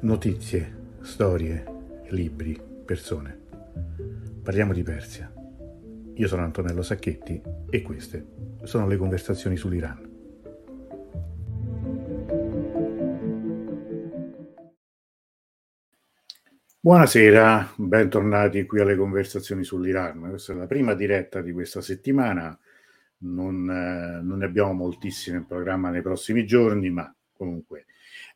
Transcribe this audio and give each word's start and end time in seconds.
Notizie, 0.00 0.96
storie, 1.02 1.64
libri, 2.08 2.58
persone. 2.84 3.38
Parliamo 4.42 4.72
di 4.72 4.82
Persia. 4.82 5.32
Io 6.14 6.26
sono 6.26 6.42
Antonello 6.42 6.82
Sacchetti 6.82 7.40
e 7.70 7.82
queste 7.82 8.26
sono 8.62 8.86
le 8.86 8.96
conversazioni 8.96 9.56
sull'Iran. 9.56 10.08
Buonasera, 16.82 17.74
bentornati 17.76 18.64
qui 18.64 18.80
alle 18.80 18.96
conversazioni 18.96 19.64
sull'Iran. 19.64 20.28
Questa 20.30 20.54
è 20.54 20.56
la 20.56 20.66
prima 20.66 20.94
diretta 20.94 21.42
di 21.42 21.52
questa 21.52 21.82
settimana. 21.82 22.58
Non, 23.18 23.68
eh, 23.68 24.22
non 24.22 24.38
ne 24.38 24.44
abbiamo 24.46 24.72
moltissime 24.72 25.36
in 25.36 25.46
programma 25.46 25.90
nei 25.90 26.00
prossimi 26.00 26.46
giorni, 26.46 26.88
ma 26.88 27.14
comunque 27.32 27.84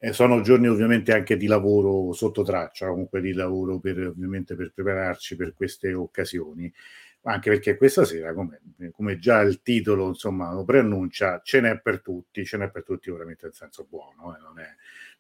eh, 0.05 0.12
sono 0.12 0.43
giorni 0.43 0.68
ovviamente 0.68 1.14
anche 1.14 1.39
di 1.39 1.46
lavoro 1.46 2.12
sotto 2.12 2.43
traccia, 2.43 2.88
comunque 2.88 3.23
di 3.23 3.33
lavoro 3.33 3.79
per, 3.79 3.98
ovviamente 4.09 4.55
per 4.55 4.70
prepararci 4.74 5.34
per 5.34 5.55
queste 5.55 5.95
occasioni, 5.95 6.70
anche 7.23 7.48
perché 7.48 7.79
questa 7.79 8.05
sera, 8.05 8.34
come, 8.34 8.60
come 8.93 9.19
già 9.19 9.41
il 9.41 9.62
titolo 9.62 10.09
insomma 10.09 10.52
lo 10.52 10.62
preannuncia, 10.65 11.41
ce 11.43 11.62
n'è 11.62 11.80
per 11.80 12.02
tutti, 12.02 12.45
ce 12.45 12.59
n'è 12.59 12.70
per 12.70 12.84
tutti 12.84 13.09
ovviamente 13.09 13.46
in 13.46 13.52
senso 13.52 13.87
buono, 13.88 14.37
eh, 14.37 14.41
non, 14.43 14.59
è, 14.59 14.66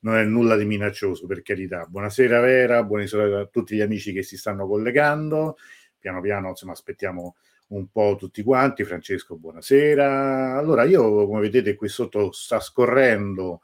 non, 0.00 0.16
è, 0.16 0.24
nulla 0.24 0.54
di 0.54 0.66
minaccioso 0.66 1.26
per 1.26 1.40
carità. 1.40 1.86
Buonasera 1.86 2.40
Vera, 2.40 2.82
buonasera 2.84 3.40
a 3.40 3.46
tutti 3.46 3.76
gli 3.76 3.80
amici 3.80 4.12
che 4.12 4.22
si 4.22 4.36
stanno 4.36 4.66
collegando, 4.66 5.56
piano 5.98 6.20
piano 6.20 6.48
insomma 6.50 6.72
aspettiamo 6.72 7.36
un 7.68 7.88
po' 7.90 8.16
tutti 8.18 8.42
quanti. 8.42 8.84
Francesco, 8.84 9.36
buonasera. 9.38 10.58
Allora, 10.58 10.84
io 10.84 11.26
come 11.26 11.40
vedete 11.40 11.74
qui 11.74 11.88
sotto 11.88 12.32
sta 12.32 12.60
scorrendo 12.60 13.62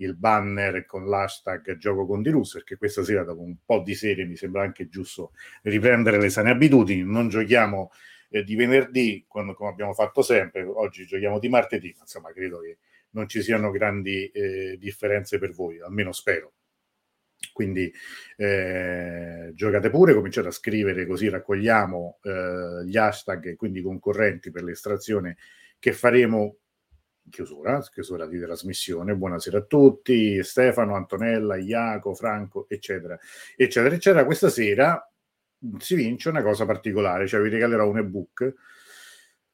il 0.00 0.16
banner 0.16 0.84
con 0.84 1.06
l'hashtag 1.06 1.76
gioco 1.76 2.06
con 2.06 2.22
di 2.22 2.30
Rus, 2.30 2.54
perché 2.54 2.76
questa 2.76 3.02
sera 3.02 3.24
dopo 3.24 3.42
un 3.42 3.56
po' 3.64 3.80
di 3.80 3.94
serie 3.94 4.24
mi 4.24 4.36
sembra 4.36 4.62
anche 4.62 4.88
giusto 4.88 5.32
riprendere 5.62 6.18
le 6.18 6.30
sane 6.30 6.50
abitudini, 6.50 7.02
non 7.02 7.28
giochiamo 7.28 7.90
eh, 8.30 8.44
di 8.44 8.54
venerdì 8.54 9.24
quando, 9.26 9.54
come 9.54 9.70
abbiamo 9.70 9.92
fatto 9.92 10.22
sempre, 10.22 10.62
oggi 10.62 11.06
giochiamo 11.06 11.38
di 11.38 11.48
martedì, 11.48 11.92
ma 11.96 12.02
insomma 12.02 12.32
credo 12.32 12.60
che 12.60 12.78
non 13.10 13.28
ci 13.28 13.42
siano 13.42 13.70
grandi 13.70 14.28
eh, 14.28 14.76
differenze 14.78 15.38
per 15.38 15.52
voi, 15.52 15.80
almeno 15.80 16.12
spero. 16.12 16.52
Quindi 17.52 17.92
eh, 18.36 19.50
giocate 19.54 19.90
pure, 19.90 20.14
cominciate 20.14 20.48
a 20.48 20.52
scrivere 20.52 21.06
così 21.06 21.28
raccogliamo 21.28 22.20
eh, 22.22 22.86
gli 22.86 22.96
hashtag 22.96 23.46
e 23.48 23.56
quindi 23.56 23.82
concorrenti 23.82 24.50
per 24.50 24.62
l'estrazione 24.62 25.36
che 25.78 25.92
faremo 25.92 26.56
chiusura, 27.30 27.80
chiusura 27.90 28.26
di 28.26 28.38
trasmissione. 28.38 29.14
Buonasera 29.14 29.58
a 29.58 29.62
tutti, 29.62 30.42
Stefano, 30.42 30.94
Antonella, 30.94 31.56
Iaco, 31.56 32.14
Franco, 32.14 32.66
eccetera, 32.68 33.18
eccetera, 33.56 33.94
eccetera. 33.94 34.24
Questa 34.26 34.50
sera 34.50 35.02
si 35.78 35.94
vince 35.94 36.28
una 36.28 36.42
cosa 36.42 36.66
particolare, 36.66 37.26
cioè 37.26 37.40
vi 37.40 37.48
regalerò 37.48 37.88
un 37.88 37.98
ebook. 37.98 38.54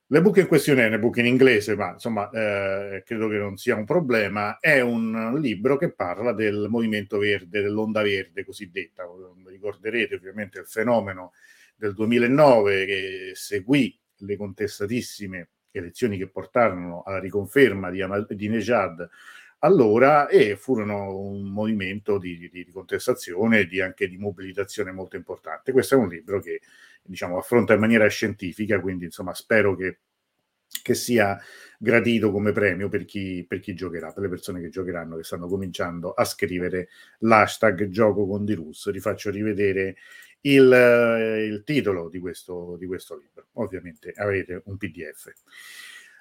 L'ebook 0.09 0.37
in 0.37 0.47
questione 0.47 0.85
è 0.85 0.87
un 0.87 0.95
ebook 0.95 1.17
in 1.19 1.27
inglese, 1.27 1.75
ma 1.75 1.93
insomma 1.93 2.31
eh, 2.31 3.03
credo 3.05 3.29
che 3.29 3.39
non 3.39 3.57
sia 3.57 3.77
un 3.77 3.85
problema. 3.85 4.59
È 4.59 4.81
un 4.81 5.37
libro 5.41 5.77
che 5.77 5.93
parla 5.93 6.33
del 6.33 6.67
movimento 6.69 7.19
verde, 7.19 7.61
dell'onda 7.61 8.03
verde 8.03 8.45
cosiddetta. 8.45 9.05
Ricorderete 9.45 10.15
ovviamente 10.15 10.61
il 10.61 10.67
fenomeno 10.67 11.33
del 11.77 11.93
2009 11.93 12.87
che 12.87 13.31
seguì 13.35 13.99
le 14.21 14.37
contestatissime 14.37 15.49
elezioni 15.79 16.19
che 16.19 16.29
portarono 16.29 17.03
alla 17.05 17.19
riconferma 17.19 17.91
di, 17.91 18.05
di 18.31 18.49
Nejad 18.49 19.09
allora 19.61 20.29
e 20.29 20.57
furono 20.57 21.19
un 21.19 21.49
movimento 21.49 22.19
di, 22.19 22.39
di, 22.39 22.65
di 22.65 22.71
contestazione 22.71 23.61
e 23.61 23.67
di, 23.67 23.81
anche 23.81 24.09
di 24.09 24.19
mobilitazione 24.19 24.93
molto 24.93 25.17
importante. 25.17 25.73
Questo 25.73 25.95
è 25.95 25.99
un 25.99 26.09
libro 26.09 26.41
che 26.41 26.61
diciamo, 27.03 27.39
affronta 27.39 27.73
in 27.73 27.81
maniera 27.81 28.07
scientifica, 28.09 28.81
quindi 28.81 29.07
insomma 29.07 29.33
spero 29.35 29.75
che, 29.75 30.01
che 30.83 30.95
sia 30.95 31.39
gradito 31.79 32.31
come 32.31 32.53
premio 32.53 32.89
per 32.89 33.05
chi, 33.05 33.45
per 33.49 33.61
chi, 33.61 33.75
giocherà, 33.75 34.13
per 34.13 34.25
le 34.25 34.29
persone 34.29 34.61
che 34.61 34.69
giocheranno, 34.69 35.17
che 35.17 35.25
stanno 35.25 35.47
cominciando 35.47 36.13
a 36.13 36.25
scrivere 36.25 36.89
l'hashtag 37.21 37.89
gioco 37.89 38.27
con 38.27 38.45
Dirus. 38.45 38.91
Vi 38.91 39.01
faccio 39.01 39.31
rivedere 39.31 39.97
il, 40.47 40.73
eh, 40.73 41.45
il 41.45 41.63
titolo 41.65 42.09
di 42.09 42.19
questo, 42.19 42.77
di 42.79 42.87
questo 42.87 43.17
libro. 43.17 43.47
Ovviamente 43.55 44.13
avrete 44.17 44.63
un 44.67 44.77
PDF. 44.77 45.33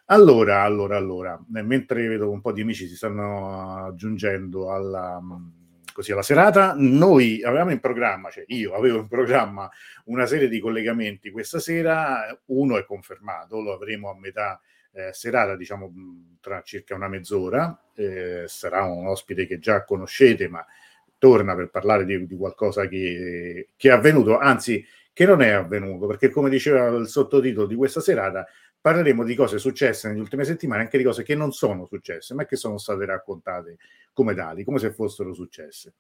Allora, 0.06 0.62
allora, 0.62 0.98
allora, 0.98 1.44
mentre 1.48 2.08
vedo 2.08 2.30
un 2.30 2.42
po' 2.42 2.52
di 2.52 2.62
amici 2.62 2.88
si 2.88 2.96
stanno 2.96 3.86
aggiungendo 3.86 4.72
alla, 4.72 5.20
così, 5.92 6.12
alla 6.12 6.22
serata, 6.22 6.76
noi 6.78 7.42
avevamo 7.44 7.72
in 7.72 7.80
programma, 7.80 8.30
cioè 8.30 8.44
io 8.48 8.76
avevo 8.76 9.00
in 9.00 9.08
programma 9.08 9.68
una 10.06 10.28
serie 10.28 10.48
di 10.48 10.60
collegamenti 10.60 11.32
questa 11.32 11.60
sera, 11.60 12.40
uno 12.46 12.78
è 12.78 12.86
confermato, 12.86 13.62
lo 13.62 13.74
avremo 13.74 14.12
a 14.12 14.16
metà 14.16 14.62
eh, 14.92 15.12
serata, 15.12 15.56
diciamo 15.56 15.92
tra 16.40 16.62
circa 16.62 16.94
una 16.94 17.08
mezz'ora, 17.08 17.76
eh, 17.96 18.44
sarà 18.46 18.84
un 18.84 19.08
ospite 19.08 19.48
che 19.48 19.58
già 19.58 19.84
conoscete, 19.84 20.48
ma 20.48 20.64
torna 21.18 21.56
per 21.56 21.70
parlare 21.70 22.06
di, 22.06 22.26
di 22.26 22.36
qualcosa 22.36 22.88
che, 22.88 23.70
che, 23.76 23.90
è 23.90 23.92
avvenuto, 23.92 24.38
anzi 24.38 24.86
che 25.14 25.26
non 25.26 25.42
è 25.42 25.50
avvenuto, 25.50 26.08
perché 26.08 26.30
come 26.30 26.50
diceva 26.50 26.88
il 26.88 27.08
sottotitolo 27.08 27.66
di 27.66 27.76
questa 27.76 28.02
serata, 28.02 28.46
parleremo 28.82 29.24
di 29.24 29.34
cose 29.34 29.58
successe 29.58 30.08
nelle 30.08 30.20
ultime 30.20 30.44
settimane, 30.44 30.84
anche 30.84 30.98
di 30.98 31.04
cose 31.04 31.24
che 31.24 31.34
non 31.34 31.52
sono 31.52 31.86
successe, 31.86 32.34
ma 32.34 32.46
che 32.46 32.56
sono 32.56 32.78
state 32.78 33.06
raccontate 33.06 33.78
come 34.14 34.36
tali, 34.36 34.64
come 34.64 34.78
se 34.78 34.92
fossero 34.92 35.34
successe. 35.34 35.96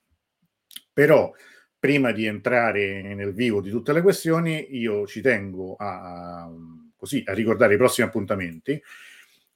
Però, 0.94 1.34
prima 1.80 2.12
di 2.12 2.26
entrare 2.26 3.02
nel 3.02 3.34
vivo 3.34 3.62
di 3.62 3.70
tutte 3.70 3.92
le 3.92 4.02
questioni, 4.02 4.78
io 4.78 5.08
ci 5.08 5.22
tengo 5.22 5.76
a, 5.78 6.48
così, 6.96 7.24
a 7.26 7.34
ricordare 7.34 7.74
i 7.74 7.78
prossimi 7.78 8.08
appuntamenti. 8.08 8.82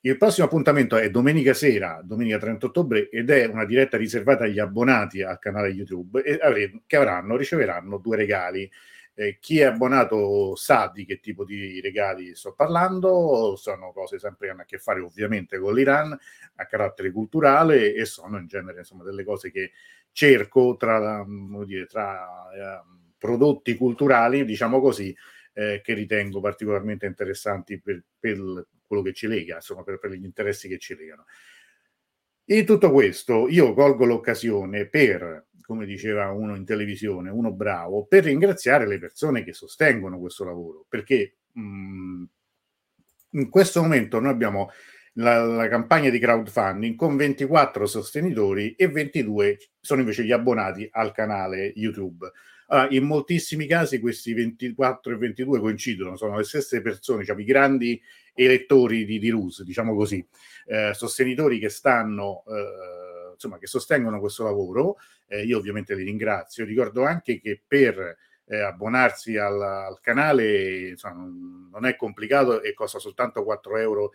Il 0.02 0.18
prossimo 0.18 0.46
appuntamento 0.46 0.96
è 0.96 1.10
domenica 1.10 1.54
sera, 1.54 2.00
domenica 2.02 2.38
30 2.38 2.68
ottobre, 2.68 3.10
ed 3.10 3.30
è 3.30 3.46
una 3.48 3.66
diretta 3.66 3.98
riservata 3.98 4.46
agli 4.46 4.58
abbonati 4.58 5.22
al 5.22 5.40
canale 5.40 5.68
YouTube 5.70 6.22
e 6.24 6.40
avre- 6.42 6.84
che 6.88 6.96
avranno, 6.96 7.36
riceveranno 7.36 7.98
due 7.98 8.16
regali. 8.16 8.70
Eh, 9.14 9.40
chi 9.42 9.60
è 9.60 9.66
abbonato 9.66 10.56
sa 10.56 10.90
di 10.94 11.04
che 11.04 11.20
tipo 11.20 11.44
di 11.44 11.82
regali 11.82 12.34
sto 12.34 12.54
parlando, 12.54 13.58
sono 13.58 13.92
cose 13.92 14.20
sempre 14.20 14.48
che 14.48 14.54
hanno 14.54 14.62
a 14.62 14.66
che 14.66 14.78
fare 14.78 15.02
ovviamente 15.02 15.60
con 15.60 15.74
l'Iran, 15.74 16.18
a 16.56 16.66
carattere 16.66 17.12
culturale 17.12 17.94
e 17.94 18.06
sono 18.06 18.38
in 18.38 18.48
genere 18.48 18.80
insomma, 18.80 19.04
delle 19.04 19.26
cose 19.26 19.52
che 19.52 19.72
cerco 20.14 20.78
tra, 20.78 21.26
dire, 21.66 21.86
tra 21.88 22.26
eh, 22.54 22.84
prodotti 23.18 23.76
culturali, 23.76 24.46
diciamo 24.46 24.80
così, 24.80 25.14
eh, 25.52 25.82
che 25.84 25.94
ritengo 25.94 26.40
particolarmente 26.40 27.06
interessanti 27.06 27.82
per, 27.82 28.02
per 28.18 28.66
quello 28.90 29.04
che 29.04 29.14
ci 29.14 29.28
lega, 29.28 29.56
insomma, 29.56 29.84
per, 29.84 30.00
per 30.00 30.12
gli 30.12 30.26
interessi 30.26 30.68
che 30.68 30.80
ci 30.80 30.96
legano. 30.96 31.26
In 32.46 32.66
tutto 32.66 32.92
questo 32.92 33.48
io 33.48 33.76
colgo 33.76 34.06
l'occasione 34.06 34.88
per, 34.88 35.50
come 35.62 35.86
diceva 35.86 36.32
uno 36.32 36.56
in 36.56 36.66
televisione, 36.66 37.30
uno 37.30 37.54
bravo, 37.54 38.08
per 38.08 38.24
ringraziare 38.24 38.88
le 38.88 38.98
persone 38.98 39.44
che 39.44 39.54
sostengono 39.54 40.20
questo 40.20 40.46
lavoro, 40.46 40.86
perché 40.90 41.36
mh, 41.52 42.24
in 43.34 43.50
questo 43.50 43.82
momento 43.84 44.20
noi 44.20 44.32
abbiamo 44.32 44.72
la, 45.14 45.46
la, 45.46 45.68
campagna 45.68 46.10
di 46.10 46.18
crowdfunding 46.18 46.96
con 46.96 47.16
24 47.16 47.86
sostenitori 47.86 48.74
e 48.74 48.88
22 48.88 49.58
sono 49.80 50.02
invece 50.02 50.24
gli 50.24 50.32
abbonati 50.32 50.88
al 50.92 51.12
canale 51.12 51.72
YouTube. 51.76 52.32
Uh, 52.68 52.86
in 52.94 53.04
moltissimi 53.04 53.66
casi 53.66 54.00
questi 54.00 54.34
24 54.34 55.14
e 55.14 55.18
22 55.18 55.60
coincidono, 55.60 56.16
sono 56.16 56.38
le 56.38 56.44
stesse 56.44 56.82
persone, 56.82 57.26
cioè 57.26 57.40
i 57.40 57.44
grandi 57.44 58.00
elettori 58.44 59.06
di, 59.06 59.20
di 59.20 59.30
Rus, 59.30 59.64
diciamo 59.64 59.96
così, 59.96 60.26
eh, 60.68 60.94
sostenitori 60.94 61.60
che 61.60 61.70
stanno, 61.70 62.44
eh, 62.48 63.32
insomma, 63.34 63.58
che 63.58 63.68
sostengono 63.68 64.20
questo 64.20 64.44
lavoro. 64.44 64.98
Eh, 65.28 65.44
io 65.44 65.58
ovviamente 65.58 65.96
li 65.96 66.04
ringrazio. 66.04 66.66
Ricordo 66.66 67.04
anche 67.04 67.40
che 67.40 67.62
per 67.66 68.18
eh, 68.50 68.60
abbonarsi 68.60 69.38
al, 69.38 69.62
al 69.62 70.00
canale 70.02 70.90
insomma, 70.90 71.24
non 71.72 71.86
è 71.86 71.96
complicato 71.96 72.62
e 72.62 72.74
costa 72.74 72.98
soltanto 72.98 73.44
4,99 73.44 73.80
euro 73.80 74.12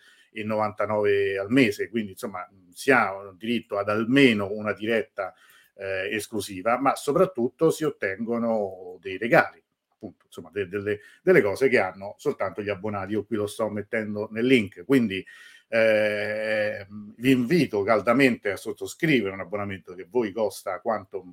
al 1.41 1.51
mese, 1.51 1.89
quindi 1.89 2.13
insomma 2.13 2.47
si 2.73 2.91
ha 2.91 3.13
diritto 3.37 3.79
ad 3.79 3.89
almeno 3.89 4.51
una 4.51 4.73
diretta 4.73 5.33
eh, 5.77 6.15
esclusiva, 6.15 6.79
ma 6.79 6.97
soprattutto 6.97 7.71
si 7.71 7.85
ottengono 7.85 8.99
dei 9.01 9.17
regali, 9.19 9.63
appunto, 10.05 10.27
insomma, 10.27 10.51
de- 10.53 10.69
delle, 10.69 11.01
delle, 11.23 11.41
cose 11.41 11.69
che 11.69 11.79
hanno 11.79 12.15
soltanto 12.19 12.63
gli 12.63 12.69
abbonati. 12.69 13.13
Io 13.13 13.25
qui 13.25 13.37
lo 13.37 13.47
sto 13.47 13.69
mettendo 13.71 14.29
nel 14.31 14.47
link, 14.47 14.85
quindi 14.85 15.25
eh, 15.69 16.87
vi 17.17 17.31
invito 17.31 17.83
caldamente 17.83 18.51
a 18.51 18.57
sottoscrivere 18.57 19.33
un 19.33 19.41
abbonamento 19.41 19.95
che 19.95 20.07
voi 20.09 20.33
costa 20.33 20.81
quanto 20.81 21.21
un 21.23 21.33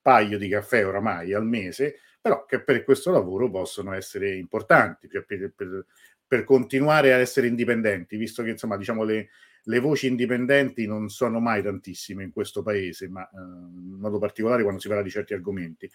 paio 0.00 0.38
di 0.38 0.48
caffè 0.48 0.86
oramai 0.86 1.34
al 1.34 1.46
mese, 1.46 1.98
però 2.20 2.44
che 2.44 2.62
per 2.62 2.82
questo 2.84 3.10
lavoro 3.10 3.50
possono 3.50 3.92
essere 3.92 4.36
importanti, 4.36 5.08
cioè 5.08 5.22
per, 5.22 5.52
per, 5.54 5.84
per 6.26 6.44
continuare 6.44 7.12
a 7.12 7.18
essere 7.18 7.46
indipendenti, 7.46 8.16
visto 8.16 8.42
che 8.42 8.50
insomma 8.50 8.76
diciamo 8.76 9.04
le, 9.04 9.28
le 9.68 9.78
voci 9.80 10.06
indipendenti 10.06 10.86
non 10.86 11.08
sono 11.08 11.40
mai 11.40 11.62
tantissime 11.62 12.24
in 12.24 12.32
questo 12.32 12.62
paese, 12.62 13.08
ma 13.08 13.28
eh, 13.28 13.36
in 13.36 13.98
modo 13.98 14.18
particolare 14.18 14.62
quando 14.62 14.80
si 14.80 14.88
parla 14.88 15.02
di 15.02 15.10
certi 15.10 15.34
argomenti. 15.34 15.90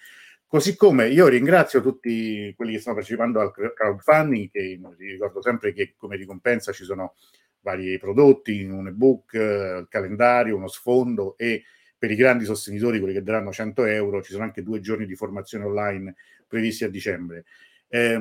Così 0.52 0.76
come 0.76 1.08
io 1.08 1.30
ringrazio 1.30 1.80
tutti 1.80 2.54
quelli 2.58 2.74
che 2.74 2.80
stanno 2.82 2.98
partecipando 2.98 3.40
al 3.40 3.54
crowdfunding, 3.54 4.52
che 4.52 4.78
ricordo 4.98 5.42
sempre 5.42 5.72
che 5.72 5.94
come 5.96 6.18
ricompensa 6.18 6.74
ci 6.74 6.84
sono 6.84 7.16
vari 7.62 7.98
prodotti, 7.98 8.62
un 8.66 8.88
ebook, 8.88 9.32
il 9.32 9.88
calendario, 9.90 10.58
uno 10.58 10.68
sfondo 10.68 11.38
e 11.38 11.64
per 11.98 12.12
i 12.12 12.18
grandi 12.18 12.44
sostenitori, 12.44 13.00
quelli 13.00 13.14
che 13.14 13.24
daranno 13.24 13.54
100 13.54 13.86
euro, 13.86 14.22
ci 14.22 14.34
sono 14.34 14.44
anche 14.44 14.62
due 14.62 14.82
giorni 14.82 15.06
di 15.06 15.16
formazione 15.16 15.64
online 15.64 16.16
previsti 16.46 16.84
a 16.84 16.90
dicembre. 16.90 17.46
Eh, 17.88 18.20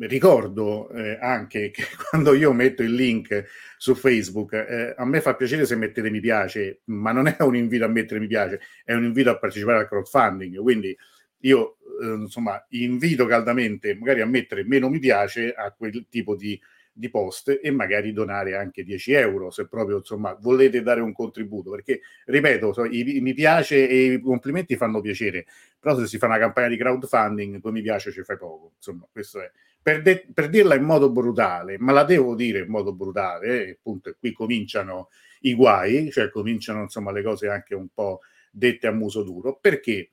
ricordo 0.00 0.90
eh, 0.90 1.18
anche 1.20 1.70
che 1.74 1.84
quando 2.10 2.34
io 2.34 2.52
metto 2.52 2.82
il 2.82 2.94
link 2.94 3.44
su 3.76 3.94
Facebook, 3.94 4.52
eh, 4.52 4.94
a 4.96 5.04
me 5.04 5.20
fa 5.20 5.34
piacere 5.34 5.66
se 5.66 5.76
mettete 5.76 6.10
mi 6.10 6.20
piace, 6.20 6.82
ma 6.86 7.12
non 7.12 7.26
è 7.26 7.36
un 7.40 7.56
invito 7.56 7.84
a 7.84 7.88
mettere 7.88 8.20
mi 8.20 8.26
piace, 8.26 8.60
è 8.84 8.92
un 8.94 9.04
invito 9.04 9.30
a 9.30 9.38
partecipare 9.38 9.78
al 9.78 9.88
crowdfunding. 9.88 10.58
Quindi 10.58 10.96
io 11.40 11.78
eh, 12.02 12.06
insomma 12.06 12.64
invito 12.70 13.26
caldamente 13.26 13.94
magari 13.94 14.20
a 14.20 14.26
mettere 14.26 14.64
meno 14.64 14.88
mi 14.88 14.98
piace 14.98 15.52
a 15.52 15.72
quel 15.72 16.06
tipo 16.08 16.36
di 16.36 16.60
di 16.94 17.08
post 17.08 17.58
e 17.62 17.70
magari 17.70 18.12
donare 18.12 18.54
anche 18.54 18.84
10 18.84 19.12
euro 19.12 19.50
se 19.50 19.66
proprio 19.66 19.98
insomma 19.98 20.36
volete 20.38 20.82
dare 20.82 21.00
un 21.00 21.12
contributo 21.12 21.70
perché 21.70 22.00
ripeto 22.26 22.72
so, 22.72 22.84
i, 22.84 23.20
mi 23.20 23.32
piace 23.32 23.88
e 23.88 24.12
i 24.12 24.20
complimenti 24.20 24.76
fanno 24.76 25.00
piacere 25.00 25.46
però 25.80 25.98
se 25.98 26.06
si 26.06 26.18
fa 26.18 26.26
una 26.26 26.38
campagna 26.38 26.68
di 26.68 26.76
crowdfunding 26.76 27.60
poi 27.60 27.72
mi 27.72 27.82
piace 27.82 28.12
ci 28.12 28.22
fai 28.22 28.36
poco 28.36 28.72
insomma 28.76 29.06
questo 29.10 29.40
è. 29.40 29.50
Per, 29.82 30.02
de- 30.02 30.26
per 30.32 30.48
dirla 30.48 30.74
in 30.74 30.84
modo 30.84 31.10
brutale 31.10 31.78
ma 31.78 31.92
la 31.92 32.04
devo 32.04 32.34
dire 32.34 32.60
in 32.60 32.68
modo 32.68 32.92
brutale 32.92 33.66
eh, 33.66 33.70
appunto 33.70 34.14
qui 34.18 34.32
cominciano 34.32 35.08
i 35.40 35.54
guai 35.54 36.10
cioè 36.10 36.30
cominciano 36.30 36.82
insomma 36.82 37.10
le 37.10 37.22
cose 37.22 37.48
anche 37.48 37.74
un 37.74 37.88
po' 37.92 38.20
dette 38.50 38.86
a 38.86 38.92
muso 38.92 39.22
duro 39.22 39.58
perché 39.58 40.10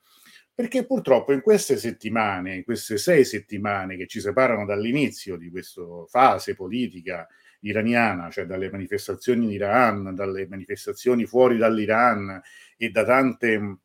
perché 0.60 0.86
purtroppo 0.86 1.32
in 1.32 1.40
queste 1.40 1.78
settimane, 1.78 2.54
in 2.54 2.64
queste 2.66 2.98
sei 2.98 3.24
settimane 3.24 3.96
che 3.96 4.08
ci 4.08 4.20
separano 4.20 4.66
dall'inizio 4.66 5.38
di 5.38 5.50
questa 5.50 5.82
fase 6.10 6.54
politica 6.54 7.26
iraniana, 7.62 8.30
cioè 8.30 8.44
dalle 8.44 8.70
manifestazioni 8.70 9.46
in 9.46 9.52
Iran, 9.52 10.14
dalle 10.14 10.50
manifestazioni 10.50 11.26
fuori 11.26 11.56
dall'Iran 11.56 12.42
e 12.76 12.90
da 12.90 13.06
tante 13.06 13.78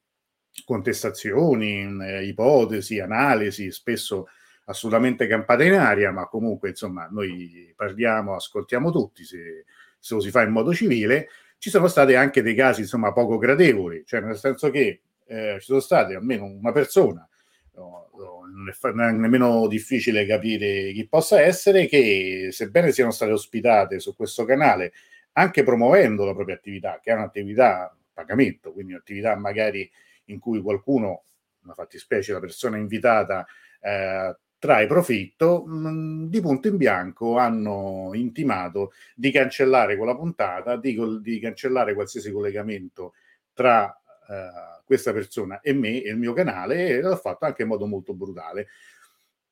contestazioni, 0.64 1.96
eh, 2.02 2.26
ipotesi, 2.26 2.98
analisi, 2.98 3.70
spesso 3.70 4.26
assolutamente 4.64 5.28
campate 5.28 5.66
in 5.66 5.74
aria, 5.74 6.10
ma 6.10 6.26
comunque 6.26 6.70
insomma 6.70 7.06
noi 7.08 7.72
parliamo, 7.76 8.34
ascoltiamo 8.34 8.90
tutti 8.90 9.22
se, 9.22 9.64
se 9.96 10.14
lo 10.14 10.20
si 10.20 10.32
fa 10.32 10.42
in 10.42 10.50
modo 10.50 10.74
civile, 10.74 11.28
ci 11.56 11.70
sono 11.70 11.86
stati 11.86 12.16
anche 12.16 12.42
dei 12.42 12.56
casi 12.56 12.80
insomma 12.80 13.12
poco 13.12 13.38
gradevoli, 13.38 14.02
cioè 14.04 14.22
nel 14.22 14.36
senso 14.36 14.70
che 14.70 15.02
eh, 15.26 15.56
ci 15.58 15.66
sono 15.66 15.80
stati 15.80 16.14
almeno 16.14 16.44
una 16.44 16.72
persona, 16.72 17.28
no, 17.74 18.10
no, 18.16 18.40
non, 18.52 19.00
è, 19.00 19.10
nemmeno 19.12 19.66
difficile 19.66 20.26
capire 20.26 20.92
chi 20.92 21.06
possa 21.08 21.40
essere, 21.40 21.86
che 21.86 22.48
sebbene 22.50 22.92
siano 22.92 23.10
state 23.10 23.32
ospitate 23.32 23.98
su 24.00 24.14
questo 24.14 24.44
canale, 24.44 24.92
anche 25.32 25.62
promuovendo 25.62 26.24
la 26.24 26.34
propria 26.34 26.56
attività, 26.56 27.00
che 27.02 27.10
è 27.10 27.14
un'attività 27.14 27.84
a 27.84 27.96
pagamento, 28.12 28.72
quindi 28.72 28.92
un'attività 28.92 29.34
magari 29.36 29.90
in 30.26 30.38
cui 30.38 30.60
qualcuno, 30.60 31.24
una 31.64 31.74
fattispecie, 31.74 32.32
la 32.32 32.40
persona 32.40 32.76
invitata, 32.76 33.46
eh, 33.80 34.36
trae 34.58 34.86
profitto, 34.86 35.64
mm, 35.66 36.26
di 36.26 36.40
punto 36.40 36.68
in 36.68 36.76
bianco 36.76 37.36
hanno 37.36 38.12
intimato 38.14 38.92
di 39.14 39.30
cancellare 39.30 39.96
quella 39.96 40.16
puntata, 40.16 40.76
di, 40.76 40.96
di 41.20 41.38
cancellare 41.38 41.92
qualsiasi 41.92 42.30
collegamento 42.32 43.12
tra 43.52 43.94
eh, 44.28 44.82
questa 44.84 45.12
persona 45.12 45.60
e 45.60 45.72
me 45.72 46.02
e 46.02 46.10
il 46.10 46.18
mio 46.18 46.32
canale 46.32 46.88
e 46.88 47.00
l'ho 47.00 47.16
fatto 47.16 47.44
anche 47.44 47.62
in 47.62 47.68
modo 47.68 47.86
molto 47.86 48.14
brutale 48.14 48.68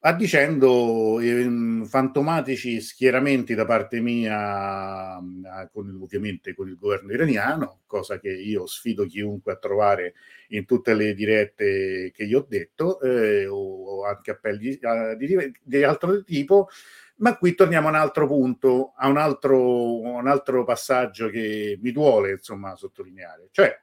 addicendo 0.05 1.21
eh, 1.21 1.85
fantomatici 1.85 2.81
schieramenti 2.81 3.55
da 3.55 3.65
parte 3.65 4.01
mia, 4.01 5.17
eh, 5.19 5.69
con, 5.73 5.99
ovviamente 6.01 6.55
con 6.55 6.69
il 6.69 6.77
governo 6.77 7.13
iraniano, 7.13 7.83
cosa 7.87 8.19
che 8.19 8.31
io 8.33 8.67
sfido 8.67 9.07
chiunque 9.07 9.53
a 9.53 9.57
trovare 9.57 10.15
in 10.49 10.65
tutte 10.65 10.95
le 10.95 11.15
dirette 11.15 12.11
che 12.13 12.27
gli 12.27 12.35
ho 12.35 12.45
detto, 12.49 13.01
eh, 13.01 13.47
o, 13.47 14.05
anche 14.05 14.33
appelli 14.33 14.79
uh, 14.83 15.17
di, 15.17 15.53
di, 15.63 15.83
altro 15.85 16.23
tipo. 16.25 16.69
Ma 17.17 17.37
qui 17.37 17.55
torniamo 17.55 17.87
a 17.87 17.91
un 17.91 17.97
altro 17.97 18.27
punto, 18.27 18.95
a 18.97 19.07
un 19.07 19.17
altro, 19.17 20.01
un 20.01 20.27
altro 20.27 20.65
passaggio 20.65 21.29
che 21.29 21.79
mi 21.81 21.93
duole 21.93 22.33
insomma 22.33 22.75
sottolineare, 22.75 23.49
cioè 23.53 23.82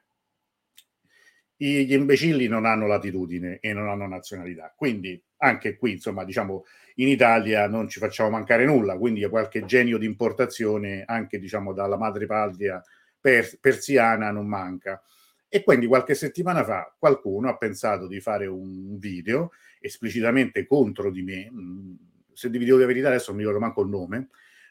gli 1.62 1.92
imbecilli 1.92 2.46
non 2.46 2.64
hanno 2.64 2.86
latitudine 2.86 3.58
e 3.60 3.72
non 3.74 3.88
hanno 3.88 4.06
nazionalità. 4.06 4.72
Quindi 4.74 5.22
anche 5.38 5.76
qui, 5.76 5.92
insomma, 5.92 6.24
diciamo, 6.24 6.64
in 6.96 7.08
Italia 7.08 7.68
non 7.68 7.88
ci 7.88 7.98
facciamo 7.98 8.30
mancare 8.30 8.64
nulla, 8.64 8.96
quindi 8.96 9.26
qualche 9.28 9.64
genio 9.66 9.98
di 9.98 10.06
importazione 10.06 11.04
anche, 11.06 11.38
diciamo, 11.38 11.72
dalla 11.74 11.98
madrepatria 11.98 12.82
per, 13.20 13.58
persiana 13.60 14.30
non 14.30 14.46
manca. 14.46 15.02
E 15.48 15.62
quindi 15.62 15.86
qualche 15.86 16.14
settimana 16.14 16.64
fa 16.64 16.94
qualcuno 16.98 17.48
ha 17.48 17.56
pensato 17.56 18.06
di 18.06 18.20
fare 18.20 18.46
un 18.46 18.96
video 18.98 19.50
esplicitamente 19.80 20.66
contro 20.66 21.10
di 21.10 21.22
me, 21.22 21.50
mm, 21.50 21.94
se 22.32 22.48
vi 22.48 22.58
dico 22.58 22.78
la 22.78 22.86
verità 22.86 23.08
adesso 23.08 23.32
non 23.32 23.40
mi 23.40 23.46
ricordo 23.46 23.64
manco 23.66 23.82
il 23.82 23.88
nome, 23.88 24.28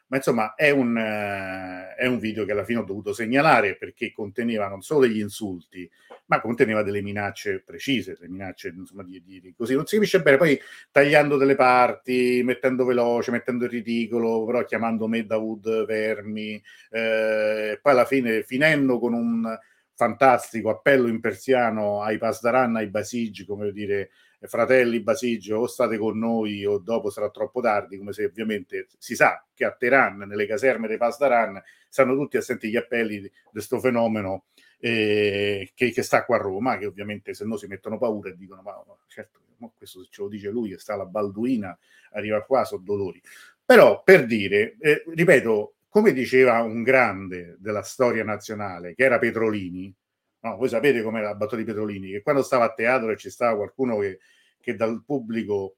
ma 0.10 0.18
insomma 0.18 0.56
è 0.56 0.72
un, 0.72 0.96
uh, 0.96 1.96
è 1.96 2.06
un, 2.08 2.18
video 2.18 2.44
che 2.44 2.52
alla 2.52 2.64
fine 2.64 2.80
ho 2.80 2.84
dovuto 2.84 3.14
segnalare 3.14 3.76
perché 3.76 4.12
conteneva 4.12 4.68
non 4.68 4.82
solo 4.82 5.02
degli 5.02 5.20
insulti, 5.20 5.90
ma 6.26 6.42
conteneva 6.42 6.82
delle 6.82 7.02
minacce 7.02 7.62
precise, 7.64 8.16
delle 8.18 8.30
minacce 8.30 8.70
insomma 8.76 9.04
di, 9.04 9.22
di, 9.24 9.40
di, 9.40 9.54
così. 9.56 9.76
Non 9.76 9.86
si 9.86 9.96
capisce 9.96 10.22
bene, 10.22 10.38
poi 10.38 10.60
tagliando 10.92 11.38
delle 11.38 11.56
parti, 11.56 12.42
mettendo 12.44 12.86
veloce, 12.86 13.32
mettendo 13.32 13.66
il 13.66 13.72
ridicolo, 13.72 14.46
però 14.46 14.64
chiamando 14.64 15.08
me 15.08 15.26
Dawood 15.26 15.86
Vermi, 15.86 16.62
eh, 16.90 17.80
poi 17.82 17.92
alla 17.92 18.06
fine 18.06 18.42
finendo 18.44 19.00
con 19.00 19.14
un 19.14 19.58
fantastico 19.94 20.70
appello 20.70 21.08
in 21.08 21.20
persiano 21.20 22.02
ai 22.02 22.18
Pasdaran, 22.18 22.78
ai 22.78 22.88
Basigi, 22.88 23.46
come 23.46 23.72
dire 23.72 24.10
fratelli 24.48 25.02
Basigio 25.02 25.58
o 25.58 25.68
state 25.68 25.98
con 25.98 26.18
noi 26.18 26.66
o 26.66 26.78
dopo 26.78 27.10
sarà 27.10 27.30
troppo 27.30 27.62
tardi, 27.62 27.98
come 27.98 28.14
se 28.14 28.26
ovviamente 28.26 28.88
si 28.98 29.16
sa 29.16 29.46
che 29.54 29.66
a 29.66 29.72
Teheran, 29.72 30.18
nelle 30.20 30.46
caserme 30.46 30.88
dei 30.88 30.98
Pasdaran, 30.98 31.62
stanno 31.90 32.16
tutti 32.16 32.38
a 32.38 32.42
sentire 32.42 32.72
gli 32.72 32.78
appelli 32.78 33.22
di 33.22 33.32
questo 33.52 33.80
fenomeno 33.80 34.46
eh, 34.80 35.72
che, 35.74 35.92
che, 35.92 36.02
sta 36.04 36.24
qua 36.24 36.38
a 36.38 36.42
Roma, 36.42 36.78
che 36.78 36.86
ovviamente 36.86 37.34
se 37.34 37.44
no 37.46 37.58
si 37.58 37.68
mettono 37.68 37.98
paura 37.98 38.30
e 38.30 38.36
dicono 38.36 38.62
ma, 38.62 38.82
certo, 39.08 39.40
questo 39.78 40.06
ce 40.10 40.22
lo 40.22 40.30
dice 40.30 40.50
lui 40.50 40.70
che 40.70 40.80
sta 40.80 40.94
alla 40.94 41.06
Balduina, 41.06 41.78
arriva 42.12 42.42
qua, 42.44 42.64
sono 42.64 42.84
dolori. 42.84 43.22
Però 43.66 44.02
per 44.04 44.26
dire, 44.26 44.78
eh, 44.80 45.04
ripeto, 45.14 45.74
come 45.90 46.14
diceva 46.14 46.62
un 46.62 46.82
grande 46.84 47.58
della 47.60 47.82
storia 47.82 48.24
nazionale, 48.24 48.96
che 48.96 49.04
era 49.04 49.20
Petrolini, 49.20 49.94
No, 50.42 50.56
voi 50.56 50.70
sapete 50.70 51.02
com'era 51.02 51.28
la 51.28 51.36
battuta 51.36 51.58
di 51.58 51.66
Petrolini, 51.66 52.12
che 52.12 52.22
quando 52.22 52.44
stava 52.44 52.66
a 52.66 52.74
teatro 52.74 53.12
e 53.12 53.18
ci 53.18 53.30
stava 53.30 53.58
qualcuno 53.58 53.98
che, 54.00 54.20
che 54.60 54.76
dal 54.76 55.04
pubblico 55.06 55.76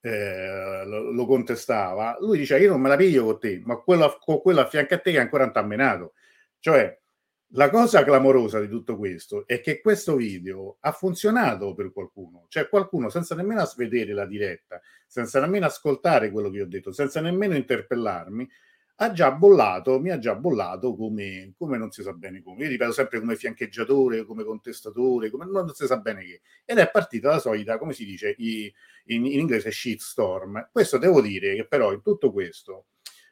eh, 0.00 0.84
lo, 0.84 1.10
lo, 1.10 1.26
contestava, 1.26 2.16
lui 2.20 2.38
diceva 2.38 2.60
io 2.60 2.70
non 2.70 2.80
me 2.80 2.88
la 2.88 2.96
piglio 2.96 3.24
con 3.24 3.40
te, 3.40 3.60
ma 3.64 3.76
quello, 3.76 4.18
con 4.20 4.40
quello 4.40 4.60
a 4.60 4.68
fianco 4.68 4.94
a 4.94 4.98
te 4.98 5.12
che 5.12 5.18
ancora 5.18 5.44
non 5.44 5.52
ti 5.52 5.58
ha 5.58 5.62
menato. 5.62 6.14
Cioè, 6.60 6.96
la 7.50 7.70
cosa 7.70 8.04
clamorosa 8.04 8.60
di 8.60 8.68
tutto 8.68 8.96
questo 8.96 9.46
è 9.46 9.60
che 9.60 9.80
questo 9.80 10.16
video 10.16 10.78
ha 10.80 10.92
funzionato 10.92 11.74
per 11.74 11.92
qualcuno, 11.92 12.46
cioè 12.48 12.68
qualcuno 12.68 13.08
senza 13.08 13.34
nemmeno 13.34 13.64
vedere 13.76 14.12
la 14.12 14.26
diretta, 14.26 14.80
senza 15.06 15.40
nemmeno 15.40 15.66
ascoltare 15.66 16.30
quello 16.30 16.50
che 16.50 16.62
ho 16.62 16.66
detto, 16.66 16.92
senza 16.92 17.20
nemmeno 17.20 17.54
interpellarmi, 17.54 18.48
ha 18.98 19.12
già 19.12 19.30
bollato, 19.32 20.00
mi 20.00 20.10
ha 20.10 20.18
già 20.18 20.34
bollato 20.34 20.96
come, 20.96 21.52
come, 21.56 21.76
non 21.76 21.90
si 21.90 22.02
sa 22.02 22.12
bene 22.12 22.42
come. 22.42 22.64
Io 22.64 22.68
ripeto 22.70 22.92
sempre 22.92 23.20
come 23.20 23.36
fiancheggiatore, 23.36 24.24
come 24.24 24.44
contestatore, 24.44 25.30
come 25.30 25.44
non 25.44 25.68
si 25.74 25.86
sa 25.86 25.98
bene 25.98 26.24
che. 26.24 26.40
Ed 26.64 26.78
è 26.78 26.90
partita 26.90 27.30
la 27.30 27.38
solita, 27.38 27.78
come 27.78 27.92
si 27.92 28.04
dice 28.04 28.34
in, 28.38 28.72
in 29.04 29.26
inglese, 29.26 29.70
shitstorm. 29.70 30.70
Questo 30.72 30.98
devo 30.98 31.20
dire 31.20 31.54
che 31.54 31.66
però 31.66 31.92
in 31.92 32.02
tutto 32.02 32.32
questo 32.32 32.86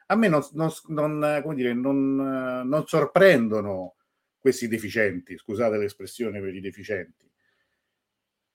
a 0.07 0.15
me 0.15 0.27
non, 0.27 0.45
non, 0.51 0.71
non, 0.87 1.43
dire, 1.55 1.73
non 1.73 2.83
sorprendono 2.85 3.95
questi 4.37 4.67
deficienti, 4.67 5.35
scusate 5.37 5.77
l'espressione 5.77 6.39
per 6.39 6.53
i 6.53 6.61
deficienti, 6.61 7.27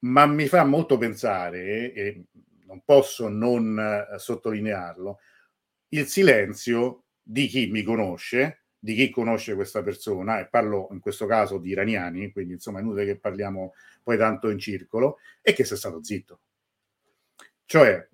ma 0.00 0.26
mi 0.26 0.47
fa 0.47 0.64
molto 0.64 0.97
pensare, 0.97 1.93
e 1.93 2.25
non 2.67 2.83
posso 2.85 3.29
non 3.29 3.76
eh, 3.76 4.17
sottolinearlo, 4.17 5.19
il 5.90 6.06
silenzio 6.06 7.04
di 7.23 7.47
chi 7.47 7.68
mi 7.68 7.82
conosce, 7.82 8.64
di 8.78 8.94
chi 8.94 9.11
conosce 9.11 9.54
questa 9.54 9.82
persona, 9.82 10.40
e 10.40 10.49
parlo 10.49 10.88
in 10.92 11.00
questo 11.00 11.26
caso 11.26 11.59
di 11.59 11.70
iraniani, 11.70 12.32
quindi 12.32 12.54
insomma 12.54 12.78
è 12.78 12.82
inutile 12.82 13.04
che 13.06 13.18
parliamo 13.18 13.75
poi 14.02 14.16
tanto 14.16 14.50
in 14.50 14.59
circolo, 14.59 15.18
e 15.42 15.52
che 15.52 15.64
sia 15.64 15.76
stato 15.76 16.02
zitto. 16.02 16.40
Cioè, 17.64 18.09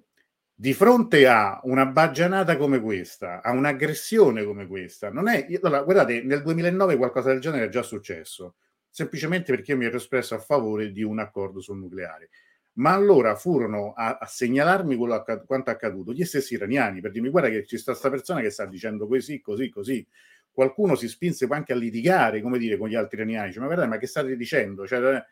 di 0.59 0.73
fronte 0.73 1.27
a 1.27 1.61
una 1.65 1.87
baggianata 1.87 2.57
come 2.57 2.81
questa, 2.81 3.43
a 3.43 3.53
un'aggressione 3.53 4.43
come 4.45 4.67
questa, 4.67 5.11
non 5.11 5.29
è. 5.29 5.47
Allora, 5.63 5.83
guardate, 5.83 6.23
nel 6.23 6.43
2009 6.43 6.97
qualcosa 6.97 7.31
del 7.31 7.41
genere 7.41 7.67
è 7.67 7.69
già 7.69 7.83
successo, 7.83 8.57
semplicemente 8.89 9.55
perché 9.55 9.73
io 9.73 9.77
mi 9.77 9.85
ero 9.85 9.99
espresso 9.99 10.35
a 10.35 10.39
favore 10.39 10.93
di 10.93 11.03
un 11.03 11.19
accordo 11.19 11.61
sul 11.61 11.79
nucleare. 11.79 12.31
Ma 12.79 12.93
allora 12.93 13.35
furono 13.37 13.93
a, 13.95 14.19
a 14.19 14.27
segnalarmi 14.27 14.97
quello 14.97 15.15
acc- 15.15 15.45
quanto 15.47 15.71
accaduto 15.71 16.13
gli 16.13 16.25
stessi 16.25 16.55
iraniani 16.55 17.01
per 17.01 17.11
dirmi: 17.11 17.31
guarda, 17.31 17.49
che 17.49 17.65
ci 17.65 17.79
sta 17.79 17.93
questa 17.93 18.11
persona 18.11 18.41
che 18.41 18.51
sta 18.51 18.67
dicendo 18.67 19.07
così, 19.07 19.41
così, 19.41 19.71
così. 19.71 20.07
Qualcuno 20.51 20.95
si 20.95 21.09
spinse 21.09 21.47
anche 21.51 21.73
a 21.73 21.77
litigare, 21.77 22.41
come 22.41 22.59
dire, 22.59 22.77
con 22.79 22.89
gli 22.89 22.95
altri 22.95 23.19
iraniani. 23.19 23.49
Dice, 23.49 23.61
ma 23.61 23.67
guarda, 23.67 23.87
ma 23.87 23.99
che 23.99 24.07
state 24.07 24.37
dicendo? 24.37 24.87
Cioè, 24.87 25.25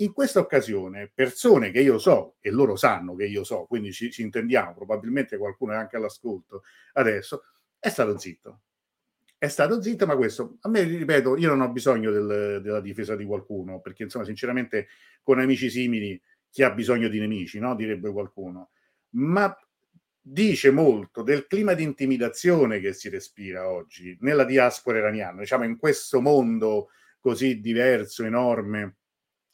in 0.00 0.12
questa 0.12 0.40
occasione, 0.40 1.10
persone 1.12 1.70
che 1.70 1.80
io 1.80 1.98
so 1.98 2.36
e 2.40 2.50
loro 2.50 2.76
sanno 2.76 3.14
che 3.16 3.26
io 3.26 3.44
so, 3.44 3.64
quindi 3.64 3.92
ci, 3.92 4.10
ci 4.10 4.22
intendiamo, 4.22 4.74
probabilmente 4.74 5.36
qualcuno 5.36 5.72
è 5.72 5.76
anche 5.76 5.96
all'ascolto 5.96 6.62
adesso, 6.94 7.42
è 7.78 7.88
stato 7.88 8.16
zitto. 8.18 8.60
È 9.38 9.48
stato 9.48 9.80
zitto, 9.80 10.04
ma 10.06 10.16
questo, 10.16 10.58
a 10.62 10.68
me, 10.68 10.82
ripeto, 10.82 11.36
io 11.36 11.48
non 11.48 11.60
ho 11.60 11.70
bisogno 11.70 12.10
del, 12.10 12.60
della 12.60 12.80
difesa 12.80 13.14
di 13.16 13.24
qualcuno, 13.24 13.80
perché 13.80 14.02
insomma, 14.04 14.24
sinceramente, 14.24 14.88
con 15.22 15.38
amici 15.38 15.70
simili, 15.70 16.20
chi 16.50 16.62
ha 16.62 16.70
bisogno 16.70 17.08
di 17.08 17.18
nemici, 17.18 17.58
no? 17.58 17.74
Direbbe 17.74 18.10
qualcuno. 18.10 18.70
Ma 19.10 19.54
dice 20.20 20.70
molto 20.70 21.22
del 21.22 21.46
clima 21.46 21.74
di 21.74 21.82
intimidazione 21.82 22.80
che 22.80 22.92
si 22.92 23.08
respira 23.08 23.68
oggi 23.70 24.16
nella 24.20 24.44
diaspora 24.44 24.98
iraniana, 24.98 25.40
diciamo 25.40 25.64
in 25.64 25.78
questo 25.78 26.20
mondo 26.20 26.90
così 27.20 27.60
diverso, 27.60 28.24
enorme, 28.24 28.96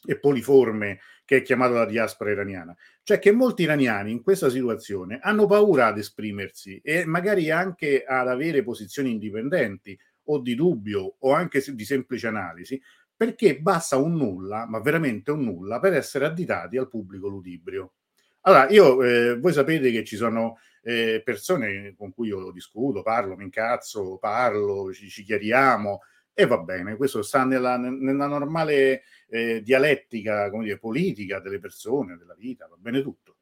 e 0.07 0.19
poliforme 0.19 1.01
che 1.25 1.39
è 1.39 1.43
chiamato 1.43 1.75
la 1.75 1.87
diaspora 1.87 2.31
iraniana. 2.31 2.77
Cioè 3.03 3.19
che 3.19 3.33
molti 3.33 3.63
iraniani 3.63 4.11
in 4.11 4.23
questa 4.23 4.51
situazione 4.51 5.19
hanno 5.23 5.47
paura 5.47 5.87
ad 5.87 5.99
esprimersi 5.99 6.81
e 6.83 7.05
magari 7.07 7.51
anche 7.51 8.05
ad 8.05 8.29
avere 8.29 8.63
posizioni 8.63 9.11
indipendenti 9.11 9.99
o 10.25 10.39
di 10.41 10.55
dubbio 10.55 11.17
o 11.19 11.33
anche 11.33 11.63
di 11.67 11.85
semplice 11.85 12.27
analisi, 12.27 12.81
perché 13.17 13.59
basta 13.59 13.97
un 13.97 14.17
nulla, 14.17 14.67
ma 14.67 14.81
veramente 14.81 15.31
un 15.31 15.45
nulla, 15.45 15.79
per 15.79 15.95
essere 15.95 16.27
additati 16.27 16.77
al 16.77 16.89
pubblico 16.89 17.29
ludibrio. 17.29 17.95
Allora, 18.43 18.69
io, 18.69 19.03
eh, 19.03 19.39
voi 19.39 19.53
sapete 19.53 19.91
che 19.91 20.05
ci 20.05 20.17
sono 20.17 20.59
eh, 20.83 21.23
persone 21.25 21.95
con 21.97 22.13
cui 22.13 22.29
io 22.29 22.51
discuto, 22.51 23.03
parlo, 23.03 23.37
mi 23.37 23.45
incazzo, 23.45 24.19
parlo, 24.19 24.93
ci, 24.93 25.09
ci 25.09 25.23
chiariamo, 25.23 26.03
e 26.35 26.47
va 26.47 26.59
bene, 26.59 26.97
questo 26.97 27.23
sta 27.23 27.45
nella, 27.45 27.77
nella 27.77 28.27
normale 28.27 29.05
eh, 29.29 29.63
dialettica 29.63 30.51
come 30.51 30.65
dire, 30.65 30.79
politica 30.79 31.39
delle 31.39 31.61
persone, 31.61 32.17
della 32.17 32.35
vita, 32.35 32.67
va 32.67 32.77
bene 32.77 33.03
tutto. 33.03 33.37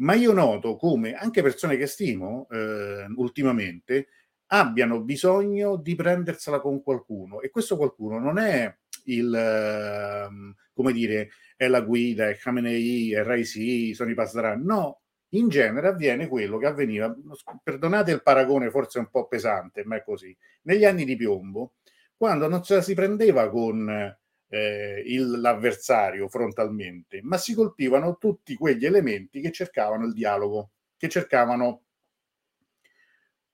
Ma 0.00 0.14
io 0.14 0.32
noto 0.32 0.76
come 0.76 1.14
anche 1.14 1.42
persone 1.42 1.76
che 1.76 1.86
stimo 1.86 2.46
eh, 2.50 3.06
ultimamente 3.16 4.08
abbiano 4.48 5.00
bisogno 5.02 5.76
di 5.76 5.94
prendersela 5.94 6.60
con 6.60 6.82
qualcuno. 6.82 7.40
E 7.40 7.50
questo 7.50 7.76
qualcuno 7.76 8.18
non 8.18 8.38
è 8.38 8.74
il, 9.04 9.34
eh, 9.34 10.28
come 10.72 10.92
dire, 10.92 11.30
è 11.56 11.66
la 11.66 11.80
guida, 11.80 12.28
è 12.28 12.36
Khamenei, 12.36 13.12
è 13.12 13.22
Raisi, 13.22 13.94
sono 13.94 14.10
i 14.10 14.14
Pasdaran, 14.14 14.62
no, 14.62 15.00
in 15.30 15.48
genere 15.48 15.88
avviene 15.88 16.28
quello 16.28 16.58
che 16.58 16.66
avveniva, 16.66 17.14
perdonate 17.62 18.12
il 18.12 18.22
paragone 18.22 18.70
forse 18.70 18.98
un 18.98 19.08
po' 19.10 19.26
pesante, 19.26 19.84
ma 19.84 19.96
è 19.96 20.02
così, 20.02 20.34
negli 20.62 20.84
anni 20.84 21.04
di 21.04 21.16
piombo, 21.16 21.74
quando 22.16 22.48
non 22.48 22.62
ce 22.62 22.76
la 22.76 22.82
si 22.82 22.94
prendeva 22.94 23.48
con 23.50 24.16
eh, 24.48 25.02
il, 25.06 25.40
l'avversario 25.40 26.28
frontalmente, 26.28 27.20
ma 27.22 27.36
si 27.36 27.54
colpivano 27.54 28.16
tutti 28.18 28.54
quegli 28.54 28.86
elementi 28.86 29.40
che 29.40 29.52
cercavano 29.52 30.06
il 30.06 30.12
dialogo, 30.12 30.70
che 30.96 31.08
cercavano 31.08 31.82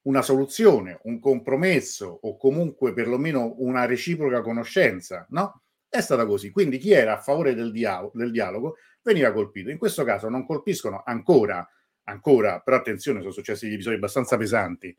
una 0.05 0.23
soluzione, 0.23 0.99
un 1.05 1.21
compromesso 1.21 2.07
o 2.23 2.37
comunque 2.37 2.93
perlomeno 2.93 3.55
una 3.59 3.85
reciproca 3.85 4.41
conoscenza, 4.41 5.27
no? 5.31 5.63
È 5.89 6.01
stata 6.01 6.27
così. 6.27 6.51
Quindi 6.51 6.79
chi 6.79 6.93
era 6.93 7.15
a 7.15 7.21
favore 7.21 7.55
del 7.55 7.71
dialogo, 7.71 8.19
del 8.19 8.31
dialogo 8.31 8.77
veniva 9.03 9.33
colpito. 9.33 9.71
In 9.71 9.79
questo 9.79 10.05
caso 10.05 10.29
non 10.29 10.45
colpiscono 10.45 11.03
ancora, 11.05 11.67
ancora, 12.05 12.61
però 12.61 12.77
attenzione, 12.77 13.21
sono 13.21 13.33
successi 13.33 13.65
degli 13.65 13.75
episodi 13.75 13.97
abbastanza 13.97 14.37
pesanti, 14.37 14.95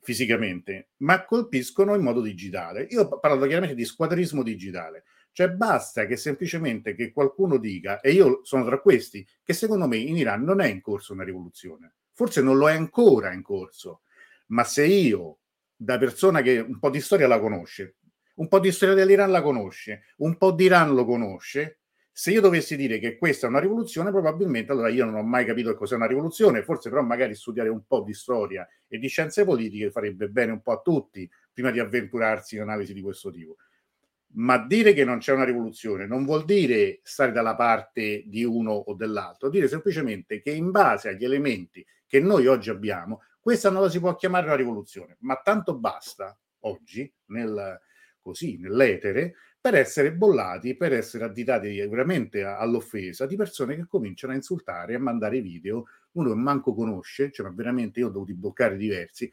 fisicamente, 0.00 0.90
ma 0.98 1.24
colpiscono 1.24 1.94
in 1.94 2.02
modo 2.02 2.20
digitale. 2.20 2.86
Io 2.90 3.02
ho 3.02 3.18
parlato 3.18 3.44
chiaramente 3.46 3.74
di 3.74 3.84
squadrismo 3.84 4.42
digitale, 4.42 5.04
cioè 5.32 5.50
basta 5.50 6.06
che 6.06 6.16
semplicemente 6.16 6.94
che 6.94 7.12
qualcuno 7.12 7.58
dica, 7.58 8.00
e 8.00 8.12
io 8.12 8.40
sono 8.44 8.64
tra 8.64 8.80
questi, 8.80 9.26
che 9.42 9.52
secondo 9.52 9.88
me 9.88 9.96
in 9.96 10.16
Iran 10.16 10.44
non 10.44 10.60
è 10.60 10.68
in 10.68 10.80
corso 10.80 11.12
una 11.12 11.24
rivoluzione, 11.24 11.96
forse 12.12 12.40
non 12.40 12.56
lo 12.56 12.70
è 12.70 12.74
ancora 12.74 13.32
in 13.32 13.42
corso, 13.42 14.02
ma 14.46 14.64
se 14.64 14.86
io, 14.86 15.38
da 15.74 15.98
persona 15.98 16.42
che 16.42 16.58
un 16.58 16.78
po' 16.78 16.90
di 16.90 17.00
storia 17.00 17.26
la 17.26 17.40
conosce, 17.40 17.96
un 18.36 18.48
po' 18.48 18.58
di 18.58 18.72
storia 18.72 18.94
dell'Iran 18.94 19.30
la 19.30 19.42
conosce, 19.42 20.02
un 20.18 20.36
po' 20.36 20.52
di 20.52 20.64
Iran 20.64 20.94
lo 20.94 21.04
conosce, 21.04 21.80
se 22.18 22.30
io 22.30 22.40
dovessi 22.40 22.76
dire 22.76 22.98
che 22.98 23.18
questa 23.18 23.46
è 23.46 23.50
una 23.50 23.58
rivoluzione, 23.58 24.10
probabilmente 24.10 24.72
allora 24.72 24.88
io 24.88 25.04
non 25.04 25.16
ho 25.16 25.22
mai 25.22 25.44
capito 25.44 25.70
che 25.70 25.76
cos'è 25.76 25.96
una 25.96 26.06
rivoluzione, 26.06 26.62
forse 26.62 26.88
però 26.88 27.02
magari 27.02 27.34
studiare 27.34 27.68
un 27.68 27.82
po' 27.86 28.00
di 28.00 28.14
storia 28.14 28.66
e 28.88 28.98
di 28.98 29.06
scienze 29.08 29.44
politiche 29.44 29.90
farebbe 29.90 30.28
bene 30.28 30.52
un 30.52 30.62
po' 30.62 30.72
a 30.72 30.80
tutti 30.80 31.28
prima 31.52 31.70
di 31.70 31.78
avventurarsi 31.78 32.54
in 32.54 32.62
analisi 32.62 32.94
di 32.94 33.02
questo 33.02 33.30
tipo. 33.30 33.56
Ma 34.38 34.56
dire 34.58 34.94
che 34.94 35.04
non 35.04 35.18
c'è 35.18 35.32
una 35.32 35.44
rivoluzione 35.44 36.06
non 36.06 36.24
vuol 36.24 36.46
dire 36.46 37.00
stare 37.02 37.32
dalla 37.32 37.54
parte 37.54 38.22
di 38.26 38.44
uno 38.44 38.72
o 38.72 38.94
dell'altro, 38.94 39.50
dire 39.50 39.68
semplicemente 39.68 40.40
che 40.40 40.52
in 40.52 40.70
base 40.70 41.10
agli 41.10 41.24
elementi 41.24 41.84
che 42.06 42.20
noi 42.20 42.46
oggi 42.46 42.70
abbiamo, 42.70 43.20
questa 43.46 43.70
non 43.70 43.82
la 43.82 43.88
si 43.88 44.00
può 44.00 44.12
chiamare 44.16 44.46
una 44.46 44.56
rivoluzione, 44.56 45.18
ma 45.20 45.36
tanto 45.36 45.78
basta 45.78 46.36
oggi 46.62 47.08
nel, 47.26 47.80
così 48.20 48.58
nell'etere 48.58 49.34
per 49.60 49.76
essere 49.76 50.12
bollati, 50.12 50.76
per 50.76 50.92
essere 50.92 51.26
additati 51.26 51.78
veramente 51.86 52.42
all'offesa 52.42 53.24
di 53.24 53.36
persone 53.36 53.76
che 53.76 53.86
cominciano 53.86 54.32
a 54.32 54.34
insultare, 54.34 54.96
a 54.96 54.98
mandare 54.98 55.40
video, 55.42 55.84
uno 56.14 56.30
che 56.30 56.34
manco 56.34 56.74
conosce, 56.74 57.30
cioè 57.30 57.46
ma 57.46 57.52
veramente 57.54 58.00
io 58.00 58.08
ho 58.08 58.10
dovuto 58.10 58.34
bloccare 58.34 58.76
diversi, 58.76 59.32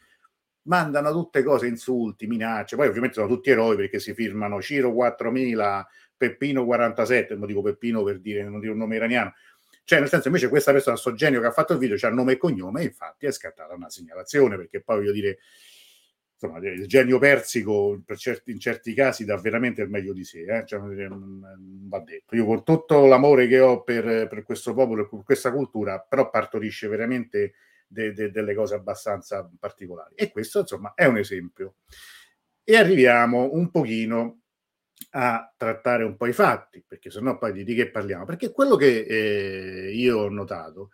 mandano 0.68 1.12
tutte 1.12 1.42
cose, 1.42 1.66
insulti, 1.66 2.28
minacce, 2.28 2.76
poi 2.76 2.90
ovviamente 2.90 3.16
sono 3.16 3.28
tutti 3.28 3.50
eroi 3.50 3.76
perché 3.76 3.98
si 3.98 4.14
firmano 4.14 4.62
Ciro 4.62 4.94
4000, 4.94 5.88
Peppino 6.16 6.66
47, 6.66 7.34
lo 7.34 7.48
dico 7.48 7.64
Peppino 7.64 8.04
per 8.04 8.20
dire, 8.20 8.44
non 8.44 8.60
dire 8.60 8.74
un 8.74 8.78
nome 8.78 8.96
iraniano, 8.98 9.34
cioè 9.84 10.00
nel 10.00 10.10
senso 10.10 10.28
invece 10.28 10.50
questa 10.50 10.72
persona, 10.72 10.96
sto 10.96 11.14
genio 11.14 11.42
che 11.42 11.48
ha 11.48 11.52
fatto 11.52 11.74
il 11.74 11.80
video, 11.80 11.98
c'ha 11.98 12.10
nome 12.10 12.34
e 12.34 12.38
cognome 12.38 12.82
e 12.82 12.86
infatti 12.86 13.26
è 13.26 13.32
scattata 13.32 13.74
una 13.74 13.90
segnalazione 13.90 14.56
perché 14.56 14.82
poi 14.82 14.98
voglio 14.98 15.12
dire 15.12 15.40
insomma, 16.44 16.60
il 16.60 16.88
genio 16.88 17.20
persico 17.20 18.02
certi, 18.16 18.52
in 18.52 18.60
certi 18.60 18.94
casi 18.94 19.26
dà 19.26 19.38
veramente 19.38 19.82
il 19.82 19.90
meglio 19.90 20.14
di 20.14 20.24
sé, 20.24 20.44
eh? 20.44 20.66
cioè, 20.66 20.80
va 20.80 22.00
detto. 22.00 22.36
Io 22.36 22.46
con 22.46 22.64
tutto 22.64 23.06
l'amore 23.06 23.48
che 23.48 23.60
ho 23.60 23.84
per, 23.84 24.28
per 24.28 24.44
questo 24.44 24.74
popolo 24.74 25.04
e 25.04 25.10
per 25.10 25.24
questa 25.24 25.52
cultura, 25.52 26.00
però 26.00 26.30
partorisce 26.30 26.88
veramente 26.88 27.54
de, 27.88 28.12
de, 28.14 28.32
delle 28.32 28.54
cose 28.54 28.76
abbastanza 28.76 29.50
particolari. 29.58 30.16
E 30.16 30.32
questo, 30.32 30.60
insomma, 30.60 30.94
è 30.96 31.06
un 31.06 31.18
esempio. 31.18 31.76
E 32.64 32.76
arriviamo 32.76 33.50
un 33.54 33.70
pochino 33.70 34.43
a 35.12 35.54
trattare 35.56 36.04
un 36.04 36.16
po' 36.16 36.28
i 36.28 36.34
fatti, 36.34 36.84
perché 36.88 37.10
sennò 37.10 37.38
poi 37.38 37.64
di, 37.64 37.74
che 37.76 37.90
parliamo? 37.90 38.26
Perché 38.26 38.52
quello 38.52 38.76
che 38.76 39.02
eh, 39.02 39.92
io 39.94 40.20
ho 40.20 40.30
notato 40.30 40.92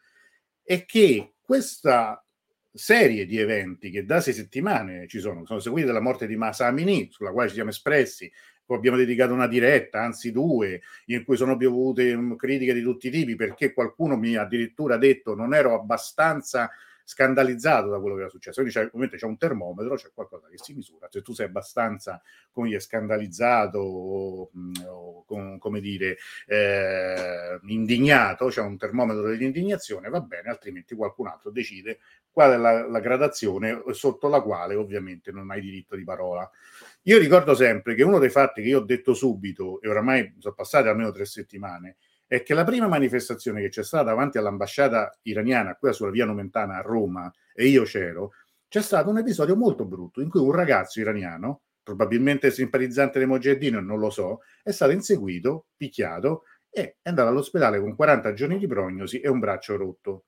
è 0.63 0.85
che 0.85 1.33
questa 1.41 2.23
serie 2.71 3.25
di 3.25 3.37
eventi 3.37 3.89
che 3.89 4.05
da 4.05 4.21
sei 4.21 4.33
settimane 4.33 5.07
ci 5.07 5.19
sono, 5.19 5.45
sono 5.45 5.59
seguiti 5.59 5.87
dalla 5.87 5.99
morte 5.99 6.27
di 6.27 6.35
Masa 6.35 6.67
Amini, 6.67 7.07
sulla 7.11 7.31
quale 7.31 7.49
ci 7.49 7.55
siamo 7.55 7.71
espressi, 7.71 8.31
poi 8.69 8.77
abbiamo 8.77 8.97
dedicato 8.97 9.33
una 9.33 9.47
diretta, 9.47 10.03
anzi 10.03 10.31
due, 10.31 10.81
in 11.05 11.25
cui 11.25 11.35
sono 11.35 11.57
piovute 11.57 12.13
um, 12.13 12.35
critiche 12.35 12.75
di 12.75 12.83
tutti 12.83 13.07
i 13.07 13.09
tipi, 13.11 13.35
perché 13.35 13.73
qualcuno 13.73 14.15
mi 14.15 14.35
ha 14.35 14.43
addirittura 14.43 14.97
detto 14.97 15.33
non 15.33 15.55
ero 15.55 15.73
abbastanza 15.73 16.69
scandalizzato 17.09 17.89
da 17.89 17.99
quello 17.99 18.13
che 18.13 18.21
era 18.21 18.29
successo. 18.29 18.61
Quindi 18.61 18.71
c'è, 18.71 18.85
ovviamente 18.85 19.17
c'è 19.17 19.25
un 19.25 19.37
termometro, 19.37 19.95
c'è 19.95 20.11
qualcosa 20.13 20.47
che 20.47 20.59
si 20.59 20.75
misura. 20.75 21.07
Se 21.09 21.23
tu 21.23 21.33
sei 21.33 21.47
abbastanza 21.47 22.21
come 22.51 22.67
dire, 22.67 22.79
scandalizzato 22.79 23.79
o, 23.79 24.51
o 24.85 25.23
com, 25.25 25.57
come 25.57 25.79
dire 25.79 26.17
eh, 26.45 27.59
indignato, 27.63 28.49
c'è 28.49 28.61
un 28.61 28.77
termometro 28.77 29.23
dell'indignazione, 29.23 30.07
va 30.09 30.21
bene, 30.21 30.49
altrimenti 30.49 30.93
qualcun 30.93 31.25
altro 31.25 31.49
decide 31.49 31.97
qual 32.29 32.53
è 32.53 32.57
la, 32.57 32.87
la 32.87 32.99
gradazione 32.99 33.81
sotto 33.89 34.27
la 34.27 34.41
quale 34.41 34.75
ovviamente 34.75 35.31
non 35.31 35.49
hai 35.49 35.61
diritto 35.61 35.95
di 35.95 36.03
parola. 36.03 36.47
Io 37.03 37.17
ricordo 37.17 37.55
sempre 37.55 37.95
che 37.95 38.03
uno 38.03 38.19
dei 38.19 38.29
fatti 38.29 38.61
che 38.61 38.67
io 38.67 38.81
ho 38.81 38.85
detto 38.85 39.15
subito, 39.15 39.81
e 39.81 39.89
oramai 39.89 40.35
sono 40.37 40.53
passate 40.53 40.89
almeno 40.89 41.11
tre 41.11 41.25
settimane, 41.25 41.95
è 42.29 42.43
che 42.43 42.53
la 42.53 42.63
prima 42.63 42.87
manifestazione 42.87 43.59
che 43.59 43.69
c'è 43.69 43.83
stata 43.83 44.03
davanti 44.03 44.37
all'ambasciata 44.37 45.17
iraniana, 45.23 45.75
qui 45.75 45.91
sulla 45.91 46.11
via 46.11 46.25
Nomentana 46.25 46.75
a 46.77 46.81
Roma, 46.81 47.33
e 47.55 47.65
io 47.65 47.83
c'ero, 47.83 48.33
c'è 48.67 48.83
stato 48.83 49.09
un 49.09 49.17
episodio 49.17 49.55
molto 49.55 49.83
brutto 49.83 50.21
in 50.21 50.29
cui 50.29 50.39
un 50.39 50.51
ragazzo 50.51 50.99
iraniano, 50.99 51.61
probabilmente 51.81 52.51
simpatizzante 52.51 53.17
dei 53.17 53.27
Mojahedin, 53.27 53.77
non 53.77 53.97
lo 53.97 54.11
so, 54.11 54.41
è 54.61 54.69
stato 54.69 54.91
inseguito, 54.91 55.69
picchiato 55.75 56.43
e 56.69 56.97
è 57.01 57.09
andato 57.09 57.29
all'ospedale 57.29 57.79
con 57.79 57.95
40 57.95 58.31
giorni 58.33 58.59
di 58.59 58.67
prognosi 58.67 59.19
e 59.21 59.27
un 59.27 59.39
braccio 59.39 59.75
rotto. 59.75 60.25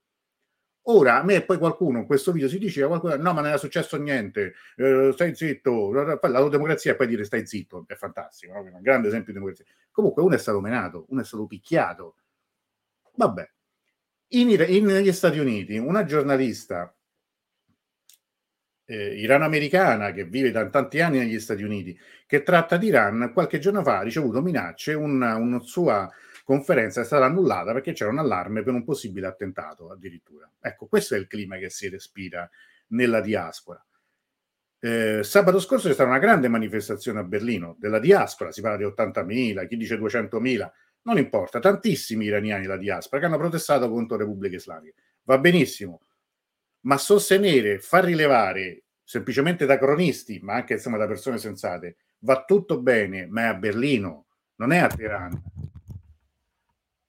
Ora, 0.86 1.20
a 1.20 1.24
me 1.24 1.44
poi 1.44 1.60
qualcuno 1.60 2.00
in 2.00 2.06
questo 2.08 2.32
video 2.32 2.50
si 2.50 2.58
diceva 2.58 2.88
qualcuno, 2.88 3.16
no, 3.16 3.34
ma 3.34 3.42
non 3.42 3.48
era 3.48 3.58
successo 3.58 3.98
niente, 3.98 4.54
eh, 4.78 5.12
stai 5.14 5.36
zitto, 5.36 5.92
la 5.92 6.50
democrazia 6.50 6.94
e 6.94 6.96
poi 6.96 7.06
dire 7.06 7.24
stai 7.24 7.46
zitto, 7.46 7.86
è 7.88 7.94
fantastico, 7.94 8.54
no? 8.54 8.62
un 8.62 8.82
grande 8.82 9.08
esempio 9.08 9.32
di 9.32 9.40
democrazia. 9.40 9.66
Comunque 9.92 10.24
uno 10.24 10.34
è 10.34 10.40
stato 10.40 10.60
menato, 10.60 11.06
uno 11.10 11.22
è 11.22 11.24
stato 11.24 11.46
picchiato. 11.46 12.16
Vabbè. 13.16 13.50
In, 14.34 14.50
in, 14.50 14.86
negli 14.86 15.12
Stati 15.12 15.38
Uniti 15.40 15.78
una 15.78 16.06
giornalista 16.06 16.96
eh, 18.86 19.20
irano-americana 19.20 20.12
che 20.12 20.26
vive 20.26 20.52
da 20.52 20.68
tanti 20.70 21.00
anni 21.00 21.20
negli 21.20 21.40
Stati 21.40 21.64
Uniti, 21.64 21.98
che 22.26 22.42
tratta 22.44 22.78
di 22.78 22.88
Iran, 22.88 23.32
qualche 23.34 23.60
giorno 23.60 23.84
fa 23.84 24.00
ha 24.00 24.02
ricevuto 24.02 24.42
minacce, 24.42 24.94
una, 24.94 25.36
una 25.36 25.60
sua 25.60 26.10
conferenza 26.44 27.02
è 27.02 27.04
stata 27.06 27.26
annullata 27.26 27.74
perché 27.74 27.94
c'era 27.94 28.10
un 28.10 28.20
allarme 28.20 28.64
per 28.64 28.74
un 28.74 28.84
possibile 28.84 29.28
attentato 29.28 29.92
addirittura. 29.92 30.50
Ecco, 30.60 30.88
questo 30.88 31.16
è 31.16 31.18
il 31.18 31.28
clima 31.28 31.58
che 31.58 31.70
si 31.70 31.90
respira 31.90 32.50
nella 32.88 33.22
diaspora. 33.22 33.84
Eh, 34.84 35.24
sabato 35.24 35.60
scorso 35.60 35.88
c'è 35.88 35.94
stata 35.94 36.10
una 36.10 36.20
grande 36.20 36.48
manifestazione 36.48 37.20
a 37.20 37.24
Berlino 37.24 37.76
della 37.80 38.00
diaspora, 38.00 38.52
si 38.52 38.62
parla 38.62 38.78
di 38.78 38.84
80.000, 38.84 39.68
chi 39.68 39.78
dice 39.78 39.96
200.000, 39.98 40.72
non 41.04 41.18
importa, 41.18 41.60
tantissimi 41.60 42.26
iraniani 42.26 42.64
della 42.64 42.78
diaspora 42.78 43.22
che 43.22 43.28
hanno 43.28 43.38
protestato 43.38 43.90
contro 43.90 44.18
repubbliche 44.18 44.56
islamiche. 44.56 44.96
Va 45.24 45.38
benissimo, 45.38 46.02
ma 46.82 46.98
sostenere, 46.98 47.80
far 47.80 48.06
rilevare 48.06 48.84
semplicemente 49.04 49.66
da 49.66 49.78
cronisti, 49.78 50.40
ma 50.42 50.56
anche 50.56 50.74
insomma 50.74 50.98
da 50.98 51.08
persone 51.08 51.38
sensate, 51.38 51.98
va 52.20 52.44
tutto 52.44 52.82
bene, 52.82 53.28
ma 53.28 53.42
è 53.42 53.46
a 53.46 53.54
Berlino, 53.54 54.26
non 54.56 54.72
è 54.72 54.80
a 54.80 54.88
Teheran 54.88 55.44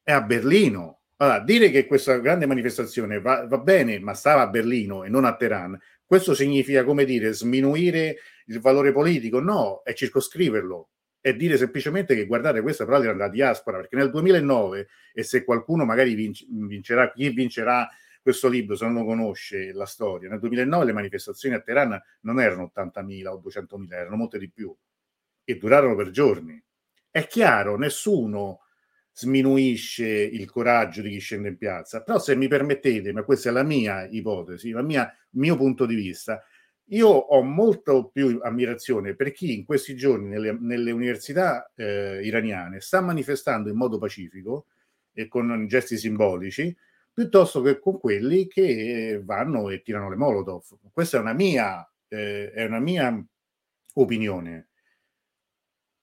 è 0.03 0.13
a 0.13 0.21
Berlino. 0.21 1.01
Allora, 1.17 1.41
dire 1.41 1.71
che 1.71 1.87
questa 1.87 2.19
grande 2.19 2.47
manifestazione 2.47 3.21
va, 3.21 3.47
va, 3.47 3.59
bene, 3.59 3.99
ma 4.01 4.15
stava 4.15 4.43
a 4.43 4.49
Berlino 4.49 5.05
e 5.05 5.09
non 5.09 5.25
a 5.25 5.37
Teheran, 5.37 5.79
questo 6.05 6.35
significa, 6.35 6.85
come 6.85 7.05
dire, 7.05 7.33
sminuire 7.33 8.17
il 8.47 8.61
valore 8.61 8.93
politico? 8.93 9.41
No, 9.41 9.83
è 9.85 9.93
circoscriverlo. 9.95 10.89
È 11.21 11.33
dire 11.35 11.57
semplicemente 11.57 12.17
che 12.17 12.27
guardate, 12.27 12.61
questa 12.61 12.85
però 12.85 13.01
è 13.01 13.15
la 13.15 13.29
diaspora, 13.29 13.79
perché 13.79 13.95
nel 13.95 14.11
2009, 14.11 14.89
e 15.15 15.23
se 15.23 15.45
qualcuno 15.45 15.85
magari 15.85 16.15
vinc- 16.15 16.45
vincerà, 16.49 17.13
chi 17.13 17.29
vincerà 17.31 17.89
questo 18.21 18.49
libro, 18.49 18.75
se 18.75 18.85
non 18.85 18.95
lo 18.95 19.05
conosce 19.05 19.73
la 19.73 19.87
storia, 19.87 20.29
nel 20.29 20.41
2009 20.41 20.85
le 20.85 20.93
manifestazioni 20.93 21.55
a 21.55 21.61
Teheran 21.61 22.01
non 22.23 22.41
erano 22.41 22.71
80.000 22.75 23.27
o 23.29 23.41
200.000, 23.41 23.93
erano 23.93 24.17
molte 24.17 24.39
di 24.39 24.51
più 24.51 24.75
e 25.45 25.57
durarono 25.57 25.95
per 25.95 26.11
giorni. 26.11 26.61
È 27.11 27.27
chiaro, 27.27 27.77
nessuno 27.77 28.62
sminuisce 29.13 30.07
il 30.07 30.51
coraggio 30.51 31.03
di 31.03 31.11
chi 31.11 31.19
scende 31.19 31.49
in 31.49 31.57
piazza. 31.57 32.03
Però 32.03 32.19
se 32.19 32.35
mi 32.35 32.49
permettete, 32.49 33.13
ma 33.13 33.23
questa 33.23 33.51
è 33.51 33.53
la 33.53 33.63
mia 33.63 34.07
ipotesi, 34.07 34.69
il 34.69 35.13
mio 35.31 35.57
punto 35.57 35.87
di 35.87 35.95
vista, 35.95 36.43
io 36.87 37.09
ho 37.09 37.43
molto 37.43 38.09
più 38.09 38.41
ammirazione 38.43 39.15
per 39.15 39.33
chi 39.33 39.55
in 39.55 39.65
questi 39.65 39.95
giorni 39.97 40.29
nelle, 40.29 40.57
nelle 40.59 40.91
università 40.91 41.71
eh, 41.75 42.21
iraniane 42.23 42.81
sta 42.81 43.01
manifestando 43.01 43.71
in 43.71 43.77
modo 43.77 43.99
pacifico 43.99 44.67
e 45.13 45.29
con 45.29 45.67
gesti 45.69 45.97
simbolici, 45.97 46.75
piuttosto 47.13 47.61
che 47.63 47.79
con 47.79 47.99
quelli 47.99 48.47
che 48.47 49.21
vanno 49.25 49.69
e 49.71 49.83
tirano 49.83 50.11
le 50.11 50.17
molotov. 50.17 50.65
Questa 50.93 51.19
è 51.19 51.21
una 51.21 51.35
mia, 51.35 51.87
eh, 52.09 52.51
è 52.51 52.65
una 52.65 52.81
mia 52.81 53.25
opinione. 53.95 54.69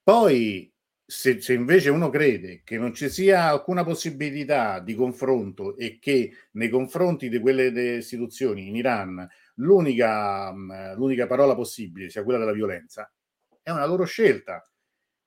Poi 0.04 0.72
se, 1.10 1.42
se, 1.42 1.54
invece 1.54 1.90
uno 1.90 2.10
crede 2.12 2.62
che 2.64 2.78
non 2.78 2.94
ci 2.94 3.10
sia 3.10 3.46
alcuna 3.50 3.84
possibilità 3.84 4.80
di 4.80 4.94
confronto 4.94 5.76
e 5.76 5.98
che 6.00 6.32
nei 6.52 6.70
confronti 6.70 7.30
di 7.30 7.40
quelle 7.40 7.98
istituzioni 7.98 8.68
in 8.68 8.76
Iran 8.76 9.28
l'unica, 9.56 10.54
mm, 10.54 10.94
l'unica 10.98 11.26
parola 11.26 11.56
possibile 11.56 12.10
sia 12.10 12.24
quella 12.24 12.38
della 12.38 12.52
violenza, 12.52 13.12
è 13.64 13.72
una 13.72 13.88
loro 13.88 14.06
scelta. 14.06 14.64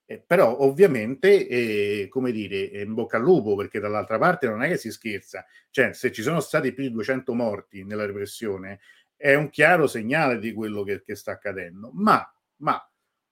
Eh, 0.04 0.22
però 0.24 0.60
ovviamente, 0.60 1.48
eh, 1.48 2.08
come 2.08 2.30
dire, 2.30 2.58
in 2.82 2.94
bocca 2.94 3.16
al 3.16 3.24
lupo, 3.24 3.56
perché 3.56 3.80
dall'altra 3.80 4.18
parte 4.18 4.46
non 4.46 4.62
è 4.62 4.68
che 4.68 4.76
si 4.76 4.90
scherza. 4.92 5.44
Cioè, 5.70 5.94
se 5.94 6.12
ci 6.12 6.22
sono 6.22 6.38
stati 6.38 6.72
più 6.72 6.84
di 6.84 6.92
200 6.92 7.34
morti 7.34 7.84
nella 7.84 8.06
repressione, 8.06 8.80
è 9.16 9.34
un 9.34 9.50
chiaro 9.50 9.88
segnale 9.88 10.38
di 10.38 10.52
quello 10.52 10.84
che, 10.84 11.02
che 11.02 11.16
sta 11.16 11.32
accadendo. 11.32 11.90
Ma, 11.92 12.24
ma 12.58 12.80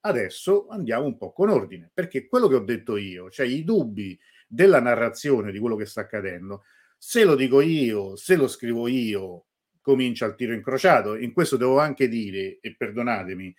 Adesso 0.00 0.68
andiamo 0.68 1.04
un 1.04 1.16
po' 1.16 1.32
con 1.32 1.50
ordine, 1.50 1.90
perché 1.92 2.26
quello 2.26 2.48
che 2.48 2.54
ho 2.54 2.64
detto 2.64 2.96
io, 2.96 3.30
cioè 3.30 3.46
i 3.46 3.64
dubbi 3.64 4.18
della 4.46 4.80
narrazione 4.80 5.52
di 5.52 5.58
quello 5.58 5.76
che 5.76 5.86
sta 5.86 6.00
accadendo, 6.00 6.64
se 6.96 7.24
lo 7.24 7.34
dico 7.34 7.60
io, 7.60 8.16
se 8.16 8.36
lo 8.36 8.48
scrivo 8.48 8.88
io, 8.88 9.46
comincia 9.80 10.26
il 10.26 10.34
tiro 10.34 10.54
incrociato. 10.54 11.16
In 11.16 11.32
questo 11.32 11.56
devo 11.56 11.78
anche 11.78 12.08
dire, 12.08 12.58
e 12.60 12.74
perdonatemi, 12.76 13.54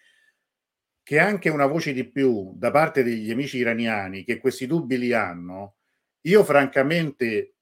che 1.03 1.19
anche 1.19 1.49
una 1.49 1.65
voce 1.65 1.93
di 1.93 2.09
più 2.09 2.53
da 2.55 2.71
parte 2.71 3.03
degli 3.03 3.31
amici 3.31 3.57
iraniani 3.57 4.23
che 4.23 4.39
questi 4.39 4.67
dubbi 4.67 4.97
li 4.97 5.13
hanno, 5.13 5.75
io 6.21 6.43
francamente 6.43 7.55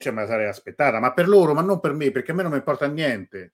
cioè, 0.00 0.12
me 0.14 0.22
la 0.22 0.28
sarei 0.28 0.46
aspettata, 0.46 0.98
ma 0.98 1.12
per 1.12 1.28
loro, 1.28 1.52
ma 1.52 1.60
non 1.60 1.78
per 1.78 1.92
me, 1.92 2.10
perché 2.10 2.30
a 2.30 2.34
me 2.34 2.42
non 2.42 2.52
mi 2.52 2.56
importa 2.56 2.86
niente. 2.86 3.52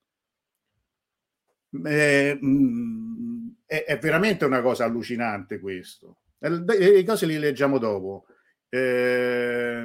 Eh, 1.85 2.39
mm, 2.41 3.36
è, 3.67 3.85
è 3.85 3.99
veramente 3.99 4.45
una 4.45 4.63
cosa 4.63 4.85
allucinante 4.85 5.59
questo. 5.59 6.19
Le 6.39 7.05
cose 7.05 7.27
le 7.27 7.39
leggiamo 7.39 7.79
dopo. 7.79 8.27
Eh, 8.69 9.83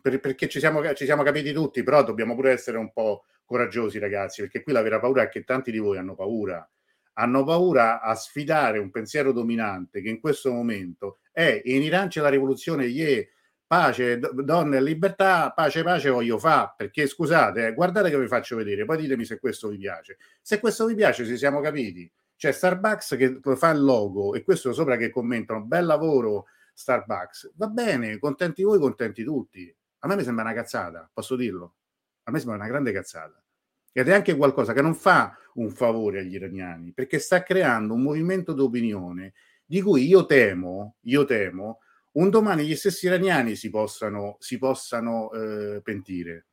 per, 0.00 0.20
perché 0.20 0.48
ci 0.48 0.58
siamo, 0.58 0.94
ci 0.94 1.04
siamo 1.04 1.22
capiti 1.22 1.52
tutti, 1.52 1.82
però 1.82 2.02
dobbiamo 2.02 2.34
pure 2.34 2.52
essere 2.52 2.78
un 2.78 2.92
po' 2.92 3.24
coraggiosi, 3.44 3.98
ragazzi, 3.98 4.42
perché 4.42 4.62
qui 4.62 4.72
la 4.72 4.82
vera 4.82 5.00
paura 5.00 5.22
è 5.22 5.28
che 5.28 5.44
tanti 5.44 5.70
di 5.70 5.78
voi 5.78 5.98
hanno 5.98 6.14
paura. 6.14 6.68
Hanno 7.14 7.44
paura 7.44 8.00
a 8.00 8.14
sfidare 8.14 8.78
un 8.78 8.90
pensiero 8.90 9.32
dominante 9.32 10.00
che 10.00 10.08
in 10.08 10.20
questo 10.20 10.52
momento 10.52 11.18
è 11.32 11.60
in 11.64 11.82
Iran 11.82 12.08
c'è 12.08 12.20
la 12.20 12.28
rivoluzione, 12.28 12.84
yeah, 12.84 13.24
pace, 13.66 14.18
donne 14.18 14.76
e 14.76 14.82
libertà, 14.82 15.52
pace, 15.54 15.82
pace 15.82 16.10
voglio 16.10 16.38
fa, 16.38 16.72
perché 16.76 17.06
scusate, 17.06 17.66
eh, 17.66 17.74
guardate 17.74 18.08
che 18.10 18.18
vi 18.18 18.26
faccio 18.28 18.56
vedere, 18.56 18.84
poi 18.84 18.98
ditemi 18.98 19.24
se 19.24 19.38
questo 19.38 19.68
vi 19.68 19.78
piace. 19.78 20.16
Se 20.40 20.60
questo 20.60 20.86
vi 20.86 20.94
piace, 20.94 21.26
ci 21.26 21.36
siamo 21.36 21.60
capiti. 21.60 22.10
C'è 22.38 22.52
Starbucks 22.52 23.16
che 23.16 23.40
fa 23.56 23.70
il 23.70 23.82
logo 23.82 24.32
e 24.32 24.44
questo 24.44 24.72
sopra 24.72 24.96
che 24.96 25.10
commentano, 25.10 25.64
bel 25.64 25.84
lavoro 25.84 26.46
Starbucks. 26.72 27.54
Va 27.56 27.66
bene, 27.66 28.16
contenti 28.20 28.62
voi, 28.62 28.78
contenti 28.78 29.24
tutti. 29.24 29.76
A 29.98 30.06
me 30.06 30.14
mi 30.14 30.22
sembra 30.22 30.44
una 30.44 30.54
cazzata, 30.54 31.10
posso 31.12 31.34
dirlo. 31.34 31.74
A 32.22 32.30
me 32.30 32.38
sembra 32.38 32.56
una 32.56 32.68
grande 32.68 32.92
cazzata. 32.92 33.42
Ed 33.90 34.06
è 34.06 34.14
anche 34.14 34.36
qualcosa 34.36 34.72
che 34.72 34.82
non 34.82 34.94
fa 34.94 35.36
un 35.54 35.70
favore 35.70 36.20
agli 36.20 36.34
iraniani, 36.34 36.92
perché 36.92 37.18
sta 37.18 37.42
creando 37.42 37.94
un 37.94 38.02
movimento 38.02 38.52
d'opinione 38.52 39.32
di 39.64 39.82
cui 39.82 40.06
io 40.06 40.24
temo, 40.24 40.98
io 41.00 41.24
temo, 41.24 41.80
un 42.12 42.30
domani 42.30 42.64
gli 42.64 42.76
stessi 42.76 43.06
iraniani 43.06 43.56
si 43.56 43.68
possano, 43.68 44.36
si 44.38 44.58
possano 44.58 45.32
eh, 45.32 45.80
pentire 45.82 46.47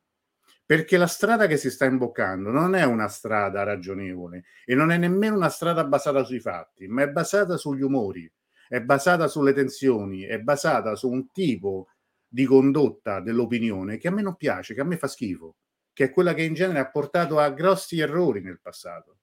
perché 0.66 0.96
la 0.96 1.06
strada 1.06 1.46
che 1.46 1.56
si 1.56 1.70
sta 1.70 1.84
imboccando 1.84 2.50
non 2.50 2.74
è 2.74 2.84
una 2.84 3.06
strada 3.06 3.62
ragionevole 3.62 4.44
e 4.64 4.74
non 4.74 4.90
è 4.90 4.98
nemmeno 4.98 5.36
una 5.36 5.48
strada 5.48 5.84
basata 5.84 6.24
sui 6.24 6.40
fatti, 6.40 6.88
ma 6.88 7.02
è 7.02 7.08
basata 7.08 7.56
sugli 7.56 7.82
umori, 7.82 8.30
è 8.68 8.80
basata 8.80 9.28
sulle 9.28 9.52
tensioni, 9.52 10.22
è 10.24 10.40
basata 10.40 10.96
su 10.96 11.08
un 11.08 11.30
tipo 11.30 11.90
di 12.26 12.44
condotta 12.44 13.20
dell'opinione 13.20 13.96
che 13.96 14.08
a 14.08 14.10
me 14.10 14.22
non 14.22 14.34
piace, 14.34 14.74
che 14.74 14.80
a 14.80 14.84
me 14.84 14.96
fa 14.96 15.06
schifo, 15.06 15.54
che 15.92 16.06
è 16.06 16.10
quella 16.10 16.34
che 16.34 16.42
in 16.42 16.54
genere 16.54 16.80
ha 16.80 16.90
portato 16.90 17.38
a 17.38 17.48
grossi 17.50 18.00
errori 18.00 18.40
nel 18.40 18.60
passato. 18.60 19.18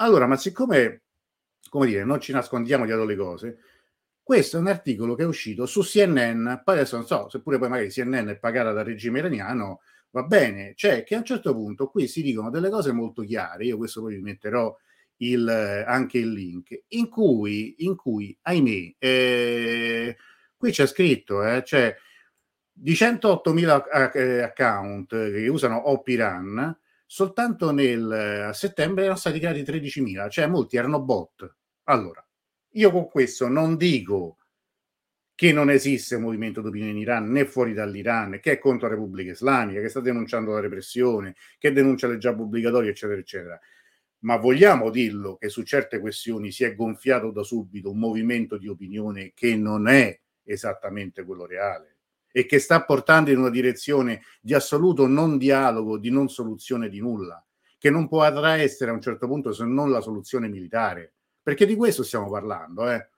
Allora, 0.00 0.26
ma 0.26 0.36
siccome, 0.36 1.02
come 1.68 1.86
dire, 1.86 2.02
non 2.02 2.20
ci 2.20 2.32
nascondiamo 2.32 2.84
dietro 2.84 3.04
le 3.04 3.16
cose, 3.16 3.58
questo 4.22 4.56
è 4.56 4.60
un 4.60 4.66
articolo 4.66 5.14
che 5.14 5.22
è 5.22 5.26
uscito 5.26 5.66
su 5.66 5.82
CNN, 5.82 6.62
poi 6.64 6.74
adesso 6.74 6.96
non 6.96 7.06
so, 7.06 7.28
seppure 7.28 7.58
poi 7.58 7.68
magari 7.68 7.90
CNN 7.90 8.28
è 8.28 8.38
pagata 8.38 8.72
dal 8.72 8.84
regime 8.84 9.20
iraniano, 9.20 9.80
va 10.10 10.22
bene, 10.24 10.72
cioè 10.76 11.04
che 11.04 11.14
a 11.14 11.18
un 11.18 11.24
certo 11.24 11.54
punto 11.54 11.88
qui 11.88 12.06
si 12.08 12.22
dicono 12.22 12.50
delle 12.50 12.70
cose 12.70 12.92
molto 12.92 13.22
chiare, 13.22 13.64
io 13.64 13.76
questo 13.76 14.00
poi 14.00 14.16
vi 14.16 14.22
metterò 14.22 14.74
il, 15.18 15.48
anche 15.48 16.18
il 16.18 16.32
link, 16.32 16.84
in 16.88 17.08
cui, 17.08 17.76
in 17.78 17.96
cui 17.96 18.36
ahimè, 18.42 18.94
eh, 18.98 20.16
qui 20.56 20.70
c'è 20.70 20.86
scritto, 20.86 21.44
eh, 21.44 21.62
cioè 21.64 21.94
di 22.72 22.92
108.000 22.92 24.12
eh, 24.14 24.42
account 24.42 25.10
che 25.10 25.48
usano 25.48 25.90
Opiran, 25.90 26.78
soltanto 27.04 27.72
nel 27.72 28.10
a 28.48 28.52
settembre 28.52 29.02
erano 29.04 29.18
stati 29.18 29.38
creati 29.38 29.62
13.000, 29.62 30.30
cioè 30.30 30.46
molti 30.46 30.76
erano 30.76 31.02
bot. 31.02 31.56
Allora, 31.84 32.26
io 32.74 32.90
con 32.90 33.08
questo 33.08 33.48
non 33.48 33.76
dico 33.76 34.38
che 35.40 35.54
non 35.54 35.70
esiste 35.70 36.16
un 36.16 36.20
movimento 36.24 36.60
d'opinione 36.60 36.90
in 36.90 36.98
Iran 36.98 37.30
né 37.30 37.46
fuori 37.46 37.72
dall'Iran, 37.72 38.40
che 38.42 38.52
è 38.52 38.58
contro 38.58 38.88
la 38.88 38.92
Repubblica 38.92 39.30
Islamica, 39.30 39.80
che 39.80 39.88
sta 39.88 40.00
denunciando 40.00 40.52
la 40.52 40.60
repressione, 40.60 41.34
che 41.56 41.72
denuncia 41.72 42.06
le 42.08 42.18
job 42.18 42.40
obbligatorie, 42.40 42.90
eccetera, 42.90 43.18
eccetera. 43.18 43.58
Ma 44.18 44.36
vogliamo 44.36 44.90
dirlo 44.90 45.36
che 45.36 45.48
su 45.48 45.62
certe 45.62 45.98
questioni 45.98 46.52
si 46.52 46.64
è 46.64 46.74
gonfiato 46.74 47.30
da 47.30 47.42
subito 47.42 47.90
un 47.90 47.98
movimento 47.98 48.58
di 48.58 48.68
opinione 48.68 49.32
che 49.34 49.56
non 49.56 49.88
è 49.88 50.14
esattamente 50.44 51.24
quello 51.24 51.46
reale. 51.46 51.96
e 52.30 52.44
che 52.44 52.58
sta 52.58 52.84
portando 52.84 53.30
in 53.30 53.38
una 53.38 53.48
direzione 53.48 54.20
di 54.42 54.52
assoluto 54.52 55.06
non 55.06 55.38
dialogo, 55.38 55.96
di 55.96 56.10
non 56.10 56.28
soluzione 56.28 56.90
di 56.90 57.00
nulla, 57.00 57.42
che 57.78 57.88
non 57.88 58.08
potrà 58.08 58.56
essere 58.56 58.90
a 58.90 58.92
un 58.94 59.00
certo 59.00 59.26
punto 59.26 59.54
se 59.54 59.64
non 59.64 59.90
la 59.90 60.02
soluzione 60.02 60.50
militare, 60.50 61.14
perché 61.42 61.64
di 61.64 61.76
questo 61.76 62.02
stiamo 62.02 62.28
parlando. 62.28 62.90
Eh. 62.90 63.08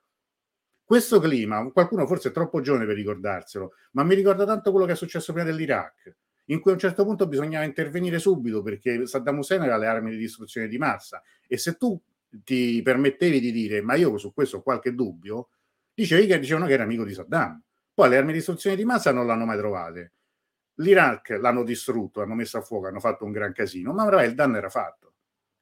Questo 0.93 1.21
clima, 1.21 1.67
qualcuno 1.73 2.07
forse 2.07 2.29
è 2.29 2.33
troppo 2.33 2.61
giovane 2.61 2.85
per 2.85 2.97
ricordarselo, 2.97 3.73
ma 3.93 4.05
mi 4.05 4.15
ricorda 4.15 4.45
tanto 4.45 4.71
quello 4.73 4.85
che 4.85 4.93
è 4.93 4.95
successo 4.95 5.33
prima 5.33 5.49
dell'Iraq, 5.49 6.17
in 6.49 6.61
cui 6.61 6.71
a 6.71 6.75
un 6.75 6.81
certo 6.81 7.03
punto 7.07 7.27
bisognava 7.27 7.65
intervenire 7.65 8.19
subito 8.19 8.61
perché 8.61 9.07
Saddam 9.07 9.39
Hussein 9.39 9.63
aveva 9.63 9.79
le 9.79 9.87
armi 9.87 10.11
di 10.11 10.19
distruzione 10.19 10.69
di 10.69 10.77
massa 10.77 11.23
e 11.47 11.57
se 11.57 11.79
tu 11.79 11.99
ti 12.29 12.83
permettevi 12.83 13.41
di 13.41 13.53
dire 13.53 13.81
ma 13.81 13.95
io 13.95 14.19
su 14.19 14.35
questo 14.35 14.59
ho 14.59 14.63
qualche 14.63 14.95
dubbio, 14.95 15.49
dicevi 15.95 16.27
che 16.27 16.39
dicevano 16.39 16.67
che 16.67 16.75
era 16.75 16.83
amico 16.83 17.07
di 17.07 17.15
Saddam. 17.15 17.59
Poi 17.95 18.11
le 18.11 18.19
armi 18.19 18.33
di 18.33 18.37
distruzione 18.37 18.77
di 18.77 18.85
massa 18.85 19.13
non 19.13 19.27
l'hanno 19.27 19.47
mai 19.47 19.57
trovate. 19.57 20.13
L'Iraq 20.75 21.39
l'hanno 21.41 21.65
distrutto, 21.65 22.21
hanno 22.21 22.35
messo 22.35 22.59
a 22.59 22.61
fuoco, 22.61 22.89
hanno 22.89 23.01
fatto 23.01 23.25
un 23.25 23.33
gran 23.33 23.55
casino, 23.55 23.95
ma 23.95 24.23
il 24.23 24.35
danno 24.35 24.59
era 24.59 24.69
fatto. 24.69 25.12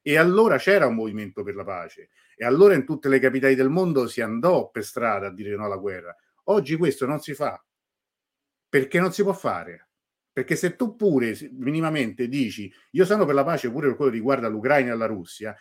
E 0.03 0.17
allora 0.17 0.57
c'era 0.57 0.87
un 0.87 0.95
movimento 0.95 1.43
per 1.43 1.55
la 1.55 1.65
pace. 1.65 2.11
E 2.37 2.45
allora 2.45 2.75
in 2.75 2.85
tutte 2.85 3.09
le 3.09 3.19
capitali 3.19 3.55
del 3.55 3.69
mondo 3.69 4.07
si 4.07 4.21
andò 4.21 4.71
per 4.71 4.85
strada 4.85 5.27
a 5.27 5.33
dire 5.33 5.55
no 5.57 5.67
alla 5.67 5.77
guerra. 5.77 6.15
Oggi 6.45 6.77
questo 6.77 7.07
non 7.07 7.21
si 7.21 7.35
fa. 7.35 7.63
Perché 8.69 9.01
non 9.01 9.13
si 9.13 9.23
può 9.23 9.33
fare? 9.33 9.89
Perché 10.33 10.57
se 10.57 10.77
tu 10.77 10.97
pure 10.97 11.37
minimamente 11.53 12.29
dici 12.29 12.73
io 12.93 13.05
sono 13.05 13.25
per 13.25 13.35
la 13.35 13.45
pace 13.45 13.71
pure 13.71 13.89
per 13.89 13.97
quello 13.97 14.11
che 14.11 14.17
riguarda 14.17 14.49
l'Ucraina 14.49 14.93
e 14.93 14.97
la 14.97 15.07
Russia, 15.07 15.55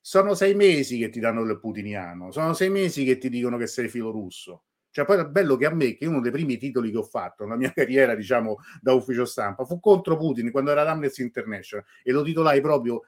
sono 0.00 0.34
sei 0.34 0.54
mesi 0.54 0.98
che 0.98 1.08
ti 1.08 1.20
danno 1.20 1.42
il 1.42 1.58
putiniano, 1.58 2.30
sono 2.30 2.52
sei 2.52 2.70
mesi 2.70 3.04
che 3.04 3.18
ti 3.18 3.28
dicono 3.28 3.56
che 3.56 3.66
sei 3.66 3.88
filo 3.88 4.10
russo. 4.10 4.64
Cioè, 4.96 5.04
poi 5.04 5.18
è 5.18 5.26
bello 5.26 5.56
che 5.56 5.66
a 5.66 5.74
me, 5.74 5.96
che 5.96 6.06
uno 6.06 6.20
dei 6.20 6.30
primi 6.30 6.56
titoli 6.56 6.90
che 6.90 6.96
ho 6.98 7.02
fatto 7.02 7.44
nella 7.44 7.56
mia 7.56 7.70
carriera, 7.74 8.14
diciamo, 8.14 8.56
da 8.80 8.92
ufficio 8.92 9.24
stampa, 9.24 9.64
fu 9.64 9.80
contro 9.80 10.16
Putin 10.16 10.50
quando 10.50 10.70
era 10.70 10.84
l'Amnesty 10.84 11.22
International 11.22 11.84
e 12.02 12.12
lo 12.12 12.22
titolai 12.22 12.60
proprio 12.60 13.02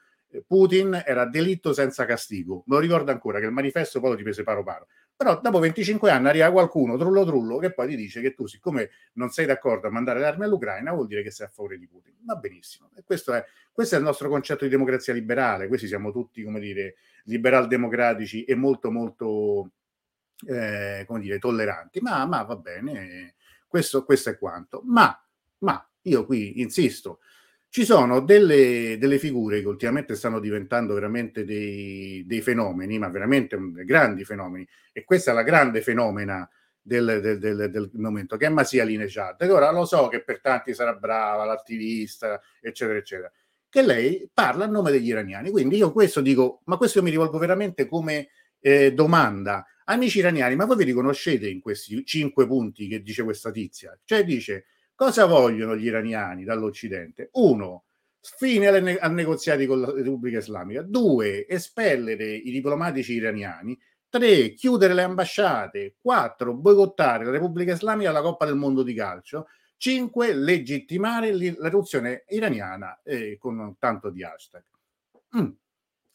Putin 0.47 1.03
era 1.07 1.25
delitto 1.27 1.73
senza 1.73 2.05
castigo. 2.05 2.65
Me 2.67 2.75
lo 2.77 2.81
ricordo 2.81 3.11
ancora 3.11 3.39
che 3.41 3.47
il 3.47 3.53
manifesto 3.53 4.01
poi 4.01 4.11
lo 4.11 4.17
riprese 4.17 4.43
paro 4.43 4.63
paro. 4.63 4.87
Però 5.17 5.41
dopo 5.41 5.59
25 5.59 6.11
anni 6.11 6.29
arriva 6.29 6.51
qualcuno, 6.53 6.97
trullo 6.97 7.25
trullo, 7.25 7.59
che 7.59 7.73
poi 7.73 7.89
ti 7.89 7.97
dice 7.97 8.21
che 8.21 8.35
tu, 8.35 8.47
siccome 8.47 8.91
non 9.15 9.31
sei 9.31 9.47
d'accordo 9.47 9.89
a 9.89 9.91
mandare 9.91 10.21
le 10.21 10.27
armi 10.27 10.45
all'Ucraina, 10.45 10.93
vuol 10.93 11.09
dire 11.09 11.23
che 11.23 11.33
sei 11.33 11.47
a 11.47 11.51
favore 11.51 11.77
di 11.77 11.89
Putin. 11.89 12.15
Va 12.21 12.37
benissimo. 12.37 12.91
E 12.95 13.03
questo 13.03 13.33
è, 13.33 13.45
questo 13.73 13.97
è 13.97 13.99
il 13.99 14.05
nostro 14.05 14.29
concetto 14.29 14.65
di 14.65 14.71
democrazia 14.71 15.13
liberale. 15.13 15.67
Questi 15.67 15.89
siamo 15.89 16.13
tutti, 16.13 16.45
come 16.45 16.61
dire, 16.61 16.95
liberal 17.25 17.67
democratici 17.67 18.45
e 18.45 18.55
molto, 18.55 18.93
molto 18.93 19.73
eh, 20.47 21.05
come 21.07 21.21
dire, 21.21 21.39
tolleranti, 21.39 22.01
ma, 22.01 22.25
ma 22.27 22.43
va 22.43 22.57
bene, 22.57 23.35
questo, 23.67 24.05
questo, 24.05 24.31
è 24.31 24.39
quanto. 24.39 24.83
Ma, 24.85 25.21
ma 25.59 25.89
io 26.03 26.25
qui 26.27 26.61
insisto, 26.61 27.21
ci 27.71 27.85
sono 27.85 28.21
delle, 28.21 28.97
delle, 28.99 29.19
figure 29.19 29.61
che 29.61 29.67
ultimamente 29.67 30.15
stanno 30.15 30.41
diventando 30.41 30.95
veramente 30.95 31.45
dei, 31.45 32.25
dei, 32.27 32.41
fenomeni, 32.41 32.99
ma 32.99 33.09
veramente 33.09 33.59
grandi 33.85 34.25
fenomeni, 34.25 34.67
e 34.93 35.05
questa 35.05 35.33
è 35.33 35.35
la 35.35 35.43
grande 35.43 35.83
fenomena 35.83 36.49
del, 36.81 37.21
del, 37.21 37.39
del, 37.39 37.71
del 37.71 37.91
momento, 37.95 38.37
che 38.37 38.47
è 38.47 38.49
Masia 38.49 38.85
Linejad. 38.85 39.43
ora 39.51 39.71
lo 39.71 39.85
so 39.85 40.09
che 40.09 40.23
per 40.23 40.41
tanti 40.41 40.73
sarà 40.73 40.95
brava, 40.95 41.45
l'attivista, 41.45 42.41
eccetera, 42.61 42.99
eccetera, 42.99 43.33
che 43.69 43.83
lei 43.83 44.29
parla 44.33 44.65
a 44.65 44.69
nome 44.69 44.91
degli 44.91 45.09
iraniani. 45.09 45.51
Quindi 45.51 45.77
io 45.77 45.93
questo 45.93 46.23
dico, 46.23 46.63
ma 46.65 46.79
questo 46.79 47.03
mi 47.03 47.11
rivolgo 47.11 47.37
veramente 47.37 47.87
come 47.87 48.29
eh, 48.61 48.93
domanda 48.93 49.67
Amici 49.91 50.19
iraniani, 50.19 50.55
ma 50.55 50.67
voi 50.67 50.77
vi 50.77 50.85
riconoscete 50.85 51.49
in 51.49 51.61
questi 51.61 52.05
cinque 52.05 52.47
punti 52.47 52.89
che 52.89 53.01
dice 53.01 53.23
questa 53.23 53.51
tizia? 53.51 53.99
Cioè 54.05 54.23
dice, 54.23 54.67
cosa 54.99 55.27
vogliono 55.27 55.77
gli 55.77 55.87
iraniani 55.87 56.43
dall'Occidente? 56.43 57.29
Uno, 57.35 57.85
fine 58.19 58.67
ai 58.67 59.15
negoziati 59.15 59.65
con 59.65 59.81
la 59.81 59.93
Repubblica 59.93 60.39
Islamica. 60.39 60.83
Due, 60.83 61.47
espellere 61.47 62.35
i 62.35 62.51
diplomatici 62.51 63.13
iraniani. 63.13 63.79
Tre, 64.09 64.55
chiudere 64.55 64.95
le 64.95 65.03
ambasciate. 65.03 65.95
Quattro, 66.01 66.53
boicottare 66.53 67.25
la 67.25 67.31
Repubblica 67.31 67.75
Islamica 67.75 68.11
alla 68.11 68.23
Coppa 68.23 68.45
del 68.45 68.57
Mondo 68.57 68.83
di 68.83 68.93
calcio. 68.93 69.47
Cinque, 69.77 70.35
legittimare 70.35 71.33
l'eruzione 71.33 72.25
iraniana 72.27 73.01
eh, 73.05 73.37
con 73.39 73.77
tanto 73.79 74.11
di 74.11 74.25
hashtag. 74.25 74.65
Mm, 75.39 75.51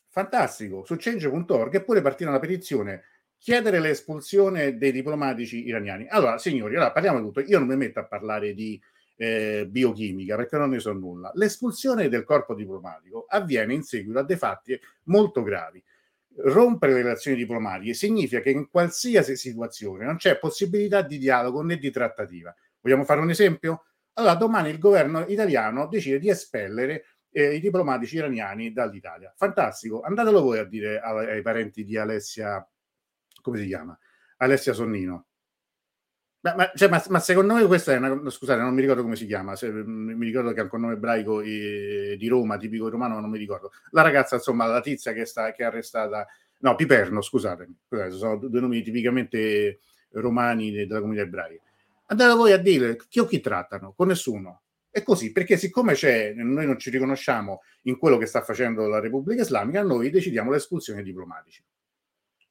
fantastico. 0.09 0.83
Su 0.83 0.97
change.org 0.97 1.73
è 1.73 1.83
pure 1.85 2.01
partita 2.01 2.29
una 2.29 2.39
petizione 2.39 3.03
chiedere 3.43 3.81
l'espulsione 3.81 4.77
dei 4.77 4.93
diplomatici 4.93 5.67
iraniani. 5.67 6.07
Allora, 6.07 6.37
signori, 6.37 6.75
allora 6.75 6.93
parliamo 6.93 7.19
di 7.19 7.25
tutto. 7.25 7.41
Io 7.41 7.59
non 7.59 7.67
mi 7.67 7.75
metto 7.75 7.99
a 7.99 8.05
parlare 8.05 8.53
di 8.53 8.81
eh, 9.17 9.67
biochimica 9.69 10.37
perché 10.37 10.57
non 10.57 10.69
ne 10.69 10.79
so 10.79 10.93
nulla. 10.93 11.29
L'espulsione 11.35 12.07
del 12.07 12.23
corpo 12.23 12.55
diplomatico 12.55 13.25
avviene 13.27 13.73
in 13.73 13.83
seguito 13.83 14.19
a 14.19 14.23
dei 14.23 14.37
fatti 14.37 14.79
molto 15.07 15.43
gravi. 15.43 15.83
Rompere 16.37 16.93
le 16.93 17.01
relazioni 17.01 17.35
diplomatiche 17.35 17.93
significa 17.93 18.39
che 18.39 18.51
in 18.51 18.69
qualsiasi 18.69 19.35
situazione 19.35 20.05
non 20.05 20.15
c'è 20.15 20.39
possibilità 20.39 21.01
di 21.01 21.17
dialogo 21.17 21.61
né 21.63 21.75
di 21.75 21.91
trattativa. 21.91 22.55
Vogliamo 22.79 23.03
fare 23.03 23.19
un 23.19 23.29
esempio? 23.29 23.83
Allora, 24.13 24.35
domani 24.35 24.69
il 24.69 24.79
governo 24.79 25.25
italiano 25.27 25.87
decide 25.87 26.17
di 26.17 26.29
espellere 26.29 27.07
eh, 27.29 27.55
i 27.55 27.59
diplomatici 27.59 28.15
iraniani 28.15 28.71
dall'Italia. 28.71 29.33
Fantastico, 29.35 29.99
andatelo 29.99 30.41
voi 30.41 30.59
a 30.59 30.63
dire 30.63 31.01
ai, 31.01 31.29
ai 31.29 31.41
parenti 31.41 31.83
di 31.83 31.97
Alessia 31.97 32.65
come 33.43 33.59
si 33.59 33.67
chiama? 33.67 33.95
Alessia 34.37 34.73
Sonnino. 34.73 35.27
Ma, 36.39 36.55
ma, 36.55 36.71
cioè, 36.75 36.89
ma, 36.89 37.01
ma, 37.09 37.19
secondo 37.19 37.53
me 37.53 37.65
questa 37.65 37.93
è 37.93 37.97
una. 37.97 38.29
Scusate, 38.29 38.61
non 38.61 38.73
mi 38.73 38.81
ricordo 38.81 39.01
come 39.03 39.15
si 39.15 39.25
chiama. 39.25 39.55
Se, 39.55 39.71
mi 39.71 40.25
ricordo 40.25 40.51
che 40.51 40.61
ha 40.61 40.67
un 40.69 40.81
nome 40.81 40.93
ebraico 40.93 41.41
eh, 41.41 42.15
di 42.17 42.27
Roma, 42.27 42.57
tipico 42.57 42.89
romano, 42.89 43.15
ma 43.15 43.21
non 43.21 43.29
mi 43.29 43.37
ricordo. 43.37 43.71
La 43.91 44.01
ragazza, 44.01 44.35
insomma, 44.35 44.65
la 44.65 44.81
tizia 44.81 45.13
che, 45.13 45.25
sta, 45.25 45.51
che 45.51 45.63
è 45.63 45.65
arrestata. 45.65 46.27
No, 46.59 46.75
Piperno, 46.75 47.21
scusatemi. 47.21 47.77
Scusate, 47.87 48.11
sono 48.11 48.35
due 48.37 48.59
nomi 48.59 48.81
tipicamente 48.81 49.79
romani 50.11 50.71
della 50.71 50.99
comunità 50.99 51.23
ebraica. 51.23 51.61
Andate 52.07 52.35
voi 52.35 52.51
a 52.51 52.57
dire 52.57 52.97
chi 53.07 53.19
o 53.19 53.25
chi 53.25 53.39
trattano? 53.39 53.93
Con 53.95 54.07
nessuno. 54.07 54.63
È 54.89 55.01
così, 55.01 55.31
perché 55.31 55.57
siccome 55.57 55.93
c'è, 55.93 56.33
noi 56.33 56.65
non 56.67 56.77
ci 56.77 56.91
riconosciamo 56.91 57.61
in 57.83 57.97
quello 57.97 58.17
che 58.17 58.27
sta 58.27 58.43
facendo 58.43 58.85
la 58.87 58.99
Repubblica 58.99 59.41
Islamica, 59.41 59.81
noi 59.81 60.11
decidiamo 60.11 60.51
l'espulsione 60.51 61.01
dei 61.01 61.11
diplomatici. 61.11 61.63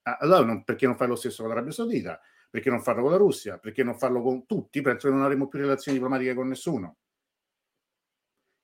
Allora 0.02 0.44
non, 0.44 0.64
perché 0.64 0.86
non 0.86 0.96
fare 0.96 1.10
lo 1.10 1.16
stesso 1.16 1.42
con 1.42 1.50
l'Arabia 1.50 1.72
Saudita? 1.72 2.20
Perché 2.50 2.70
non 2.70 2.82
farlo 2.82 3.02
con 3.02 3.12
la 3.12 3.16
Russia? 3.16 3.58
Perché 3.58 3.82
non 3.82 3.96
farlo 3.96 4.20
con 4.20 4.46
tutti? 4.46 4.80
Penso 4.80 5.08
che 5.08 5.14
non 5.14 5.22
avremo 5.22 5.48
più 5.48 5.58
relazioni 5.58 5.96
diplomatiche 5.98 6.34
con 6.34 6.48
nessuno. 6.48 6.96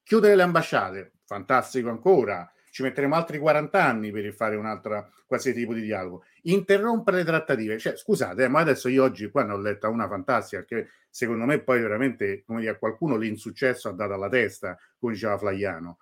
Chiudere 0.03 0.35
le 0.35 0.42
ambasciate, 0.42 1.12
fantastico 1.24 1.88
ancora. 1.88 2.51
Ci 2.70 2.83
metteremo 2.83 3.14
altri 3.14 3.38
40 3.38 3.83
anni 3.83 4.11
per 4.11 4.31
fare 4.33 4.57
un'altra 4.57 5.09
qualsiasi 5.27 5.59
tipo 5.59 5.72
di 5.72 5.83
dialogo. 5.83 6.24
Interrompere 6.42 7.18
le 7.18 7.24
trattative. 7.24 7.79
Cioè, 7.79 7.96
scusate, 7.96 8.44
eh, 8.44 8.48
ma 8.48 8.61
adesso 8.61 8.88
io 8.88 9.05
oggi 9.05 9.31
qua 9.31 9.44
ne 9.44 9.53
ho 9.53 9.59
letta 9.59 9.88
una 9.88 10.09
fantastica, 10.09 10.64
che 10.64 10.88
secondo 11.09 11.44
me 11.44 11.61
poi 11.61 11.81
veramente, 11.81 12.42
come 12.44 12.61
dire, 12.61 12.72
a 12.72 12.77
qualcuno 12.77 13.16
l'insuccesso 13.16 13.88
ha 13.88 13.92
dato 13.92 14.12
alla 14.12 14.29
testa, 14.29 14.79
come 14.98 15.14
diceva 15.14 15.38
Flaiano 15.38 15.98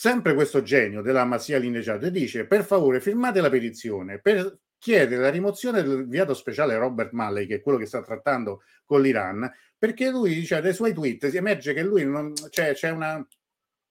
sempre 0.00 0.32
questo 0.32 0.62
genio 0.62 1.02
della 1.02 1.26
Masia 1.26 1.58
Lineggiato 1.58 2.08
dice 2.08 2.46
per 2.46 2.64
favore 2.64 3.02
firmate 3.02 3.42
la 3.42 3.50
petizione 3.50 4.18
per 4.18 4.60
chiedere 4.78 5.20
la 5.20 5.28
rimozione 5.28 5.82
del 5.82 5.98
inviato 5.98 6.32
speciale 6.32 6.74
Robert 6.78 7.12
Malley, 7.12 7.44
che 7.44 7.56
è 7.56 7.60
quello 7.60 7.76
che 7.76 7.84
sta 7.84 8.00
trattando 8.00 8.62
con 8.86 9.02
l'Iran, 9.02 9.46
perché 9.76 10.08
lui 10.08 10.32
dice 10.32 10.58
dai 10.62 10.72
suoi 10.72 10.94
tweet 10.94 11.28
si 11.28 11.36
emerge 11.36 11.74
che 11.74 11.82
lui 11.82 12.06
non 12.06 12.32
cioè, 12.48 12.72
c'è 12.72 12.88
una 12.88 13.22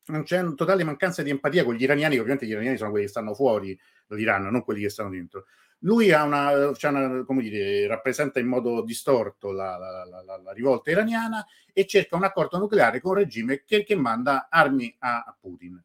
non 0.05 0.23
c'è 0.23 0.39
una 0.39 0.55
totale 0.55 0.83
mancanza 0.83 1.21
di 1.21 1.29
empatia 1.29 1.63
con 1.63 1.75
gli 1.75 1.83
iraniani, 1.83 2.17
ovviamente 2.17 2.47
gli 2.47 2.51
iraniani 2.53 2.77
sono 2.77 2.89
quelli 2.89 3.05
che 3.05 3.11
stanno 3.11 3.35
fuori 3.35 3.79
dall'Iran, 4.07 4.47
non 4.47 4.63
quelli 4.63 4.81
che 4.81 4.89
stanno 4.89 5.11
dentro. 5.11 5.45
Lui 5.81 6.11
ha 6.11 6.23
una, 6.23 6.71
una 6.81 7.23
come 7.23 7.43
dire, 7.43 7.85
rappresenta 7.85 8.39
in 8.39 8.47
modo 8.47 8.81
distorto 8.81 9.51
la, 9.51 9.77
la, 9.77 10.05
la, 10.05 10.41
la, 10.41 10.53
rivolta 10.53 10.89
iraniana 10.89 11.45
e 11.71 11.85
cerca 11.85 12.15
un 12.15 12.23
accordo 12.23 12.57
nucleare 12.57 12.99
con 12.99 13.11
un 13.11 13.17
regime 13.17 13.63
che, 13.63 13.83
che 13.83 13.95
manda 13.95 14.47
armi 14.49 14.93
a 14.97 15.37
Putin 15.39 15.79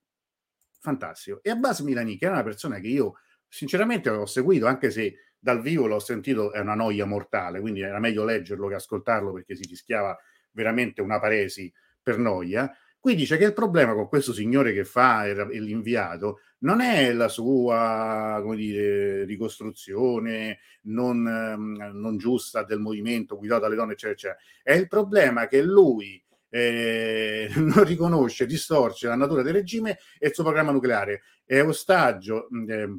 fantastico. 0.84 1.42
E 1.42 1.48
Abbas 1.48 1.80
Milani, 1.80 2.18
che 2.18 2.26
era 2.26 2.34
una 2.34 2.42
persona 2.42 2.78
che 2.78 2.88
io 2.88 3.14
sinceramente 3.48 4.10
ho 4.10 4.26
seguito, 4.26 4.66
anche 4.66 4.90
se 4.90 5.14
dal 5.38 5.62
vivo 5.62 5.86
l'ho 5.86 5.98
sentito, 5.98 6.52
è 6.52 6.60
una 6.60 6.74
noia 6.74 7.06
mortale, 7.06 7.60
quindi 7.60 7.80
era 7.80 7.98
meglio 7.98 8.24
leggerlo 8.24 8.68
che 8.68 8.74
ascoltarlo 8.74 9.32
perché 9.32 9.56
si 9.56 9.64
rischiava 9.66 10.16
veramente 10.52 11.00
una 11.00 11.18
paresi 11.18 11.72
per 12.02 12.18
noia. 12.18 12.70
Qui 13.00 13.14
dice 13.14 13.36
che 13.38 13.44
il 13.44 13.52
problema 13.54 13.94
con 13.94 14.08
questo 14.08 14.32
signore 14.32 14.72
che 14.72 14.84
fa 14.84 15.24
l'inviato 15.24 16.40
non 16.60 16.80
è 16.80 17.12
la 17.12 17.28
sua 17.28 18.42
dire, 18.54 19.24
ricostruzione 19.24 20.58
non, 20.82 21.26
ehm, 21.26 21.90
non 21.94 22.16
giusta 22.16 22.62
del 22.64 22.80
movimento 22.80 23.36
guidato 23.36 23.62
dalle 23.62 23.74
donne, 23.74 23.92
eccetera, 23.92 24.14
eccetera. 24.14 24.38
È 24.62 24.72
il 24.72 24.88
problema 24.88 25.46
che 25.46 25.62
lui 25.62 26.22
eh, 26.54 27.50
non 27.56 27.82
riconosce, 27.82 28.46
distorce 28.46 29.08
la 29.08 29.16
natura 29.16 29.42
del 29.42 29.54
regime 29.54 29.98
e 30.18 30.28
il 30.28 30.34
suo 30.34 30.44
programma 30.44 30.70
nucleare. 30.70 31.22
È 31.44 31.60
ostaggio 31.60 32.48
eh, 32.68 32.96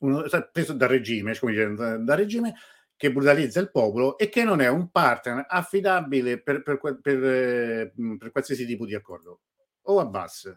uno, 0.00 0.24
preso 0.50 0.72
dal 0.72 0.88
regime, 0.88 1.38
come 1.38 1.52
dire, 1.52 1.74
dal 1.74 2.16
regime 2.16 2.54
che 2.96 3.12
brutalizza 3.12 3.60
il 3.60 3.70
popolo 3.70 4.18
e 4.18 4.28
che 4.28 4.42
non 4.42 4.60
è 4.60 4.68
un 4.68 4.90
partner 4.90 5.46
affidabile 5.48 6.42
per, 6.42 6.62
per, 6.62 6.80
per, 6.80 7.00
per 7.00 7.24
eh, 7.24 7.92
qualsiasi 8.32 8.66
tipo 8.66 8.86
di 8.86 8.94
accordo. 8.94 9.42
O 9.82 10.00
Abbas, 10.00 10.52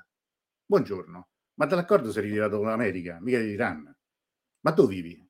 buongiorno, 0.66 1.30
ma 1.56 1.66
dall'accordo 1.66 2.12
si 2.12 2.18
è 2.18 2.22
ritirato 2.22 2.64
l'America, 2.64 3.20
mica 3.22 3.38
l'Iran. 3.38 3.96
Ma 4.62 4.72
dove 4.72 4.96
vivi? 4.96 5.27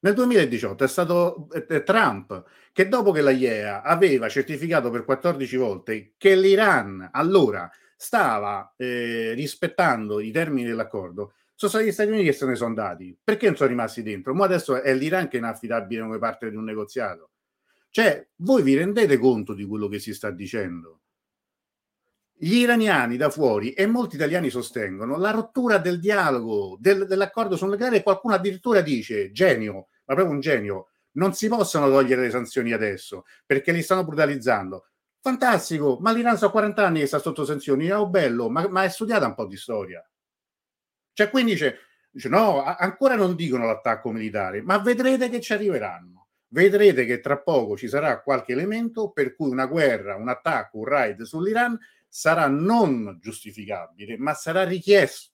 Nel 0.00 0.14
2018 0.14 0.84
è 0.84 0.88
stato 0.88 1.48
Trump 1.84 2.44
che 2.72 2.88
dopo 2.88 3.10
che 3.10 3.20
la 3.20 3.30
IEA 3.30 3.82
aveva 3.82 4.28
certificato 4.28 4.90
per 4.90 5.04
14 5.04 5.56
volte 5.56 6.12
che 6.16 6.36
l'Iran 6.36 7.08
allora 7.12 7.68
stava 7.96 8.74
eh, 8.76 9.32
rispettando 9.34 10.20
i 10.20 10.30
termini 10.30 10.68
dell'accordo, 10.68 11.32
sono 11.56 11.72
stati 11.72 11.86
gli 11.86 11.92
Stati 11.92 12.10
Uniti 12.10 12.26
che 12.26 12.32
se 12.32 12.46
ne 12.46 12.54
sono 12.54 12.68
andati. 12.68 13.18
Perché 13.22 13.46
non 13.46 13.56
sono 13.56 13.70
rimasti 13.70 14.02
dentro? 14.02 14.32
Ma 14.34 14.44
adesso 14.44 14.80
è 14.80 14.94
l'Iran 14.94 15.26
che 15.26 15.38
è 15.38 15.40
inaffidabile 15.40 16.02
come 16.02 16.18
parte 16.18 16.48
di 16.50 16.54
un 16.54 16.62
negoziato. 16.62 17.30
Cioè, 17.90 18.28
voi 18.36 18.62
vi 18.62 18.76
rendete 18.76 19.18
conto 19.18 19.54
di 19.54 19.64
quello 19.64 19.88
che 19.88 19.98
si 19.98 20.14
sta 20.14 20.30
dicendo? 20.30 21.00
Gli 22.40 22.54
iraniani 22.58 23.16
da 23.16 23.30
fuori 23.30 23.72
e 23.72 23.86
molti 23.86 24.14
italiani 24.14 24.48
sostengono 24.48 25.16
la 25.16 25.32
rottura 25.32 25.78
del 25.78 25.98
dialogo, 25.98 26.76
del, 26.78 27.04
dell'accordo 27.08 27.56
sul 27.56 27.70
nucleare 27.70 28.04
qualcuno 28.04 28.34
addirittura 28.34 28.80
dice, 28.80 29.32
genio, 29.32 29.88
ma 30.04 30.14
proprio 30.14 30.28
un 30.28 30.38
genio, 30.38 30.90
non 31.12 31.34
si 31.34 31.48
possono 31.48 31.88
togliere 31.88 32.22
le 32.22 32.30
sanzioni 32.30 32.72
adesso 32.72 33.24
perché 33.44 33.72
li 33.72 33.82
stanno 33.82 34.04
brutalizzando. 34.04 34.86
Fantastico, 35.20 35.98
ma 36.00 36.12
l'Iran 36.12 36.36
sono 36.36 36.52
40 36.52 36.86
anni 36.86 37.00
che 37.00 37.06
sta 37.06 37.18
sotto 37.18 37.44
sanzioni, 37.44 37.90
oh 37.90 38.08
bello, 38.08 38.48
ma, 38.48 38.68
ma 38.68 38.84
è 38.84 38.88
studiata 38.88 39.26
un 39.26 39.34
po' 39.34 39.46
di 39.46 39.56
storia. 39.56 40.08
Cioè, 41.12 41.30
quindi 41.30 41.52
dice, 41.52 41.78
dice 42.08 42.28
no, 42.28 42.62
ancora 42.62 43.16
non 43.16 43.34
dicono 43.34 43.66
l'attacco 43.66 44.12
militare, 44.12 44.62
ma 44.62 44.78
vedrete 44.78 45.28
che 45.28 45.40
ci 45.40 45.54
arriveranno. 45.54 46.28
Vedrete 46.50 47.04
che 47.04 47.20
tra 47.20 47.36
poco 47.38 47.76
ci 47.76 47.88
sarà 47.88 48.22
qualche 48.22 48.52
elemento 48.52 49.10
per 49.10 49.34
cui 49.34 49.50
una 49.50 49.66
guerra, 49.66 50.14
un 50.14 50.28
attacco, 50.28 50.78
un 50.78 50.84
raid 50.84 51.22
sull'Iran 51.22 51.78
sarà 52.08 52.48
non 52.48 53.18
giustificabile, 53.20 54.16
ma 54.16 54.34
sarà 54.34 54.64
richiesto. 54.64 55.32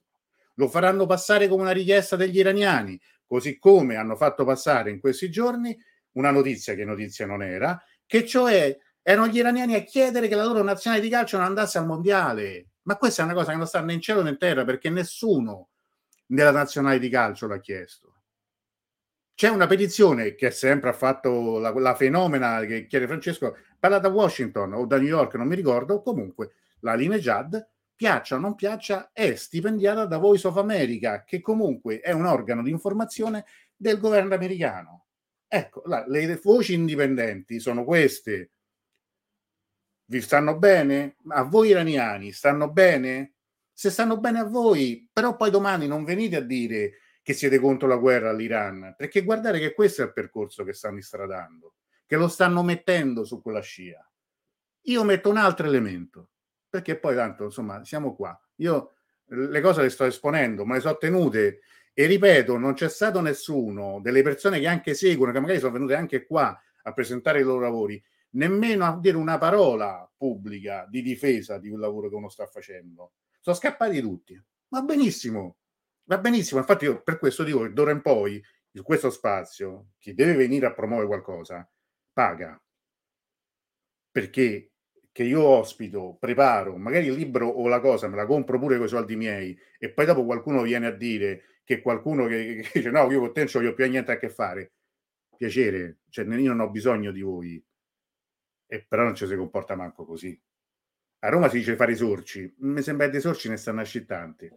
Lo 0.55 0.69
faranno 0.69 1.07
passare 1.07 1.49
come 1.49 1.63
una 1.63 1.73
richiesta 1.73 2.17
degli 2.17 2.39
iraniani, 2.39 3.01
così 3.27 3.59
come 3.59 3.97
hanno 3.97 4.17
fatto 4.17 4.45
passare 4.45 4.91
in 4.91 5.01
questi 5.01 5.31
giorni 5.31 5.77
una 6.13 6.31
notizia 6.31 6.75
che 6.75 6.85
notizia 6.85 7.27
non 7.27 7.43
era, 7.43 7.83
che 8.07 8.27
cioè 8.27 8.77
erano 9.03 9.29
gli 9.29 9.37
iraniani 9.37 9.75
a 9.75 9.83
chiedere 9.83 10.29
che 10.29 10.35
la 10.35 10.45
loro 10.45 10.63
nazionale 10.63 11.03
di 11.03 11.09
calcio 11.09 11.37
non 11.37 11.47
andasse 11.47 11.79
al 11.79 11.87
mondiale. 11.87 12.69
Ma 12.83 12.97
questa 12.97 13.23
è 13.23 13.25
una 13.25 13.35
cosa 13.35 13.51
che 13.51 13.57
non 13.57 13.67
sta 13.67 13.81
né 13.81 13.95
in 13.95 14.01
cielo 14.01 14.23
né 14.23 14.31
in 14.31 14.39
terra 14.39 14.65
perché 14.65 14.91
nessuno 14.91 15.71
nella 16.27 16.53
nazionale 16.53 16.99
di 16.99 17.09
calcio 17.09 17.47
l'ha 17.47 17.61
chiesto. 17.61 18.13
C'è 19.35 19.49
una 19.49 19.67
petizione 19.67 20.37
che 20.37 20.51
sempre 20.53 20.91
ha 20.91 20.93
fatto 20.93 21.59
la, 21.59 21.73
la 21.73 21.95
fenomena 21.95 22.61
che 22.65 22.87
chiede 22.87 23.07
Francesco, 23.07 23.57
parla 23.79 23.99
da 23.99 24.09
Washington 24.09 24.75
o 24.75 24.87
da 24.87 24.97
New 24.97 25.09
York, 25.09 25.35
non 25.35 25.49
mi 25.49 25.57
ricordo, 25.57 26.01
comunque 26.03 26.53
la 26.85 26.95
linea 26.95 27.19
JAD, 27.19 27.67
piaccia 27.95 28.37
o 28.37 28.39
non 28.39 28.55
piaccia, 28.55 29.11
è 29.13 29.35
stipendiata 29.35 30.05
da 30.05 30.19
Voice 30.19 30.47
of 30.47 30.57
America, 30.57 31.25
che 31.25 31.41
comunque 31.41 32.01
è 32.01 32.13
un 32.13 32.27
organo 32.27 32.63
di 32.63 32.71
informazione 32.71 33.47
del 33.75 33.99
governo 33.99 34.35
americano. 34.35 35.07
Ecco, 35.49 35.83
la, 35.87 36.05
le 36.07 36.39
voci 36.43 36.75
indipendenti 36.75 37.59
sono 37.59 37.85
queste. 37.85 38.51
Vi 40.07 40.21
stanno 40.21 40.59
bene? 40.59 41.17
A 41.29 41.43
voi 41.43 41.69
iraniani 41.71 42.33
stanno 42.33 42.71
bene? 42.71 43.37
Se 43.73 43.91
stanno 43.91 44.19
bene 44.19 44.41
a 44.41 44.45
voi, 44.45 45.09
però 45.11 45.37
poi 45.37 45.51
domani 45.51 45.87
non 45.87 46.05
venite 46.05 46.37
a 46.37 46.41
dire 46.41 46.99
che 47.23 47.33
siete 47.33 47.59
contro 47.59 47.89
la 47.89 47.97
guerra 47.97 48.29
all'Iran, 48.29 48.95
perché 48.97 49.25
guardate 49.25 49.59
che 49.59 49.73
questo 49.73 50.03
è 50.03 50.05
il 50.05 50.13
percorso 50.13 50.63
che 50.65 50.75
stanno 50.75 50.99
istradando, 50.99 51.77
che 52.05 52.17
lo 52.17 52.29
stanno 52.29 52.63
mettendo 52.63 53.25
su 53.25 53.41
quella 53.41 53.63
scia. 53.63 54.07
Io 54.83 55.05
metto 55.05 55.31
un 55.31 55.39
altro 55.39 55.67
elemento 55.67 56.29
perché 56.75 56.99
poi 56.99 57.15
tanto 57.15 57.45
insomma 57.45 57.85
siamo 57.85 58.17
qua. 58.17 58.37
Io 58.57 58.95
le 59.27 59.61
cose 59.61 59.83
le 59.83 59.91
sto 59.91 60.03
esponendo, 60.03 60.65
ma 60.65 60.75
le 60.75 60.81
so 60.81 60.97
tenute 60.97 61.61
e 61.93 62.07
ripeto, 62.07 62.59
non 62.59 62.75
c'è 62.75 62.89
stato 62.89 63.21
nessuno 63.21 64.01
delle 64.01 64.23
persone 64.23 64.59
che 64.59 64.67
anche 64.67 64.95
seguono, 64.95 65.31
che 65.31 65.39
magari 65.39 65.61
sono 65.61 65.71
venute 65.71 65.95
anche 65.95 66.27
qua 66.27 66.61
a 66.83 66.93
presentare 66.93 67.39
i 67.39 67.45
loro 67.45 67.61
lavori, 67.61 68.03
nemmeno 68.31 68.85
a 68.85 68.99
dire 68.99 69.17
una 69.17 69.39
parola 69.39 70.11
pubblica 70.17 70.85
di 70.91 71.01
difesa 71.01 71.59
di 71.59 71.69
quel 71.69 71.81
lavoro 71.81 72.09
che 72.09 72.17
uno 72.17 72.29
sta 72.29 72.47
facendo. 72.47 73.13
Sono 73.39 73.55
scappati 73.55 74.01
tutti. 74.01 74.43
Va 74.71 74.83
benissimo, 74.83 75.59
va 76.09 76.19
benissimo. 76.19 76.59
Infatti, 76.59 76.87
io 76.87 77.03
per 77.03 77.21
questo 77.21 77.45
dico 77.45 77.61
che 77.63 77.73
d'ora 77.73 77.93
in 77.93 78.03
poi, 78.03 78.43
in 78.73 78.83
questo 78.83 79.11
spazio, 79.11 79.91
chi 79.99 80.13
deve 80.13 80.35
venire 80.35 80.67
a 80.67 80.73
promuovere 80.73 81.07
qualcosa 81.07 81.71
paga. 82.13 82.61
Perché 84.11 84.74
che 85.15 85.23
io 85.23 85.45
ospito, 85.45 86.17
preparo, 86.19 86.77
magari 86.77 87.07
il 87.07 87.13
libro 87.13 87.47
o 87.47 87.69
la 87.69 87.79
cosa 87.79 88.09
me 88.09 88.17
la 88.17 88.27
compro 88.27 88.59
pure 88.59 88.79
con 88.79 88.87
i 88.87 88.89
soldi 88.89 89.15
miei 89.15 89.57
e 89.79 89.91
poi 89.91 90.07
dopo 90.07 90.25
qualcuno 90.25 90.63
viene 90.63 90.89
a 90.89 90.91
dire 90.91 91.61
che 91.63 91.81
qualcuno 91.81 92.27
che, 92.27 92.63
che 92.63 92.71
dice 92.75 92.91
no, 92.91 93.09
io 93.13 93.21
con 93.21 93.33
te 93.33 93.45
non 93.45 93.51
voglio 93.53 93.75
più 93.75 93.89
niente 93.89 94.11
a 94.11 94.17
che 94.17 94.29
fare. 94.29 94.73
Piacere, 95.37 95.99
cioè 96.09 96.25
io 96.25 96.49
non 96.49 96.67
ho 96.67 96.69
bisogno 96.69 97.13
di 97.13 97.21
voi. 97.21 97.65
E 98.67 98.85
però 98.89 99.05
non 99.05 99.15
ci 99.15 99.29
si 99.29 99.37
comporta 99.37 99.77
manco 99.77 100.05
così. 100.05 100.37
A 101.21 101.29
Roma 101.29 101.49
si 101.49 101.59
dice 101.59 101.77
fare 101.77 101.93
i 101.93 101.97
sorci, 101.97 102.53
mi 102.59 102.83
sembra 102.83 103.07
che 103.07 103.13
dei 103.13 103.21
sorci 103.21 103.49
ne 103.49 103.57
stanno 103.57 103.85
tanti. 104.05 104.51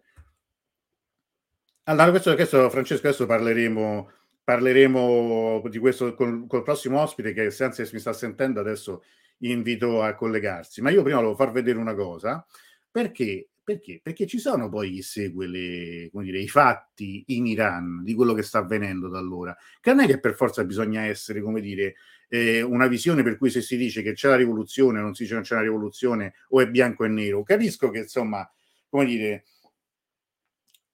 Allora, 1.83 2.09
questo, 2.09 2.33
questo 2.33 2.67
Francesco, 2.71 3.05
adesso 3.05 3.27
parleremo, 3.27 4.11
parleremo 4.43 5.61
di 5.69 5.77
questo 5.77 6.15
con, 6.15 6.47
col 6.47 6.63
prossimo 6.63 6.99
ospite 6.99 7.31
che 7.31 7.51
se 7.51 7.69
mi 7.93 7.99
sta 7.99 8.11
sentendo 8.11 8.59
adesso 8.59 9.03
invito 9.39 10.01
a 10.01 10.15
collegarsi. 10.15 10.81
Ma 10.81 10.89
io 10.89 11.01
prima 11.03 11.17
volevo 11.17 11.35
far 11.35 11.51
vedere 11.51 11.77
una 11.77 11.93
cosa, 11.95 12.45
perché, 12.89 13.49
perché? 13.63 13.99
Perché 14.01 14.25
ci 14.25 14.39
sono 14.39 14.69
poi 14.69 14.91
chi 14.91 15.01
segue 15.01 15.47
le, 15.47 16.09
dire, 16.11 16.39
i 16.39 16.47
fatti 16.47 17.23
in 17.27 17.47
Iran 17.47 18.03
di 18.03 18.13
quello 18.13 18.33
che 18.33 18.43
sta 18.43 18.59
avvenendo 18.59 19.07
da 19.09 19.19
allora, 19.19 19.55
che 19.79 19.93
non 19.93 20.03
è 20.03 20.07
che 20.07 20.19
per 20.19 20.35
forza 20.35 20.63
bisogna 20.63 21.03
essere, 21.03 21.41
come 21.41 21.61
dire, 21.61 21.95
eh, 22.29 22.61
una 22.61 22.87
visione 22.87 23.23
per 23.23 23.37
cui 23.37 23.49
se 23.49 23.61
si 23.61 23.77
dice 23.77 24.01
che 24.01 24.13
c'è 24.13 24.29
la 24.29 24.35
rivoluzione, 24.35 24.99
non 24.99 25.13
si 25.13 25.23
dice 25.23 25.33
che 25.33 25.39
non 25.39 25.43
c'è 25.43 25.55
una 25.55 25.63
rivoluzione, 25.63 26.33
o 26.49 26.61
è 26.61 26.69
bianco 26.69 27.05
e 27.05 27.07
nero. 27.09 27.43
Capisco 27.43 27.89
che, 27.89 27.99
insomma, 27.99 28.49
come 28.89 29.05
dire, 29.05 29.43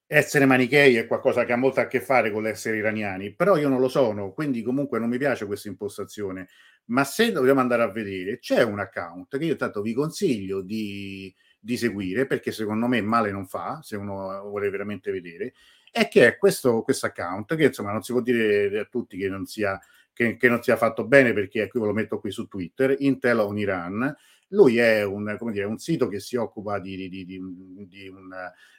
essere 0.05 0.45
manichei 0.45 0.95
è 0.95 1.07
qualcosa 1.07 1.43
che 1.43 1.53
ha 1.53 1.57
molto 1.57 1.79
a 1.79 1.87
che 1.87 1.99
fare 1.99 2.31
con 2.31 2.43
l'essere 2.43 2.77
iraniani, 2.77 3.33
però 3.33 3.57
io 3.57 3.67
non 3.67 3.79
lo 3.79 3.87
sono, 3.87 4.31
quindi 4.31 4.61
comunque 4.61 4.99
non 4.99 5.09
mi 5.09 5.17
piace 5.17 5.45
questa 5.45 5.69
impostazione. 5.69 6.49
Ma 6.85 7.03
se 7.03 7.31
dobbiamo 7.31 7.61
andare 7.61 7.83
a 7.83 7.91
vedere, 7.91 8.39
c'è 8.39 8.61
un 8.63 8.79
account 8.79 9.37
che 9.37 9.45
io 9.45 9.55
tanto 9.55 9.81
vi 9.81 9.93
consiglio 9.93 10.61
di, 10.61 11.33
di 11.59 11.77
seguire, 11.77 12.25
perché 12.25 12.51
secondo 12.51 12.87
me 12.87 13.01
male 13.01 13.31
non 13.31 13.47
fa, 13.47 13.79
se 13.81 13.95
uno 13.95 14.41
vuole 14.49 14.69
veramente 14.69 15.11
vedere, 15.11 15.53
è 15.89 16.07
che 16.07 16.27
è 16.27 16.37
questo, 16.37 16.81
questo 16.81 17.05
account, 17.05 17.55
che 17.55 17.65
insomma 17.65 17.91
non 17.91 18.01
si 18.01 18.11
può 18.11 18.21
dire 18.21 18.79
a 18.79 18.85
tutti 18.85 19.17
che 19.17 19.29
non 19.29 19.45
sia, 19.45 19.79
che, 20.11 20.35
che 20.35 20.49
non 20.49 20.61
sia 20.61 20.75
fatto 20.75 21.05
bene, 21.05 21.33
perché 21.33 21.67
qui 21.67 21.79
ve 21.79 21.85
lo 21.85 21.93
metto 21.93 22.19
qui 22.19 22.31
su 22.31 22.47
Twitter, 22.47 22.95
Intel 22.99 23.39
on 23.39 23.57
Iran, 23.57 24.15
lui 24.49 24.77
è 24.77 25.03
un, 25.03 25.37
dire, 25.51 25.65
un, 25.65 25.77
sito 25.77 26.07
che 26.07 26.19
si 26.19 26.35
occupa 26.35 26.79
di, 26.79 26.95
di, 26.95 27.25
di, 27.25 27.25
di 27.25 28.07
un, 28.07 28.29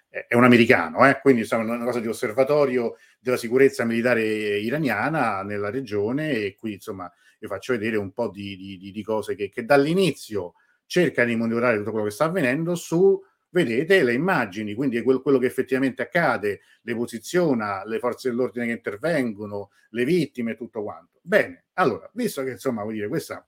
è 0.08 0.34
un 0.34 0.44
americano, 0.44 1.06
eh? 1.08 1.18
quindi 1.20 1.42
è 1.42 1.54
una 1.54 1.84
cosa 1.84 2.00
di 2.00 2.06
osservatorio 2.06 2.96
della 3.18 3.36
sicurezza 3.36 3.84
militare 3.84 4.58
iraniana 4.58 5.42
nella 5.42 5.70
regione 5.70 6.30
e 6.30 6.54
qui 6.56 6.74
insomma 6.74 7.10
io 7.44 7.48
faccio 7.48 7.74
vedere 7.74 7.96
un 7.96 8.12
po' 8.12 8.28
di, 8.28 8.56
di, 8.56 8.90
di 8.90 9.02
cose 9.02 9.34
che, 9.34 9.50
che, 9.50 9.64
dall'inizio 9.64 10.54
cerca 10.86 11.24
di 11.24 11.36
monitorare 11.36 11.78
tutto 11.78 11.90
quello 11.90 12.06
che 12.06 12.12
sta 12.12 12.24
avvenendo 12.24 12.74
su, 12.74 13.22
vedete, 13.50 14.02
le 14.02 14.14
immagini, 14.14 14.74
quindi 14.74 15.02
quello, 15.02 15.20
quello 15.20 15.38
che 15.38 15.46
effettivamente 15.46 16.02
accade, 16.02 16.60
le 16.82 16.94
posiziona, 16.94 17.84
le 17.84 17.98
forze 17.98 18.30
dell'ordine 18.30 18.66
che 18.66 18.72
intervengono, 18.72 19.70
le 19.90 20.04
vittime 20.04 20.52
e 20.52 20.56
tutto 20.56 20.82
quanto. 20.82 21.20
Bene, 21.22 21.66
allora, 21.74 22.10
visto 22.14 22.42
che 22.42 22.52
insomma, 22.52 22.82
vuol 22.82 22.94
dire, 22.94 23.08
questa 23.08 23.46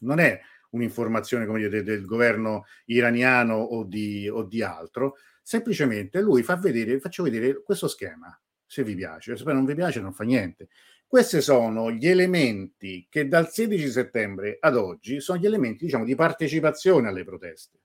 non 0.00 0.18
è 0.18 0.40
un'informazione 0.70 1.46
come 1.46 1.58
dire, 1.60 1.82
del 1.82 2.04
governo 2.04 2.64
iraniano 2.86 3.56
o 3.56 3.84
di, 3.84 4.28
o 4.28 4.42
di 4.44 4.62
altro, 4.62 5.16
semplicemente 5.42 6.20
lui 6.20 6.42
fa 6.42 6.56
vedere, 6.56 7.00
faccio 7.00 7.22
vedere 7.22 7.62
questo 7.62 7.88
schema, 7.88 8.38
se 8.66 8.84
vi 8.84 8.94
piace, 8.94 9.36
se 9.36 9.44
non 9.44 9.64
vi 9.64 9.74
piace 9.74 10.00
non 10.00 10.12
fa 10.12 10.24
niente. 10.24 10.68
Questi 11.10 11.40
sono 11.40 11.90
gli 11.90 12.06
elementi 12.06 13.08
che 13.10 13.26
dal 13.26 13.50
16 13.50 13.90
settembre 13.90 14.58
ad 14.60 14.76
oggi 14.76 15.18
sono 15.18 15.40
gli 15.40 15.46
elementi, 15.46 15.86
diciamo, 15.86 16.04
di 16.04 16.14
partecipazione 16.14 17.08
alle 17.08 17.24
proteste. 17.24 17.80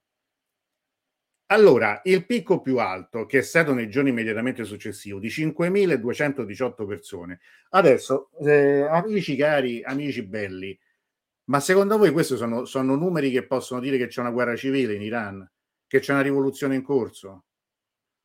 Allora, 1.47 2.01
il 2.03 2.23
picco 2.27 2.61
più 2.61 2.77
alto, 2.77 3.25
che 3.25 3.39
è 3.39 3.41
stato 3.41 3.73
nei 3.73 3.89
giorni 3.89 4.11
immediatamente 4.11 4.63
successivi, 4.63 5.19
di 5.19 5.29
5.218 5.29 6.85
persone. 6.85 7.39
Adesso, 7.69 8.29
eh, 8.41 8.81
amici 8.81 9.35
cari, 9.35 9.81
amici 9.81 10.21
belli, 10.21 10.79
ma 11.45 11.59
secondo 11.59 11.97
voi 11.97 12.11
questi 12.11 12.37
sono, 12.37 12.65
sono 12.65 12.93
numeri 12.95 13.31
che 13.31 13.47
possono 13.47 13.79
dire 13.79 13.97
che 13.97 14.05
c'è 14.05 14.21
una 14.21 14.29
guerra 14.29 14.55
civile 14.55 14.93
in 14.93 15.01
Iran? 15.01 15.51
Che 15.87 15.99
c'è 15.99 16.13
una 16.13 16.21
rivoluzione 16.21 16.75
in 16.75 16.83
corso? 16.83 17.45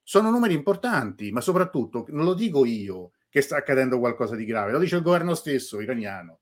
Sono 0.02 0.30
numeri 0.30 0.52
importanti, 0.52 1.32
ma 1.32 1.40
soprattutto, 1.40 2.04
non 2.08 2.26
lo 2.26 2.34
dico 2.34 2.66
io 2.66 3.12
che 3.30 3.40
sta 3.40 3.56
accadendo 3.56 3.98
qualcosa 3.98 4.36
di 4.36 4.44
grave, 4.44 4.72
lo 4.72 4.78
dice 4.78 4.96
il 4.96 5.02
governo 5.02 5.34
stesso 5.34 5.80
iraniano. 5.80 6.40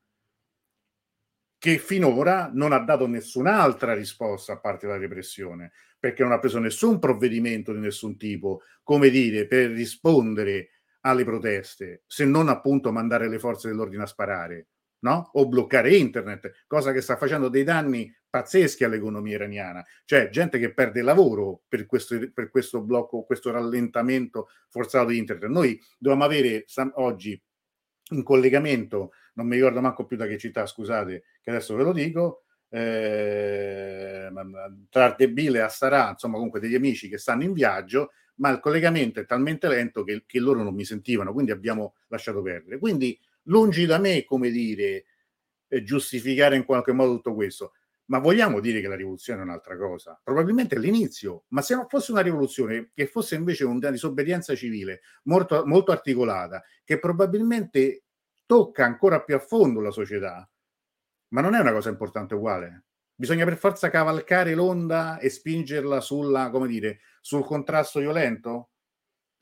che 1.58 1.78
finora 1.78 2.50
non 2.52 2.72
ha 2.72 2.78
dato 2.78 3.06
nessun'altra 3.08 3.92
risposta 3.92 4.52
a 4.52 4.58
parte 4.60 4.86
la 4.86 4.96
repressione, 4.96 5.72
perché 5.98 6.22
non 6.22 6.32
ha 6.32 6.38
preso 6.38 6.60
nessun 6.60 7.00
provvedimento 7.00 7.72
di 7.72 7.80
nessun 7.80 8.16
tipo, 8.16 8.62
come 8.84 9.10
dire, 9.10 9.46
per 9.46 9.70
rispondere 9.70 10.70
alle 11.00 11.24
proteste, 11.24 12.04
se 12.06 12.24
non 12.24 12.48
appunto 12.48 12.92
mandare 12.92 13.28
le 13.28 13.38
forze 13.40 13.68
dell'ordine 13.68 14.04
a 14.04 14.06
sparare, 14.06 14.68
no? 15.00 15.30
O 15.34 15.48
bloccare 15.48 15.94
internet, 15.94 16.64
cosa 16.66 16.92
che 16.92 17.00
sta 17.00 17.16
facendo 17.16 17.48
dei 17.48 17.64
danni 17.64 18.14
pazzeschi 18.28 18.84
all'economia 18.84 19.34
iraniana. 19.34 19.84
Cioè, 20.04 20.28
gente 20.28 20.58
che 20.58 20.72
perde 20.72 21.02
lavoro 21.02 21.62
per 21.66 21.86
questo, 21.86 22.18
per 22.32 22.50
questo 22.50 22.82
blocco, 22.82 23.24
questo 23.24 23.50
rallentamento 23.50 24.48
forzato 24.68 25.08
di 25.08 25.18
internet. 25.18 25.50
Noi 25.50 25.80
dobbiamo 25.98 26.24
avere 26.24 26.64
oggi 26.94 27.40
in 28.10 28.22
collegamento, 28.22 29.12
non 29.34 29.46
mi 29.46 29.56
ricordo 29.56 29.80
manco 29.80 30.06
più 30.06 30.16
da 30.16 30.26
che 30.26 30.38
città, 30.38 30.66
scusate, 30.66 31.24
che 31.40 31.50
adesso 31.50 31.74
ve 31.76 31.82
lo 31.82 31.92
dico, 31.92 32.44
eh, 32.70 34.30
tra 34.90 35.04
Ardebile 35.04 35.58
e 35.58 35.62
Assarà, 35.62 36.10
insomma 36.10 36.34
comunque 36.34 36.60
degli 36.60 36.74
amici 36.74 37.08
che 37.08 37.18
stanno 37.18 37.44
in 37.44 37.52
viaggio, 37.52 38.12
ma 38.36 38.50
il 38.50 38.60
collegamento 38.60 39.20
è 39.20 39.26
talmente 39.26 39.68
lento 39.68 40.04
che, 40.04 40.24
che 40.26 40.38
loro 40.38 40.62
non 40.62 40.74
mi 40.74 40.84
sentivano, 40.84 41.32
quindi 41.32 41.50
abbiamo 41.50 41.94
lasciato 42.08 42.40
perdere. 42.42 42.78
Quindi 42.78 43.18
lungi 43.48 43.86
da 43.86 43.98
me, 43.98 44.24
come 44.24 44.50
dire, 44.50 45.04
eh, 45.68 45.82
giustificare 45.82 46.56
in 46.56 46.64
qualche 46.64 46.92
modo 46.92 47.14
tutto 47.16 47.34
questo. 47.34 47.72
Ma 48.06 48.20
vogliamo 48.20 48.60
dire 48.60 48.80
che 48.80 48.88
la 48.88 48.96
rivoluzione 48.96 49.40
è 49.40 49.44
un'altra 49.44 49.76
cosa? 49.76 50.18
Probabilmente 50.22 50.76
è 50.76 50.78
l'inizio, 50.78 51.44
ma 51.48 51.60
se 51.60 51.74
non 51.74 51.86
fosse 51.88 52.12
una 52.12 52.22
rivoluzione, 52.22 52.90
che 52.94 53.06
fosse 53.06 53.34
invece 53.34 53.64
una 53.64 53.90
disobbedienza 53.90 54.54
civile 54.54 55.02
molto, 55.24 55.66
molto 55.66 55.92
articolata, 55.92 56.62
che 56.84 56.98
probabilmente 56.98 58.04
tocca 58.46 58.86
ancora 58.86 59.22
più 59.22 59.34
a 59.34 59.38
fondo 59.38 59.80
la 59.80 59.90
società, 59.90 60.48
ma 61.28 61.40
non 61.42 61.54
è 61.54 61.60
una 61.60 61.72
cosa 61.72 61.90
importante 61.90 62.34
uguale. 62.34 62.84
Bisogna 63.14 63.44
per 63.44 63.58
forza 63.58 63.90
cavalcare 63.90 64.54
l'onda 64.54 65.18
e 65.18 65.28
spingerla 65.28 66.00
sulla, 66.00 66.48
come 66.50 66.66
dire, 66.68 67.00
sul 67.20 67.44
contrasto 67.44 67.98
violento? 68.00 68.70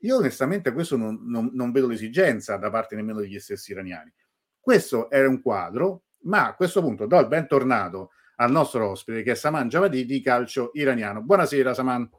Io 0.01 0.17
onestamente 0.17 0.73
questo 0.73 0.95
non, 0.95 1.19
non, 1.23 1.49
non 1.53 1.71
vedo 1.71 1.87
l'esigenza 1.87 2.57
da 2.57 2.69
parte 2.69 2.95
nemmeno 2.95 3.19
degli 3.19 3.39
stessi 3.39 3.71
iraniani. 3.71 4.13
Questo 4.59 5.09
è 5.09 5.25
un 5.25 5.41
quadro, 5.41 6.03
ma 6.23 6.47
a 6.47 6.55
questo 6.55 6.81
punto 6.81 7.05
do 7.07 7.19
il 7.19 7.27
bentornato 7.27 8.11
al 8.35 8.51
nostro 8.51 8.89
ospite 8.89 9.23
che 9.23 9.31
è 9.31 9.35
Saman 9.35 9.69
Javadi 9.69 10.05
di 10.05 10.21
calcio 10.21 10.71
iraniano. 10.73 11.21
Buonasera 11.21 11.73
Saman. 11.73 12.09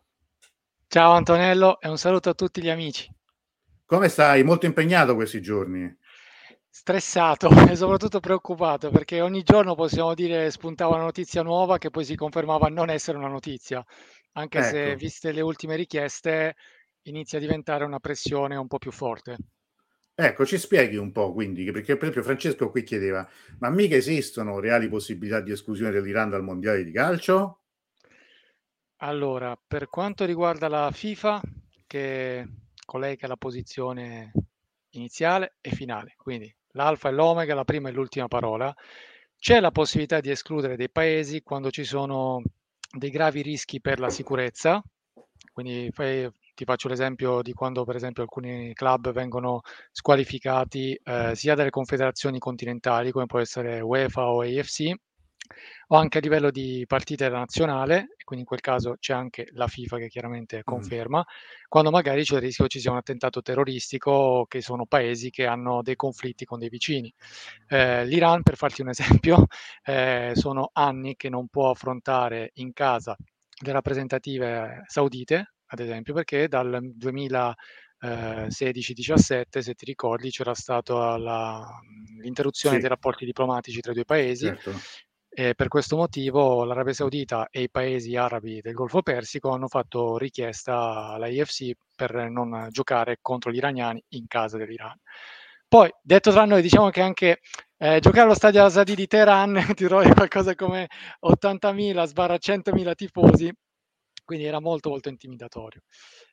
Ciao 0.88 1.12
Antonello 1.12 1.80
e 1.80 1.88
un 1.88 1.98
saluto 1.98 2.30
a 2.30 2.34
tutti 2.34 2.62
gli 2.62 2.70
amici. 2.70 3.08
Come 3.84 4.08
stai? 4.08 4.42
Molto 4.42 4.66
impegnato 4.66 5.14
questi 5.14 5.40
giorni. 5.40 5.94
Stressato 6.68 7.48
e 7.70 7.76
soprattutto 7.76 8.20
preoccupato 8.20 8.90
perché 8.90 9.20
ogni 9.20 9.42
giorno 9.42 9.74
possiamo 9.74 10.14
dire 10.14 10.50
spuntava 10.50 10.94
una 10.94 11.04
notizia 11.04 11.42
nuova 11.42 11.78
che 11.78 11.90
poi 11.90 12.04
si 12.04 12.16
confermava 12.16 12.68
non 12.68 12.90
essere 12.90 13.18
una 13.18 13.28
notizia, 13.28 13.84
anche 14.32 14.58
ecco. 14.58 14.68
se 14.68 14.96
viste 14.96 15.32
le 15.32 15.40
ultime 15.42 15.76
richieste 15.76 16.56
inizia 17.10 17.38
a 17.38 17.40
diventare 17.40 17.84
una 17.84 18.00
pressione 18.00 18.56
un 18.56 18.66
po' 18.66 18.78
più 18.78 18.90
forte. 18.90 19.36
Ecco, 20.14 20.44
ci 20.44 20.58
spieghi 20.58 20.96
un 20.96 21.12
po' 21.12 21.32
quindi, 21.32 21.64
perché 21.70 21.94
per 21.94 22.08
esempio 22.08 22.22
Francesco 22.22 22.70
qui 22.70 22.82
chiedeva, 22.82 23.28
ma 23.60 23.70
mica 23.70 23.94
esistono 23.94 24.58
reali 24.58 24.88
possibilità 24.88 25.40
di 25.40 25.52
esclusione 25.52 25.92
dell'Iran 25.92 26.30
dal 26.30 26.42
mondiale 26.42 26.82
di 26.82 26.90
calcio? 26.90 27.60
Allora, 28.96 29.56
per 29.64 29.88
quanto 29.88 30.24
riguarda 30.24 30.66
la 30.66 30.90
FIFA, 30.90 31.40
che 31.86 32.48
collega 32.84 33.28
la 33.28 33.36
posizione 33.36 34.32
iniziale 34.90 35.56
e 35.60 35.70
finale, 35.70 36.14
quindi 36.16 36.52
l'alfa 36.72 37.10
e 37.10 37.12
l'omega, 37.12 37.54
la 37.54 37.64
prima 37.64 37.88
e 37.88 37.92
l'ultima 37.92 38.26
parola, 38.26 38.74
c'è 39.38 39.60
la 39.60 39.70
possibilità 39.70 40.18
di 40.18 40.30
escludere 40.30 40.74
dei 40.74 40.90
paesi 40.90 41.42
quando 41.42 41.70
ci 41.70 41.84
sono 41.84 42.42
dei 42.90 43.10
gravi 43.10 43.42
rischi 43.42 43.80
per 43.80 44.00
la 44.00 44.10
sicurezza, 44.10 44.82
quindi 45.52 45.90
fai, 45.92 46.28
ti 46.58 46.64
faccio 46.64 46.88
l'esempio 46.88 47.40
di 47.40 47.52
quando 47.52 47.84
per 47.84 47.94
esempio 47.94 48.24
alcuni 48.24 48.72
club 48.74 49.12
vengono 49.12 49.60
squalificati 49.92 50.92
eh, 51.04 51.36
sia 51.36 51.54
dalle 51.54 51.70
confederazioni 51.70 52.40
continentali 52.40 53.12
come 53.12 53.26
può 53.26 53.38
essere 53.38 53.80
UEFA 53.80 54.28
o 54.28 54.40
AFC 54.40 54.92
o 55.88 55.96
anche 55.96 56.18
a 56.18 56.20
livello 56.20 56.50
di 56.50 56.84
partita 56.88 57.28
nazionale, 57.28 58.16
quindi 58.24 58.44
in 58.44 58.44
quel 58.44 58.60
caso 58.60 58.96
c'è 58.98 59.14
anche 59.14 59.46
la 59.52 59.68
FIFA 59.68 59.98
che 59.98 60.08
chiaramente 60.08 60.64
conferma, 60.64 61.20
mm. 61.20 61.66
quando 61.68 61.90
magari 61.90 62.24
c'è 62.24 62.34
il 62.34 62.40
rischio 62.40 62.64
che 62.64 62.70
ci 62.70 62.80
sia 62.80 62.90
un 62.90 62.96
attentato 62.96 63.40
terroristico, 63.40 64.44
che 64.48 64.60
sono 64.60 64.84
paesi 64.84 65.30
che 65.30 65.46
hanno 65.46 65.80
dei 65.82 65.94
conflitti 65.94 66.44
con 66.44 66.58
dei 66.58 66.68
vicini. 66.68 67.12
Eh, 67.68 68.04
L'Iran, 68.04 68.42
per 68.42 68.56
farti 68.56 68.82
un 68.82 68.88
esempio, 68.88 69.46
eh, 69.84 70.32
sono 70.34 70.70
anni 70.72 71.14
che 71.14 71.28
non 71.28 71.46
può 71.46 71.70
affrontare 71.70 72.50
in 72.54 72.72
casa 72.72 73.16
le 73.60 73.72
rappresentative 73.72 74.82
saudite, 74.86 75.52
ad 75.70 75.80
esempio, 75.80 76.14
perché 76.14 76.48
dal 76.48 76.80
2016-17, 76.98 79.58
se 79.58 79.74
ti 79.74 79.84
ricordi, 79.84 80.30
c'era 80.30 80.54
stata 80.54 81.18
l'interruzione 82.20 82.76
sì. 82.76 82.80
dei 82.80 82.90
rapporti 82.90 83.24
diplomatici 83.24 83.80
tra 83.80 83.92
i 83.92 83.94
due 83.94 84.04
paesi. 84.04 84.46
Certo. 84.46 84.72
E 85.30 85.54
per 85.54 85.68
questo 85.68 85.96
motivo 85.96 86.64
l'Arabia 86.64 86.94
Saudita 86.94 87.48
e 87.50 87.62
i 87.62 87.70
paesi 87.70 88.16
arabi 88.16 88.60
del 88.60 88.72
Golfo 88.72 89.02
Persico 89.02 89.50
hanno 89.50 89.68
fatto 89.68 90.16
richiesta 90.16 91.10
alla 91.10 91.28
IFC 91.28 91.72
per 91.94 92.30
non 92.30 92.68
giocare 92.70 93.18
contro 93.20 93.52
gli 93.52 93.56
iraniani 93.56 94.02
in 94.08 94.26
casa 94.26 94.56
dell'Iran. 94.56 94.98
Poi, 95.68 95.90
detto 96.00 96.30
tra 96.30 96.46
noi, 96.46 96.62
diciamo 96.62 96.88
che 96.88 97.02
anche 97.02 97.40
eh, 97.76 98.00
giocare 98.00 98.22
allo 98.22 98.34
stadio 98.34 98.64
Asadi 98.64 98.94
di 98.94 99.06
Teheran 99.06 99.52
ti 99.76 99.84
trovi 99.84 100.10
qualcosa 100.12 100.54
come 100.54 100.88
80.000-100.000 101.24 102.94
tifosi, 102.94 103.52
quindi 104.28 104.44
era 104.44 104.60
molto 104.60 104.90
molto 104.90 105.08
intimidatorio. 105.08 105.80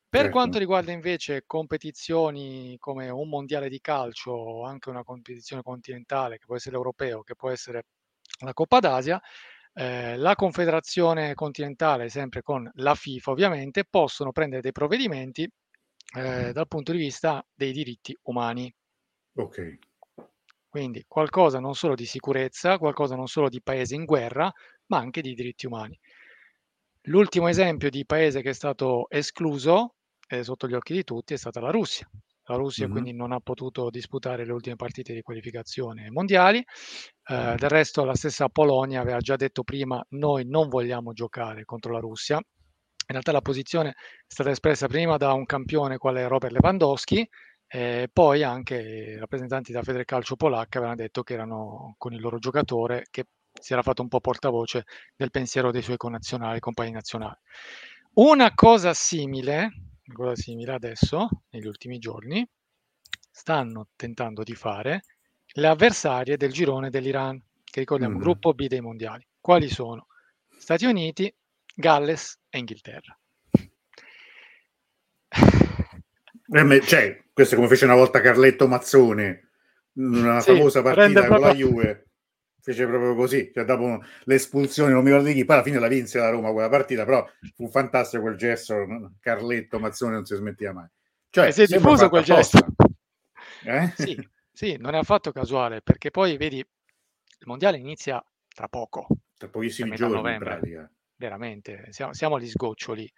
Per 0.10 0.20
certo. 0.20 0.36
quanto 0.36 0.58
riguarda 0.58 0.92
invece 0.92 1.44
competizioni 1.46 2.76
come 2.78 3.10
un 3.10 3.30
mondiale 3.30 3.70
di 3.70 3.80
calcio 3.80 4.32
o 4.32 4.66
anche 4.66 4.90
una 4.90 5.06
competizione 5.06 5.62
continentale, 5.62 6.38
che 6.38 6.44
può 6.46 6.58
essere 6.58 6.76
l'europeo, 6.76 7.24
che 7.24 7.36
può 7.36 7.50
essere 7.50 7.86
la 8.42 8.52
Coppa 8.52 8.80
d'Asia, 8.80 9.22
eh, 9.76 10.18
la 10.18 10.36
Confederazione 10.36 11.36
continentale, 11.36 12.10
sempre 12.10 12.42
con 12.42 12.70
la 12.76 12.96
FIFA 12.96 13.32
ovviamente, 13.32 13.86
possono 13.86 14.34
prendere 14.34 14.62
dei 14.62 14.74
provvedimenti 14.74 15.50
eh, 16.18 16.52
dal 16.52 16.68
punto 16.68 16.92
di 16.92 16.98
vista 16.98 17.46
dei 17.54 17.72
diritti 17.72 18.14
umani. 18.24 18.74
Ok. 19.36 19.78
Quindi 20.68 21.06
qualcosa 21.08 21.62
non 21.62 21.76
solo 21.76 21.96
di 21.96 22.06
sicurezza, 22.06 22.78
qualcosa 22.78 23.16
non 23.16 23.28
solo 23.28 23.48
di 23.48 23.62
paese 23.62 23.96
in 23.96 24.04
guerra, 24.04 24.52
ma 24.88 24.98
anche 24.98 25.22
di 25.22 25.34
diritti 25.34 25.66
umani. 25.66 25.98
L'ultimo 27.08 27.48
esempio 27.48 27.90
di 27.90 28.06
paese 28.06 28.42
che 28.42 28.50
è 28.50 28.54
stato 28.54 29.08
escluso 29.10 29.96
eh, 30.28 30.44
sotto 30.44 30.68
gli 30.68 30.74
occhi 30.74 30.94
di 30.94 31.04
tutti 31.04 31.34
è 31.34 31.38
stata 31.38 31.60
la 31.60 31.70
Russia. 31.70 32.10
La 32.48 32.56
Russia 32.56 32.86
mm-hmm. 32.86 32.94
quindi 32.94 33.14
non 33.14 33.32
ha 33.32 33.40
potuto 33.40 33.90
disputare 33.90 34.46
le 34.46 34.52
ultime 34.52 34.76
partite 34.76 35.14
di 35.14 35.22
qualificazione 35.22 36.10
mondiali. 36.10 36.58
Eh, 36.58 37.56
del 37.58 37.70
resto 37.70 38.04
la 38.06 38.16
stessa 38.16 38.50
Polonia 38.50 39.02
aveva 39.02 39.20
già 39.20 39.36
detto 39.36 39.64
prima 39.64 40.04
noi 40.10 40.46
non 40.48 40.68
vogliamo 40.68 41.14
giocare 41.14 41.64
contro 41.64 41.92
la 41.92 42.00
Russia. 42.00 42.38
In 42.38 43.14
realtà 43.14 43.32
la 43.32 43.42
posizione 43.42 43.90
è 43.90 43.94
stata 44.26 44.50
espressa 44.50 44.88
prima 44.88 45.18
da 45.18 45.34
un 45.34 45.46
campione 45.46 45.98
quale 45.98 46.28
Robert 46.28 46.54
Lewandowski, 46.54 47.28
e 47.68 48.10
poi 48.12 48.44
anche 48.44 48.76
i 48.78 49.18
rappresentanti 49.18 49.72
della 49.72 49.84
Federcalcio 49.84 50.36
polacca 50.36 50.78
avevano 50.78 51.02
detto 51.02 51.24
che 51.24 51.34
erano 51.34 51.96
con 51.98 52.14
il 52.14 52.22
loro 52.22 52.38
giocatore 52.38 53.06
che 53.10 53.26
si 53.66 53.74
era 53.74 53.82
fatto 53.82 54.04
un 54.04 54.10
po' 54.10 54.20
portavoce 54.20 54.86
del 55.16 55.32
pensiero 55.32 55.72
dei 55.72 55.82
suoi 55.82 55.98
connazionali, 55.98 56.60
compagni 56.60 56.92
nazionali. 56.92 57.40
Una 58.14 58.54
cosa 58.54 58.94
simile, 58.94 59.72
una 60.06 60.16
cosa 60.16 60.36
simile 60.36 60.74
adesso, 60.74 61.28
negli 61.50 61.66
ultimi 61.66 61.98
giorni, 61.98 62.48
stanno 63.32 63.88
tentando 63.96 64.44
di 64.44 64.54
fare 64.54 65.02
le 65.48 65.66
avversarie 65.66 66.38
del 66.38 66.52
girone 66.52 66.92
dell'Iran, 66.92 67.42
che 67.64 67.80
ricordiamo, 67.80 68.18
mm. 68.18 68.22
gruppo 68.22 68.54
B 68.54 68.68
dei 68.68 68.82
mondiali. 68.82 69.28
Quali 69.40 69.68
sono? 69.68 70.10
Stati 70.60 70.86
Uniti, 70.86 71.34
Galles 71.74 72.40
e 72.50 72.60
Inghilterra. 72.60 73.18
Eh, 76.48 76.82
cioè, 76.82 77.24
questo 77.34 77.56
è 77.56 77.58
come 77.58 77.70
fece 77.70 77.86
una 77.86 77.96
volta 77.96 78.22
Carletto 78.22 78.68
Mazzone, 78.68 79.50
una 79.94 80.40
sì, 80.40 80.52
famosa 80.52 80.84
partita 80.84 81.26
con 81.26 81.40
la 81.40 81.52
Juve 81.52 82.06
fece 82.66 82.88
proprio 82.88 83.14
così, 83.14 83.52
cioè 83.54 83.64
dopo 83.64 84.04
l'espulsione, 84.24 84.92
non 84.92 85.04
mi 85.04 85.10
ricordo 85.10 85.28
di 85.28 85.36
chi, 85.36 85.46
poi 85.46 85.58
alla 85.58 85.64
fine 85.64 85.78
la 85.78 85.88
vinse 85.88 86.18
la 86.18 86.32
Roma 86.32 86.52
quella 86.52 86.68
partita, 86.68 87.06
però 87.06 87.24
fu 87.54 87.70
fantastico 87.70 88.24
quel 88.24 88.38
gesto, 88.38 89.12
Carletto, 89.20 89.78
Mazzone 89.78 90.16
non 90.16 90.26
si 90.26 90.34
smetteva 90.34 90.74
mai. 90.74 90.88
Cioè, 91.30 91.52
si 91.52 91.62
è 91.62 91.68
diffuso 91.68 92.10
quel 92.10 92.24
gesto. 92.24 92.66
Eh? 93.66 93.94
Sì, 93.96 94.30
sì, 94.52 94.78
non 94.80 94.96
è 94.96 94.98
affatto 94.98 95.32
casuale, 95.32 95.82
perché 95.84 96.10
poi 96.10 96.38
vedi, 96.38 96.58
il 96.58 97.46
mondiale 97.46 97.78
inizia 97.78 98.24
tra 98.48 98.68
poco. 98.68 99.06
Tra 99.38 99.48
pochissimi 99.48 99.96
giorni 99.96 100.16
novembre. 100.16 100.54
in 100.54 100.60
pratica. 100.60 100.92
Veramente, 101.18 101.86
siamo, 101.92 102.14
siamo 102.14 102.36
agli 102.38 102.48
sgoccioli. 102.48 103.14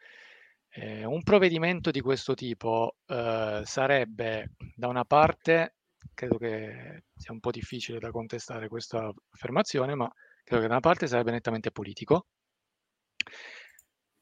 Eh, 0.71 1.05
un 1.05 1.23
provvedimento 1.23 1.89
di 1.89 2.01
questo 2.01 2.33
tipo 2.33 2.97
eh, 3.05 3.61
sarebbe 3.63 4.49
da 4.75 4.89
una 4.89 5.05
parte 5.05 5.76
credo 6.13 6.37
che 6.37 7.03
sia 7.15 7.33
un 7.33 7.39
po' 7.39 7.51
difficile 7.51 7.99
da 7.99 8.11
contestare 8.11 8.67
questa 8.67 9.11
affermazione, 9.31 9.95
ma 9.95 10.11
credo 10.43 10.61
che 10.61 10.67
da 10.67 10.73
una 10.73 10.79
parte 10.79 11.07
sarebbe 11.07 11.31
nettamente 11.31 11.71
politico 11.71 12.27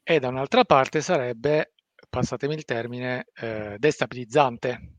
e 0.07 0.19
da 0.19 0.27
un'altra 0.27 0.63
parte 0.65 1.01
sarebbe, 1.01 1.73
passatemi 2.09 2.53
il 2.53 2.63
termine, 2.63 3.25
eh, 3.33 3.75
destabilizzante. 3.79 4.91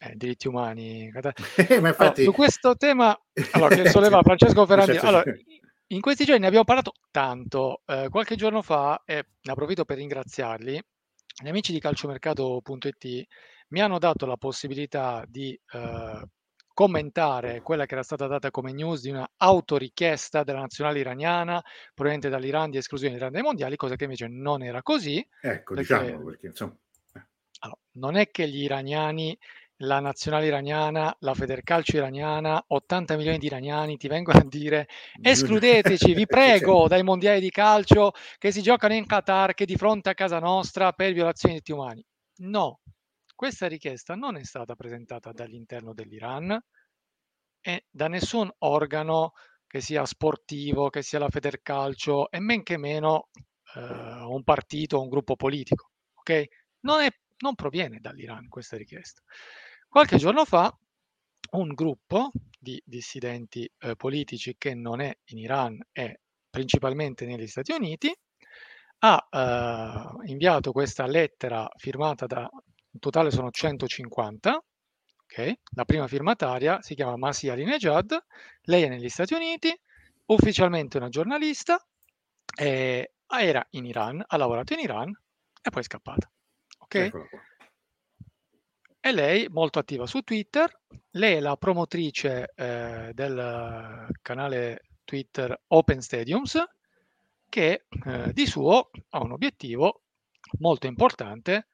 Eh, 0.00 0.14
diritti 0.14 0.46
umani. 0.46 1.10
Ma 1.80 1.88
infatti... 1.88 2.20
allora, 2.20 2.22
su 2.22 2.32
questo 2.32 2.76
tema 2.76 3.18
allora, 3.52 3.74
che 3.74 3.88
solleva 3.90 4.22
Francesco 4.22 4.64
Ferrandi, 4.66 4.96
allora, 4.98 5.24
in 5.88 6.00
questi 6.00 6.24
giorni 6.24 6.42
ne 6.42 6.46
abbiamo 6.46 6.64
parlato 6.64 6.92
tanto. 7.10 7.82
Eh, 7.86 8.08
qualche 8.08 8.36
giorno 8.36 8.62
fa, 8.62 9.02
e 9.04 9.26
ne 9.40 9.52
approfitto 9.52 9.84
per 9.84 9.96
ringraziarli, 9.96 10.80
gli 11.42 11.48
amici 11.48 11.72
di 11.72 11.80
calciomercato.it 11.80 13.26
mi 13.68 13.80
hanno 13.80 13.98
dato 13.98 14.26
la 14.26 14.36
possibilità 14.36 15.24
di 15.26 15.58
eh, 15.72 16.22
commentare 16.78 17.60
quella 17.60 17.86
che 17.86 17.94
era 17.94 18.04
stata 18.04 18.28
data 18.28 18.52
come 18.52 18.72
news 18.72 19.02
di 19.02 19.10
una 19.10 19.28
autorichiesta 19.36 20.44
della 20.44 20.60
nazionale 20.60 21.00
iraniana 21.00 21.60
proveniente 21.92 22.28
dall'Iran 22.28 22.70
di 22.70 22.76
esclusione 22.76 23.14
dell'Iran 23.14 23.34
dai 23.34 23.42
mondiali, 23.42 23.74
cosa 23.76 23.96
che 23.96 24.04
invece 24.04 24.28
non 24.28 24.62
era 24.62 24.80
così. 24.82 25.18
Ecco, 25.40 25.74
perché, 25.74 25.98
diciamo 25.98 26.24
perché 26.24 26.46
insomma. 26.46 26.76
Eh. 27.14 27.26
Allora, 27.60 27.80
non 27.94 28.16
è 28.16 28.30
che 28.30 28.48
gli 28.48 28.62
iraniani 28.62 29.36
la 29.82 30.00
nazionale 30.00 30.46
iraniana, 30.46 31.14
la 31.20 31.34
Federcalcio 31.34 31.96
iraniana, 31.96 32.62
80 32.66 33.16
milioni 33.16 33.38
di 33.38 33.46
iraniani 33.46 33.96
ti 33.96 34.08
vengono 34.08 34.38
a 34.38 34.44
dire 34.44 34.88
escludeteci, 35.20 36.14
vi 36.14 36.26
prego, 36.30 36.88
dai 36.88 37.02
mondiali 37.02 37.40
di 37.40 37.50
calcio 37.50 38.12
che 38.38 38.50
si 38.50 38.62
giocano 38.62 38.94
in 38.94 39.06
Qatar, 39.06 39.54
che 39.54 39.66
di 39.66 39.76
fronte 39.76 40.10
a 40.10 40.14
casa 40.14 40.38
nostra 40.38 40.92
per 40.92 41.12
violazioni 41.12 41.54
di 41.54 41.60
diritti 41.64 41.72
umani. 41.72 42.04
No, 42.38 42.80
questa 43.38 43.68
richiesta 43.68 44.16
non 44.16 44.36
è 44.36 44.42
stata 44.42 44.74
presentata 44.74 45.30
dall'interno 45.30 45.94
dell'Iran 45.94 46.60
e 47.60 47.86
da 47.88 48.08
nessun 48.08 48.50
organo 48.58 49.34
che 49.64 49.80
sia 49.80 50.04
sportivo, 50.06 50.90
che 50.90 51.02
sia 51.02 51.20
la 51.20 51.28
Federcalcio 51.28 52.32
e 52.32 52.40
men 52.40 52.64
che 52.64 52.76
meno 52.76 53.28
eh, 53.76 53.80
un 53.80 54.42
partito 54.42 55.00
un 55.00 55.08
gruppo 55.08 55.36
politico. 55.36 55.92
Ok? 56.14 56.46
Non, 56.80 57.00
è, 57.00 57.08
non 57.38 57.54
proviene 57.54 58.00
dall'Iran 58.00 58.48
questa 58.48 58.76
richiesta. 58.76 59.22
Qualche 59.86 60.16
giorno 60.16 60.44
fa 60.44 60.76
un 61.52 61.74
gruppo 61.74 62.32
di 62.58 62.82
dissidenti 62.84 63.70
eh, 63.78 63.94
politici 63.94 64.56
che 64.58 64.74
non 64.74 65.00
è 65.00 65.16
in 65.26 65.38
Iran 65.38 65.80
e 65.92 66.22
principalmente 66.50 67.24
negli 67.24 67.46
Stati 67.46 67.70
Uniti 67.70 68.12
ha 69.00 69.28
eh, 69.30 70.28
inviato 70.28 70.72
questa 70.72 71.06
lettera 71.06 71.70
firmata 71.76 72.26
da, 72.26 72.50
in 72.90 73.00
totale 73.00 73.30
sono 73.30 73.50
150, 73.50 74.64
okay? 75.24 75.58
la 75.74 75.84
prima 75.84 76.06
firmataria 76.06 76.80
si 76.82 76.94
chiama 76.94 77.16
Masi 77.16 77.48
Alinejad, 77.48 78.16
lei 78.62 78.84
è 78.84 78.88
negli 78.88 79.08
Stati 79.08 79.34
Uniti, 79.34 79.76
ufficialmente 80.26 80.96
una 80.96 81.08
giornalista, 81.08 81.84
eh, 82.56 83.12
era 83.26 83.66
in 83.70 83.84
Iran, 83.84 84.24
ha 84.26 84.36
lavorato 84.36 84.72
in 84.72 84.80
Iran 84.80 85.10
e 85.62 85.70
poi 85.70 85.80
è 85.80 85.84
scappata. 85.84 86.30
Ok? 86.78 87.10
E 89.00 89.12
lei 89.12 89.48
molto 89.48 89.78
attiva 89.78 90.06
su 90.06 90.22
Twitter, 90.22 90.80
lei 91.10 91.36
è 91.36 91.40
la 91.40 91.56
promotrice 91.56 92.52
eh, 92.54 93.10
del 93.14 94.08
canale 94.22 94.82
Twitter 95.04 95.58
Open 95.68 96.00
Stadiums, 96.00 96.62
che 97.48 97.86
eh, 98.04 98.32
di 98.32 98.46
suo 98.46 98.90
ha 99.10 99.22
un 99.22 99.32
obiettivo 99.32 100.02
molto 100.58 100.86
importante 100.86 101.68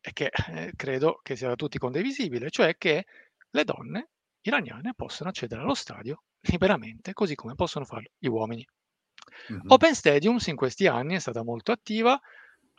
e 0.00 0.12
che 0.12 0.30
eh, 0.48 0.72
credo 0.76 1.20
che 1.22 1.36
sia 1.36 1.48
da 1.48 1.56
tutti 1.56 1.78
condivisibile, 1.78 2.50
cioè 2.50 2.76
che 2.76 3.04
le 3.50 3.64
donne 3.64 4.10
iraniane 4.42 4.94
possano 4.94 5.30
accedere 5.30 5.60
allo 5.60 5.74
stadio 5.74 6.22
liberamente, 6.42 7.12
così 7.12 7.34
come 7.34 7.54
possono 7.54 7.84
farlo 7.84 8.08
gli 8.18 8.28
uomini. 8.28 8.66
Mm-hmm. 9.52 9.62
Open 9.66 9.94
Stadiums 9.94 10.46
in 10.46 10.56
questi 10.56 10.86
anni 10.86 11.14
è 11.14 11.18
stata 11.18 11.42
molto 11.42 11.72
attiva, 11.72 12.18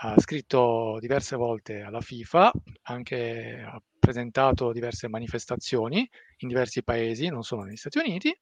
ha 0.03 0.19
scritto 0.19 0.97
diverse 0.99 1.35
volte 1.35 1.81
alla 1.81 2.01
FIFA, 2.01 2.51
anche 2.83 3.63
ha 3.63 3.81
presentato 3.99 4.71
diverse 4.71 5.07
manifestazioni 5.07 6.09
in 6.37 6.47
diversi 6.47 6.83
paesi, 6.83 7.27
non 7.27 7.43
solo 7.43 7.63
negli 7.63 7.75
Stati 7.75 7.99
Uniti, 7.99 8.35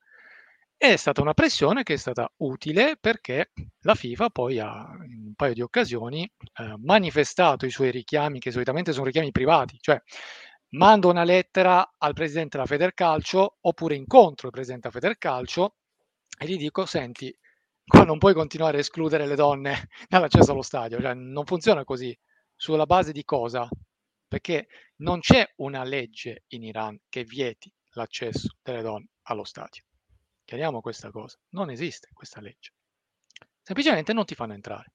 è 0.81 0.95
stata 0.95 1.19
una 1.19 1.33
pressione 1.33 1.83
che 1.83 1.95
è 1.95 1.97
stata 1.97 2.31
utile 2.37 2.95
perché 2.97 3.51
la 3.81 3.95
FIFA 3.95 4.29
poi 4.29 4.59
ha 4.59 4.89
in 5.09 5.25
un 5.25 5.33
paio 5.35 5.53
di 5.53 5.61
occasioni 5.61 6.23
eh, 6.23 6.75
manifestato 6.77 7.65
i 7.65 7.69
suoi 7.69 7.91
richiami, 7.91 8.39
che 8.39 8.49
solitamente 8.49 8.93
sono 8.93 9.03
richiami 9.03 9.31
privati, 9.31 9.77
cioè 9.81 10.01
mando 10.69 11.09
una 11.09 11.25
lettera 11.25 11.95
al 11.97 12.13
presidente 12.13 12.55
della 12.55 12.65
Federcalcio 12.65 13.57
oppure 13.59 13.95
incontro 13.95 14.47
il 14.47 14.53
presidente 14.53 14.87
della 14.87 15.01
Federcalcio 15.01 15.75
e 16.39 16.45
gli 16.47 16.55
dico, 16.55 16.85
senti, 16.85 17.37
qua 17.85 18.05
non 18.05 18.17
puoi 18.17 18.33
continuare 18.33 18.77
a 18.77 18.79
escludere 18.79 19.27
le 19.27 19.35
donne 19.35 19.89
dall'accesso 20.07 20.53
allo 20.53 20.61
stadio, 20.61 21.01
cioè 21.01 21.13
non 21.13 21.43
funziona 21.45 21.83
così. 21.83 22.17
Sulla 22.55 22.85
base 22.85 23.11
di 23.11 23.25
cosa? 23.25 23.67
Perché 24.29 24.67
non 24.97 25.19
c'è 25.19 25.45
una 25.57 25.83
legge 25.83 26.45
in 26.49 26.63
Iran 26.63 26.97
che 27.09 27.25
vieti 27.25 27.69
l'accesso 27.95 28.55
delle 28.63 28.81
donne 28.81 29.07
allo 29.23 29.43
stadio. 29.43 29.83
Chiariamo 30.49 30.81
questa 30.81 31.11
cosa. 31.11 31.37
Non 31.49 31.69
esiste 31.69 32.09
questa 32.11 32.41
legge. 32.41 32.73
Semplicemente 33.61 34.13
non 34.13 34.25
ti 34.25 34.33
fanno 34.33 34.53
entrare. 34.53 34.93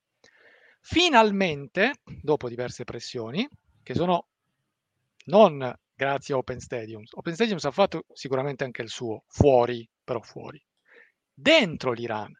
Finalmente, 0.80 2.00
dopo 2.02 2.48
diverse 2.48 2.82
pressioni, 2.82 3.48
che 3.84 3.94
sono 3.94 4.26
non 5.26 5.72
grazie 5.94 6.34
a 6.34 6.38
Open 6.38 6.58
Stadiums, 6.58 7.12
Open 7.12 7.34
Stadiums 7.34 7.64
ha 7.66 7.70
fatto 7.70 8.04
sicuramente 8.14 8.64
anche 8.64 8.82
il 8.82 8.88
suo, 8.88 9.22
fuori, 9.28 9.88
però 10.02 10.20
fuori. 10.22 10.60
Dentro 11.32 11.92
l'Iran 11.92 12.36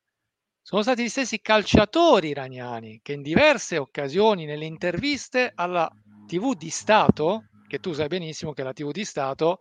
sono 0.61 0.83
stati 0.83 1.05
gli 1.05 1.09
stessi 1.09 1.41
calciatori 1.41 2.31
iraniani 2.31 2.99
che 3.01 3.13
in 3.13 3.23
diverse 3.23 3.79
occasioni 3.79 4.45
nelle 4.45 4.65
interviste 4.65 5.53
alla 5.55 5.89
TV 6.27 6.57
di 6.57 6.71
Stato, 6.71 7.45
che 7.69 7.79
tu 7.79 7.93
sai 7.93 8.09
benissimo 8.09 8.53
che 8.53 8.65
la 8.65 8.73
TV 8.73 8.91
di 8.91 9.05
Stato 9.05 9.61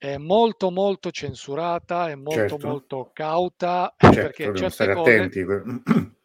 è 0.00 0.16
molto 0.16 0.70
molto 0.70 1.10
censurata, 1.10 2.08
è 2.08 2.14
molto 2.14 2.48
certo. 2.48 2.66
molto 2.66 3.10
cauta, 3.12 3.94
certo, 4.00 4.16
perché 4.16 4.44
certe 4.56 4.94
cose, 4.94 5.18
attenti. 5.18 5.44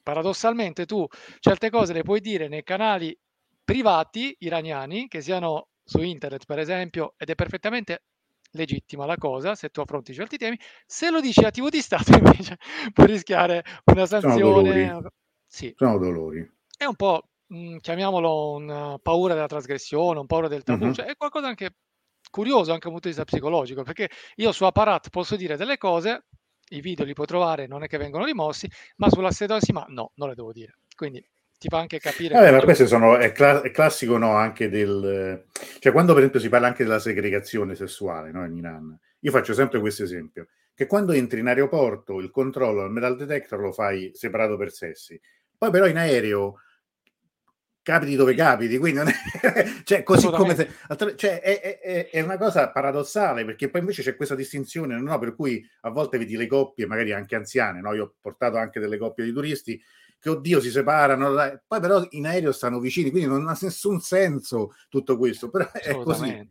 paradossalmente 0.00 0.86
tu 0.86 1.04
certe 1.40 1.68
cose 1.68 1.92
le 1.92 2.02
puoi 2.02 2.20
dire 2.20 2.46
nei 2.46 2.62
canali 2.62 3.16
privati 3.64 4.36
iraniani, 4.38 5.08
che 5.08 5.20
siano 5.20 5.70
su 5.82 6.00
internet 6.00 6.44
per 6.46 6.60
esempio, 6.60 7.14
ed 7.16 7.30
è 7.30 7.34
perfettamente 7.34 8.04
legittima 8.52 9.04
la 9.04 9.16
cosa 9.16 9.56
se 9.56 9.70
tu 9.70 9.80
affronti 9.80 10.14
certi 10.14 10.36
temi, 10.36 10.56
se 10.86 11.10
lo 11.10 11.20
dici 11.20 11.44
a 11.44 11.50
TV 11.50 11.70
di 11.70 11.80
Stato 11.80 12.12
invece 12.16 12.56
puoi 12.92 13.08
rischiare 13.08 13.64
una 13.86 14.06
sanzione. 14.06 14.38
Sono 14.38 14.62
dolori. 14.62 15.08
Sì. 15.44 15.74
Sono 15.76 15.98
dolori. 15.98 16.52
È 16.76 16.84
un 16.84 16.94
po', 16.94 17.30
mm, 17.52 17.78
chiamiamolo, 17.78 18.52
una 18.52 18.96
paura 19.02 19.34
della 19.34 19.48
trasgressione, 19.48 20.20
un 20.20 20.26
paura 20.26 20.46
del 20.46 20.62
tabù, 20.62 20.84
uh-huh. 20.84 20.94
cioè 20.94 21.06
è 21.06 21.16
qualcosa 21.16 21.48
anche 21.48 21.74
curioso 22.32 22.72
anche 22.72 22.88
dal 22.88 22.92
punto 22.92 23.08
di 23.08 23.14
vista 23.14 23.24
psicologico, 23.24 23.82
perché 23.84 24.08
io 24.36 24.50
su 24.50 24.64
Apparat 24.64 25.10
posso 25.10 25.36
dire 25.36 25.56
delle 25.56 25.76
cose, 25.76 26.24
i 26.70 26.80
video 26.80 27.04
li 27.04 27.12
puoi 27.12 27.26
trovare, 27.26 27.68
non 27.68 27.84
è 27.84 27.86
che 27.86 27.98
vengono 27.98 28.24
rimossi, 28.24 28.68
ma 28.96 29.10
sulla 29.10 29.30
sedosima 29.30 29.84
no, 29.88 30.12
non 30.16 30.30
le 30.30 30.34
devo 30.34 30.52
dire. 30.52 30.78
Quindi 30.96 31.24
ti 31.58 31.68
fa 31.68 31.78
anche 31.78 32.00
capire. 32.00 32.34
Vabbè, 32.34 32.50
ma 32.50 32.60
questo 32.62 32.86
sono, 32.86 33.16
è, 33.18 33.30
cla- 33.30 33.60
è, 33.60 33.70
classico 33.70 34.16
no, 34.16 34.32
anche 34.34 34.68
del... 34.68 35.44
Cioè 35.78 35.92
quando 35.92 36.12
per 36.12 36.22
esempio 36.22 36.40
si 36.40 36.48
parla 36.48 36.66
anche 36.66 36.82
della 36.82 36.98
segregazione 36.98 37.74
sessuale 37.76 38.32
no, 38.32 38.44
in 38.44 38.56
Iran, 38.56 38.98
io 39.20 39.30
faccio 39.30 39.52
sempre 39.52 39.78
questo 39.78 40.02
esempio, 40.02 40.48
che 40.74 40.86
quando 40.86 41.12
entri 41.12 41.40
in 41.40 41.46
aeroporto 41.46 42.18
il 42.18 42.30
controllo 42.30 42.80
al 42.80 42.90
metal 42.90 43.16
detector 43.16 43.60
lo 43.60 43.72
fai 43.72 44.10
separato 44.14 44.56
per 44.56 44.72
sessi, 44.72 45.20
poi 45.56 45.70
però 45.70 45.86
in 45.86 45.98
aereo 45.98 46.56
capiti 47.82 48.14
dove 48.14 48.34
capiti, 48.34 48.78
quindi 48.78 48.98
non 48.98 49.08
è, 49.08 49.12
cioè, 49.84 50.02
così 50.02 50.28
come 50.30 50.54
se, 50.54 50.70
cioè, 51.16 51.40
è, 51.40 51.80
è, 51.80 52.10
è, 52.10 52.20
una 52.20 52.38
cosa 52.38 52.70
paradossale 52.70 53.44
perché 53.44 53.68
poi 53.68 53.80
invece 53.80 54.02
c'è 54.02 54.16
questa 54.16 54.34
distinzione, 54.34 54.98
no? 55.00 55.18
per 55.18 55.34
cui 55.34 55.68
a 55.82 55.90
volte 55.90 56.18
vedi 56.18 56.36
le 56.36 56.46
coppie, 56.46 56.86
magari 56.86 57.12
anche 57.12 57.34
anziane, 57.34 57.80
no? 57.80 57.92
io 57.92 58.04
ho 58.04 58.14
portato 58.20 58.56
anche 58.56 58.80
delle 58.80 58.98
coppie 58.98 59.24
di 59.24 59.32
turisti 59.32 59.82
che 60.18 60.30
oddio 60.30 60.60
si 60.60 60.70
separano, 60.70 61.60
poi 61.66 61.80
però 61.80 62.06
in 62.10 62.26
aereo 62.26 62.52
stanno 62.52 62.78
vicini, 62.78 63.10
quindi 63.10 63.28
non 63.28 63.48
ha 63.48 63.58
nessun 63.60 64.00
senso 64.00 64.72
tutto 64.88 65.18
questo, 65.18 65.50
però 65.50 65.68
è 65.72 65.92
così. 65.96 66.48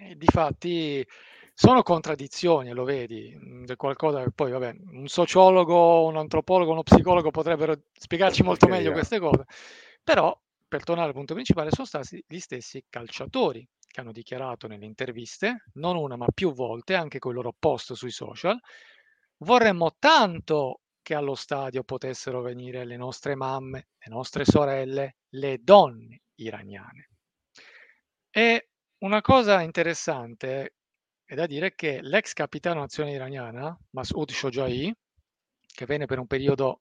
Eh, 0.00 0.16
difatti 0.16 1.06
sono 1.54 1.82
contraddizioni, 1.82 2.72
lo 2.72 2.84
vedi, 2.84 3.34
mm, 3.38 3.64
qualcosa 3.76 4.22
che 4.22 4.30
poi, 4.34 4.50
vabbè, 4.50 4.74
un 4.92 5.06
sociologo, 5.06 6.04
un 6.06 6.16
antropologo, 6.16 6.72
uno 6.72 6.82
psicologo 6.82 7.30
potrebbero 7.30 7.74
spiegarci 7.92 8.42
molto 8.42 8.66
meglio 8.66 8.92
queste 8.92 9.18
cose, 9.18 9.44
però 10.02 10.38
per 10.66 10.84
tornare 10.84 11.08
al 11.08 11.14
punto 11.14 11.34
principale 11.34 11.70
sono 11.70 11.86
stati 11.86 12.22
gli 12.26 12.38
stessi 12.38 12.84
calciatori 12.88 13.66
che 13.86 14.00
hanno 14.00 14.12
dichiarato 14.12 14.66
nelle 14.66 14.86
interviste, 14.86 15.64
non 15.74 15.96
una 15.96 16.16
ma 16.16 16.26
più 16.32 16.52
volte, 16.54 16.94
anche 16.94 17.18
con 17.18 17.32
il 17.32 17.36
loro 17.36 17.54
post 17.58 17.92
sui 17.92 18.10
social, 18.10 18.58
vorremmo 19.38 19.96
tanto 19.98 20.80
che 21.02 21.14
allo 21.14 21.34
stadio 21.34 21.82
potessero 21.82 22.40
venire 22.40 22.84
le 22.84 22.96
nostre 22.96 23.34
mamme, 23.34 23.88
le 23.98 24.10
nostre 24.10 24.44
sorelle, 24.44 25.16
le 25.30 25.58
donne 25.60 26.22
iraniane. 26.36 27.10
E 28.30 28.70
una 28.98 29.20
cosa 29.20 29.60
interessante, 29.60 30.76
è 31.24 31.34
da 31.34 31.46
dire 31.46 31.74
che 31.74 32.00
l'ex 32.00 32.32
capitano 32.32 32.80
nazionale 32.80 33.16
iraniana, 33.16 33.78
Masoud 33.90 34.30
Shojaei, 34.30 34.94
che 35.66 35.86
venne 35.86 36.06
per 36.06 36.18
un 36.18 36.26
periodo 36.26 36.80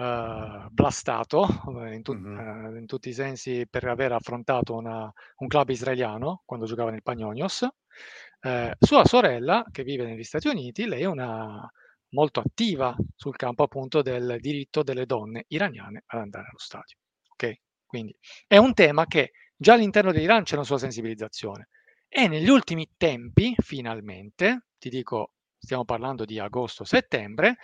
uh, 0.00 0.68
blastato 0.70 1.46
in, 1.92 2.02
tu- 2.02 2.14
mm-hmm. 2.14 2.74
uh, 2.74 2.76
in, 2.76 2.86
tutti 2.86 3.10
i 3.10 3.12
sensi 3.12 3.66
per 3.68 3.84
aver 3.84 4.12
affrontato 4.12 4.74
una, 4.74 5.12
un 5.36 5.48
club 5.48 5.68
israeliano 5.68 6.42
quando 6.44 6.66
giocava 6.66 6.90
nel 6.90 7.02
Pagnonios, 7.02 7.60
uh, 7.60 8.70
sua 8.78 9.04
sorella, 9.04 9.64
che 9.70 9.82
vive 9.82 10.06
negli 10.06 10.24
Stati 10.24 10.48
Uniti, 10.48 10.86
lei 10.86 11.02
è 11.02 11.06
una 11.06 11.70
molto 12.12 12.40
attiva 12.40 12.96
sul 13.14 13.36
campo 13.36 13.62
appunto 13.62 14.02
del 14.02 14.38
diritto 14.40 14.82
delle 14.82 15.06
donne 15.06 15.44
iraniane 15.48 16.02
ad 16.06 16.20
andare 16.20 16.48
allo 16.48 16.58
stadio. 16.58 16.96
Ok? 17.28 17.60
Quindi 17.86 18.16
è 18.46 18.56
un 18.56 18.74
tema 18.74 19.06
che 19.06 19.32
già 19.54 19.74
all'interno 19.74 20.10
dell'Iran 20.10 20.42
c'è 20.42 20.54
una 20.54 20.64
sua 20.64 20.78
sensibilizzazione. 20.78 21.68
E 22.08 22.26
negli 22.26 22.48
ultimi 22.48 22.90
tempi, 22.96 23.54
finalmente, 23.58 24.66
ti 24.78 24.88
dico, 24.88 25.34
stiamo 25.56 25.84
parlando 25.84 26.24
di 26.24 26.40
agosto-settembre, 26.40 27.56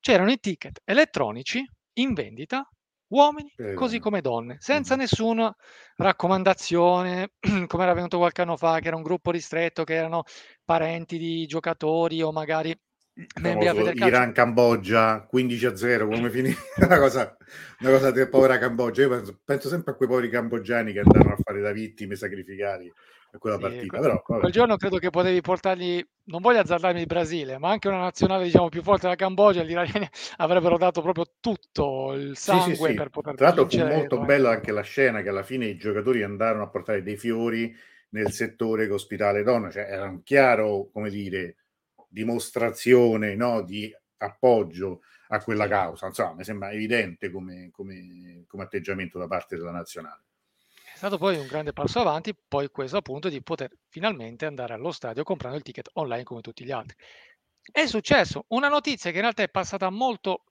c'erano 0.00 0.32
i 0.32 0.40
ticket 0.40 0.80
elettronici 0.84 1.64
in 1.94 2.14
vendita, 2.14 2.68
uomini 3.08 3.52
eh, 3.56 3.74
così 3.74 3.98
come 3.98 4.20
donne, 4.20 4.56
senza 4.60 4.96
nessuna 4.96 5.54
raccomandazione, 5.96 7.32
come 7.66 7.82
era 7.82 7.94
venuto 7.94 8.18
qualche 8.18 8.42
anno 8.42 8.56
fa, 8.56 8.80
che 8.80 8.88
era 8.88 8.96
un 8.96 9.02
gruppo 9.02 9.30
ristretto, 9.30 9.84
che 9.84 9.94
erano 9.94 10.24
parenti 10.64 11.18
di 11.18 11.46
giocatori 11.46 12.22
o 12.22 12.32
magari 12.32 12.76
Iran-Cambogia 13.94 15.24
15 15.28 15.66
a 15.66 15.76
0 15.76 16.08
come 16.08 16.30
finì 16.30 16.52
una 16.82 16.98
cosa, 16.98 17.36
una 17.80 17.90
cosa 17.90 18.10
del 18.10 18.28
povera 18.28 18.58
Cambogia. 18.58 19.02
Io 19.02 19.08
penso, 19.08 19.40
penso, 19.44 19.68
sempre 19.68 19.92
a 19.92 19.94
quei 19.94 20.08
poveri 20.08 20.28
cambogiani 20.28 20.92
che 20.92 21.00
andarono 21.00 21.34
a 21.34 21.38
fare 21.40 21.60
da 21.60 21.70
vittime 21.70 22.16
sacrificati 22.16 22.92
quella 23.38 23.56
sì, 23.56 23.62
partita 23.62 23.86
quel, 23.86 24.00
però, 24.00 24.22
quel 24.22 24.52
giorno 24.52 24.76
credo 24.76 24.98
che 24.98 25.10
potevi 25.10 25.40
portargli 25.40 26.06
non 26.24 26.40
voglio 26.40 26.60
azzardarmi 26.60 27.00
il 27.00 27.06
Brasile 27.06 27.58
ma 27.58 27.70
anche 27.70 27.88
una 27.88 27.98
nazionale 27.98 28.44
diciamo 28.44 28.68
più 28.68 28.82
forte 28.82 29.02
della 29.02 29.14
Cambogia 29.14 29.62
gli 29.62 29.70
iraniani 29.70 30.08
avrebbero 30.38 30.78
dato 30.78 31.02
proprio 31.02 31.26
tutto 31.40 32.12
il 32.12 32.36
sangue 32.36 32.74
sì, 32.74 32.84
sì, 32.84 32.94
per 32.94 33.10
poter 33.10 33.34
tra 33.34 33.46
l'altro 33.46 33.68
fu 33.68 33.78
molto 33.78 34.20
bella 34.20 34.50
anche 34.50 34.72
la 34.72 34.82
scena 34.82 35.22
che 35.22 35.28
alla 35.28 35.42
fine 35.42 35.66
i 35.66 35.76
giocatori 35.76 36.22
andarono 36.22 36.64
a 36.64 36.68
portare 36.68 37.02
dei 37.02 37.16
fiori 37.16 37.74
nel 38.10 38.30
settore 38.30 38.86
che 38.86 38.92
ospitale 38.92 39.42
donna 39.42 39.70
cioè 39.70 39.86
era 39.88 40.08
un 40.08 40.22
chiaro 40.22 40.88
come 40.92 41.10
dire 41.10 41.56
dimostrazione 42.14 43.34
no, 43.34 43.62
di 43.62 43.92
appoggio 44.18 45.00
a 45.28 45.42
quella 45.42 45.66
causa. 45.66 46.06
Insomma, 46.06 46.34
mi 46.34 46.44
sembra 46.44 46.70
evidente 46.70 47.30
come, 47.30 47.70
come, 47.72 48.44
come, 48.46 48.62
atteggiamento 48.62 49.18
da 49.18 49.26
parte 49.26 49.56
della 49.56 49.72
nazionale. 49.72 50.22
È 51.04 51.06
stato 51.08 51.22
poi 51.22 51.36
un 51.36 51.46
grande 51.46 51.74
passo 51.74 52.00
avanti, 52.00 52.34
poi 52.34 52.70
questo 52.70 52.96
appunto 52.96 53.28
di 53.28 53.42
poter 53.42 53.70
finalmente 53.88 54.46
andare 54.46 54.72
allo 54.72 54.90
stadio 54.90 55.22
comprando 55.22 55.58
il 55.58 55.62
ticket 55.62 55.90
online 55.92 56.22
come 56.22 56.40
tutti 56.40 56.64
gli 56.64 56.70
altri. 56.70 56.96
È 57.60 57.84
successo 57.84 58.46
una 58.48 58.68
notizia 58.68 59.10
che 59.10 59.16
in 59.16 59.22
realtà 59.24 59.42
è 59.42 59.50
passata 59.50 59.90
molto 59.90 60.44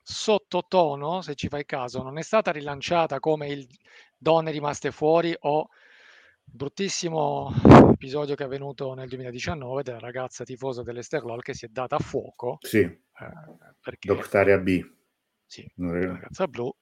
sottotono, 0.00 1.20
se 1.20 1.34
ci 1.34 1.48
fai 1.48 1.66
caso, 1.66 2.02
non 2.02 2.16
è 2.16 2.22
stata 2.22 2.50
rilanciata 2.50 3.20
come 3.20 3.48
il 3.48 3.68
donne 4.16 4.52
rimaste 4.52 4.90
fuori 4.90 5.36
o 5.40 5.68
bruttissimo 6.42 7.52
episodio 7.92 8.36
che 8.36 8.42
è 8.42 8.46
avvenuto 8.46 8.94
nel 8.94 9.08
2019 9.08 9.82
della 9.82 9.98
ragazza 9.98 10.44
tifosa 10.44 10.82
dell'Esterlol 10.82 11.42
che 11.42 11.52
si 11.52 11.66
è 11.66 11.68
data 11.68 11.96
a 11.96 12.00
fuoco. 12.00 12.56
Sì, 12.62 12.78
eh, 12.78 13.02
perché, 13.82 14.08
Doctaria 14.08 14.56
B. 14.56 14.92
Sì, 15.44 15.70
la 15.74 16.06
ragazza 16.06 16.48
blu, 16.48 16.74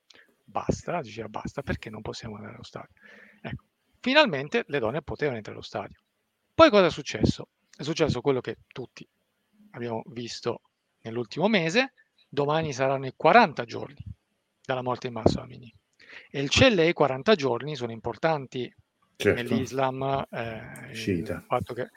basta, 0.45 1.01
diceva 1.01 1.29
basta 1.29 1.63
perché 1.63 1.91
non 1.91 2.03
possiamo 2.03 2.37
andare 2.37 2.55
allo 2.55 2.65
stadio. 2.65 2.95
Ecco, 3.41 3.65
finalmente 4.01 4.65
le 4.67 4.79
donne 4.79 5.03
potevano 5.03 5.37
entrare 5.37 5.59
allo 5.59 5.67
stadio. 5.67 5.99
Poi 6.55 6.71
cosa 6.71 6.87
è 6.87 6.91
successo? 6.91 7.49
È 7.75 7.83
successo 7.83 8.21
quello 8.21 8.41
che 8.41 8.59
tutti 8.69 9.09
abbiamo 9.71 10.03
visto 10.07 10.63
nell'ultimo 11.03 11.49
mese, 11.49 11.95
domani 12.29 12.73
saranno 12.73 13.07
i 13.07 13.15
40 13.17 13.65
giorni 13.65 14.05
dalla 14.65 14.83
morte 14.83 15.09
di 15.09 15.15
Massa 15.15 15.43
Amini. 15.43 15.73
E 16.31 16.41
il 16.41 16.51
CLE 16.51 16.93
40 16.93 17.35
giorni 17.35 17.75
sono 17.75 17.93
importanti 17.93 18.73
certo. 19.17 19.43
nell'Islam 19.43 20.27
eh, 20.31 20.93
fatto 21.47 21.75
che, 21.75 21.91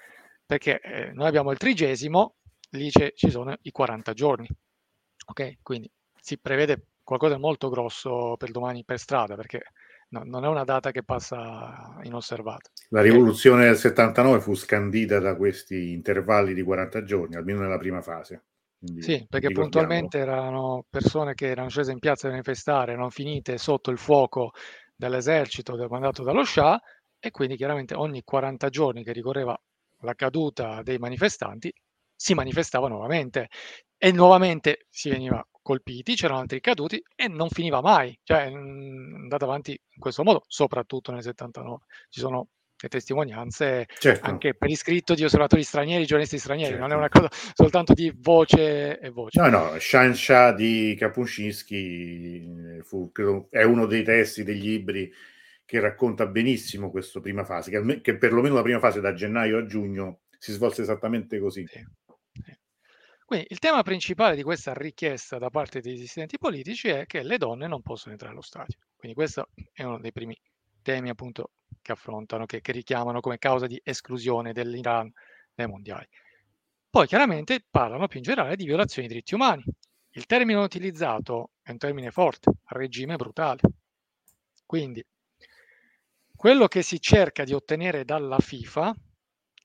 perché 0.46 0.80
eh, 0.80 1.12
noi 1.12 1.28
abbiamo 1.28 1.52
il 1.52 1.58
trigesimo, 1.58 2.36
lì 2.72 2.90
ci 2.92 3.30
sono 3.30 3.56
i 3.62 3.72
40 3.72 4.14
giorni. 4.14 4.48
Ok? 5.28 5.58
Quindi 5.62 5.92
si 6.16 6.38
prevede 6.38 6.86
qualcosa 7.06 7.36
di 7.36 7.40
molto 7.40 7.70
grosso 7.70 8.36
per 8.38 8.52
domani 8.52 8.84
per 8.84 9.00
strada, 9.00 9.36
perché 9.36 9.62
no, 10.10 10.24
non 10.26 10.44
è 10.44 10.48
una 10.48 10.66
data 10.66 10.92
che 10.92 11.04
passa 11.04 11.98
inosservata. 12.04 12.72
La 12.90 13.02
rivoluzione 13.02 13.66
del 13.66 13.78
79 13.78 14.42
fu 14.42 14.56
scandita 14.56 15.20
da 15.20 15.36
questi 15.38 15.94
intervalli 15.94 16.54
di 16.54 16.64
40 16.64 17.04
giorni, 17.04 17.36
almeno 17.36 17.62
nella 17.62 17.78
prima 17.78 18.02
fase. 18.02 18.44
Quindi 18.78 19.02
sì, 19.02 19.26
perché 19.30 19.52
puntualmente 19.52 20.18
erano 20.18 20.86
persone 20.90 21.34
che 21.34 21.48
erano 21.48 21.70
scese 21.70 21.92
in 21.92 22.00
piazza 22.00 22.28
a 22.28 22.32
manifestare, 22.32 22.92
erano 22.92 23.10
finite 23.10 23.58
sotto 23.58 23.90
il 23.90 23.98
fuoco 23.98 24.52
dell'esercito 24.96 25.76
mandato 25.90 26.24
dallo 26.24 26.44
Shah 26.44 26.82
e 27.20 27.32
quindi 27.32 27.56
chiaramente 27.56 27.96
ogni 27.96 28.24
40 28.24 28.70
giorni 28.70 29.04
che 29.04 29.12
ricorreva 29.12 29.58
la 30.02 30.14
caduta 30.14 30.82
dei 30.84 30.98
manifestanti 30.98 31.74
si 32.16 32.34
manifestava 32.34 32.88
nuovamente 32.88 33.50
e 33.98 34.12
nuovamente 34.12 34.86
si 34.90 35.10
veniva 35.10 35.46
colpiti, 35.66 36.14
c'erano 36.14 36.42
altri 36.42 36.62
caduti 36.62 37.04
e 37.16 37.28
non 37.28 37.50
finiva 37.50 37.82
mai, 37.82 38.16
cioè 38.22 38.44
è 38.44 38.54
andata 38.54 39.46
avanti 39.46 39.72
in 39.72 40.00
questo 40.00 40.22
modo, 40.22 40.44
soprattutto 40.46 41.12
nel 41.12 41.24
79. 41.24 41.80
Ci 42.08 42.20
sono 42.20 42.50
le 42.78 42.88
testimonianze 42.88 43.88
certo. 43.98 44.28
anche 44.28 44.54
per 44.54 44.70
iscritto 44.70 45.16
di 45.16 45.24
osservatori 45.24 45.64
stranieri, 45.64 46.06
giornalisti 46.06 46.38
stranieri, 46.38 46.74
certo. 46.74 46.86
non 46.86 46.96
è 46.96 46.96
una 46.96 47.10
cosa 47.10 47.30
soltanto 47.56 47.94
di 47.94 48.14
voce 48.16 49.00
e 49.00 49.10
voce. 49.10 49.42
No, 49.42 49.48
no, 49.48 49.80
Shan 49.80 50.14
Shah 50.14 50.52
di 50.52 50.96
Kapuscinski 51.00 52.82
fu, 52.84 53.12
credo, 53.12 53.48
è 53.50 53.64
uno 53.64 53.88
dei 53.88 54.04
testi 54.04 54.44
degli 54.44 54.68
libri 54.68 55.12
che 55.66 55.80
racconta 55.80 56.28
benissimo 56.28 56.92
questa 56.92 57.20
prima 57.22 57.44
fase, 57.44 57.72
che, 57.72 58.02
che 58.02 58.18
perlomeno 58.18 58.54
la 58.54 58.62
prima 58.62 58.78
fase 58.78 59.02
da 59.02 59.16
gennaio 59.16 59.58
a 59.58 59.66
giugno 59.66 60.20
si 60.38 60.52
svolse 60.52 60.84
esattamente 60.84 61.40
così. 61.40 61.66
Sì. 61.66 61.84
Quindi 63.36 63.54
il 63.54 63.60
tema 63.60 63.84
principale 63.84 64.34
di 64.38 64.44
questa 64.44 64.74
richiesta 64.74 65.38
da 65.38 65.50
parte 65.50 65.82
dei 65.82 65.98
dissidenti 65.98 66.38
politici 66.38 66.88
è 66.88 67.06
che 67.06 67.22
le 67.22 67.38
donne 67.38 67.68
non 67.68 67.82
possono 67.82 68.14
entrare 68.14 68.32
allo 68.32 68.42
stadio. 68.42 68.78
Quindi 68.96 69.14
questo 69.14 69.50
è 69.74 69.84
uno 69.84 70.00
dei 70.00 70.14
primi 70.14 70.40
temi 70.82 71.10
appunto 71.10 71.52
che 71.82 71.92
affrontano, 71.92 72.46
che, 72.46 72.62
che 72.62 72.72
richiamano 72.72 73.20
come 73.20 73.38
causa 73.38 73.68
di 73.68 73.78
esclusione 73.84 74.54
dell'Iran 74.54 75.12
dai 75.54 75.68
mondiali. 75.68 76.08
Poi 76.90 77.08
chiaramente 77.08 77.62
parlano 77.70 78.08
più 78.08 78.20
in 78.20 78.24
generale 78.24 78.56
di 78.56 78.64
violazioni 78.64 79.06
dei 79.06 79.18
diritti 79.18 79.36
umani. 79.36 79.66
Il 80.12 80.26
termine 80.28 80.58
utilizzato 80.58 81.50
è 81.62 81.72
un 81.72 81.78
termine 81.78 82.12
forte, 82.12 82.54
regime 82.68 83.18
brutale. 83.18 83.60
Quindi 84.66 85.06
quello 86.34 86.70
che 86.70 86.82
si 86.82 87.02
cerca 87.02 87.44
di 87.44 87.52
ottenere 87.52 88.06
dalla 88.06 88.40
FIFA 88.40 88.96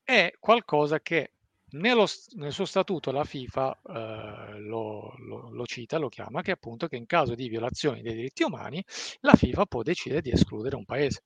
è 0.02 0.32
qualcosa 0.40 0.98
che 0.98 1.34
nello, 1.72 2.06
nel 2.36 2.52
suo 2.52 2.64
statuto 2.64 3.10
la 3.10 3.24
FIFA 3.24 3.80
eh, 3.86 4.58
lo, 4.60 5.14
lo, 5.18 5.50
lo, 5.50 5.66
cita, 5.66 5.98
lo 5.98 6.08
chiama, 6.08 6.42
che 6.42 6.52
appunto 6.52 6.86
che 6.88 6.96
in 6.96 7.06
caso 7.06 7.34
di 7.34 7.48
violazioni 7.48 8.02
dei 8.02 8.14
diritti 8.14 8.42
umani 8.42 8.84
la 9.20 9.34
FIFA 9.34 9.66
può 9.66 9.82
decidere 9.82 10.20
di 10.20 10.30
escludere 10.30 10.76
un 10.76 10.84
paese. 10.84 11.22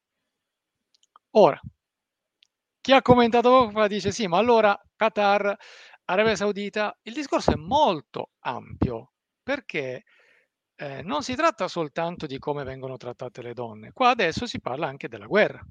Ora, 1.36 1.60
chi 2.80 2.92
ha 2.92 3.02
commentato 3.02 3.72
dice 3.88 4.12
sì, 4.12 4.26
ma 4.26 4.38
allora 4.38 4.78
Qatar, 4.94 5.56
Arabia 6.04 6.36
Saudita, 6.36 6.96
il 7.02 7.14
discorso 7.14 7.52
è 7.52 7.56
molto 7.56 8.32
ampio 8.40 9.12
perché 9.42 10.04
eh, 10.76 11.02
non 11.02 11.22
si 11.22 11.34
tratta 11.34 11.66
soltanto 11.68 12.26
di 12.26 12.38
come 12.38 12.64
vengono 12.64 12.96
trattate 12.96 13.42
le 13.42 13.54
donne, 13.54 13.92
qua 13.92 14.10
adesso 14.10 14.46
si 14.46 14.60
parla 14.60 14.86
anche 14.86 15.08
della 15.08 15.26
guerra. 15.26 15.64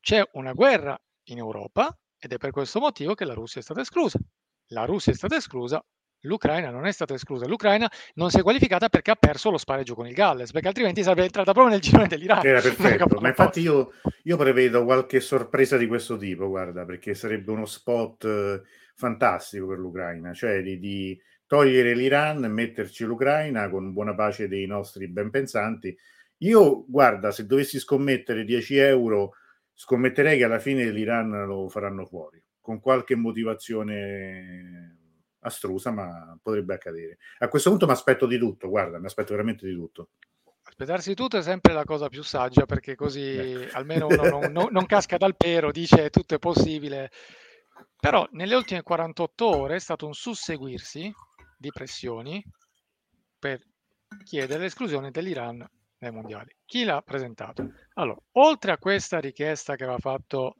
C'è 0.00 0.22
una 0.32 0.52
guerra 0.52 0.98
in 1.24 1.38
Europa 1.38 1.96
ed 2.18 2.32
è 2.32 2.36
per 2.36 2.50
questo 2.50 2.80
motivo 2.80 3.14
che 3.14 3.24
la 3.24 3.34
Russia 3.34 3.60
è 3.60 3.64
stata 3.64 3.80
esclusa. 3.80 4.18
La 4.68 4.84
Russia 4.84 5.12
è 5.12 5.14
stata 5.14 5.36
esclusa, 5.36 5.82
l'Ucraina 6.22 6.70
non 6.70 6.86
è 6.86 6.92
stata 6.92 7.14
esclusa. 7.14 7.46
L'Ucraina 7.46 7.88
non 8.14 8.30
si 8.30 8.38
è 8.38 8.42
qualificata 8.42 8.88
perché 8.88 9.12
ha 9.12 9.16
perso 9.16 9.50
lo 9.50 9.58
spareggio 9.58 9.94
con 9.94 10.06
il 10.06 10.14
Galles, 10.14 10.50
perché 10.50 10.68
altrimenti 10.68 11.02
sarebbe 11.02 11.24
entrata 11.24 11.52
proprio 11.52 11.72
nel 11.72 11.82
girone 11.82 12.08
dell'Iran. 12.08 12.44
Era 12.44 12.60
perfetto, 12.60 13.20
ma 13.20 13.28
infatti 13.28 13.60
io, 13.60 13.92
io, 14.24 14.36
prevedo 14.36 14.84
qualche 14.84 15.20
sorpresa 15.20 15.76
di 15.76 15.86
questo 15.86 16.16
tipo, 16.16 16.48
guarda, 16.48 16.84
perché 16.84 17.14
sarebbe 17.14 17.50
uno 17.52 17.66
spot 17.66 18.24
eh, 18.24 18.62
fantastico 18.94 19.68
per 19.68 19.78
l'Ucraina, 19.78 20.32
cioè 20.32 20.62
di, 20.62 20.78
di 20.78 21.20
togliere 21.46 21.94
l'Iran 21.94 22.44
e 22.44 22.48
metterci 22.48 23.04
l'Ucraina 23.04 23.68
con 23.70 23.92
buona 23.92 24.14
pace 24.14 24.48
dei 24.48 24.66
nostri 24.66 25.08
ben 25.08 25.30
pensanti. 25.30 25.96
Io, 26.42 26.84
guarda, 26.86 27.30
se 27.30 27.46
dovessi 27.46 27.78
scommettere 27.78 28.44
10 28.44 28.76
euro, 28.76 29.34
scommetterei 29.80 30.36
che 30.36 30.44
alla 30.44 30.58
fine 30.58 30.90
l'Iran 30.90 31.46
lo 31.46 31.68
faranno 31.68 32.04
fuori, 32.04 32.42
con 32.60 32.80
qualche 32.80 33.14
motivazione 33.14 34.96
astrusa, 35.40 35.92
ma 35.92 36.36
potrebbe 36.42 36.74
accadere. 36.74 37.18
A 37.38 37.48
questo 37.48 37.70
punto 37.70 37.86
mi 37.86 37.92
aspetto 37.92 38.26
di 38.26 38.38
tutto, 38.38 38.68
guarda, 38.68 38.98
mi 38.98 39.06
aspetto 39.06 39.30
veramente 39.30 39.68
di 39.68 39.74
tutto. 39.74 40.10
Aspettarsi 40.62 41.14
tutto 41.14 41.38
è 41.38 41.42
sempre 41.42 41.72
la 41.72 41.84
cosa 41.84 42.08
più 42.08 42.24
saggia 42.24 42.66
perché 42.66 42.96
così 42.96 43.36
ecco. 43.36 43.76
almeno 43.78 44.06
uno 44.08 44.28
non, 44.28 44.52
non, 44.52 44.68
non 44.70 44.84
casca 44.84 45.16
dal 45.16 45.36
pero, 45.36 45.70
dice 45.70 46.10
tutto 46.10 46.34
è 46.34 46.38
possibile 46.38 47.10
Però 47.98 48.28
nelle 48.32 48.54
ultime 48.54 48.82
48 48.82 49.46
ore 49.46 49.76
è 49.76 49.80
stato 49.80 50.06
un 50.06 50.12
susseguirsi 50.12 51.10
di 51.56 51.70
pressioni 51.70 52.44
per 53.38 53.62
chiedere 54.24 54.60
l'esclusione 54.60 55.10
dell'Iran 55.10 55.66
dai 55.98 56.12
mondiali. 56.12 56.54
Chi 56.64 56.84
l'ha 56.84 57.02
presentato? 57.02 57.72
Allora, 57.94 58.18
oltre 58.32 58.72
a 58.72 58.78
questa 58.78 59.18
richiesta 59.18 59.74
che 59.74 59.82
aveva 59.82 59.98
fatto 59.98 60.54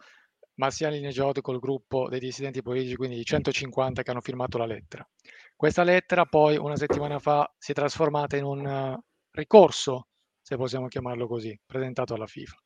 Marziali 0.55 1.01
Nejod 1.01 1.41
col 1.41 1.61
gruppo 1.61 2.09
dei 2.09 2.19
dissidenti 2.19 2.63
politici, 2.63 2.97
quindi 2.97 3.17
di 3.17 3.25
150 3.25 4.03
che 4.03 4.11
hanno 4.11 4.21
firmato 4.21 4.59
la 4.59 4.67
lettera. 4.67 5.09
Questa 5.55 5.83
lettera 5.83 6.25
poi 6.25 6.57
una 6.57 6.77
settimana 6.77 7.19
fa 7.19 7.53
si 7.57 7.73
è 7.73 7.75
trasformata 7.75 8.37
in 8.37 8.45
un 8.45 8.67
uh, 8.67 9.03
ricorso, 9.31 10.09
se 10.41 10.57
possiamo 10.57 10.89
chiamarlo 10.89 11.27
così, 11.27 11.59
presentato 11.65 12.15
alla 12.15 12.27
FIFA. 12.27 12.57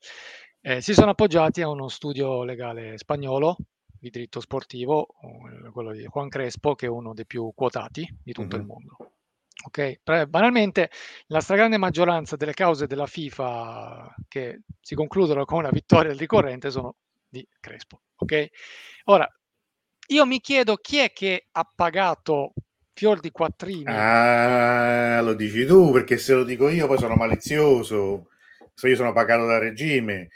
Eh, 0.60 0.80
si 0.80 0.94
sono 0.94 1.10
appoggiati 1.10 1.60
a 1.60 1.68
uno 1.68 1.88
studio 1.88 2.44
legale 2.44 2.96
spagnolo 2.96 3.56
di 3.98 4.10
diritto 4.10 4.40
sportivo, 4.40 5.06
quello 5.72 5.92
di 5.92 6.06
Juan 6.06 6.28
Crespo, 6.28 6.74
che 6.74 6.86
è 6.86 6.88
uno 6.88 7.14
dei 7.14 7.26
più 7.26 7.52
quotati 7.54 8.08
di 8.22 8.32
tutto 8.32 8.56
mm-hmm. 8.56 8.64
il 8.64 8.66
mondo. 8.66 8.96
Ok, 9.64 10.00
banalmente 10.28 10.90
la 11.26 11.40
stragrande 11.40 11.78
maggioranza 11.78 12.36
delle 12.36 12.52
cause 12.52 12.86
della 12.86 13.06
FIFA 13.06 14.14
che 14.26 14.62
si 14.80 14.94
concludono 14.94 15.44
con 15.44 15.58
una 15.58 15.70
vittoria 15.70 16.10
del 16.10 16.18
ricorrente 16.18 16.70
sono 16.70 16.96
di 17.28 17.46
Crespo. 17.60 18.02
Ok, 18.16 18.48
ora 19.04 19.28
io 20.08 20.26
mi 20.26 20.40
chiedo 20.40 20.76
chi 20.76 20.98
è 20.98 21.12
che 21.12 21.46
ha 21.52 21.70
pagato 21.74 22.52
fior 22.92 23.20
di 23.20 23.30
quattrini. 23.30 23.84
Ah, 23.86 25.20
lo 25.22 25.34
dici 25.34 25.64
tu 25.64 25.92
perché 25.92 26.18
se 26.18 26.34
lo 26.34 26.44
dico 26.44 26.68
io 26.68 26.86
poi 26.86 26.98
sono 26.98 27.14
malizioso. 27.14 28.28
Se 28.74 28.88
io 28.88 28.96
sono 28.96 29.12
pagato 29.12 29.46
dal 29.46 29.60
regime, 29.60 30.28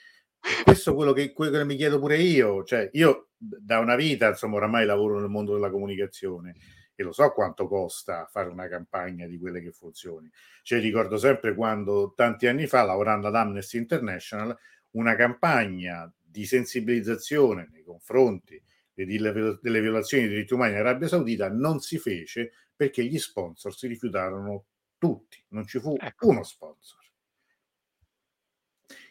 questo 0.62 0.92
è 0.92 0.94
quello 0.94 1.12
che, 1.12 1.32
quello 1.32 1.58
che 1.58 1.64
mi 1.64 1.76
chiedo 1.76 1.98
pure 1.98 2.18
io. 2.18 2.64
Cioè, 2.64 2.90
io 2.92 3.30
da 3.36 3.80
una 3.80 3.96
vita, 3.96 4.28
insomma, 4.28 4.56
oramai 4.56 4.86
lavoro 4.86 5.18
nel 5.18 5.28
mondo 5.28 5.54
della 5.54 5.70
comunicazione 5.70 6.54
e 6.96 7.02
lo 7.02 7.12
so 7.12 7.30
quanto 7.32 7.68
costa 7.68 8.26
fare 8.26 8.48
una 8.48 8.66
campagna 8.68 9.26
di 9.26 9.38
quelle 9.38 9.60
che 9.60 9.70
funzioni. 9.70 10.30
Cioè, 10.62 10.80
ricordo 10.80 11.18
sempre 11.18 11.54
quando 11.54 12.14
tanti 12.16 12.46
anni 12.46 12.66
fa, 12.66 12.82
lavorando 12.82 13.28
ad 13.28 13.36
Amnesty 13.36 13.76
International, 13.76 14.56
una 14.92 15.14
campagna 15.14 16.10
di 16.18 16.46
sensibilizzazione 16.46 17.68
nei 17.70 17.84
confronti 17.84 18.60
delle, 18.92 19.32
violazioni 19.60 20.24
dei 20.24 20.32
diritti 20.32 20.54
umani 20.54 20.72
in 20.72 20.78
Arabia 20.78 21.06
Saudita 21.06 21.50
non 21.50 21.80
si 21.80 21.98
fece 21.98 22.52
perché 22.74 23.04
gli 23.04 23.18
sponsor 23.18 23.76
si 23.76 23.86
rifiutarono 23.86 24.64
tutti, 24.98 25.42
non 25.48 25.66
ci 25.66 25.78
fu 25.78 25.96
ecco. 26.00 26.28
uno 26.28 26.42
sponsor. 26.42 27.04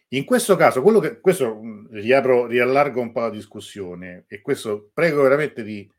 In 0.10 0.24
questo 0.24 0.56
caso, 0.56 0.82
quello 0.82 1.00
che, 1.00 1.20
questo 1.20 1.60
riapro, 1.90 2.46
riallargo 2.46 3.02
un 3.02 3.12
po' 3.12 3.22
la 3.22 3.30
discussione 3.30 4.26
e 4.28 4.42
questo 4.42 4.90
prego 4.94 5.24
veramente 5.24 5.64
di 5.64 5.90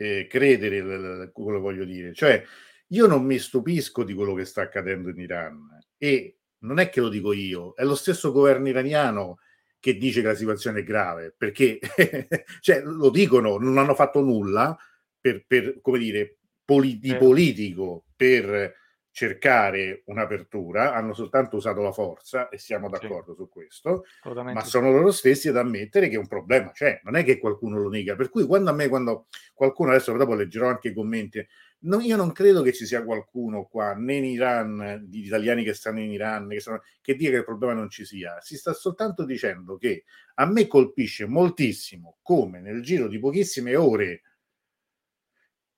eh, 0.00 0.26
credere 0.26 1.30
quello 1.30 1.56
che 1.58 1.62
voglio 1.62 1.84
dire. 1.84 2.14
Cioè, 2.14 2.42
io 2.88 3.06
non 3.06 3.22
mi 3.22 3.38
stupisco 3.38 4.02
di 4.02 4.14
quello 4.14 4.32
che 4.32 4.46
sta 4.46 4.62
accadendo 4.62 5.10
in 5.10 5.18
Iran 5.18 5.78
e 5.98 6.38
non 6.60 6.78
è 6.78 6.88
che 6.88 7.00
lo 7.00 7.10
dico 7.10 7.34
io, 7.34 7.74
è 7.74 7.84
lo 7.84 7.94
stesso 7.94 8.32
governo 8.32 8.68
iraniano 8.68 9.40
che 9.78 9.96
dice 9.96 10.22
che 10.22 10.28
la 10.28 10.34
situazione 10.34 10.80
è 10.80 10.84
grave, 10.84 11.34
perché 11.36 11.78
cioè, 12.60 12.80
lo 12.82 13.10
dicono, 13.10 13.58
non 13.58 13.76
hanno 13.76 13.94
fatto 13.94 14.22
nulla 14.22 14.76
per, 15.20 15.44
per 15.46 15.80
come 15.82 15.98
dire, 15.98 16.38
poli- 16.64 16.98
di 16.98 17.14
politico 17.16 18.06
per 18.16 18.74
cercare 19.12 20.02
un'apertura, 20.06 20.94
hanno 20.94 21.14
soltanto 21.14 21.56
usato 21.56 21.82
la 21.82 21.92
forza 21.92 22.48
e 22.48 22.58
siamo 22.58 22.88
d'accordo 22.88 23.32
sì. 23.32 23.38
su 23.38 23.48
questo, 23.48 24.04
ma 24.24 24.64
sono 24.64 24.90
loro 24.90 25.10
stessi 25.10 25.48
ad 25.48 25.56
ammettere 25.56 26.08
che 26.08 26.16
un 26.16 26.28
problema 26.28 26.70
c'è, 26.70 27.00
non 27.02 27.16
è 27.16 27.24
che 27.24 27.38
qualcuno 27.38 27.78
lo 27.78 27.88
nega. 27.88 28.14
Per 28.14 28.30
cui 28.30 28.46
quando 28.46 28.70
a 28.70 28.72
me, 28.72 28.88
quando 28.88 29.26
qualcuno, 29.54 29.90
adesso 29.90 30.16
dopo 30.16 30.34
leggerò 30.34 30.68
anche 30.68 30.88
i 30.88 30.94
commenti, 30.94 31.44
no, 31.80 32.00
io 32.00 32.16
non 32.16 32.32
credo 32.32 32.62
che 32.62 32.72
ci 32.72 32.86
sia 32.86 33.04
qualcuno 33.04 33.64
qua, 33.64 33.94
né 33.94 34.14
in 34.14 34.24
Iran, 34.24 35.02
di 35.04 35.24
italiani 35.24 35.64
che 35.64 35.74
stanno 35.74 36.00
in 36.00 36.12
Iran, 36.12 36.48
che, 36.48 36.60
stanno, 36.60 36.82
che 37.00 37.16
dica 37.16 37.30
che 37.30 37.36
il 37.38 37.44
problema 37.44 37.74
non 37.74 37.90
ci 37.90 38.04
sia. 38.04 38.38
Si 38.40 38.56
sta 38.56 38.72
soltanto 38.72 39.24
dicendo 39.24 39.76
che 39.76 40.04
a 40.34 40.46
me 40.46 40.66
colpisce 40.66 41.26
moltissimo 41.26 42.18
come 42.22 42.60
nel 42.60 42.80
giro 42.82 43.08
di 43.08 43.18
pochissime 43.18 43.74
ore 43.74 44.22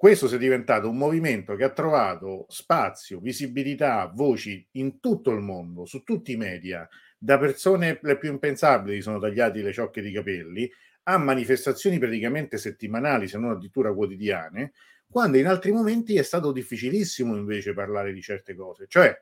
questo 0.03 0.27
sia 0.27 0.37
diventato 0.37 0.89
un 0.89 0.97
movimento 0.97 1.55
che 1.55 1.63
ha 1.63 1.71
trovato 1.71 2.47
spazio, 2.49 3.21
visibilità, 3.21 4.11
voci 4.13 4.67
in 4.73 4.99
tutto 4.99 5.31
il 5.31 5.39
mondo, 5.39 5.85
su 5.85 6.03
tutti 6.03 6.33
i 6.33 6.37
media, 6.37 6.89
da 7.17 7.39
persone 7.39 8.01
le 8.03 8.19
più 8.19 8.33
impensabili 8.33 9.01
sono 9.01 9.21
tagliati 9.21 9.63
le 9.63 9.73
ciocche 9.73 10.03
di 10.03 10.11
capelli, 10.11 10.69
a 11.05 11.19
manifestazioni 11.19 12.01
praticamente 12.01 12.59
settimanali, 12.59 13.29
se 13.29 13.39
non 13.39 13.51
addirittura 13.53 13.95
quotidiane, 13.95 14.73
quando 15.09 15.39
in 15.39 15.47
altri 15.47 15.71
momenti 15.71 16.17
è 16.17 16.23
stato 16.25 16.51
difficilissimo 16.51 17.37
invece 17.37 17.73
parlare 17.73 18.13
di 18.13 18.21
certe 18.21 18.57
cose. 18.57 18.87
Cioè, 18.89 19.17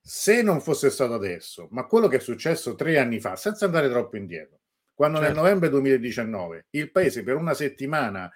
se 0.00 0.42
non 0.42 0.60
fosse 0.60 0.90
stato 0.90 1.14
adesso, 1.14 1.68
ma 1.70 1.86
quello 1.86 2.08
che 2.08 2.16
è 2.16 2.20
successo 2.20 2.74
tre 2.74 2.98
anni 2.98 3.20
fa, 3.20 3.36
senza 3.36 3.64
andare 3.64 3.88
troppo 3.88 4.16
indietro, 4.16 4.58
quando 4.92 5.18
certo. 5.18 5.32
nel 5.32 5.40
novembre 5.40 5.68
2019 5.68 6.66
il 6.70 6.90
paese 6.90 7.22
per 7.22 7.36
una 7.36 7.54
settimana 7.54 8.28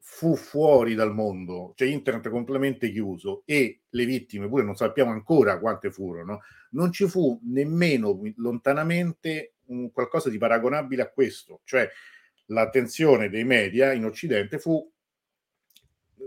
fu 0.00 0.36
fuori 0.36 0.94
dal 0.94 1.14
mondo, 1.14 1.74
cioè 1.76 1.88
internet 1.88 2.28
completamente 2.30 2.90
chiuso 2.90 3.42
e 3.44 3.82
le 3.88 4.04
vittime, 4.04 4.48
pure 4.48 4.64
non 4.64 4.74
sappiamo 4.74 5.10
ancora 5.10 5.58
quante 5.58 5.90
furono, 5.90 6.40
non 6.70 6.92
ci 6.92 7.06
fu 7.08 7.38
nemmeno 7.44 8.20
lontanamente 8.36 9.54
un 9.66 9.92
qualcosa 9.92 10.30
di 10.30 10.38
paragonabile 10.38 11.02
a 11.02 11.10
questo, 11.10 11.60
cioè 11.64 11.88
l'attenzione 12.46 13.28
dei 13.28 13.44
media 13.44 13.92
in 13.92 14.04
Occidente 14.04 14.58
fu 14.58 14.90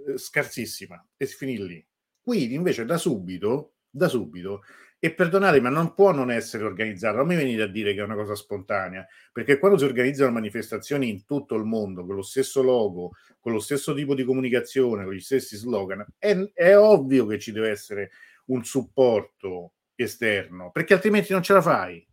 eh, 0.07 0.17
scarsissima 0.17 1.07
e 1.17 1.25
si 1.25 1.35
finì 1.35 1.57
lì. 1.65 1.85
Qui 2.21 2.53
invece 2.53 2.85
da 2.85 2.97
subito, 2.97 3.73
da 3.89 4.07
subito 4.07 4.61
e 5.03 5.15
perdonatemi, 5.15 5.63
ma 5.63 5.69
non 5.69 5.95
può 5.95 6.11
non 6.11 6.29
essere 6.29 6.63
organizzata. 6.63 7.17
Non 7.17 7.25
mi 7.25 7.35
venite 7.35 7.63
a 7.63 7.67
dire 7.67 7.95
che 7.95 8.01
è 8.01 8.03
una 8.03 8.13
cosa 8.13 8.35
spontanea, 8.35 9.03
perché 9.31 9.57
quando 9.57 9.79
si 9.79 9.83
organizzano 9.83 10.31
manifestazioni 10.31 11.09
in 11.09 11.25
tutto 11.25 11.55
il 11.55 11.63
mondo 11.63 12.05
con 12.05 12.13
lo 12.13 12.21
stesso 12.21 12.61
logo, 12.61 13.13
con 13.39 13.51
lo 13.51 13.59
stesso 13.59 13.95
tipo 13.95 14.13
di 14.13 14.23
comunicazione, 14.23 15.03
con 15.03 15.13
gli 15.13 15.19
stessi 15.19 15.57
slogan, 15.57 16.05
è, 16.19 16.37
è 16.53 16.77
ovvio 16.77 17.25
che 17.25 17.39
ci 17.39 17.51
deve 17.51 17.71
essere 17.71 18.11
un 18.45 18.63
supporto 18.63 19.73
esterno, 19.95 20.69
perché 20.69 20.93
altrimenti 20.93 21.33
non 21.33 21.41
ce 21.41 21.53
la 21.53 21.61
fai. 21.63 22.07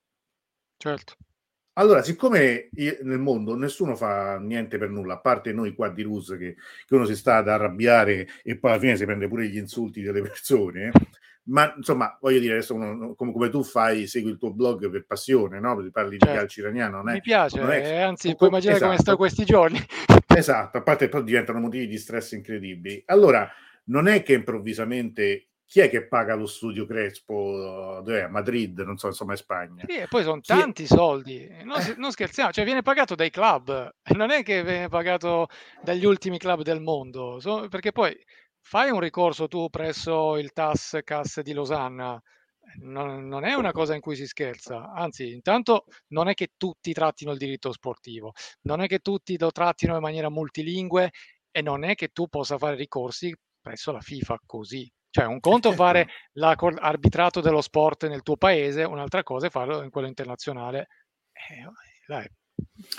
Certo. 0.78 1.14
Allora, 1.74 2.02
siccome 2.02 2.70
nel 3.02 3.18
mondo 3.18 3.54
nessuno 3.54 3.96
fa 3.96 4.38
niente 4.38 4.78
per 4.78 4.88
nulla, 4.88 5.14
a 5.14 5.20
parte 5.20 5.52
noi 5.52 5.74
qua 5.74 5.90
di 5.90 6.02
Rus 6.02 6.34
che, 6.38 6.56
che, 6.86 6.94
uno 6.94 7.04
si 7.04 7.14
sta 7.14 7.36
ad 7.36 7.48
arrabbiare 7.48 8.26
e 8.42 8.56
poi 8.56 8.70
alla 8.70 8.80
fine 8.80 8.96
si 8.96 9.04
prende 9.04 9.28
pure 9.28 9.46
gli 9.46 9.58
insulti 9.58 10.00
delle 10.00 10.22
persone, 10.22 10.90
ma 11.48 11.72
insomma, 11.76 12.16
voglio 12.20 12.38
dire, 12.38 12.54
adesso 12.54 12.74
uno, 12.74 13.14
come, 13.14 13.32
come, 13.32 13.48
tu 13.48 13.62
fai, 13.62 14.06
segui 14.06 14.30
il 14.30 14.38
tuo 14.38 14.52
blog 14.52 14.90
per 14.90 15.06
passione, 15.06 15.60
no? 15.60 15.76
Parli 15.90 16.18
certo. 16.18 16.32
di 16.32 16.38
calcio 16.38 16.60
iraniano, 16.60 16.96
non 16.98 17.10
è, 17.10 17.12
Mi 17.14 17.20
piace, 17.20 17.60
è, 17.60 17.90
eh, 17.90 18.00
anzi, 18.02 18.34
puoi 18.34 18.48
immaginare 18.50 18.76
esatto. 18.76 18.92
come 18.92 19.02
sto 19.02 19.16
questi 19.16 19.44
giorni. 19.44 19.78
esatto, 20.34 20.78
a 20.78 20.82
parte 20.82 21.08
poi 21.08 21.24
diventano 21.24 21.60
motivi 21.60 21.86
di 21.86 21.98
stress 21.98 22.32
incredibili. 22.32 23.02
Allora, 23.06 23.50
non 23.84 24.08
è 24.08 24.22
che 24.22 24.34
improvvisamente 24.34 25.48
chi 25.68 25.80
è 25.80 25.90
che 25.90 26.06
paga 26.06 26.34
lo 26.34 26.46
studio 26.46 26.86
Crespo 26.86 28.00
dov'è? 28.02 28.22
a 28.22 28.28
Madrid, 28.28 28.78
non 28.80 28.96
so, 28.96 29.08
insomma, 29.08 29.32
in 29.32 29.38
Spagna. 29.38 29.84
Sì, 29.86 29.96
e 29.96 30.06
poi 30.08 30.22
sono 30.22 30.40
chi 30.40 30.52
tanti 30.52 30.84
è... 30.84 30.86
soldi, 30.86 31.48
non, 31.62 31.78
eh. 31.80 31.94
non, 31.96 32.10
scherziamo, 32.10 32.52
cioè 32.52 32.64
viene 32.64 32.82
pagato 32.82 33.14
dai 33.14 33.30
club, 33.30 33.94
non 34.16 34.30
è 34.30 34.42
che 34.42 34.62
viene 34.62 34.88
pagato 34.88 35.48
dagli 35.82 36.04
ultimi 36.04 36.38
club 36.38 36.62
del 36.62 36.80
mondo, 36.80 37.38
so, 37.40 37.68
perché 37.68 37.92
poi 37.92 38.18
fai 38.68 38.90
un 38.90 39.00
ricorso 39.00 39.48
tu 39.48 39.70
presso 39.70 40.36
il 40.36 40.52
TAS 40.52 40.98
CAS 41.02 41.40
di 41.40 41.54
Losanna, 41.54 42.20
non, 42.80 43.26
non, 43.26 43.46
è 43.46 43.54
una 43.54 43.72
cosa 43.72 43.94
in 43.94 44.02
cui 44.02 44.14
si 44.14 44.26
scherza, 44.26 44.92
anzi, 44.92 45.32
intanto 45.32 45.86
non 46.08 46.28
è 46.28 46.34
che 46.34 46.50
tutti 46.54 46.92
trattino 46.92 47.32
il 47.32 47.38
diritto 47.38 47.72
sportivo, 47.72 48.34
non 48.64 48.82
è 48.82 48.86
che 48.86 48.98
tutti 48.98 49.38
lo 49.38 49.50
trattino 49.52 49.94
in 49.94 50.02
maniera 50.02 50.28
multilingue 50.28 51.12
e 51.50 51.62
non 51.62 51.82
è 51.82 51.94
che 51.94 52.08
tu 52.08 52.28
possa 52.28 52.58
fare 52.58 52.76
ricorsi 52.76 53.34
presso 53.58 53.90
la 53.90 54.02
FIFA 54.02 54.38
così. 54.44 54.86
Cioè, 55.08 55.24
un 55.24 55.40
conto 55.40 55.72
fare 55.72 56.06
l'arbitrato 56.32 57.40
dello 57.40 57.62
sport 57.62 58.06
nel 58.06 58.22
tuo 58.22 58.36
paese, 58.36 58.84
un'altra 58.84 59.22
cosa 59.22 59.46
è 59.46 59.50
farlo 59.50 59.82
in 59.82 59.88
quello 59.88 60.08
internazionale. 60.08 60.88
Eh, 61.32 61.64
dai, 62.06 62.28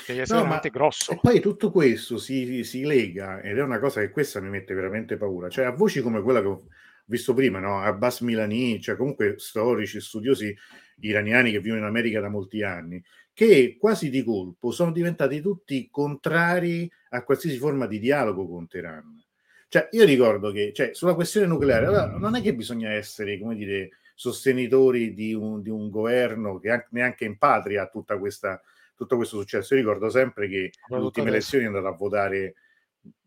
Devi 0.07 0.20
essere 0.20 0.38
no, 0.38 0.43
veramente 0.43 0.70
grosso. 0.70 1.12
E 1.12 1.20
poi 1.22 1.39
tutto 1.39 1.72
questo 1.72 2.18
si, 2.18 2.64
si, 2.64 2.84
lega, 2.84 3.41
ed 3.41 3.57
è 3.57 3.62
una 3.62 3.80
cosa 3.80 4.01
che 4.01 4.10
questa 4.10 4.39
mi 4.39 4.49
mette 4.49 4.74
veramente 4.74 5.18
paura. 5.18 5.49
Cioè, 5.49 5.66
a 5.66 5.72
voci 5.72 6.01
come 6.01 6.22
quella 6.22 6.41
che 6.41 6.47
ho 6.47 6.62
visto 7.05 7.34
prima, 7.34 7.60
no? 7.60 7.82
Abbas 7.82 8.22
Milani, 8.22 8.82
cioè 8.82 8.95
comunque 8.95 9.36
storici, 9.38 9.99
studiosi 9.99 10.55
iraniani 11.01 11.51
che 11.51 11.60
vivono 11.60 11.82
in 11.82 11.88
America 11.88 12.20
da 12.20 12.30
molti 12.30 12.64
anni, 12.64 13.03
che 13.34 13.78
quasi 13.80 14.10
di 14.10 14.24
colpo 14.24 14.72
sono 14.72 14.91
diventati 14.91 15.41
tutti 15.41 15.88
contrari 15.89 16.91
a 17.10 17.24
qualsiasi 17.24 17.57
forma 17.57 17.88
di 17.88 17.99
dialogo 17.99 18.47
con 18.47 18.68
Teheran. 18.68 19.24
Cioè, 19.68 19.89
io 19.91 20.03
ricordo 20.03 20.51
che 20.51 20.72
cioè, 20.74 20.93
sulla 20.93 21.14
questione 21.14 21.45
nucleare 21.45 21.86
allora, 21.86 22.18
non 22.18 22.36
è 22.36 22.41
che 22.41 22.55
bisogna 22.55 22.91
essere, 22.91 23.39
come 23.39 23.55
dire, 23.55 23.91
sostenitori 24.16 25.14
di 25.14 25.34
un, 25.34 25.62
di 25.62 25.70
un 25.70 25.89
governo 25.89 26.60
che 26.60 26.88
neanche 26.89 27.26
in 27.26 27.38
patria 27.38 27.84
ha 27.84 27.88
tutta 27.88 28.18
questa 28.18 28.62
tutto 29.00 29.16
questo 29.16 29.39
successo. 29.39 29.76
Io 29.76 29.80
ricordo 29.80 30.10
sempre 30.10 30.50
che 30.50 30.72
alle 30.89 31.04
ultime 31.04 31.30
elezioni 31.30 31.64
è 31.64 31.68
andato 31.68 31.88
a 31.88 31.95
votare 31.95 32.56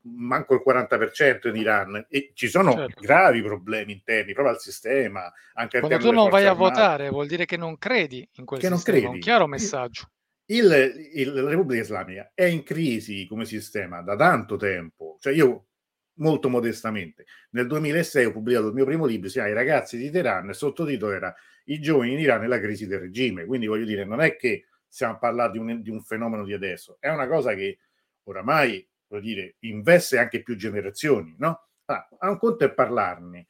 manco 0.02 0.54
il 0.54 0.62
40% 0.66 1.48
in 1.48 1.56
Iran 1.56 2.06
e 2.10 2.32
ci 2.34 2.48
sono 2.48 2.72
certo. 2.72 3.00
gravi 3.00 3.40
problemi 3.40 3.92
interni 3.92 4.32
proprio 4.32 4.54
al 4.54 4.60
sistema 4.60 5.32
anche 5.54 5.78
quando 5.78 5.96
tu 5.98 6.10
non 6.10 6.28
vai 6.28 6.44
armate. 6.44 6.48
a 6.48 6.68
votare 6.68 7.08
vuol 7.08 7.28
dire 7.28 7.46
che 7.46 7.56
non 7.56 7.78
credi 7.78 8.28
in 8.32 8.44
quel 8.44 8.60
che 8.60 8.66
sistema 8.66 8.96
non 8.96 9.00
credi. 9.00 9.14
un 9.14 9.20
chiaro 9.22 9.46
messaggio 9.46 10.10
il, 10.46 10.92
il, 11.14 11.32
la 11.32 11.50
Repubblica 11.50 11.82
Islamica 11.82 12.32
è 12.34 12.44
in 12.44 12.64
crisi 12.64 13.26
come 13.28 13.44
sistema 13.44 14.02
da 14.02 14.16
tanto 14.16 14.56
tempo 14.56 15.18
cioè 15.20 15.32
io 15.32 15.66
molto 16.14 16.48
modestamente 16.48 17.24
nel 17.50 17.68
2006 17.68 18.24
ho 18.24 18.32
pubblicato 18.32 18.66
il 18.66 18.74
mio 18.74 18.84
primo 18.84 19.06
libro 19.06 19.28
si 19.28 19.34
chiama 19.34 19.50
I 19.50 19.54
ragazzi 19.54 19.96
di 19.96 20.10
Teheran 20.10 20.48
e 20.48 20.52
sottotitolo 20.52 21.12
era 21.12 21.32
I 21.66 21.78
giovani 21.78 22.12
in 22.14 22.18
Iran 22.18 22.42
e 22.42 22.48
la 22.48 22.58
crisi 22.58 22.88
del 22.88 22.98
regime 22.98 23.44
quindi 23.44 23.68
voglio 23.68 23.86
dire 23.86 24.04
non 24.04 24.20
è 24.20 24.34
che 24.34 24.64
stiamo 24.92 25.14
a 25.14 25.18
parlare 25.18 25.52
di 25.52 25.58
un, 25.58 25.80
di 25.80 25.88
un 25.88 26.02
fenomeno 26.02 26.44
di 26.44 26.52
adesso 26.52 26.98
è 27.00 27.08
una 27.08 27.26
cosa 27.26 27.54
che 27.54 27.78
oramai 28.24 28.86
dire, 29.20 29.56
investe 29.60 30.18
anche 30.18 30.42
più 30.42 30.56
generazioni, 30.56 31.34
no? 31.38 31.68
Ah, 31.86 32.08
a 32.18 32.30
un 32.30 32.38
conto 32.38 32.64
è 32.64 32.72
parlarne, 32.72 33.46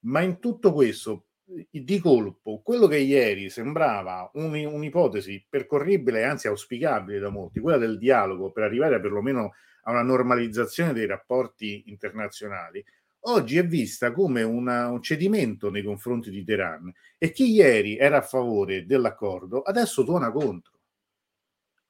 ma 0.00 0.20
in 0.20 0.38
tutto 0.38 0.72
questo, 0.72 1.26
di 1.44 1.98
colpo, 1.98 2.62
quello 2.62 2.86
che 2.86 2.98
ieri 2.98 3.50
sembrava 3.50 4.30
un, 4.34 4.54
un'ipotesi 4.54 5.44
percorribile 5.48 6.20
e 6.20 6.24
anzi 6.24 6.46
auspicabile 6.46 7.18
da 7.18 7.28
molti, 7.28 7.60
quella 7.60 7.78
del 7.78 7.98
dialogo 7.98 8.52
per 8.52 8.62
arrivare 8.64 9.00
perlomeno 9.00 9.52
a 9.82 9.90
una 9.90 10.02
normalizzazione 10.02 10.92
dei 10.92 11.06
rapporti 11.06 11.84
internazionali, 11.86 12.82
oggi 13.24 13.58
è 13.58 13.66
vista 13.66 14.12
come 14.12 14.42
una, 14.42 14.88
un 14.88 15.02
cedimento 15.02 15.70
nei 15.70 15.82
confronti 15.82 16.30
di 16.30 16.44
Teheran 16.44 16.92
e 17.18 17.32
chi 17.32 17.50
ieri 17.50 17.96
era 17.98 18.18
a 18.18 18.22
favore 18.22 18.86
dell'accordo 18.86 19.62
adesso 19.62 20.04
tuona 20.04 20.30
contro. 20.30 20.71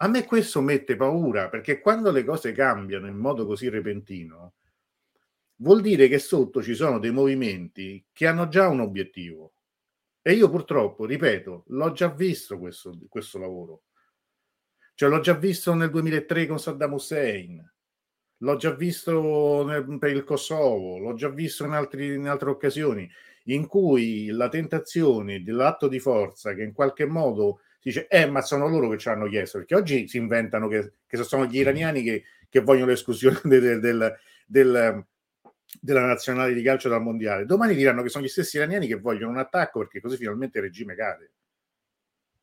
A 0.02 0.08
me 0.08 0.24
questo 0.24 0.60
mette 0.60 0.96
paura 0.96 1.48
perché 1.48 1.78
quando 1.78 2.10
le 2.10 2.24
cose 2.24 2.50
cambiano 2.50 3.06
in 3.06 3.14
modo 3.14 3.46
così 3.46 3.68
repentino, 3.68 4.54
vuol 5.58 5.80
dire 5.80 6.08
che 6.08 6.18
sotto 6.18 6.60
ci 6.60 6.74
sono 6.74 6.98
dei 6.98 7.12
movimenti 7.12 8.04
che 8.12 8.26
hanno 8.26 8.48
già 8.48 8.66
un 8.66 8.80
obiettivo. 8.80 9.52
E 10.20 10.32
io 10.32 10.50
purtroppo, 10.50 11.04
ripeto, 11.04 11.66
l'ho 11.68 11.92
già 11.92 12.08
visto 12.08 12.58
questo, 12.58 12.98
questo 13.08 13.38
lavoro. 13.38 13.82
Cioè 14.94 15.08
l'ho 15.08 15.20
già 15.20 15.34
visto 15.34 15.72
nel 15.72 15.90
2003 15.90 16.46
con 16.48 16.58
Saddam 16.58 16.94
Hussein, 16.94 17.72
l'ho 18.38 18.56
già 18.56 18.72
visto 18.74 19.64
nel, 19.64 19.98
per 19.98 20.10
il 20.10 20.24
Kosovo, 20.24 20.98
l'ho 20.98 21.14
già 21.14 21.28
visto 21.28 21.64
in, 21.64 21.72
altri, 21.74 22.14
in 22.14 22.26
altre 22.26 22.50
occasioni, 22.50 23.08
in 23.44 23.68
cui 23.68 24.26
la 24.30 24.48
tentazione 24.48 25.44
dell'atto 25.44 25.86
di 25.86 26.00
forza 26.00 26.54
che 26.54 26.64
in 26.64 26.72
qualche 26.72 27.06
modo 27.06 27.60
dice, 27.82 28.06
eh, 28.08 28.26
ma 28.26 28.40
sono 28.40 28.68
loro 28.68 28.88
che 28.88 28.98
ci 28.98 29.08
hanno 29.08 29.26
chiesto, 29.26 29.58
perché 29.58 29.74
oggi 29.74 30.08
si 30.08 30.16
inventano 30.16 30.68
che, 30.68 30.92
che 31.06 31.16
sono 31.22 31.46
gli 31.46 31.58
iraniani 31.58 32.02
che, 32.02 32.24
che 32.48 32.60
vogliono 32.60 32.86
l'esclusione 32.86 33.40
del, 33.44 33.80
del, 33.80 34.18
del, 34.46 35.06
della 35.80 36.06
nazionale 36.06 36.54
di 36.54 36.62
calcio 36.62 36.88
dal 36.88 37.02
mondiale. 37.02 37.46
Domani 37.46 37.74
diranno 37.74 38.02
che 38.02 38.08
sono 38.08 38.24
gli 38.24 38.28
stessi 38.28 38.56
iraniani 38.56 38.86
che 38.86 38.96
vogliono 38.96 39.32
un 39.32 39.38
attacco 39.38 39.80
perché 39.80 40.00
così 40.00 40.16
finalmente 40.16 40.58
il 40.58 40.64
regime 40.64 40.94
cade. 40.94 41.32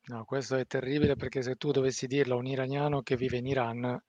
No, 0.09 0.25
questo 0.25 0.55
è 0.55 0.65
terribile 0.65 1.15
perché 1.15 1.41
se 1.43 1.55
tu 1.55 1.71
dovessi 1.71 2.07
dirlo 2.07 2.35
a 2.35 2.39
un 2.39 2.47
iraniano 2.47 3.01
che 3.03 3.15
vive 3.15 3.37
in 3.37 3.45
Iran, 3.45 4.01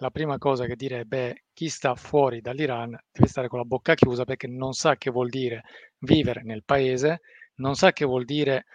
la 0.00 0.10
prima 0.10 0.38
cosa 0.38 0.66
che 0.66 0.76
direbbe 0.76 1.46
chi 1.52 1.68
sta 1.68 1.96
fuori 1.96 2.40
dall'Iran 2.40 2.96
deve 3.10 3.26
stare 3.26 3.48
con 3.48 3.58
la 3.58 3.64
bocca 3.64 3.94
chiusa 3.94 4.24
perché 4.24 4.46
non 4.46 4.72
sa 4.72 4.96
che 4.96 5.10
vuol 5.10 5.28
dire 5.28 5.64
vivere 5.98 6.42
nel 6.44 6.62
paese, 6.64 7.22
non 7.56 7.74
sa 7.74 7.92
che 7.92 8.04
vuol 8.04 8.24
dire 8.24 8.66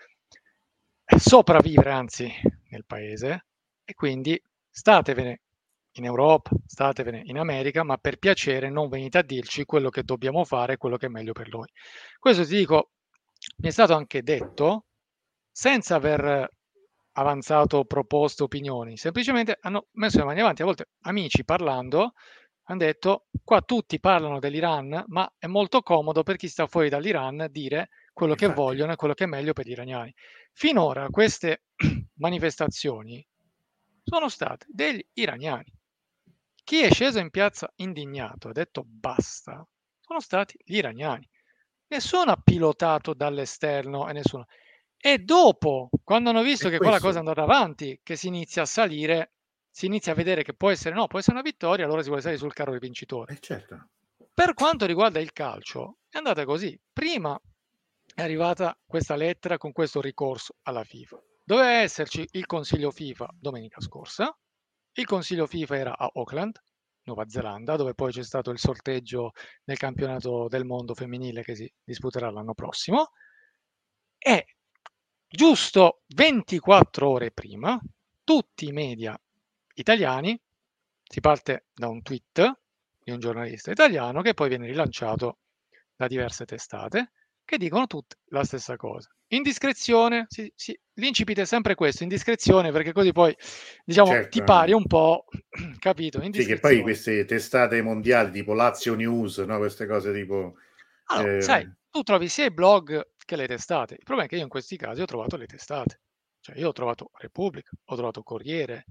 sopravvivere 1.06 1.91
anzi 1.91 2.32
nel 2.70 2.86
paese 2.86 3.45
e 3.84 3.93
quindi 3.93 4.41
statevene 4.70 5.41
in 5.97 6.06
Europa, 6.06 6.51
statevene 6.66 7.22
in 7.26 7.38
America, 7.38 7.84
ma 7.84 7.97
per 7.97 8.18
piacere 8.18 8.70
non 8.70 8.89
venite 8.89 9.20
a 9.20 9.24
dirci 9.24 9.66
quello 9.66 9.89
che 9.89 10.04
dobbiamo 10.04 10.43
fare, 10.43 10.78
quello 10.78 10.97
che 10.97 11.06
è 11.06 11.10
meglio 11.10 11.34
per 11.34 11.49
noi. 11.49 11.68
Questo 12.20 12.45
ti 12.45 12.56
dico, 12.56 12.91
mi 13.58 13.68
è 13.68 13.72
stato 13.72 13.93
anche 13.93 14.24
detto 14.24 14.86
senza 15.51 15.95
aver 15.95 16.49
avanzato 17.14 17.86
proposte, 17.86 18.43
opinioni, 18.43 18.97
semplicemente 18.97 19.58
hanno 19.62 19.88
messo 19.91 20.18
le 20.18 20.24
mani 20.24 20.39
avanti, 20.39 20.64
a 20.64 20.66
volte 20.66 20.89
amici 21.01 21.43
parlando 21.45 22.14
hanno 22.68 22.80
detto 22.80 23.26
qua 23.43 23.62
tutti 23.62 23.99
parlano 23.99 24.39
dell'Iran, 24.39 25.04
ma 25.08 25.32
è 25.38 25.47
molto 25.47 25.82
comodo 25.82 26.24
per 26.24 26.38
chi 26.38 26.47
sta 26.47 26.66
fuori 26.66 26.89
dall'Iran 26.89 27.47
dire 27.51 27.89
quello 28.14 28.34
Infatti. 28.34 28.51
che 28.51 28.55
vogliono 28.55 28.91
e 28.93 28.95
quello 28.95 29.14
che 29.14 29.24
è 29.24 29.28
meglio 29.28 29.53
per 29.53 29.66
gli 29.66 29.72
iraniani. 29.72 30.14
Finora 30.53 31.07
queste 31.09 31.64
manifestazioni 32.16 33.26
sono 34.03 34.30
state 34.30 34.66
degli 34.70 35.03
iraniani. 35.14 35.72
Chi 36.64 36.82
è 36.82 36.91
sceso 36.91 37.20
in 37.20 37.30
piazza 37.30 37.72
indignato 37.78 38.47
e 38.47 38.51
ha 38.51 38.53
detto 38.53 38.84
basta 38.86 39.68
sono 39.99 40.20
stati 40.20 40.57
gli 40.64 40.78
iraniani. 40.78 41.28
Nessuno 41.88 42.32
ha 42.32 42.41
pilotato 42.41 43.14
dall'esterno 43.14 44.07
e 44.07 44.14
nessuno. 44.14 44.45
E 44.97 45.20
dopo, 45.20 45.89
quando 46.03 46.30
hanno 46.30 46.43
visto 46.43 46.68
e 46.68 46.72
che 46.72 46.78
quella 46.78 46.99
cosa 46.99 47.18
è 47.18 47.20
andata 47.20 47.43
avanti, 47.43 47.99
che 48.01 48.16
si 48.16 48.28
inizia 48.28 48.61
a 48.61 48.66
salire, 48.66 49.34
si 49.70 49.86
inizia 49.86 50.14
a 50.14 50.16
vedere 50.16 50.43
che 50.43 50.53
può 50.53 50.70
essere 50.70 50.95
no, 50.95 51.07
può 51.07 51.20
essere 51.20 51.36
una 51.36 51.43
vittoria, 51.43 51.86
allora 51.86 52.01
si 52.01 52.07
vuole 52.07 52.22
salire 52.22 52.39
sul 52.39 52.53
carro 52.53 52.72
del 52.72 52.80
vincitore. 52.80 53.34
Eh 53.34 53.39
certo. 53.39 53.89
Per 54.34 54.53
quanto 54.53 54.86
riguarda 54.86 55.20
il 55.20 55.34
calcio, 55.34 55.97
è 56.09 56.18
andata 56.18 56.45
così. 56.45 56.80
Prima 56.91 57.39
è 58.14 58.22
arrivata 58.22 58.78
questa 58.86 59.16
lettera 59.16 59.57
con 59.57 59.72
questo 59.72 60.01
ricorso 60.01 60.55
alla 60.64 60.84
FIFA. 60.84 61.22
Doveva 61.43 61.72
esserci 61.72 62.28
il 62.32 62.45
Consiglio 62.45 62.91
FIFA 62.91 63.30
domenica 63.39 63.82
scorsa. 63.82 64.36
Il 64.93 65.05
Consiglio 65.05 65.47
FIFA 65.47 65.78
era 65.78 65.97
a 65.97 66.09
Auckland, 66.14 66.61
Nuova 67.03 67.28
Zelanda, 67.28 67.76
dove 67.76 67.93
poi 67.93 68.11
c'è 68.11 68.24
stato 68.24 68.51
il 68.51 68.59
sorteggio 68.59 69.32
nel 69.66 69.78
campionato 69.78 70.47
del 70.47 70.64
mondo 70.64 70.93
femminile 70.93 71.43
che 71.43 71.55
si 71.55 71.72
disputerà 71.84 72.30
l'anno 72.30 72.53
prossimo. 72.53 73.11
E 74.18 74.45
giusto 75.28 76.03
24 76.07 77.09
ore 77.09 77.32
prima, 77.32 77.82
tutti 78.24 78.68
i 78.68 78.72
media 78.72 79.20
italiani, 79.74 80.39
si 81.03 81.20
parte 81.20 81.66
da 81.74 81.88
un 81.88 82.01
tweet 82.01 82.59
di 83.03 83.11
un 83.11 83.20
giornalista 83.20 83.72
italiano 83.72 84.22
che 84.22 84.34
poi 84.34 84.49
viene 84.49 84.68
rilanciato 84.68 85.39
da 85.95 86.07
diverse 86.07 86.45
testate, 86.45 87.11
che 87.46 87.58
dicono 87.58 87.88
tutte 87.88 88.18
la 88.30 88.44
stessa 88.44 88.76
cosa. 88.76 89.10
Indiscrezione, 89.28 90.26
sì, 90.30 90.52
sì, 90.56 90.78
l'incipit 90.94 91.39
è 91.39 91.46
sempre 91.46 91.76
questo, 91.76 92.04
indiscrezione, 92.04 92.72
perché 92.72 92.91
così 92.91 93.12
poi 93.12 93.36
diciamo 93.84 94.10
certo. 94.10 94.30
ti 94.30 94.44
pari 94.44 94.74
un 94.74 94.86
po', 94.86 95.26
capito? 95.80 96.22
Sì, 96.32 96.46
che 96.46 96.60
poi 96.60 96.82
queste 96.82 97.26
testate 97.26 97.82
mondiali 97.82 98.32
tipo 98.32 98.54
Lazio 98.54 98.96
News, 98.96 99.39
no? 99.39 99.58
queste 99.58 99.88
cose 99.88 100.14
tipo... 100.14 100.56
Allora, 101.06 101.38
eh... 101.38 101.41
sai, 101.41 101.70
tu 101.89 102.04
trovi 102.04 102.28
sia 102.28 102.46
i 102.46 102.52
blog 102.52 103.12
che 103.26 103.36
le 103.36 103.48
testate. 103.48 103.96
Il 103.96 104.04
problema 104.04 104.28
è 104.28 104.30
che 104.30 104.38
io 104.38 104.44
in 104.44 104.50
questi 104.50 104.78
casi 104.78 105.02
ho 105.02 105.06
trovato 105.06 105.36
le 105.36 105.48
testate. 105.48 106.02
Cioè 106.39 106.58
io 106.58 106.70
ho 106.70 106.74
trovato 106.74 107.10
Repubblica, 107.14 107.72
ho 107.86 107.96
trovato 107.96 108.22
Corriere, 108.22 108.86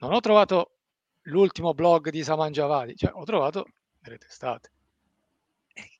non 0.00 0.12
ho 0.12 0.20
trovato 0.20 0.78
l'ultimo 1.22 1.72
blog 1.72 2.10
di 2.10 2.22
Saman 2.22 2.52
Javadi, 2.52 2.96
cioè 2.96 3.12
ho 3.14 3.24
trovato 3.24 3.64
delle 3.98 4.18
testate 4.18 4.72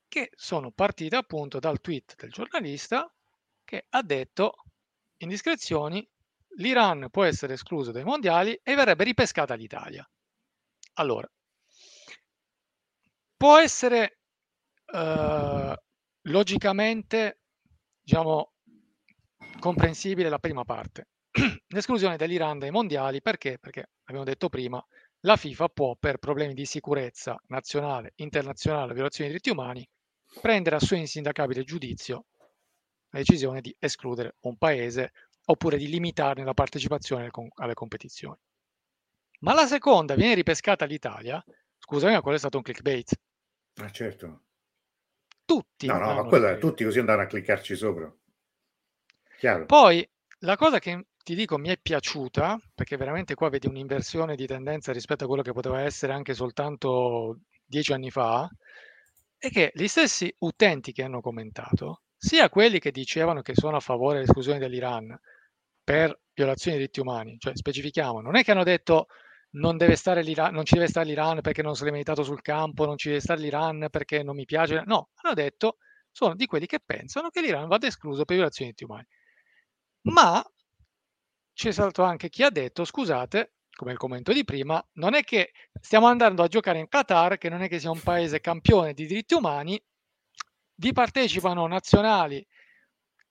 che 0.07 0.29
sono 0.35 0.71
partite 0.71 1.15
appunto 1.15 1.59
dal 1.59 1.81
tweet 1.81 2.15
del 2.15 2.31
giornalista 2.31 3.11
che 3.63 3.85
ha 3.89 4.01
detto 4.01 4.63
indiscrezioni 5.17 6.07
l'Iran 6.57 7.09
può 7.09 7.23
essere 7.23 7.53
escluso 7.53 7.91
dai 7.91 8.03
mondiali 8.03 8.59
e 8.63 8.75
verrebbe 8.75 9.03
ripescata 9.03 9.53
l'Italia. 9.53 10.07
Allora, 10.93 11.29
può 13.35 13.57
essere 13.59 14.19
eh, 14.85 15.81
logicamente, 16.21 17.39
diciamo, 18.01 18.53
comprensibile 19.59 20.29
la 20.29 20.39
prima 20.39 20.63
parte. 20.63 21.09
L'esclusione 21.67 22.17
dell'Iran 22.17 22.59
dai 22.59 22.71
mondiali 22.71 23.21
perché? 23.21 23.59
Perché 23.59 23.91
abbiamo 24.05 24.25
detto 24.25 24.49
prima, 24.49 24.83
la 25.21 25.35
FIFA 25.35 25.69
può 25.69 25.95
per 25.95 26.17
problemi 26.17 26.53
di 26.53 26.65
sicurezza 26.65 27.39
nazionale, 27.47 28.13
internazionale, 28.15 28.93
violazioni 28.93 29.29
dei 29.29 29.39
diritti 29.39 29.55
umani, 29.55 29.87
prendere 30.39 30.75
a 30.75 30.79
suo 30.79 30.95
insindacabile 30.95 31.63
giudizio 31.63 32.25
la 33.09 33.19
decisione 33.19 33.61
di 33.61 33.75
escludere 33.79 34.35
un 34.41 34.57
paese 34.57 35.11
oppure 35.45 35.77
di 35.77 35.87
limitarne 35.87 36.43
la 36.43 36.53
partecipazione 36.53 37.29
alle 37.55 37.73
competizioni. 37.73 38.37
Ma 39.39 39.53
la 39.53 39.65
seconda 39.65 40.15
viene 40.15 40.33
ripescata 40.33 40.85
l'Italia, 40.85 41.43
scusami, 41.77 42.13
ma 42.13 42.21
quello 42.21 42.37
è 42.37 42.39
stato 42.39 42.57
un 42.57 42.63
clickbait. 42.63 43.19
Ah, 43.75 43.91
certo. 43.91 44.41
Tutti. 45.45 45.85
No, 45.85 45.99
no, 45.99 46.13
ma 46.13 46.23
quello 46.23 46.47
è 46.47 46.57
tutti 46.57 46.83
così 46.83 46.99
andare 46.99 47.21
a 47.21 47.27
cliccarci 47.27 47.75
sopra. 47.75 48.13
Chiaro. 49.37 49.65
Poi 49.65 50.07
la 50.39 50.57
cosa 50.57 50.79
che 50.79 51.05
ti 51.23 51.35
dico 51.35 51.57
mi 51.57 51.69
è 51.69 51.77
piaciuta, 51.77 52.59
perché 52.73 52.97
veramente 52.97 53.35
qua 53.35 53.49
vedi 53.49 53.67
un'inversione 53.67 54.35
di 54.35 54.47
tendenza 54.47 54.91
rispetto 54.91 55.23
a 55.23 55.27
quello 55.27 55.43
che 55.43 55.53
poteva 55.53 55.81
essere 55.81 56.13
anche 56.13 56.33
soltanto 56.33 57.39
dieci 57.63 57.93
anni 57.93 58.09
fa, 58.09 58.49
è 59.37 59.49
che 59.49 59.71
gli 59.73 59.87
stessi 59.87 60.33
utenti 60.39 60.91
che 60.91 61.03
hanno 61.03 61.21
commentato, 61.21 62.03
sia 62.17 62.49
quelli 62.49 62.79
che 62.79 62.91
dicevano 62.91 63.41
che 63.41 63.53
sono 63.55 63.77
a 63.77 63.79
favore 63.79 64.15
dell'esclusione 64.15 64.59
dell'Iran 64.59 65.17
per 65.83 66.19
violazioni 66.33 66.77
dei 66.77 66.87
diritti 66.87 66.99
umani, 66.99 67.37
cioè 67.39 67.55
specifichiamo, 67.55 68.21
non 68.21 68.35
è 68.35 68.43
che 68.43 68.51
hanno 68.51 68.63
detto 68.63 69.07
non, 69.51 69.77
deve 69.77 69.95
stare 69.95 70.21
non 70.51 70.65
ci 70.65 70.75
deve 70.75 70.87
stare 70.87 71.05
l'Iran 71.05 71.41
perché 71.41 71.61
non 71.61 71.75
se 71.75 71.85
l'è 71.85 71.91
meritato 71.91 72.23
sul 72.23 72.41
campo, 72.41 72.85
non 72.85 72.97
ci 72.97 73.09
deve 73.09 73.21
stare 73.21 73.39
l'Iran 73.39 73.87
perché 73.89 74.23
non 74.23 74.35
mi 74.35 74.45
piace, 74.45 74.83
no, 74.85 75.09
hanno 75.21 75.33
detto 75.33 75.77
sono 76.11 76.35
di 76.35 76.45
quelli 76.47 76.65
che 76.65 76.79
pensano 76.83 77.29
che 77.29 77.41
l'Iran 77.41 77.67
vada 77.67 77.87
escluso 77.87 78.25
per 78.25 78.35
violazioni 78.35 78.71
dei 78.71 78.75
diritti 78.75 78.83
umani. 78.83 79.07
Ma 80.09 80.43
c'è 81.53 81.71
stato 81.71 82.03
anche 82.03 82.29
chi 82.29 82.43
ha 82.43 82.49
detto, 82.49 82.85
scusate, 82.85 83.53
come 83.77 83.91
il 83.91 83.97
commento 83.97 84.33
di 84.33 84.43
prima, 84.43 84.83
non 84.93 85.13
è 85.13 85.23
che 85.23 85.51
stiamo 85.79 86.07
andando 86.07 86.41
a 86.41 86.47
giocare 86.47 86.79
in 86.79 86.87
Qatar, 86.89 87.37
che 87.37 87.47
non 87.47 87.61
è 87.61 87.69
che 87.69 87.79
sia 87.79 87.91
un 87.91 88.01
paese 88.01 88.41
campione 88.41 88.93
di 88.93 89.05
diritti 89.05 89.35
umani, 89.35 89.79
vi 90.79 90.91
partecipano 90.91 91.65
nazionali 91.67 92.45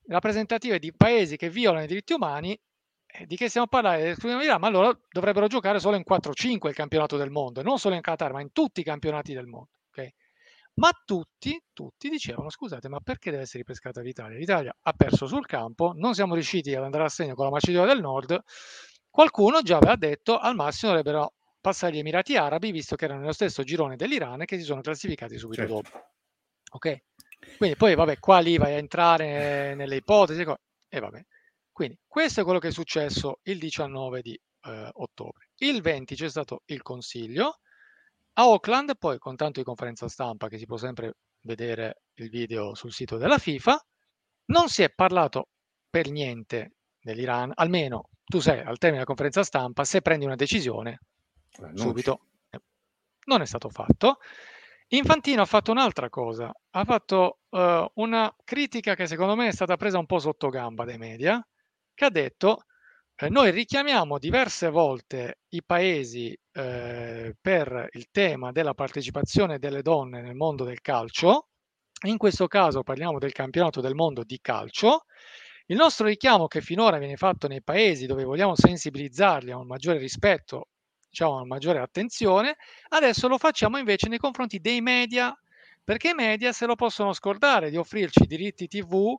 rappresentative 0.06 0.78
di 0.78 0.94
paesi 0.94 1.36
che 1.36 1.50
violano 1.50 1.84
i 1.84 1.88
diritti 1.88 2.12
umani, 2.12 2.58
eh, 3.06 3.26
di 3.26 3.36
che 3.36 3.48
stiamo 3.48 3.66
a 3.66 3.68
parlare? 3.68 4.14
Ma 4.58 4.66
allora 4.68 4.96
dovrebbero 5.10 5.48
giocare 5.48 5.80
solo 5.80 5.96
in 5.96 6.04
4-5 6.08 6.68
il 6.68 6.74
campionato 6.74 7.16
del 7.16 7.30
mondo, 7.30 7.62
non 7.62 7.78
solo 7.78 7.96
in 7.96 8.00
Qatar, 8.00 8.32
ma 8.32 8.40
in 8.40 8.52
tutti 8.52 8.80
i 8.80 8.84
campionati 8.84 9.34
del 9.34 9.46
mondo. 9.46 9.70
Okay? 9.90 10.14
Ma 10.74 10.90
tutti, 11.04 11.60
tutti 11.72 12.08
dicevano, 12.08 12.50
scusate, 12.50 12.88
ma 12.88 13.00
perché 13.00 13.30
deve 13.30 13.42
essere 13.42 13.58
ripescata 13.58 14.00
l'Italia? 14.00 14.38
L'Italia 14.38 14.76
ha 14.80 14.92
perso 14.92 15.26
sul 15.26 15.44
campo, 15.44 15.92
non 15.96 16.14
siamo 16.14 16.34
riusciti 16.34 16.72
ad 16.72 16.84
andare 16.84 17.04
a 17.04 17.08
segno 17.08 17.34
con 17.34 17.46
la 17.46 17.50
Macedonia 17.50 17.92
del 17.92 18.00
Nord, 18.00 18.40
qualcuno 19.16 19.62
già 19.62 19.78
aveva 19.78 19.96
detto 19.96 20.36
al 20.36 20.54
massimo 20.54 20.92
dovrebbero 20.92 21.32
passare 21.58 21.94
gli 21.94 22.00
Emirati 22.00 22.36
Arabi, 22.36 22.70
visto 22.70 22.96
che 22.96 23.06
erano 23.06 23.20
nello 23.20 23.32
stesso 23.32 23.62
girone 23.62 23.96
dell'Iran 23.96 24.42
e 24.42 24.44
che 24.44 24.58
si 24.58 24.62
sono 24.62 24.82
classificati 24.82 25.38
subito 25.38 25.62
certo. 25.62 25.74
dopo. 25.74 25.88
Ok? 26.72 27.04
Quindi 27.56 27.76
poi, 27.76 27.94
vabbè, 27.94 28.18
qua 28.18 28.40
lì 28.40 28.58
vai 28.58 28.74
a 28.74 28.76
entrare 28.76 29.74
nelle 29.74 29.96
ipotesi 29.96 30.42
e 30.42 31.00
vabbè. 31.00 31.24
Quindi 31.72 31.98
questo 32.06 32.42
è 32.42 32.44
quello 32.44 32.58
che 32.58 32.68
è 32.68 32.72
successo 32.72 33.40
il 33.44 33.58
19 33.58 34.20
di 34.20 34.38
eh, 34.64 34.90
ottobre. 34.92 35.48
Il 35.60 35.80
20 35.80 36.14
c'è 36.14 36.28
stato 36.28 36.60
il 36.66 36.82
consiglio, 36.82 37.60
a 38.34 38.42
Auckland, 38.42 38.98
poi 38.98 39.16
con 39.16 39.34
tanto 39.34 39.60
di 39.60 39.64
conferenza 39.64 40.08
stampa 40.08 40.48
che 40.48 40.58
si 40.58 40.66
può 40.66 40.76
sempre 40.76 41.14
vedere 41.40 42.02
il 42.16 42.28
video 42.28 42.74
sul 42.74 42.92
sito 42.92 43.16
della 43.16 43.38
FIFA, 43.38 43.82
non 44.50 44.68
si 44.68 44.82
è 44.82 44.90
parlato 44.90 45.48
per 45.88 46.10
niente 46.10 46.74
dell'Iran, 47.00 47.50
almeno 47.54 48.10
tu 48.26 48.40
sai 48.40 48.58
al 48.58 48.78
termine 48.78 49.02
della 49.02 49.04
conferenza 49.04 49.42
stampa, 49.44 49.84
se 49.84 50.02
prendi 50.02 50.24
una 50.24 50.34
decisione, 50.34 51.00
eh, 51.58 51.70
subito 51.74 52.20
eh, 52.50 52.60
non 53.26 53.40
è 53.40 53.46
stato 53.46 53.68
fatto. 53.68 54.18
Infantino 54.88 55.42
ha 55.42 55.46
fatto 55.46 55.72
un'altra 55.72 56.08
cosa, 56.08 56.52
ha 56.70 56.84
fatto 56.84 57.40
uh, 57.48 57.90
una 57.94 58.32
critica 58.44 58.94
che 58.94 59.08
secondo 59.08 59.34
me 59.34 59.48
è 59.48 59.52
stata 59.52 59.76
presa 59.76 59.98
un 59.98 60.06
po' 60.06 60.20
sotto 60.20 60.48
gamba 60.48 60.84
dai 60.84 60.96
media, 60.96 61.44
che 61.92 62.04
ha 62.04 62.10
detto 62.10 62.66
eh, 63.16 63.28
noi 63.28 63.50
richiamiamo 63.50 64.18
diverse 64.18 64.68
volte 64.68 65.38
i 65.48 65.62
paesi 65.64 66.38
eh, 66.52 67.34
per 67.40 67.88
il 67.92 68.08
tema 68.12 68.52
della 68.52 68.74
partecipazione 68.74 69.58
delle 69.58 69.82
donne 69.82 70.20
nel 70.20 70.34
mondo 70.34 70.64
del 70.64 70.80
calcio, 70.82 71.48
in 72.04 72.18
questo 72.18 72.46
caso 72.46 72.82
parliamo 72.82 73.18
del 73.18 73.32
campionato 73.32 73.80
del 73.80 73.94
mondo 73.94 74.22
di 74.22 74.38
calcio. 74.40 75.06
Il 75.68 75.76
nostro 75.76 76.06
richiamo 76.06 76.46
che 76.46 76.60
finora 76.60 76.98
viene 76.98 77.16
fatto 77.16 77.48
nei 77.48 77.60
paesi 77.60 78.06
dove 78.06 78.22
vogliamo 78.22 78.54
sensibilizzarli 78.54 79.50
a 79.50 79.58
un 79.58 79.66
maggiore 79.66 79.98
rispetto, 79.98 80.68
diciamo 81.08 81.32
a 81.32 81.36
una 81.36 81.46
maggiore 81.46 81.80
attenzione, 81.80 82.56
adesso 82.90 83.26
lo 83.26 83.36
facciamo 83.36 83.76
invece 83.76 84.08
nei 84.08 84.18
confronti 84.18 84.60
dei 84.60 84.80
media, 84.80 85.36
perché 85.82 86.10
i 86.10 86.14
media 86.14 86.52
se 86.52 86.66
lo 86.66 86.76
possono 86.76 87.12
scordare 87.12 87.70
di 87.70 87.76
offrirci 87.76 88.26
diritti 88.26 88.68
TV 88.68 89.16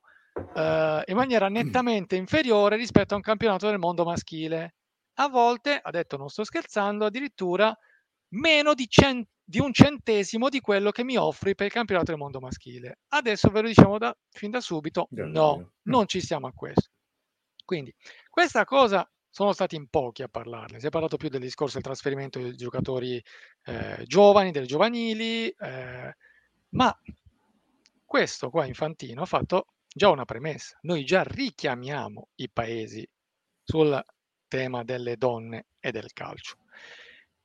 eh, 0.54 1.04
in 1.06 1.16
maniera 1.16 1.50
nettamente 1.50 2.16
inferiore 2.16 2.78
rispetto 2.78 3.14
a 3.14 3.18
un 3.18 3.24
campionato 3.24 3.68
del 3.68 3.78
mondo 3.78 4.06
maschile. 4.06 4.76
A 5.16 5.28
volte, 5.28 5.80
ha 5.82 5.92
detto 5.92 6.16
non 6.16 6.30
sto 6.30 6.46
scherzando, 6.46 7.04
addirittura 7.06 7.78
meno 8.30 8.74
di, 8.74 8.88
cent- 8.88 9.30
di, 9.44 9.60
un 9.60 9.72
centesimo 9.74 10.50
di 10.50 10.60
quello 10.60 10.92
che 10.92 11.04
mi 11.04 11.18
offri 11.18 11.56
per 11.56 11.68
il 11.68 11.72
campionato 11.72 12.12
del 12.12 12.20
mondo 12.20 12.40
maschile. 12.40 13.00
Adesso 13.10 13.50
ve 13.50 13.62
lo 13.62 13.68
diciamo 13.68 13.98
da, 13.98 14.16
fin 14.30 14.52
da 14.52 14.62
subito, 14.62 15.08
no, 15.12 15.74
non 15.84 16.08
ci 16.08 16.22
siamo 16.22 16.48
a 16.48 16.54
questo. 16.54 16.90
Quindi 17.64 17.94
questa 18.30 18.64
cosa 18.64 19.10
sono 19.30 19.54
stati 19.54 19.76
in 19.76 19.88
pochi 19.88 20.24
a 20.24 20.28
parlarne. 20.28 20.80
Si 20.80 20.88
è 20.88 20.90
parlato 20.90 21.18
più 21.18 21.30
del 21.30 21.42
discorso 21.42 21.76
del 21.76 21.84
trasferimento 21.84 22.40
dei 22.40 22.56
giocatori 22.56 23.24
eh, 23.66 24.04
giovani, 24.06 24.52
delle 24.52 24.66
giovanili, 24.66 25.50
eh, 25.50 26.16
ma 26.70 27.02
questo 28.04 28.50
qua 28.50 28.66
Infantino 28.66 29.22
ha 29.22 29.26
fatto 29.26 29.68
già 29.88 30.10
una 30.10 30.26
premessa. 30.26 30.78
Noi 30.82 31.04
già 31.04 31.24
richiamiamo 31.24 32.30
i 32.36 32.50
paesi 32.50 33.08
sul 33.64 34.04
tema 34.48 34.84
delle 34.84 35.18
donne 35.18 35.68
e 35.80 35.92
del 35.92 36.14
calcio. 36.14 36.56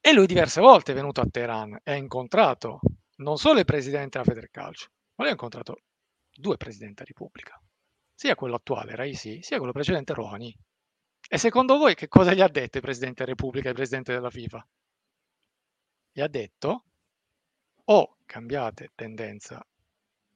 E 0.05 0.13
lui 0.13 0.27
diverse 0.27 0.61
volte 0.61 0.91
è 0.91 0.95
venuto 0.97 1.21
a 1.21 1.29
Teheran 1.31 1.79
e 1.85 1.93
ha 1.93 1.95
incontrato 1.95 2.81
non 3.19 3.39
solo 3.39 3.61
il 3.61 3.65
presidente 3.65 4.19
della 4.19 4.25
Federcalcio, 4.25 4.89
ma 5.15 5.23
lui 5.23 5.29
ha 5.29 5.31
incontrato 5.31 5.83
due 6.29 6.57
presidenti 6.57 6.95
della 6.95 7.07
Repubblica, 7.07 7.63
sia 8.13 8.35
quello 8.35 8.57
attuale, 8.57 8.97
Raisi, 8.97 9.41
sia 9.43 9.59
quello 9.59 9.71
precedente, 9.71 10.13
Rouhani. 10.13 10.53
E 11.29 11.39
secondo 11.39 11.77
voi 11.77 11.95
che 11.95 12.09
cosa 12.09 12.35
gli 12.35 12.41
ha 12.41 12.49
detto 12.49 12.79
il 12.79 12.83
presidente 12.83 13.23
della 13.23 13.37
Repubblica 13.37 13.67
e 13.67 13.71
il 13.71 13.77
presidente 13.77 14.13
della 14.13 14.29
FIFA? 14.29 14.69
Gli 16.11 16.21
ha 16.21 16.29
detto 16.29 16.85
o 17.85 18.17
cambiate 18.27 18.91
tendenza 18.97 19.65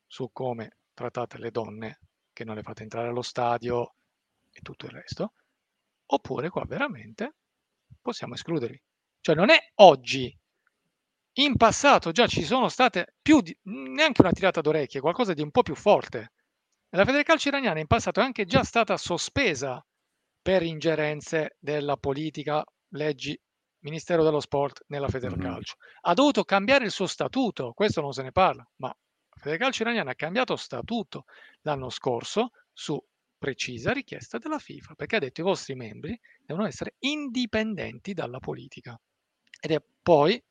su 0.07 0.31
come 0.33 0.77
trattate 0.95 1.39
le 1.39 1.51
donne 1.51 1.99
che 2.33 2.45
non 2.45 2.55
le 2.55 2.63
fate 2.63 2.85
entrare 2.85 3.09
allo 3.09 3.23
stadio 3.23 3.97
e 4.53 4.61
tutto 4.61 4.87
il 4.87 4.93
resto, 4.93 5.33
oppure 6.07 6.51
qua 6.51 6.65
veramente 6.65 7.35
possiamo 8.01 8.35
escludervi. 8.35 8.81
Cioè 9.27 9.35
non 9.35 9.51
è 9.51 9.59
oggi, 9.81 10.33
in 11.39 11.57
passato 11.57 12.13
già 12.13 12.29
ci 12.29 12.45
sono 12.45 12.69
state 12.69 13.15
più 13.21 13.41
di, 13.41 13.59
neanche 13.65 14.21
una 14.21 14.31
tirata 14.31 14.61
d'orecchie, 14.61 15.01
qualcosa 15.01 15.35
di 15.35 15.43
un 15.43 15.51
po' 15.51 15.63
più 15.63 15.75
forte. 15.75 16.35
La 16.91 17.05
Federcalcio 17.05 17.49
iraniana 17.49 17.81
in 17.81 17.89
passato 17.89 18.21
è 18.21 18.23
anche 18.23 18.45
già 18.45 18.63
stata 18.63 18.97
sospesa 18.97 19.85
per 20.41 20.63
ingerenze 20.63 21.57
della 21.59 21.97
politica, 21.97 22.65
leggi, 22.91 23.37
Ministero 23.81 24.23
dello 24.23 24.39
Sport 24.39 24.85
nella 24.91 25.09
Federcalcio. 25.09 25.75
Mm-hmm. 25.77 25.99
Ha 26.03 26.15
dovuto 26.15 26.45
cambiare 26.45 26.85
il 26.85 26.93
suo 26.93 27.09
statuto, 27.09 27.73
questo 27.73 28.01
non 28.01 28.13
se 28.13 28.23
ne 28.23 28.31
parla, 28.31 28.65
ma 28.77 28.97
Federcalcio 29.29 29.83
iraniano 29.83 30.11
ha 30.11 30.15
cambiato 30.15 30.55
statuto 30.55 31.25
l'anno 31.63 31.91
scorso 31.91 32.51
su 32.73 32.97
precisa 33.37 33.91
richiesta 33.91 34.39
della 34.39 34.61
FIFA, 34.61 34.95
perché 34.95 35.17
ha 35.17 35.19
detto 35.19 35.41
i 35.41 35.45
vostri 35.45 35.75
membri 35.75 36.17
devono 36.41 36.69
essere 36.69 36.95
indipendenti 37.01 38.13
dalla 38.13 38.39
politica. 38.39 38.97
Ed 39.61 39.71
è 39.71 39.83
poi 40.03 40.43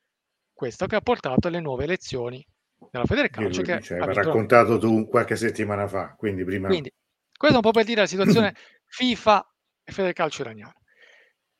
questo 0.53 0.87
che 0.87 0.95
ha 0.95 1.01
portato 1.01 1.47
alle 1.47 1.59
nuove 1.59 1.83
elezioni 1.83 2.45
della 2.89 3.05
Federcalcio. 3.05 3.61
Che 3.61 3.81
cioè, 3.81 3.99
ha 3.99 4.13
raccontato 4.13 4.77
tu 4.77 5.07
qualche 5.07 5.35
settimana 5.35 5.87
fa, 5.87 6.15
quindi 6.15 6.43
prima... 6.43 6.67
Quindi, 6.67 6.91
questo 7.37 7.57
è 7.57 7.61
un 7.63 7.69
po' 7.69 7.77
per 7.77 7.85
dire 7.85 8.01
la 8.01 8.07
situazione 8.07 8.55
FIFA 8.87 9.53
e 9.83 9.91
Federcalcio 9.91 10.41
iraniano. 10.41 10.73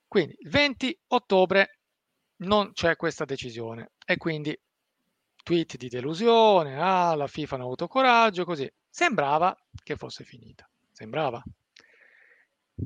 Quindi 0.07 0.35
il 0.39 0.49
20 0.49 0.99
ottobre 1.07 1.79
non 2.37 2.71
c'è 2.71 2.95
questa 2.95 3.25
decisione 3.25 3.91
e 4.05 4.17
quindi 4.17 4.57
tweet 5.43 5.77
di 5.77 5.89
delusione, 5.89 6.79
ah, 6.79 7.15
la 7.15 7.27
FIFA 7.27 7.55
non 7.57 7.63
ha 7.63 7.67
avuto 7.67 7.87
coraggio, 7.87 8.45
così. 8.45 8.71
Sembrava 8.89 9.55
che 9.83 9.95
fosse 9.95 10.23
finita, 10.23 10.67
sembrava. 10.91 11.43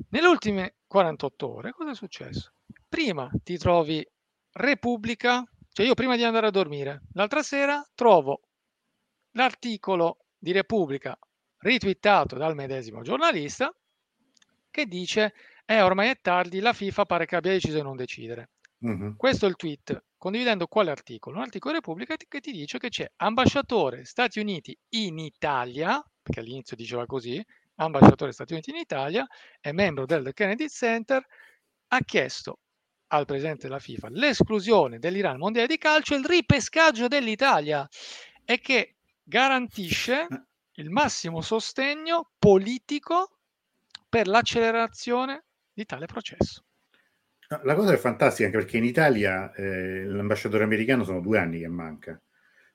Nelle 0.09 0.27
ultime 0.27 0.75
48 0.87 1.53
ore 1.53 1.71
cosa 1.71 1.91
è 1.91 1.95
successo? 1.95 2.51
Prima 2.87 3.29
ti 3.43 3.57
trovi 3.57 4.05
Repubblica, 4.51 5.43
cioè 5.71 5.85
io 5.85 5.93
prima 5.93 6.15
di 6.15 6.23
andare 6.23 6.47
a 6.47 6.51
dormire, 6.51 7.03
l'altra 7.13 7.43
sera 7.43 7.85
trovo 7.93 8.41
l'articolo 9.31 10.25
di 10.37 10.51
Repubblica 10.51 11.17
ritwittato 11.59 12.35
dal 12.35 12.55
medesimo 12.55 13.01
giornalista 13.01 13.73
che 14.71 14.85
dice 14.85 15.33
eh, 15.65 15.81
ormai 15.81 16.09
è 16.09 16.19
tardi, 16.19 16.59
la 16.59 16.73
FIFA 16.73 17.05
pare 17.05 17.25
che 17.25 17.35
abbia 17.35 17.51
deciso 17.51 17.75
di 17.75 17.83
non 17.83 17.95
decidere. 17.95 18.49
Uh-huh. 18.79 19.15
Questo 19.15 19.45
è 19.45 19.49
il 19.49 19.55
tweet 19.55 20.03
condividendo 20.17 20.67
quale 20.67 20.91
articolo? 20.91 21.37
Un 21.37 21.43
articolo 21.43 21.75
Repubblica 21.75 22.15
che 22.15 22.39
ti 22.39 22.51
dice 22.51 22.77
che 22.77 22.89
c'è 22.89 23.09
ambasciatore 23.17 24.03
Stati 24.03 24.39
Uniti 24.39 24.77
in 24.89 25.19
Italia, 25.19 26.03
perché 26.21 26.39
all'inizio 26.39 26.75
diceva 26.75 27.05
così, 27.05 27.43
ambasciatore 27.75 28.31
Stati 28.31 28.53
Uniti 28.53 28.71
in 28.71 28.77
Italia, 28.77 29.27
è 29.59 29.71
membro 29.71 30.05
del 30.05 30.33
Kennedy 30.33 30.67
Center, 30.67 31.25
ha 31.87 31.99
chiesto 31.99 32.59
al 33.09 33.25
presidente 33.25 33.67
della 33.67 33.79
FIFA 33.79 34.09
l'esclusione 34.11 34.99
dell'Iran 34.99 35.37
mondiale 35.37 35.67
di 35.67 35.77
calcio 35.77 36.15
e 36.15 36.17
il 36.17 36.25
ripescaggio 36.25 37.07
dell'Italia 37.07 37.87
e 38.43 38.59
che 38.59 38.95
garantisce 39.23 40.27
il 40.73 40.89
massimo 40.89 41.41
sostegno 41.41 42.31
politico 42.37 43.37
per 44.07 44.27
l'accelerazione 44.27 45.45
di 45.71 45.85
tale 45.85 46.05
processo. 46.05 46.63
La 47.63 47.73
cosa 47.73 47.93
è 47.93 47.97
fantastica 47.97 48.45
anche 48.45 48.59
perché 48.59 48.77
in 48.77 48.83
Italia 48.83 49.51
eh, 49.53 50.05
l'ambasciatore 50.05 50.63
americano 50.63 51.03
sono 51.03 51.19
due 51.19 51.39
anni 51.39 51.59
che 51.59 51.67
manca. 51.67 52.19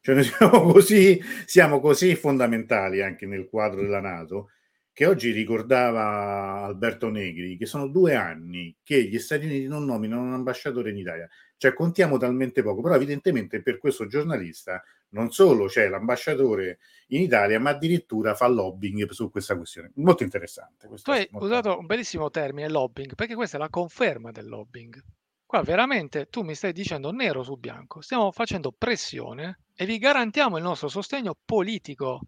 Cioè 0.00 0.14
noi 0.16 0.24
siamo 0.24 0.62
così, 0.72 1.20
siamo 1.46 1.80
così 1.80 2.14
fondamentali 2.16 3.00
anche 3.00 3.26
nel 3.26 3.46
quadro 3.48 3.82
della 3.82 4.00
Nato 4.00 4.50
che 4.94 5.06
oggi 5.06 5.32
ricordava 5.32 6.62
Alberto 6.62 7.10
Negri, 7.10 7.56
che 7.56 7.66
sono 7.66 7.88
due 7.88 8.14
anni 8.14 8.76
che 8.80 9.02
gli 9.02 9.18
Stati 9.18 9.44
Uniti 9.44 9.66
non 9.66 9.84
nominano 9.84 10.22
un 10.22 10.34
ambasciatore 10.34 10.90
in 10.90 10.98
Italia. 10.98 11.28
Cioè 11.56 11.74
contiamo 11.74 12.16
talmente 12.16 12.62
poco, 12.62 12.80
però 12.80 12.94
evidentemente 12.94 13.60
per 13.60 13.78
questo 13.78 14.06
giornalista 14.06 14.80
non 15.08 15.32
solo 15.32 15.66
c'è 15.66 15.88
l'ambasciatore 15.88 16.78
in 17.08 17.22
Italia, 17.22 17.58
ma 17.58 17.70
addirittura 17.70 18.36
fa 18.36 18.46
lobbying 18.46 19.10
su 19.10 19.32
questa 19.32 19.56
questione. 19.56 19.90
Molto 19.96 20.22
interessante. 20.22 20.88
Tu 20.88 21.10
hai 21.10 21.28
usato 21.32 21.76
un 21.76 21.86
bellissimo 21.86 22.30
termine, 22.30 22.68
lobbying, 22.68 23.16
perché 23.16 23.34
questa 23.34 23.56
è 23.56 23.60
la 23.60 23.70
conferma 23.70 24.30
del 24.30 24.46
lobbying. 24.46 25.02
Qua 25.44 25.62
veramente 25.62 26.26
tu 26.26 26.42
mi 26.42 26.54
stai 26.54 26.72
dicendo 26.72 27.10
nero 27.10 27.42
su 27.42 27.56
bianco, 27.56 28.00
stiamo 28.00 28.30
facendo 28.30 28.70
pressione 28.70 29.62
e 29.74 29.86
vi 29.86 29.98
garantiamo 29.98 30.56
il 30.56 30.62
nostro 30.62 30.86
sostegno 30.86 31.36
politico 31.44 32.20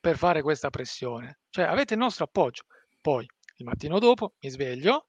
per 0.00 0.16
fare 0.16 0.42
questa 0.42 0.70
pressione. 0.70 1.38
Cioè 1.54 1.66
avete 1.66 1.94
il 1.94 2.00
nostro 2.00 2.24
appoggio. 2.24 2.64
Poi 3.00 3.24
il 3.58 3.64
mattino 3.64 4.00
dopo 4.00 4.34
mi 4.40 4.50
sveglio 4.50 5.06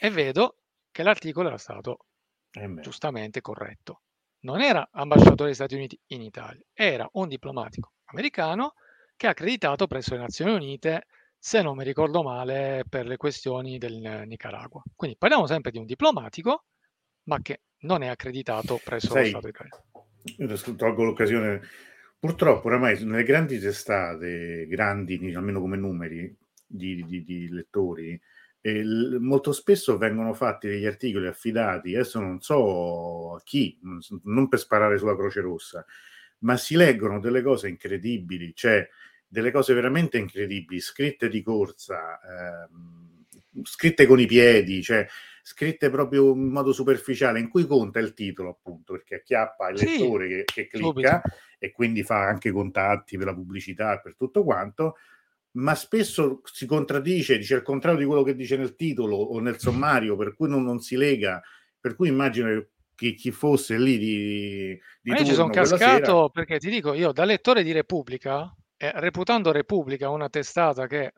e 0.00 0.08
vedo 0.08 0.56
che 0.90 1.02
l'articolo 1.02 1.48
era 1.48 1.58
stato 1.58 2.06
eh 2.50 2.80
giustamente 2.80 3.42
corretto. 3.42 4.00
Non 4.46 4.62
era 4.62 4.88
ambasciatore 4.90 5.44
degli 5.44 5.54
Stati 5.54 5.74
Uniti 5.74 6.00
in 6.12 6.22
Italia, 6.22 6.64
era 6.72 7.06
un 7.12 7.28
diplomatico 7.28 7.92
americano 8.06 8.72
che 9.16 9.26
ha 9.26 9.30
accreditato 9.30 9.86
presso 9.86 10.14
le 10.14 10.20
Nazioni 10.20 10.52
Unite, 10.52 11.08
se 11.36 11.60
non 11.60 11.76
mi 11.76 11.84
ricordo 11.84 12.22
male, 12.22 12.84
per 12.88 13.04
le 13.04 13.18
questioni 13.18 13.76
del 13.76 14.22
Nicaragua. 14.24 14.82
Quindi 14.94 15.18
parliamo 15.18 15.46
sempre 15.46 15.72
di 15.72 15.78
un 15.78 15.84
diplomatico, 15.84 16.64
ma 17.24 17.38
che 17.42 17.64
non 17.80 18.02
è 18.02 18.06
accreditato 18.06 18.80
presso 18.82 19.10
Sai, 19.10 19.30
lo 19.30 19.40
Stato 19.40 19.48
italiano. 19.48 19.84
Io 20.38 20.74
tolgo 20.74 21.04
l'occasione 21.04 21.60
Purtroppo 22.26 22.66
oramai 22.66 23.02
nelle 23.04 23.22
grandi 23.22 23.60
testate, 23.60 24.66
grandi 24.66 25.32
almeno 25.32 25.60
come 25.60 25.76
numeri 25.76 26.36
di, 26.66 27.04
di, 27.06 27.22
di 27.22 27.48
lettori, 27.48 28.20
eh, 28.60 28.82
molto 29.20 29.52
spesso 29.52 29.96
vengono 29.96 30.34
fatti 30.34 30.66
degli 30.66 30.86
articoli 30.86 31.28
affidati, 31.28 31.94
adesso 31.94 32.18
non 32.18 32.40
so 32.40 33.36
a 33.36 33.42
chi, 33.44 33.78
non 34.24 34.48
per 34.48 34.58
sparare 34.58 34.98
sulla 34.98 35.14
Croce 35.14 35.40
Rossa, 35.40 35.86
ma 36.40 36.56
si 36.56 36.74
leggono 36.74 37.20
delle 37.20 37.42
cose 37.42 37.68
incredibili, 37.68 38.52
cioè 38.56 38.84
delle 39.28 39.52
cose 39.52 39.72
veramente 39.72 40.18
incredibili, 40.18 40.80
scritte 40.80 41.28
di 41.28 41.42
corsa, 41.44 42.18
eh, 42.18 42.68
scritte 43.62 44.04
con 44.04 44.18
i 44.18 44.26
piedi, 44.26 44.82
cioè 44.82 45.06
scritte 45.46 45.90
proprio 45.90 46.32
in 46.32 46.48
modo 46.48 46.72
superficiale, 46.72 47.38
in 47.38 47.48
cui 47.48 47.68
conta 47.68 48.00
il 48.00 48.14
titolo, 48.14 48.50
appunto, 48.50 48.94
perché 48.94 49.14
acchiappa 49.14 49.68
il 49.68 49.76
lettore 49.76 50.26
che, 50.26 50.44
che 50.44 50.66
clicca 50.66 51.22
subito. 51.22 51.22
e 51.60 51.70
quindi 51.70 52.02
fa 52.02 52.26
anche 52.26 52.50
contatti 52.50 53.16
per 53.16 53.26
la 53.26 53.34
pubblicità 53.34 53.94
e 53.94 54.00
per 54.00 54.16
tutto 54.16 54.42
quanto, 54.42 54.96
ma 55.52 55.76
spesso 55.76 56.40
si 56.42 56.66
contraddice, 56.66 57.38
dice 57.38 57.54
il 57.54 57.62
contrario 57.62 58.00
di 58.00 58.06
quello 58.06 58.24
che 58.24 58.34
dice 58.34 58.56
nel 58.56 58.74
titolo 58.74 59.14
o 59.14 59.38
nel 59.38 59.60
sommario, 59.60 60.16
per 60.16 60.34
cui 60.34 60.48
non, 60.48 60.64
non 60.64 60.80
si 60.80 60.96
lega, 60.96 61.40
per 61.78 61.94
cui 61.94 62.08
immagino 62.08 62.66
che 62.96 63.14
chi 63.14 63.30
fosse 63.30 63.78
lì 63.78 63.98
di, 63.98 64.80
di 65.00 65.10
io 65.12 65.24
ci 65.24 65.32
sono 65.32 65.50
cascato 65.50 66.04
sera... 66.04 66.28
perché 66.30 66.58
ti 66.58 66.70
dico 66.70 66.92
io 66.92 67.12
da 67.12 67.24
lettore 67.24 67.62
di 67.62 67.70
Repubblica 67.70 68.52
eh, 68.76 68.90
reputando 68.94 69.52
Repubblica 69.52 70.08
una 70.08 70.30
testata 70.30 70.86
che 70.86 71.12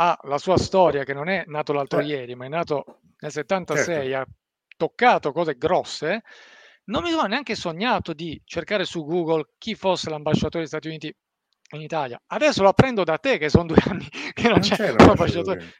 ha 0.00 0.18
la 0.22 0.38
sua 0.38 0.58
storia 0.58 1.04
che 1.04 1.14
non 1.14 1.28
è 1.28 1.44
nato 1.46 1.72
l'altro 1.72 2.00
eh. 2.00 2.04
ieri 2.04 2.34
ma 2.34 2.44
è 2.44 2.48
nato 2.48 3.00
nel 3.20 3.32
76 3.32 4.10
certo. 4.10 4.16
ha 4.16 4.26
toccato 4.78 5.32
cose 5.32 5.56
grosse, 5.58 6.22
non 6.84 7.02
mi 7.02 7.10
sono 7.10 7.26
neanche 7.26 7.54
sognato 7.54 8.14
di 8.14 8.40
cercare 8.44 8.84
su 8.84 9.04
Google 9.04 9.50
chi 9.58 9.74
fosse 9.74 10.08
l'ambasciatore 10.08 10.60
degli 10.60 10.68
Stati 10.68 10.88
Uniti 10.88 11.14
in 11.72 11.82
Italia. 11.82 12.18
Adesso 12.26 12.62
lo 12.62 12.68
apprendo 12.68 13.04
da 13.04 13.18
te, 13.18 13.36
che 13.36 13.50
sono 13.50 13.66
due 13.66 13.76
anni 13.86 14.08
che 14.08 14.42
non, 14.44 14.52
non 14.52 14.60
c'è 14.60 14.90
un 14.90 15.00
ambasciatore. 15.00 15.74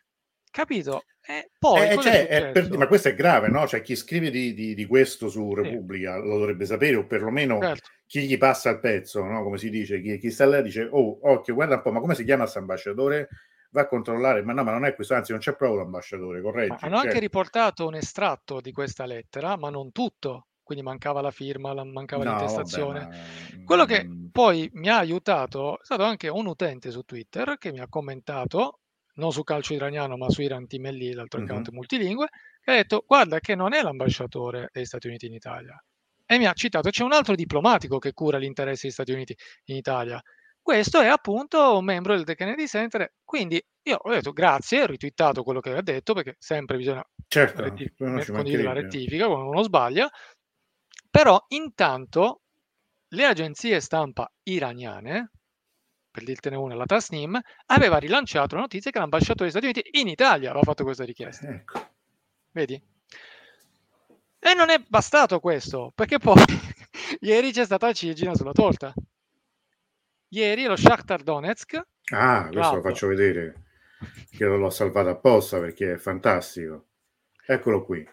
Capito? 0.50 1.04
E 1.24 1.50
poi, 1.58 1.88
eh, 1.88 1.98
cioè, 2.00 2.50
per, 2.52 2.76
ma 2.76 2.86
questo 2.86 3.08
è 3.08 3.14
grave, 3.14 3.48
no? 3.48 3.66
Cioè, 3.66 3.82
chi 3.82 3.94
scrive 3.94 4.30
di, 4.30 4.52
di, 4.54 4.74
di 4.74 4.86
questo 4.86 5.28
su 5.28 5.54
Repubblica 5.54 6.20
sì. 6.20 6.26
lo 6.26 6.38
dovrebbe 6.38 6.64
sapere, 6.64 6.96
o 6.96 7.06
perlomeno 7.06 7.60
certo. 7.60 7.88
chi 8.06 8.26
gli 8.26 8.38
passa 8.38 8.70
il 8.70 8.80
pezzo, 8.80 9.22
no? 9.22 9.42
Come 9.42 9.58
si 9.58 9.70
dice, 9.70 10.00
chi, 10.00 10.18
chi 10.18 10.30
sta 10.30 10.46
là 10.46 10.60
dice, 10.62 10.88
oh, 10.90 11.18
occhio, 11.22 11.54
guarda 11.54 11.76
un 11.76 11.82
po', 11.82 11.92
ma 11.92 12.00
come 12.00 12.14
si 12.14 12.24
chiama 12.24 12.42
questo 12.42 12.58
ambasciatore? 12.58 13.28
Va 13.70 13.82
a 13.82 13.86
controllare, 13.86 14.42
ma 14.42 14.52
no, 14.52 14.64
ma 14.64 14.72
non 14.72 14.84
è 14.84 14.94
questo, 14.94 15.14
anzi 15.14 15.32
non 15.32 15.40
c'è 15.40 15.54
proprio 15.54 15.80
l'ambasciatore, 15.80 16.40
corretto. 16.40 16.72
Hanno 16.80 16.94
certo. 16.94 16.96
anche 16.96 17.18
riportato 17.18 17.86
un 17.86 17.94
estratto 17.94 18.60
di 18.60 18.72
questa 18.72 19.04
lettera, 19.04 19.56
ma 19.56 19.70
non 19.70 19.92
tutto, 19.92 20.46
quindi 20.62 20.84
mancava 20.84 21.20
la 21.20 21.30
firma, 21.30 21.72
mancava 21.84 22.24
no, 22.24 22.30
l'intestazione. 22.30 23.00
Vabbè, 23.00 23.16
ma... 23.58 23.64
Quello 23.64 23.84
che 23.84 24.04
mm. 24.04 24.26
poi 24.32 24.68
mi 24.74 24.88
ha 24.88 24.98
aiutato 24.98 25.80
è 25.80 25.84
stato 25.84 26.02
anche 26.02 26.28
un 26.28 26.46
utente 26.46 26.90
su 26.90 27.02
Twitter 27.02 27.56
che 27.58 27.72
mi 27.72 27.80
ha 27.80 27.88
commentato, 27.88 28.80
non 29.14 29.32
su 29.32 29.42
calcio 29.44 29.74
iraniano, 29.74 30.16
ma 30.16 30.28
su 30.30 30.42
Iran 30.42 30.66
Team 30.66 30.90
LI, 30.90 31.12
l'altro 31.12 31.40
mm-hmm. 31.40 31.48
account 31.48 31.70
multilingue, 31.70 32.28
che 32.60 32.70
ha 32.70 32.74
detto 32.74 33.04
guarda 33.06 33.40
che 33.40 33.54
non 33.54 33.74
è 33.74 33.82
l'ambasciatore 33.82 34.68
degli 34.72 34.84
Stati 34.84 35.08
Uniti 35.08 35.26
in 35.26 35.34
Italia. 35.34 35.82
E 36.30 36.36
mi 36.36 36.44
ha 36.44 36.52
citato, 36.52 36.90
c'è 36.90 37.04
un 37.04 37.12
altro 37.12 37.34
diplomatico 37.34 37.98
che 37.98 38.12
cura 38.12 38.38
gli 38.38 38.44
interessi 38.44 38.82
degli 38.82 38.92
Stati 38.92 39.12
Uniti 39.12 39.34
in 39.64 39.76
Italia, 39.76 40.22
questo 40.68 41.00
è 41.00 41.06
appunto 41.06 41.78
un 41.78 41.84
membro 41.86 42.14
del 42.14 42.26
The 42.26 42.34
Kennedy 42.34 42.66
Center. 42.66 43.14
Quindi 43.24 43.58
io 43.84 43.96
ho 43.96 44.10
detto 44.10 44.34
grazie, 44.34 44.82
ho 44.82 44.86
ritwittato 44.86 45.42
quello 45.42 45.60
che 45.60 45.70
aveva 45.70 45.82
detto, 45.82 46.12
perché 46.12 46.36
sempre 46.38 46.76
bisogna 46.76 47.02
certo, 47.26 47.62
rettif- 47.62 47.96
condividere 47.96 48.64
la 48.64 48.72
rettifica 48.74 49.28
quando 49.28 49.48
uno 49.48 49.62
sbaglia. 49.62 50.10
Però 51.10 51.42
intanto 51.48 52.42
le 53.08 53.24
agenzie 53.24 53.80
stampa 53.80 54.30
iraniane, 54.42 55.30
per 56.10 56.22
dirtene 56.24 56.56
una, 56.56 56.74
la 56.74 56.84
Tasnim, 56.84 57.40
aveva 57.68 57.96
rilanciato 57.96 58.54
la 58.54 58.60
notizia 58.60 58.90
che 58.90 58.98
l'ambasciatore 58.98 59.50
degli 59.50 59.58
Stati 59.58 59.64
Uniti 59.72 59.98
in 60.00 60.08
Italia 60.08 60.50
aveva 60.50 60.64
fatto 60.64 60.84
questa 60.84 61.04
richiesta. 61.04 61.48
Ecco. 61.48 61.88
Vedi? 62.50 62.74
E 64.38 64.54
non 64.54 64.68
è 64.68 64.78
bastato 64.86 65.40
questo, 65.40 65.92
perché 65.94 66.18
poi 66.18 66.34
ieri 67.20 67.52
c'è 67.52 67.64
stata 67.64 67.86
la 67.86 67.94
ciliegina 67.94 68.34
sulla 68.34 68.52
torta. 68.52 68.92
Ieri 70.30 70.64
lo 70.64 70.76
Shakhtar 70.76 71.22
Donetsk. 71.22 71.80
Ah, 72.12 72.48
questo 72.52 72.76
lo 72.76 72.82
faccio 72.82 73.06
vedere, 73.06 73.64
che 74.30 74.44
l'ho 74.44 74.70
salvato 74.70 75.08
apposta 75.08 75.58
perché 75.58 75.94
è 75.94 75.96
fantastico. 75.96 76.88
Eccolo 77.46 77.84
qui. 77.84 78.06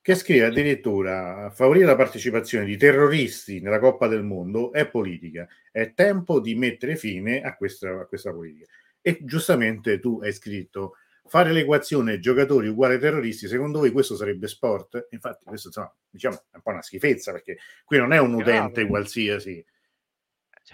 Che 0.00 0.14
scrive 0.14 0.46
addirittura 0.46 1.50
favorire 1.50 1.84
la 1.84 1.94
partecipazione 1.94 2.64
di 2.64 2.76
terroristi 2.76 3.60
nella 3.60 3.78
Coppa 3.78 4.08
del 4.08 4.24
Mondo 4.24 4.72
è 4.72 4.88
politica. 4.88 5.46
È 5.70 5.92
tempo 5.94 6.40
di 6.40 6.54
mettere 6.54 6.96
fine 6.96 7.42
a 7.42 7.54
questa, 7.54 8.00
a 8.00 8.06
questa 8.06 8.32
politica. 8.32 8.72
E 9.00 9.18
giustamente 9.22 10.00
tu 10.00 10.20
hai 10.22 10.32
scritto 10.32 10.96
fare 11.26 11.52
l'equazione 11.52 12.18
giocatori 12.18 12.68
uguali 12.68 12.98
terroristi, 12.98 13.46
secondo 13.46 13.78
voi 13.78 13.90
questo 13.90 14.16
sarebbe 14.16 14.48
sport? 14.48 15.06
Infatti, 15.10 15.44
questo 15.44 15.68
insomma, 15.68 15.94
diciamo, 16.10 16.36
è 16.50 16.56
un 16.56 16.62
po' 16.62 16.70
una 16.70 16.82
schifezza 16.82 17.30
perché 17.32 17.58
qui 17.84 17.98
non 17.98 18.12
è 18.12 18.18
un 18.18 18.34
utente 18.34 18.72
Grave. 18.80 18.86
qualsiasi, 18.88 19.64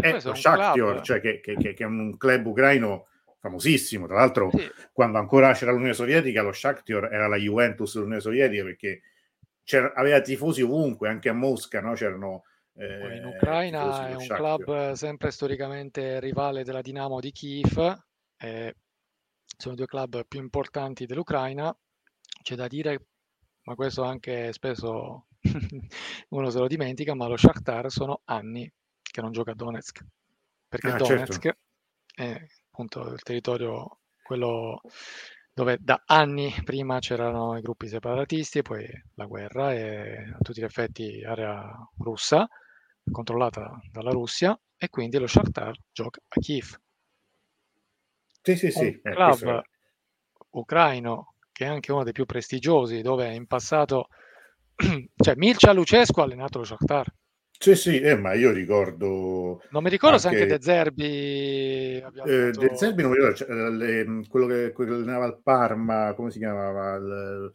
cioè, 0.00 0.14
è 0.14 0.22
lo 0.22 0.34
Shakhtar, 0.34 1.00
cioè 1.02 1.20
che, 1.20 1.40
che, 1.40 1.56
che, 1.56 1.74
è 1.76 1.84
un 1.84 2.16
club 2.16 2.46
ucraino 2.46 3.06
famosissimo. 3.40 4.06
Tra 4.06 4.16
l'altro, 4.16 4.50
sì. 4.52 4.68
quando 4.92 5.18
ancora 5.18 5.52
c'era 5.52 5.72
l'Unione 5.72 5.94
Sovietica, 5.94 6.42
lo 6.42 6.52
Shakhtar 6.52 7.12
era 7.12 7.26
la 7.26 7.36
Juventus 7.36 7.94
dell'Unione 7.94 8.20
Sovietica 8.20 8.62
perché 8.64 9.02
aveva 9.94 10.20
tifosi 10.20 10.62
ovunque, 10.62 11.08
anche 11.08 11.28
a 11.28 11.34
Mosca, 11.34 11.80
no? 11.80 11.94
c'erano. 11.94 12.44
Eh, 12.74 13.16
in 13.16 13.24
Ucraina 13.24 14.08
è 14.08 14.14
un 14.14 14.20
Shakhtar. 14.20 14.36
club 14.36 14.92
sempre 14.92 15.32
storicamente 15.32 16.20
rivale 16.20 16.62
della 16.62 16.80
Dinamo 16.80 17.18
di 17.20 17.32
Kiev. 17.32 18.04
Eh, 18.36 18.74
sono 19.56 19.74
due 19.74 19.86
club 19.86 20.24
più 20.26 20.40
importanti 20.40 21.06
dell'Ucraina. 21.06 21.76
C'è 22.42 22.54
da 22.54 22.68
dire, 22.68 23.06
ma 23.64 23.74
questo 23.74 24.04
anche 24.04 24.52
spesso 24.52 25.26
uno 26.28 26.50
se 26.50 26.58
lo 26.58 26.68
dimentica, 26.68 27.14
ma 27.14 27.26
lo 27.26 27.36
Shakhtar 27.36 27.90
sono 27.90 28.22
anni 28.26 28.70
che 29.10 29.20
non 29.20 29.32
gioca 29.32 29.52
a 29.52 29.54
Donetsk, 29.54 30.04
perché 30.68 30.88
ah, 30.88 30.96
Donetsk 30.96 31.42
certo. 31.42 31.58
è 32.14 32.46
appunto 32.70 33.12
il 33.12 33.22
territorio, 33.22 34.00
quello 34.22 34.80
dove 35.52 35.76
da 35.80 36.02
anni 36.06 36.54
prima 36.62 37.00
c'erano 37.00 37.58
i 37.58 37.60
gruppi 37.60 37.88
separatisti 37.88 38.58
e 38.58 38.62
poi 38.62 38.86
la 39.14 39.24
guerra 39.24 39.74
e 39.74 40.32
a 40.32 40.38
tutti 40.40 40.60
gli 40.60 40.64
effetti 40.64 41.24
area 41.24 41.68
russa, 41.98 42.48
controllata 43.10 43.80
dalla 43.90 44.10
Russia, 44.10 44.58
e 44.76 44.88
quindi 44.88 45.18
lo 45.18 45.26
Shakhtar 45.26 45.76
gioca 45.90 46.20
a 46.28 46.40
Kiev. 46.40 46.78
Sì, 48.40 48.56
sì, 48.56 48.70
sì. 48.70 49.00
Un 49.02 49.10
eh, 49.10 49.14
club 49.14 49.58
è... 49.58 49.62
ucraino 50.50 51.34
che 51.50 51.64
è 51.64 51.68
anche 51.68 51.90
uno 51.90 52.04
dei 52.04 52.12
più 52.12 52.24
prestigiosi, 52.24 53.02
dove 53.02 53.34
in 53.34 53.48
passato, 53.48 54.10
cioè 54.76 55.34
Mircea 55.34 55.72
Lucescu 55.72 56.20
ha 56.20 56.22
allenato 56.22 56.58
lo 56.58 56.64
Shakhtar. 56.64 57.12
Sì, 57.60 57.74
sì, 57.74 58.00
eh, 58.00 58.16
ma 58.16 58.34
io 58.34 58.52
ricordo. 58.52 59.62
Non 59.70 59.82
mi 59.82 59.90
ricordo 59.90 60.14
anche, 60.14 60.28
se 60.28 60.28
anche 60.28 60.46
De 60.46 60.62
Zerbi. 60.62 61.04
Eh, 61.04 62.50
De 62.52 62.76
Zerbi 62.76 63.02
non 63.02 63.10
mi 63.10 63.16
ricordo, 63.16 63.36
cioè, 63.36 63.48
le, 63.48 64.24
quello 64.28 64.46
che 64.46 64.72
quello 64.72 64.94
allenava 64.94 65.24
al 65.24 65.40
Parma, 65.42 66.14
come 66.14 66.30
si 66.30 66.38
chiamava? 66.38 66.94
Il, 66.94 67.52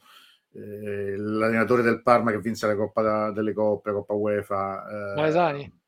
eh, 0.55 1.15
l'allenatore 1.15 1.81
del 1.81 2.01
Parma 2.01 2.31
che 2.31 2.39
vinse 2.39 2.67
la 2.67 2.75
Coppa 2.75 3.31
delle 3.31 3.53
Coppe, 3.53 3.89
la 3.89 3.95
Coppa 3.95 4.13
UEFA. 4.13 4.83
Eh, 4.89 5.15
Malesani? 5.15 5.79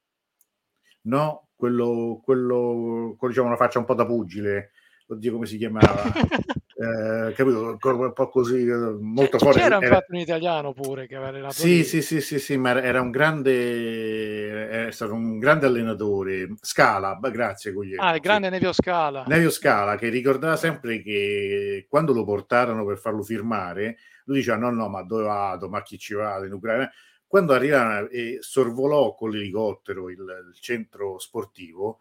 No, 1.02 1.50
quello, 1.56 2.22
quello 2.24 3.16
con 3.18 3.30
diciamo, 3.30 3.48
una 3.48 3.58
faccia 3.58 3.80
un 3.80 3.86
po' 3.86 3.94
da 3.96 4.06
pugile, 4.06 4.72
oddio 5.08 5.34
come 5.34 5.46
si 5.46 5.58
chiamava, 5.58 6.04
eh, 6.76 7.34
capito? 7.34 7.78
Un 7.82 8.14
po' 8.14 8.30
così, 8.30 8.66
eh, 8.66 8.98
molto 9.00 9.38
fuori. 9.38 9.60
C'era 9.60 9.78
era... 9.78 9.86
infatti 9.86 10.12
un 10.14 10.20
italiano 10.20 10.74
pure 10.74 11.08
che 11.08 11.16
aveva 11.16 11.30
allenato. 11.30 11.54
Sì, 11.54 11.84
sì, 11.84 12.02
sì, 12.02 12.22
sì, 12.22 12.40
sì, 12.40 12.58
ma 12.58 12.82
era 12.82 13.02
un 13.02 13.12
grande, 13.12 14.88
è 14.88 14.92
stato 14.92 15.14
un 15.14 15.38
grande 15.38 15.68
allenatore. 15.68 16.56
Scala, 16.62 17.20
grazie 17.32 17.72
Guglielmo. 17.72 18.04
Ah, 18.04 18.16
il 18.16 18.22
grande 18.22 18.48
sì. 18.48 18.54
Nevio 18.54 18.74
Scala. 18.74 19.24
Nevio 19.28 19.50
Scala 19.50 19.96
che 19.96 20.10
ricordava 20.10 20.56
sempre 20.56 21.02
che 21.02 21.86
quando 21.90 22.14
lo 22.14 22.24
portarono 22.24 22.86
per 22.86 22.98
farlo 22.98 23.24
firmare, 23.24 23.98
lui 24.26 24.38
diceva 24.38 24.58
no, 24.58 24.72
no, 24.72 24.90
ma 24.90 25.04
dove 25.04 25.24
vado, 25.24 25.70
ma 25.70 25.82
chi 25.82 25.98
ci 25.98 26.14
vado 26.14 26.46
in 26.46 26.54
Ucraina? 26.54 26.90
Quando 27.28 27.54
arriva 27.54 28.08
e 28.08 28.38
sorvolò 28.40 29.14
con 29.16 29.32
l'elicottero 29.32 30.10
il, 30.10 30.20
il 30.20 30.60
centro 30.60 31.20
sportivo, 31.20 32.00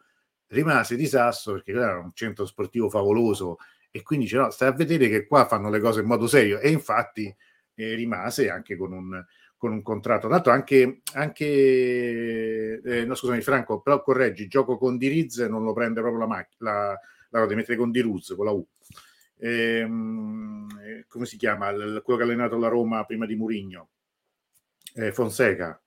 rimase 0.49 0.97
di 0.97 1.07
sasso 1.07 1.53
perché 1.53 1.73
era 1.73 1.99
un 1.99 2.13
centro 2.15 2.47
sportivo 2.47 2.89
favoloso 2.89 3.59
e 3.91 4.03
quindi 4.03 4.25
dice 4.25 4.39
no, 4.39 4.51
stai 4.51 4.69
a 4.69 4.73
vedere 4.73 5.09
che 5.09 5.27
qua 5.27 5.47
fanno 5.47 5.71
le 5.71 5.81
cose 5.81 6.01
in 6.01 6.07
modo 6.07 6.27
serio 6.27 6.59
e 6.59 6.71
infatti 6.71 7.35
eh, 7.75 7.95
rimase 7.95 8.51
anche 8.51 8.77
con 8.77 8.93
un, 8.93 9.25
con 9.57 9.73
un 9.73 9.83
contratto. 9.83 10.29
Tra 10.29 10.53
anche, 10.53 11.03
anche 11.15 12.81
eh, 12.83 13.05
no 13.05 13.15
scusami 13.15 13.41
Franco, 13.41 13.81
però 13.81 14.03
correggi, 14.03 14.47
gioco 14.47 14.79
con 14.79 14.97
Diriz 14.99 15.39
non 15.39 15.63
lo 15.63 15.73
prende 15.73 16.01
proprio 16.01 16.21
la 16.21 16.27
macchina, 16.27 16.73
la, 16.73 17.01
la 17.31 17.41
devi 17.43 17.55
mettere 17.55 17.79
con 17.79 17.91
Diruz, 17.91 18.35
con 18.37 18.45
la 18.47 18.53
U. 18.53 18.67
Ehm, 19.39 20.67
eh, 20.83 21.05
come 21.09 21.27
si 21.27 21.37
chiama? 21.37 21.71
L- 21.71 22.03
quello 22.03 22.19
che 22.19 22.25
ha 22.25 22.27
allenato 22.27 22.59
la 22.59 22.69
Roma 22.69 23.05
prima 23.05 23.27
di 23.27 23.37
Murigno? 23.37 23.91
Eh, 24.95 25.13
Fonseca. 25.13 25.81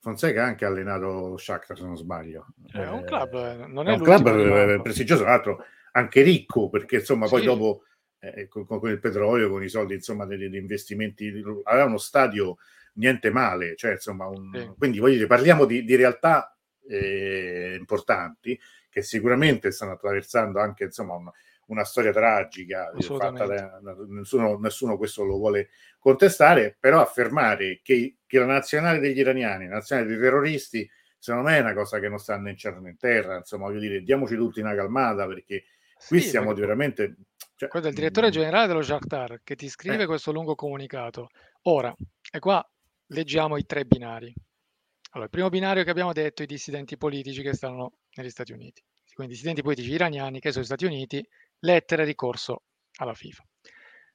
Fonseca 0.00 0.42
ha 0.42 0.46
anche 0.46 0.64
allenato 0.64 1.36
Shakhtar 1.36 1.76
se 1.76 1.84
non 1.84 1.96
sbaglio. 1.96 2.46
È 2.72 2.86
un 2.86 3.04
club, 3.04 3.34
eh, 3.34 3.66
non 3.66 3.86
è, 3.86 3.92
è 3.92 3.94
un 3.94 4.02
club 4.02 4.82
prestigioso, 4.82 5.22
tra 5.22 5.32
l'altro 5.32 5.64
anche 5.92 6.22
ricco, 6.22 6.70
perché 6.70 6.96
insomma 6.96 7.28
poi 7.28 7.40
sì. 7.40 7.46
dopo 7.46 7.84
eh, 8.18 8.48
con, 8.48 8.66
con, 8.66 8.88
il 8.88 8.98
petrolio, 8.98 9.50
con 9.50 9.62
i 9.62 9.68
soldi 9.68 9.94
insomma 9.94 10.24
degli, 10.24 10.54
investimenti, 10.54 11.32
aveva 11.64 11.84
uno 11.84 11.98
stadio 11.98 12.56
niente 12.94 13.30
male, 13.30 13.76
cioè 13.76 13.92
insomma 13.92 14.26
un, 14.26 14.50
sì. 14.54 14.70
quindi 14.78 14.98
voglio 14.98 15.14
dire, 15.14 15.26
parliamo 15.26 15.64
di, 15.64 15.84
di 15.84 15.96
realtà 15.96 16.56
eh, 16.88 17.76
importanti 17.78 18.58
che 18.88 19.02
sicuramente 19.02 19.70
stanno 19.70 19.92
attraversando 19.92 20.60
anche 20.60 20.84
insomma 20.84 21.14
una, 21.14 21.32
una 21.72 21.84
storia 21.84 22.12
tragica, 22.12 22.90
da, 22.92 23.30
nessuno, 24.08 24.58
nessuno, 24.58 24.96
questo 24.96 25.24
lo 25.24 25.36
vuole 25.36 25.70
contestare, 25.98 26.76
però 26.78 27.00
affermare 27.00 27.80
che, 27.82 28.16
che 28.26 28.38
la 28.38 28.46
nazionale 28.46 28.98
degli 28.98 29.18
iraniani, 29.18 29.66
la 29.68 29.74
nazionale 29.74 30.08
dei 30.08 30.18
terroristi, 30.18 30.88
secondo 31.18 31.48
me 31.48 31.58
è 31.58 31.60
una 31.60 31.74
cosa 31.74 31.98
che 31.98 32.08
non 32.08 32.18
sta 32.18 32.36
né 32.38 32.50
in 32.50 32.56
cielo 32.56 32.80
né 32.80 32.90
in 32.90 32.96
terra, 32.96 33.36
insomma 33.36 33.66
voglio 33.66 33.80
dire, 33.80 34.02
diamoci 34.02 34.36
tutti 34.36 34.60
una 34.60 34.74
calmata 34.74 35.26
perché 35.26 35.64
Qui 36.06 36.20
sì, 36.20 36.28
siamo 36.30 36.54
veramente... 36.54 37.16
Cioè, 37.56 37.68
questo 37.68 37.88
è 37.88 37.90
il 37.90 37.96
direttore 37.96 38.28
mm. 38.28 38.30
generale 38.30 38.66
dello 38.66 38.82
Shakhtar 38.82 39.40
che 39.44 39.54
ti 39.54 39.68
scrive 39.68 40.04
eh. 40.04 40.06
questo 40.06 40.32
lungo 40.32 40.54
comunicato. 40.54 41.28
Ora, 41.62 41.94
e 42.32 42.38
qua 42.38 42.66
leggiamo 43.08 43.58
i 43.58 43.66
tre 43.66 43.84
binari. 43.84 44.32
Allora, 45.10 45.24
il 45.24 45.30
primo 45.30 45.48
binario 45.50 45.84
che 45.84 45.90
abbiamo 45.90 46.12
detto, 46.12 46.42
i 46.42 46.46
dissidenti 46.46 46.96
politici 46.96 47.42
che 47.42 47.52
stanno 47.52 47.98
negli 48.14 48.30
Stati 48.30 48.52
Uniti. 48.52 48.82
Quindi 49.12 49.34
dissidenti 49.34 49.60
politici 49.60 49.90
iraniani 49.90 50.40
che 50.40 50.52
sono 50.52 50.64
negli 50.64 50.72
Stati 50.72 50.84
Uniti, 50.86 51.28
lettere 51.60 52.04
ricorso 52.04 52.64
alla 52.98 53.14
FIFA. 53.14 53.44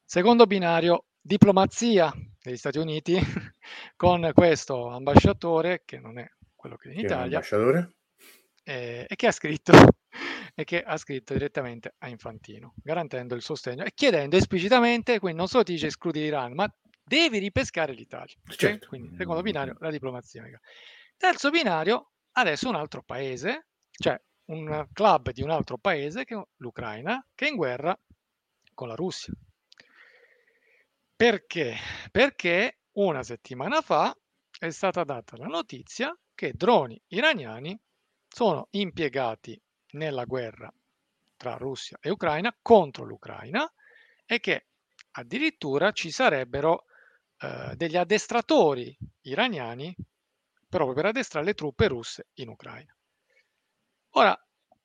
Secondo 0.03 0.45
binario, 0.45 1.05
diplomazia 1.19 2.13
degli 2.41 2.57
Stati 2.57 2.77
Uniti 2.77 3.17
con 3.95 4.29
questo 4.33 4.87
ambasciatore, 4.89 5.81
che 5.83 5.99
non 5.99 6.19
è 6.19 6.27
quello 6.53 6.75
che 6.75 6.89
è 6.89 6.91
in 6.91 6.99
che 6.99 7.05
Italia, 7.05 7.41
eh, 8.63 9.05
e 9.07 9.15
che 9.15 9.27
ha 9.27 9.31
scritto 9.31 9.71
e 10.55 10.63
che 10.63 10.81
ha 10.81 10.97
scritto 10.97 11.33
direttamente 11.33 11.95
a 11.99 12.07
Infantino, 12.07 12.73
garantendo 12.77 13.35
il 13.35 13.41
sostegno 13.41 13.83
e 13.83 13.91
chiedendo 13.93 14.37
esplicitamente, 14.37 15.19
quindi 15.19 15.37
non 15.37 15.47
solo 15.47 15.63
ti 15.63 15.73
dice 15.73 15.87
escludi 15.87 16.21
l'Iran, 16.21 16.53
ma 16.53 16.71
devi 17.03 17.39
ripescare 17.39 17.93
l'Italia. 17.93 18.35
Certo. 18.47 18.87
Quindi, 18.87 19.15
secondo 19.17 19.41
binario, 19.41 19.75
la 19.79 19.91
diplomazia. 19.91 20.43
Terzo 21.17 21.49
binario, 21.49 22.11
adesso 22.33 22.69
un 22.69 22.75
altro 22.75 23.03
paese, 23.03 23.67
cioè 23.91 24.19
un 24.45 24.87
club 24.93 25.31
di 25.31 25.41
un 25.41 25.49
altro 25.49 25.77
paese, 25.77 26.23
che 26.25 26.41
l'Ucraina, 26.57 27.25
che 27.33 27.47
è 27.47 27.49
in 27.49 27.55
guerra 27.55 27.97
con 28.73 28.87
la 28.87 28.95
Russia. 28.95 29.33
Perché? 31.15 31.75
Perché 32.11 32.79
una 32.93 33.23
settimana 33.23 33.81
fa 33.81 34.15
è 34.57 34.69
stata 34.69 35.03
data 35.03 35.37
la 35.37 35.47
notizia 35.47 36.17
che 36.33 36.53
droni 36.53 37.01
iraniani 37.07 37.79
sono 38.27 38.67
impiegati 38.71 39.59
nella 39.91 40.25
guerra 40.25 40.71
tra 41.37 41.55
Russia 41.55 41.97
e 42.01 42.09
Ucraina 42.09 42.55
contro 42.61 43.05
l'Ucraina 43.05 43.69
e 44.25 44.39
che 44.39 44.67
addirittura 45.11 45.91
ci 45.91 46.11
sarebbero 46.11 46.85
eh, 47.39 47.73
degli 47.75 47.95
addestratori 47.95 48.97
iraniani 49.21 49.95
proprio 50.67 50.93
per 50.93 51.05
addestrare 51.05 51.45
le 51.45 51.53
truppe 51.53 51.87
russe 51.87 52.27
in 52.35 52.49
Ucraina. 52.49 52.93
Ora, 54.17 54.37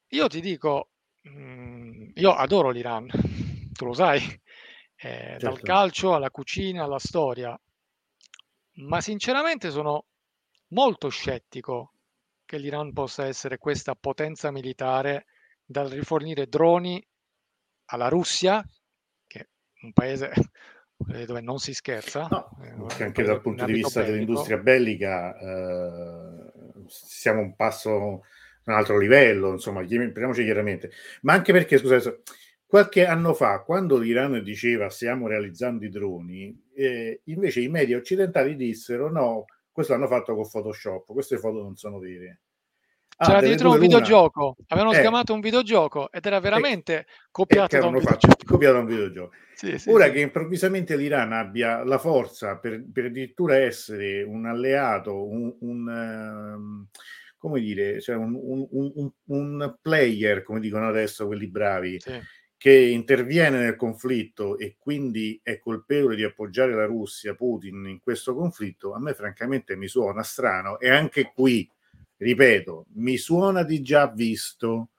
io 0.09 0.27
ti 0.27 0.41
dico, 0.41 0.89
mh, 1.23 1.31
mm, 1.31 2.11
io 2.15 2.35
adoro 2.35 2.71
l'Iran, 2.71 3.09
tu 3.73 3.85
lo 3.85 3.93
sai, 3.93 4.21
eh, 4.97 5.37
certo. 5.39 5.45
dal 5.45 5.61
calcio 5.61 6.15
alla 6.15 6.31
cucina 6.31 6.83
alla 6.83 6.99
storia, 6.99 7.59
ma 8.79 9.01
sinceramente 9.01 9.71
sono 9.71 10.07
molto 10.69 11.09
scettico 11.11 11.93
che 12.45 12.59
l'Iran 12.59 12.93
possa 12.93 13.27
essere 13.27 13.59
questa 13.59 13.95
potenza 13.95 14.51
militare 14.51 15.27
dal 15.65 15.89
rifornire 15.89 16.49
droni 16.49 17.01
alla 17.87 18.09
Russia, 18.09 18.65
che 19.29 19.39
è 19.39 19.49
un 19.83 19.93
paese 19.93 20.33
dove 20.97 21.41
non 21.41 21.61
si 21.61 21.73
scherza. 21.73 22.27
No, 22.29 22.51
eh, 22.61 23.05
anche 23.05 23.23
dal 23.23 23.41
punto 23.41 23.65
di 23.65 23.75
vista 23.75 24.01
bellico. 24.01 24.13
dell'industria 24.13 24.59
bellica 24.59 25.39
eh, 25.39 26.53
siamo 26.89 27.43
un 27.43 27.55
passo 27.55 28.25
un 28.71 28.79
altro 28.79 28.99
livello, 28.99 29.53
insomma, 29.53 29.81
parliamoci 29.81 30.45
chiaramente. 30.45 30.91
Ma 31.23 31.33
anche 31.33 31.53
perché, 31.53 31.79
scusate, 31.79 32.23
qualche 32.71 33.05
anno 33.05 33.35
fa, 33.35 33.63
quando 33.63 33.99
l'Iran 33.99 34.43
diceva 34.45 34.89
stiamo 34.91 35.27
realizzando 35.27 35.85
i 35.85 35.89
droni, 35.89 36.57
eh, 36.75 37.21
invece 37.25 37.61
i 37.61 37.69
media 37.69 37.97
occidentali 37.97 38.55
dissero 38.55 39.11
no, 39.11 39.45
questo 39.73 39.93
l'hanno 39.93 40.07
fatto 40.07 40.35
con 40.35 40.49
Photoshop, 40.49 41.07
queste 41.07 41.39
foto 41.39 41.63
non 41.63 41.75
sono 41.75 41.99
vere. 41.99 42.43
Ah, 43.17 43.27
C'era 43.27 43.41
dietro 43.41 43.73
un 43.73 43.79
videogioco, 43.79 44.57
avevano 44.69 44.95
eh. 44.95 45.01
sgamato 45.01 45.35
un 45.35 45.41
videogioco 45.41 46.11
ed 46.11 46.25
era 46.25 46.37
eh, 46.37 46.41
veramente 46.41 46.99
eh, 47.01 47.07
copiato, 47.31 47.79
da 47.79 47.87
un 47.87 48.01
fatto, 48.01 48.29
copiato 48.47 48.75
da 48.75 48.81
un 48.81 48.87
videogioco. 48.87 49.35
Sì, 49.53 49.77
sì, 49.77 49.91
Ora 49.91 50.07
sì. 50.07 50.13
che 50.13 50.21
improvvisamente 50.21 50.97
l'Iran 50.97 51.33
abbia 51.33 51.85
la 51.85 51.99
forza 51.99 52.57
per, 52.57 52.83
per 52.91 53.07
addirittura 53.07 53.59
essere 53.59 54.23
un 54.23 54.47
alleato, 54.47 55.27
un, 55.27 55.55
un 55.59 55.87
um, 55.87 56.87
come 57.41 57.59
dire, 57.59 58.03
cioè 58.03 58.17
un, 58.17 58.39
un, 58.39 59.11
un, 59.25 59.77
player, 59.81 60.43
come 60.43 60.61
dicono 60.61 60.87
adesso 60.87 61.27
quelli 61.27 61.49
bravi, 61.49 61.99
che 62.59 62.71
interviene 62.71 63.59
nel 63.59 63.77
conflitto 63.77 64.59
e 64.59 64.77
quindi 64.79 65.41
è 65.43 65.59
colpevole 65.59 66.17
di 66.17 66.23
appoggiare 66.23 66.75
la 66.75 66.85
Russia, 66.85 67.35
Putin, 67.35 67.87
in 67.87 67.99
questo 67.99 68.35
conflitto, 68.35 68.93
a 68.93 69.01
me 69.01 69.15
francamente 69.15 69.75
mi 69.75 69.89
suona 69.89 70.23
strano 70.23 70.79
e 70.79 70.91
anche 70.91 71.33
qui, 71.35 71.67
ripeto, 72.19 72.89
mi 72.97 73.17
suona 73.17 73.63
di 73.63 73.81
già 73.81 74.07
visto. 74.09 74.91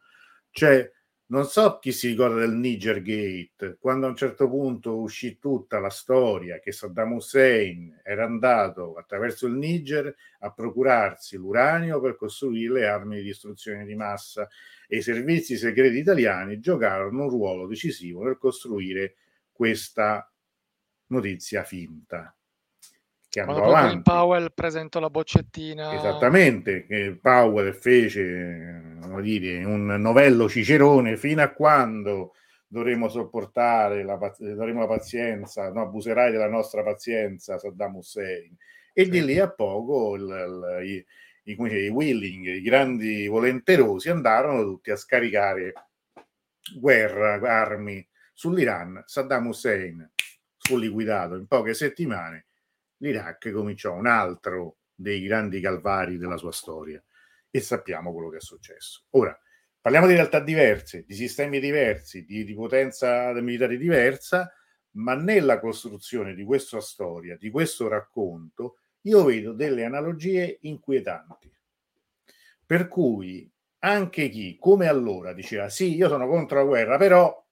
Cioè, 0.50 0.92
non 1.32 1.46
so 1.46 1.80
chi 1.80 1.94
si 1.94 2.10
ricorda 2.10 2.42
del 2.42 2.52
Niger 2.52 3.02
Gate, 3.02 3.78
quando 3.80 4.06
a 4.06 4.10
un 4.10 4.18
certo 4.18 4.50
punto 4.50 5.00
uscì 5.00 5.40
tutta 5.40 5.80
la 5.80 5.90
storia 5.90 6.60
che 6.60 6.74
Saddam 6.74 7.14
Hussein 7.14 8.02
era 8.04 8.26
andato 8.26 8.96
attraverso 8.96 9.48
il 9.48 9.54
Niger 9.54 10.14
a 10.40 10.52
procurarsi 10.52 11.38
l'uranio 11.38 12.02
per 12.02 12.18
costruire 12.18 12.74
le 12.74 12.88
armi 12.88 13.16
di 13.18 13.24
distruzione 13.24 13.86
di 13.86 13.96
massa 13.96 14.46
e 14.90 14.98
i 14.98 15.02
servizi 15.02 15.56
segreti 15.56 15.98
italiani 16.00 16.60
giocarono 16.60 17.24
un 17.24 17.30
ruolo 17.30 17.66
decisivo 17.66 18.24
nel 18.24 18.38
costruire 18.38 19.16
questa 19.54 20.30
notizia 21.08 21.64
finta. 21.64 22.36
Che 23.32 23.40
andò 23.40 23.54
Quando 23.54 23.78
avanti. 23.78 24.02
Powell 24.02 24.52
presentò 24.54 25.00
la 25.00 25.10
boccettina. 25.10 25.94
Esattamente, 25.94 26.86
che 26.86 27.18
Powell 27.22 27.72
fece 27.72 29.00
dire, 29.22 29.64
un 29.64 29.86
novello 29.86 30.50
cicerone 30.50 31.16
fino 31.16 31.42
a 31.42 31.48
quando 31.54 32.34
dovremo 32.68 33.08
sopportare 33.08 34.04
la, 34.04 34.18
dovremo 34.38 34.82
la 34.82 34.88
pazienza, 34.88 35.72
no, 35.72 35.84
abuserai 35.84 36.30
della 36.30 36.50
nostra 36.50 36.84
pazienza 36.84 37.58
Saddam 37.58 37.96
Hussein. 37.96 38.54
E 38.92 39.06
sì. 39.06 39.10
di 39.10 39.24
lì 39.24 39.40
a 39.40 39.50
poco 39.50 40.16
il, 40.16 40.84
il, 40.84 41.06
i, 41.46 41.54
i, 41.54 41.84
i 41.86 41.88
willing, 41.88 42.48
i 42.48 42.62
grandi 42.62 43.28
volenterosi 43.28 44.10
andarono 44.10 44.64
tutti 44.64 44.92
a 44.92 44.98
scaricare 44.98 45.72
guerra, 46.78 47.36
armi 47.36 48.06
sull'Iran. 48.34 49.04
Saddam 49.06 49.48
Hussein 49.48 50.12
fu 50.58 50.76
liquidato 50.76 51.36
in 51.36 51.48
poche 51.48 51.74
settimane. 51.74 52.48
L'Iraq 53.02 53.52
cominciò 53.52 53.94
un 53.94 54.08
altro 54.08 54.78
dei 54.96 55.22
grandi 55.22 55.60
calvari 55.60 56.18
della 56.18 56.38
sua 56.38 56.52
storia 56.52 57.04
e 57.50 57.60
sappiamo 57.60 58.14
quello 58.14 58.30
che 58.30 58.38
è 58.38 58.42
successo. 58.42 59.04
Ora, 59.12 59.38
Parliamo 59.82 60.06
di 60.06 60.14
realtà 60.14 60.40
diverse, 60.40 61.06
di 61.08 61.16
sistemi 61.16 61.60
diversi, 61.60 62.24
di, 62.24 62.44
di 62.44 62.54
potenza 62.54 63.34
militare 63.42 63.78
diversa, 63.78 64.54
ma 64.98 65.16
nella 65.16 65.60
costruzione 65.60 66.36
di 66.36 66.44
questa 66.44 66.80
storia, 66.80 67.36
di 67.36 67.50
questo 67.50 67.88
racconto, 67.88 68.78
io 69.02 69.24
vedo 69.24 69.54
delle 69.54 69.84
analogie 69.84 70.60
inquietanti. 70.62 71.52
Per 72.64 72.88
cui 72.88 73.52
anche 73.80 74.30
chi, 74.30 74.56
come 74.60 74.88
allora, 74.88 75.34
diceva 75.34 75.68
sì, 75.68 75.96
io 75.96 76.08
sono 76.08 76.28
contro 76.28 76.60
la 76.60 76.66
guerra, 76.66 76.98
però, 76.98 77.44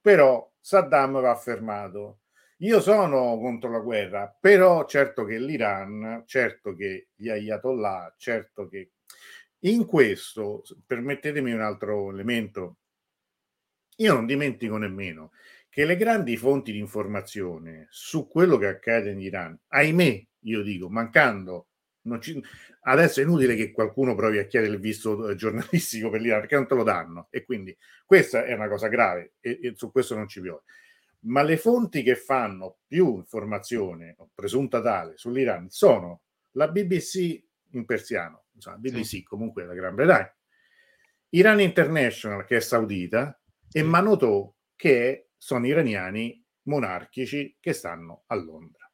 però 0.00 0.52
Saddam 0.60 1.20
va 1.20 1.34
fermato. 1.34 2.19
Io 2.62 2.80
sono 2.82 3.38
contro 3.38 3.70
la 3.70 3.78
guerra, 3.80 4.36
però 4.38 4.84
certo 4.84 5.24
che 5.24 5.38
l'Iran, 5.38 6.24
certo 6.26 6.74
che 6.74 7.08
gli 7.14 7.30
Ayatollah, 7.30 8.14
certo 8.18 8.68
che 8.68 8.90
in 9.60 9.86
questo, 9.86 10.62
permettetemi 10.86 11.52
un 11.52 11.62
altro 11.62 12.10
elemento, 12.10 12.76
io 13.96 14.12
non 14.12 14.26
dimentico 14.26 14.76
nemmeno 14.76 15.32
che 15.70 15.86
le 15.86 15.96
grandi 15.96 16.36
fonti 16.36 16.72
di 16.72 16.78
informazione 16.78 17.86
su 17.88 18.28
quello 18.28 18.58
che 18.58 18.66
accade 18.66 19.10
in 19.10 19.20
Iran, 19.20 19.58
ahimè, 19.68 20.26
io 20.40 20.62
dico, 20.62 20.90
mancando, 20.90 21.68
ci, 22.20 22.42
adesso 22.82 23.20
è 23.20 23.22
inutile 23.22 23.54
che 23.54 23.72
qualcuno 23.72 24.14
provi 24.14 24.38
a 24.38 24.44
chiedere 24.44 24.74
il 24.74 24.80
visto 24.80 25.30
eh, 25.30 25.34
giornalistico 25.34 26.10
per 26.10 26.20
l'Iran 26.20 26.40
perché 26.40 26.56
non 26.56 26.66
te 26.66 26.74
lo 26.74 26.82
danno 26.82 27.28
e 27.30 27.42
quindi 27.42 27.74
questa 28.04 28.44
è 28.44 28.52
una 28.52 28.68
cosa 28.68 28.88
grave 28.88 29.34
e, 29.40 29.58
e 29.62 29.72
su 29.74 29.90
questo 29.90 30.14
non 30.14 30.28
ci 30.28 30.42
piove. 30.42 30.62
Ma 31.22 31.42
le 31.42 31.56
fonti 31.56 32.02
che 32.02 32.16
fanno 32.16 32.78
più 32.86 33.16
informazione, 33.16 34.16
presunta 34.34 34.80
tale, 34.80 35.16
sull'Iran 35.16 35.68
sono 35.68 36.22
la 36.52 36.68
BBC 36.68 37.42
in 37.72 37.84
persiano, 37.84 38.46
insomma, 38.54 38.78
BBC 38.78 39.04
sì. 39.04 39.22
comunque 39.22 39.62
della 39.62 39.74
Gran 39.74 39.94
Bretagna, 39.94 40.34
Iran 41.30 41.60
International 41.60 42.44
che 42.44 42.56
è 42.56 42.60
saudita 42.60 43.38
e 43.70 43.82
Manoto 43.82 44.56
che 44.74 45.30
sono 45.36 45.66
iraniani 45.66 46.44
monarchici 46.62 47.56
che 47.60 47.72
stanno 47.72 48.24
a 48.26 48.34
Londra. 48.34 48.90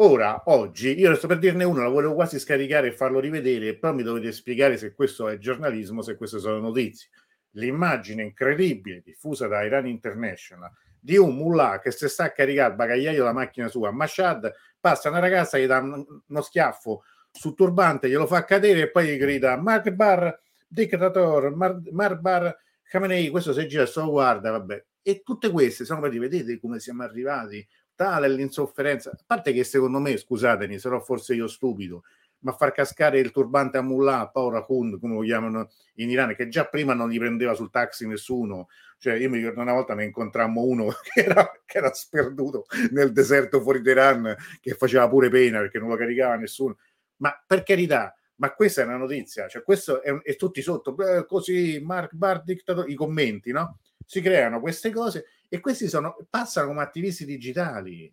Ora, 0.00 0.44
oggi, 0.46 0.96
io 0.98 1.14
sto 1.16 1.26
per 1.26 1.38
dirne 1.38 1.64
uno, 1.64 1.82
la 1.82 1.88
volevo 1.88 2.14
quasi 2.14 2.38
scaricare 2.38 2.88
e 2.88 2.92
farlo 2.92 3.18
rivedere, 3.18 3.76
però 3.76 3.92
mi 3.92 4.04
dovete 4.04 4.30
spiegare 4.30 4.76
se 4.76 4.94
questo 4.94 5.28
è 5.28 5.38
giornalismo, 5.38 6.02
se 6.02 6.16
queste 6.16 6.38
sono 6.38 6.60
notizie. 6.60 7.10
L'immagine 7.52 8.22
incredibile 8.22 9.02
diffusa 9.04 9.48
da 9.48 9.62
Iran 9.64 9.88
International 9.88 10.70
di 11.00 11.16
un 11.16 11.34
mullah 11.34 11.80
che 11.80 11.90
se 11.90 12.08
sta 12.08 12.24
a 12.24 12.32
caricare 12.32 12.70
il 12.70 12.76
bagagliaio 12.76 13.18
della 13.18 13.32
macchina 13.32 13.68
sua 13.68 13.88
a 13.88 13.92
Mashhad, 13.92 14.52
passa 14.80 15.08
una 15.08 15.18
ragazza, 15.18 15.58
gli 15.58 15.66
dà 15.66 15.78
uno 15.78 16.40
schiaffo 16.42 17.02
sul 17.30 17.54
turbante, 17.54 18.08
glielo 18.08 18.26
fa 18.26 18.44
cadere 18.44 18.82
e 18.82 18.90
poi 18.90 19.08
gli 19.08 19.16
grida 19.16 19.56
Marbar, 19.56 20.40
dictator, 20.66 21.54
Mar, 21.54 21.80
Marbar 21.90 22.56
Khamenei, 22.82 23.28
questo 23.28 23.52
se 23.52 23.66
gira 23.66 23.86
solo 23.86 24.10
guarda, 24.10 24.50
vabbè. 24.50 24.84
E 25.02 25.22
tutte 25.22 25.50
queste 25.50 25.84
sono 25.84 26.00
per 26.00 26.10
vedete 26.10 26.58
come 26.58 26.80
siamo 26.80 27.02
arrivati, 27.02 27.66
tale 27.94 28.28
l'insofferenza, 28.28 29.10
a 29.10 29.18
parte 29.26 29.52
che 29.52 29.64
secondo 29.64 29.98
me, 29.98 30.16
scusatemi, 30.16 30.78
sarò 30.78 31.00
forse 31.00 31.34
io 31.34 31.46
stupido, 31.46 32.02
ma 32.40 32.52
far 32.52 32.72
cascare 32.72 33.18
il 33.18 33.30
turbante 33.30 33.78
a 33.78 33.82
Mullah, 33.82 34.30
Paura 34.32 34.62
Kund, 34.62 34.98
come 35.00 35.14
lo 35.14 35.20
chiamano 35.22 35.70
in 35.94 36.10
Iran, 36.10 36.34
che 36.34 36.48
già 36.48 36.66
prima 36.66 36.94
non 36.94 37.10
gli 37.10 37.18
prendeva 37.18 37.54
sul 37.54 37.70
taxi 37.70 38.06
nessuno. 38.06 38.68
Cioè, 38.98 39.14
io 39.14 39.28
mi 39.28 39.38
ricordo 39.38 39.60
una 39.60 39.72
volta 39.72 39.94
ne 39.94 40.04
incontrammo 40.04 40.62
uno 40.62 40.88
che 41.02 41.24
era, 41.24 41.50
che 41.64 41.78
era 41.78 41.92
sperduto 41.92 42.66
nel 42.90 43.12
deserto 43.12 43.60
fuori 43.60 43.82
Teheran, 43.82 44.36
che 44.60 44.74
faceva 44.74 45.08
pure 45.08 45.28
pena 45.28 45.60
perché 45.60 45.78
non 45.78 45.88
lo 45.88 45.96
caricava 45.96 46.36
nessuno. 46.36 46.76
Ma 47.16 47.32
per 47.46 47.62
carità, 47.62 48.14
ma 48.36 48.54
questa 48.54 48.82
è 48.82 48.84
una 48.84 48.96
notizia, 48.96 49.48
cioè 49.48 49.62
questo 49.62 50.02
è, 50.02 50.12
è 50.22 50.36
tutti 50.36 50.62
sotto, 50.62 50.94
beh, 50.94 51.26
così 51.26 51.80
Mark 51.82 52.14
Bar 52.14 52.42
dictator, 52.44 52.88
i 52.88 52.94
commenti, 52.94 53.50
no? 53.50 53.78
Si 54.04 54.20
creano 54.20 54.60
queste 54.60 54.90
cose 54.90 55.26
e 55.48 55.60
questi 55.60 55.88
sono, 55.88 56.16
passano 56.30 56.68
come 56.68 56.82
attivisti 56.82 57.24
digitali. 57.24 58.12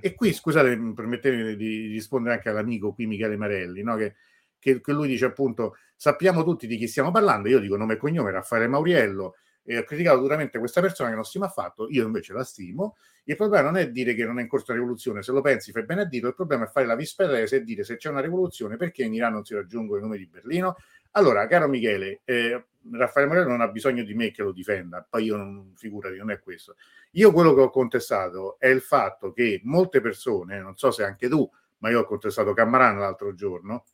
E 0.00 0.14
qui, 0.14 0.32
scusate, 0.32 0.76
permettetemi 0.94 1.54
di 1.54 1.88
rispondere 1.88 2.36
anche 2.36 2.48
all'amico 2.48 2.92
qui 2.92 3.06
Michele 3.06 3.36
Marelli, 3.36 3.82
no? 3.82 3.96
che, 3.96 4.14
che, 4.58 4.80
che, 4.80 4.92
lui 4.92 5.08
dice 5.08 5.26
appunto, 5.26 5.76
sappiamo 5.94 6.42
tutti 6.44 6.66
di 6.66 6.76
chi 6.76 6.86
stiamo 6.86 7.10
parlando, 7.10 7.48
io 7.48 7.60
dico 7.60 7.76
nome 7.76 7.94
e 7.94 7.96
cognome, 7.98 8.30
Raffaele 8.30 8.68
Mauriello, 8.68 9.36
e 9.66 9.78
ho 9.78 9.82
criticato 9.82 10.20
duramente 10.20 10.58
questa 10.58 10.80
persona 10.80 11.08
che 11.08 11.16
non 11.16 11.24
stima 11.24 11.46
affatto, 11.46 11.88
io 11.90 12.06
invece 12.06 12.32
la 12.32 12.44
stimo. 12.44 12.96
Il 13.24 13.34
problema 13.34 13.64
non 13.64 13.76
è 13.76 13.90
dire 13.90 14.14
che 14.14 14.24
non 14.24 14.38
è 14.38 14.42
in 14.42 14.48
corso 14.48 14.70
una 14.70 14.78
rivoluzione, 14.78 15.22
se 15.22 15.32
lo 15.32 15.40
pensi 15.40 15.72
fai 15.72 15.84
bene 15.84 16.02
a 16.02 16.04
dirlo, 16.04 16.28
il 16.28 16.34
problema 16.36 16.64
è 16.64 16.68
fare 16.68 16.86
la 16.86 16.94
visperese 16.94 17.56
e 17.56 17.64
dire 17.64 17.82
se 17.82 17.96
c'è 17.96 18.08
una 18.08 18.20
rivoluzione 18.20 18.76
perché 18.76 19.02
in 19.02 19.12
Iran 19.12 19.32
non 19.32 19.44
si 19.44 19.54
raggiungono 19.54 19.98
i 19.98 20.02
numeri 20.02 20.24
di 20.24 20.30
Berlino. 20.30 20.76
Allora, 21.12 21.46
caro 21.48 21.66
Michele, 21.66 22.20
eh, 22.24 22.66
Raffaele 22.92 23.28
Morello 23.28 23.48
non 23.48 23.60
ha 23.60 23.68
bisogno 23.68 24.04
di 24.04 24.14
me 24.14 24.30
che 24.30 24.42
lo 24.42 24.52
difenda, 24.52 25.04
poi 25.08 25.24
io 25.24 25.36
non 25.36 25.72
figurati, 25.74 26.16
non 26.16 26.30
è 26.30 26.38
questo. 26.38 26.76
Io 27.12 27.32
quello 27.32 27.52
che 27.54 27.62
ho 27.62 27.70
contestato 27.70 28.56
è 28.60 28.68
il 28.68 28.80
fatto 28.80 29.32
che 29.32 29.60
molte 29.64 30.00
persone, 30.00 30.60
non 30.60 30.76
so 30.76 30.92
se 30.92 31.02
anche 31.02 31.28
tu, 31.28 31.48
ma 31.78 31.90
io 31.90 32.00
ho 32.00 32.04
contestato 32.04 32.52
Camarano 32.52 33.00
l'altro 33.00 33.34
giorno, 33.34 33.86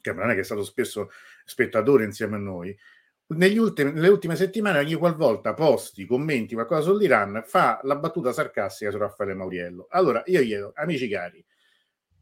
Camarano 0.00 0.34
che 0.34 0.40
è 0.40 0.44
stato 0.44 0.64
spesso 0.64 1.10
spettatore 1.44 2.04
insieme 2.04 2.36
a 2.36 2.40
noi, 2.40 2.76
ultimi, 3.28 3.92
nelle 3.92 4.08
ultime 4.08 4.36
settimane, 4.36 4.78
ogni 4.78 4.94
qualvolta 4.94 5.54
posti, 5.54 6.06
commenti 6.06 6.54
qualcosa 6.54 6.82
sull'Iran, 6.82 7.42
fa 7.44 7.80
la 7.82 7.96
battuta 7.96 8.32
sarcastica 8.32 8.90
su 8.90 8.98
Raffaele 8.98 9.34
Mauriello. 9.34 9.86
Allora, 9.90 10.22
io 10.26 10.40
chiedo, 10.42 10.72
amici 10.74 11.08
cari, 11.08 11.44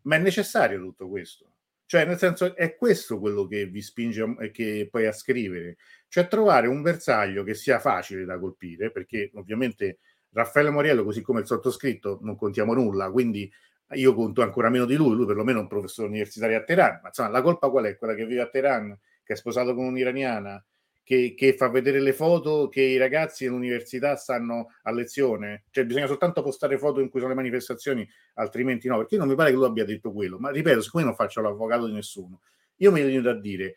ma 0.03 0.17
è 0.17 0.19
necessario 0.19 0.81
tutto 0.81 1.09
questo? 1.09 1.51
Cioè, 1.87 2.05
nel 2.05 2.19
senso, 2.19 2.57
è 2.57 2.75
questo 2.75 3.21
quello 3.21 3.47
che 3.47 3.67
vi 3.67 3.81
spinge 3.81 4.51
che 4.51 4.89
poi 4.91 5.07
a 5.07 5.13
scrivere, 5.13 5.77
cioè 6.09 6.27
trovare 6.27 6.67
un 6.67 6.83
bersaglio 6.83 7.45
che 7.45 7.55
sia 7.55 7.79
facile 7.79 8.25
da 8.25 8.39
colpire, 8.41 8.91
perché 8.91 9.31
ovviamente 9.35 9.99
Raffaele 10.31 10.71
Mauriello, 10.71 11.05
così 11.05 11.23
come 11.23 11.41
il 11.41 11.47
sottoscritto, 11.47 12.19
non 12.23 12.37
contiamo 12.37 12.75
nulla, 12.75 13.11
quindi 13.11 13.51
io 13.91 14.15
conto 14.15 14.43
ancora 14.43 14.69
meno 14.69 14.85
di 14.85 14.97
lui, 14.97 15.15
lui 15.15 15.27
perlomeno 15.27 15.61
è 15.61 15.63
un 15.63 15.69
professore 15.69 16.09
universitario 16.09 16.57
a 16.57 16.65
Teheran, 16.65 16.99
ma 17.03 17.09
insomma, 17.09 17.29
la 17.29 17.41
colpa 17.41 17.71
qual 17.71 17.85
è? 17.85 17.97
Quella 17.97 18.15
che 18.15 18.27
vive 18.27 18.41
a 18.41 18.49
Teheran, 18.49 18.99
che 19.23 19.35
è 19.35 19.37
sposato 19.37 19.73
con 19.73 19.85
un'iraniana, 19.85 20.65
che, 21.07 21.35
che, 21.37 21.55
fa 21.55 21.69
vedere 21.69 22.01
le 22.01 22.13
foto 22.13 22.69
che 22.69 22.83
i 22.83 22.97
ragazzi 22.97 23.47
all'università 23.47 24.17
stanno 24.17 24.73
a 24.83 24.91
lezione. 24.91 25.63
Cioè, 25.71 25.87
bisogna 25.87 26.09
soltanto 26.09 26.43
postare 26.43 26.79
foto 26.79 26.99
in 26.99 27.11
cui 27.11 27.21
sono 27.21 27.31
le 27.31 27.39
manifestazioni, 27.39 28.05
altrimenti 28.35 28.89
no. 28.89 28.97
Perché 28.97 29.17
non 29.17 29.29
mi 29.29 29.37
pare 29.37 29.51
che 29.51 29.57
lui 29.57 29.67
abbia 29.67 29.85
detto 29.85 30.11
quello. 30.11 30.37
Ma 30.41 30.51
ripeto, 30.51 30.81
siccome 30.81 31.05
non 31.05 31.15
faccio 31.15 31.41
l'avvocato 31.41 31.87
di 31.87 31.93
nessuno, 31.93 32.41
io 32.79 32.91
mi 32.91 33.05
viene 33.05 33.21
da 33.21 33.35
dire 33.35 33.77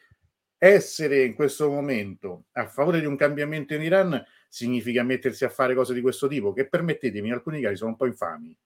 essere 0.58 1.24
in 1.24 1.36
questo 1.36 1.70
momento 1.70 2.46
a 2.54 2.66
favore 2.68 3.00
di 3.00 3.06
un 3.06 3.16
cambiamento 3.16 3.76
in 3.76 3.84
Iran 3.84 4.26
significa 4.50 5.04
mettersi 5.04 5.46
a 5.46 5.50
fare 5.50 5.76
cose 5.76 5.94
di 5.94 6.02
questo 6.02 6.28
tipo, 6.28 6.52
che 6.52 6.68
permettetemi, 6.68 7.28
in 7.28 7.36
alcuni 7.36 7.62
casi 7.62 7.76
sono 7.76 7.92
un 7.92 7.96
po' 7.96 8.08
infami. 8.08 8.58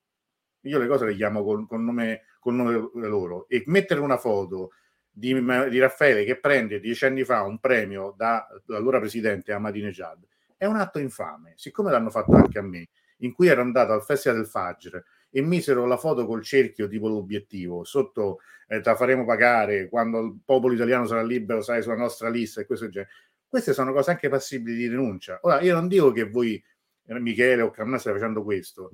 Io 0.62 0.78
le 0.78 0.86
cose 0.86 1.04
le 1.04 1.14
chiamo 1.14 1.44
con, 1.44 1.66
con 1.66 1.84
nome, 1.84 2.22
con 2.40 2.56
nome 2.56 2.88
loro. 2.94 3.46
E 3.46 3.62
mettere 3.66 4.00
una 4.00 4.16
foto 4.16 4.70
di, 5.14 5.32
di, 5.70 5.78
Raffaele 5.78 6.24
che 6.24 6.40
prende 6.40 6.80
dieci 6.80 7.04
anni 7.04 7.24
fa 7.24 7.42
un 7.42 7.58
premio 7.60 8.12
da, 8.16 8.46
dall'allora 8.64 8.98
presidente 8.98 9.52
Ahmadinejad 9.52 10.26
è 10.56 10.66
un 10.66 10.76
atto 10.76 10.98
infame, 10.98 11.52
siccome 11.56 11.90
l'hanno 11.90 12.10
fatto 12.10 12.32
anche 12.32 12.58
a 12.58 12.62
me, 12.62 12.88
in 13.18 13.32
cui 13.32 13.48
ero 13.48 13.60
andato 13.60 13.92
al 13.92 14.02
Festival 14.02 14.38
del 14.38 14.46
Fajr 14.46 15.04
e 15.30 15.42
misero 15.42 15.86
la 15.86 15.96
foto 15.96 16.26
col 16.26 16.42
cerchio 16.42 16.88
tipo 16.88 17.08
l'obiettivo, 17.08 17.84
sotto 17.84 18.38
eh, 18.66 18.80
te 18.80 18.94
faremo 18.94 19.24
pagare 19.24 19.88
quando 19.88 20.20
il 20.20 20.38
popolo 20.44 20.74
italiano 20.74 21.06
sarà 21.06 21.22
libero, 21.22 21.60
sai, 21.60 21.82
sulla 21.82 21.96
nostra 21.96 22.28
lista 22.28 22.60
e 22.60 22.66
questo 22.66 22.88
genere. 22.88 23.10
Queste 23.46 23.72
sono 23.72 23.92
cose 23.92 24.10
anche 24.10 24.28
passibili 24.28 24.76
di 24.76 24.88
denuncia. 24.88 25.38
Ora, 25.42 25.60
io 25.60 25.74
non 25.74 25.86
dico 25.86 26.10
che 26.12 26.28
voi, 26.28 26.62
Michele 27.06 27.62
o 27.62 27.70
Carmona, 27.70 27.98
state 27.98 28.18
facendo 28.18 28.42
questo, 28.42 28.90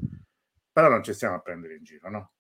però 0.73 0.89
non 0.89 1.03
ci 1.03 1.15
stiamo 1.15 1.37
a 1.37 1.41
prendere 1.41 1.77
in 1.77 1.85
giro, 1.85 2.11
no? 2.11 2.33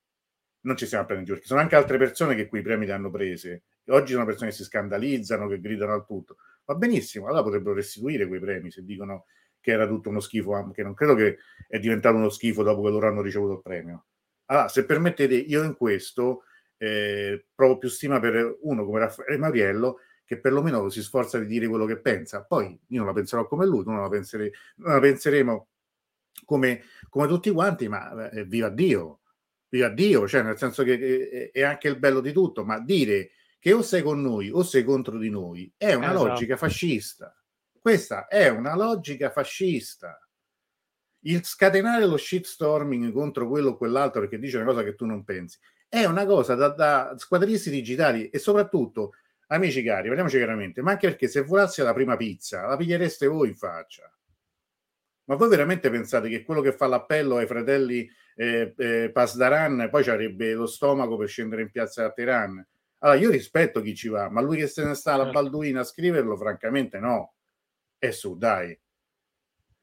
Non 0.62 0.76
ci 0.76 0.86
stiamo 0.86 1.04
a 1.04 1.06
prendere 1.06 1.18
in 1.18 1.24
giro, 1.24 1.34
perché 1.34 1.46
sono 1.46 1.60
anche 1.60 1.76
altre 1.76 1.98
persone 1.98 2.34
che 2.34 2.48
quei 2.48 2.62
premi 2.62 2.84
li 2.84 2.92
hanno 2.92 3.10
prese 3.10 3.62
Oggi 3.90 4.12
sono 4.12 4.24
persone 4.24 4.50
che 4.50 4.56
si 4.56 4.64
scandalizzano, 4.64 5.48
che 5.48 5.60
gridano 5.60 5.92
al 5.92 6.06
tutto. 6.06 6.36
Va 6.64 6.74
benissimo, 6.74 7.26
allora 7.26 7.42
potrebbero 7.42 7.74
restituire 7.74 8.26
quei 8.26 8.40
premi 8.40 8.70
se 8.70 8.84
dicono 8.84 9.26
che 9.60 9.72
era 9.72 9.86
tutto 9.86 10.08
uno 10.08 10.20
schifo, 10.20 10.70
che 10.72 10.82
non 10.82 10.94
credo 10.94 11.14
che 11.14 11.38
è 11.66 11.78
diventato 11.78 12.16
uno 12.16 12.28
schifo 12.28 12.62
dopo 12.62 12.82
che 12.82 12.90
loro 12.90 13.08
hanno 13.08 13.20
ricevuto 13.20 13.54
il 13.54 13.62
premio. 13.62 14.06
Allora, 14.46 14.68
se 14.68 14.84
permettete, 14.84 15.34
io 15.34 15.62
in 15.64 15.76
questo 15.76 16.44
eh, 16.76 17.46
provo 17.54 17.78
più 17.78 17.88
stima 17.88 18.20
per 18.20 18.58
uno 18.62 18.84
come 18.84 19.00
Raffaele 19.00 19.36
Mariello, 19.36 19.98
che 20.24 20.38
perlomeno 20.38 20.88
si 20.88 21.02
sforza 21.02 21.38
di 21.38 21.46
dire 21.46 21.66
quello 21.66 21.84
che 21.84 21.98
pensa. 21.98 22.44
Poi 22.44 22.78
io 22.86 22.98
non 22.98 23.06
la 23.06 23.12
penserò 23.12 23.46
come 23.46 23.66
lui, 23.66 23.82
non 23.84 24.00
la, 24.00 24.08
pensere, 24.08 24.52
non 24.76 24.92
la 24.92 25.00
penseremo 25.00 25.68
come, 26.44 26.82
come, 27.08 27.26
tutti 27.26 27.50
quanti, 27.50 27.88
ma 27.88 28.30
eh, 28.30 28.44
viva 28.44 28.68
Dio, 28.68 29.19
viva 29.70 29.88
Dio, 29.88 30.28
cioè 30.28 30.42
nel 30.42 30.58
senso 30.58 30.82
che 30.82 30.92
eh, 30.92 31.50
è 31.50 31.62
anche 31.62 31.88
il 31.88 31.98
bello 31.98 32.20
di 32.20 32.32
tutto, 32.32 32.64
ma 32.64 32.78
dire 32.78 33.30
che 33.58 33.72
o 33.72 33.82
sei 33.82 34.02
con 34.02 34.20
noi 34.20 34.50
o 34.50 34.62
sei 34.62 34.84
contro 34.84 35.18
di 35.18 35.30
noi 35.30 35.72
è 35.76 35.94
una 35.94 36.10
esatto. 36.10 36.26
logica 36.26 36.56
fascista. 36.56 37.34
Questa 37.78 38.26
è 38.26 38.48
una 38.48 38.76
logica 38.76 39.30
fascista. 39.30 40.20
Il 41.20 41.44
scatenare 41.44 42.06
lo 42.06 42.16
shitstorming 42.16 43.12
contro 43.12 43.48
quello 43.48 43.70
o 43.70 43.76
quell'altro 43.76 44.20
perché 44.20 44.38
dice 44.38 44.56
una 44.56 44.66
cosa 44.66 44.82
che 44.82 44.94
tu 44.94 45.06
non 45.06 45.24
pensi 45.24 45.58
è 45.90 46.04
una 46.04 46.24
cosa 46.24 46.54
da, 46.54 46.68
da 46.68 47.14
squadristi 47.18 47.68
digitali 47.68 48.30
e 48.30 48.38
soprattutto 48.38 49.14
amici 49.48 49.82
cari, 49.82 50.06
parliamoci 50.06 50.36
chiaramente, 50.36 50.82
ma 50.82 50.92
anche 50.92 51.08
perché 51.08 51.26
se 51.26 51.42
volasse 51.42 51.82
la 51.82 51.92
prima 51.92 52.16
pizza, 52.16 52.64
la 52.64 52.76
pigliereste 52.76 53.26
voi 53.26 53.48
in 53.48 53.56
faccia. 53.56 54.08
Ma 55.24 55.34
voi 55.34 55.48
veramente 55.48 55.90
pensate 55.90 56.28
che 56.28 56.44
quello 56.44 56.60
che 56.60 56.72
fa 56.72 56.86
l'appello 56.86 57.38
ai 57.38 57.46
fratelli 57.46 58.08
eh, 58.40 58.72
eh, 58.74 59.10
Pasdaran 59.12 59.88
poi 59.90 60.08
avrebbe 60.08 60.54
lo 60.54 60.64
stomaco 60.66 61.18
per 61.18 61.28
scendere 61.28 61.60
in 61.60 61.70
piazza 61.70 62.06
a 62.06 62.10
Teheran? 62.10 62.66
Allora, 63.00 63.18
io 63.18 63.30
rispetto 63.30 63.82
chi 63.82 63.94
ci 63.94 64.08
va, 64.08 64.30
ma 64.30 64.40
lui 64.40 64.56
che 64.56 64.66
se 64.66 64.82
ne 64.82 64.94
sta 64.94 65.12
alla 65.12 65.24
certo. 65.24 65.42
Balduina 65.42 65.80
a 65.80 65.84
scriverlo, 65.84 66.36
francamente 66.38 66.98
no. 66.98 67.34
E 67.98 68.12
su, 68.12 68.38
dai. 68.38 68.78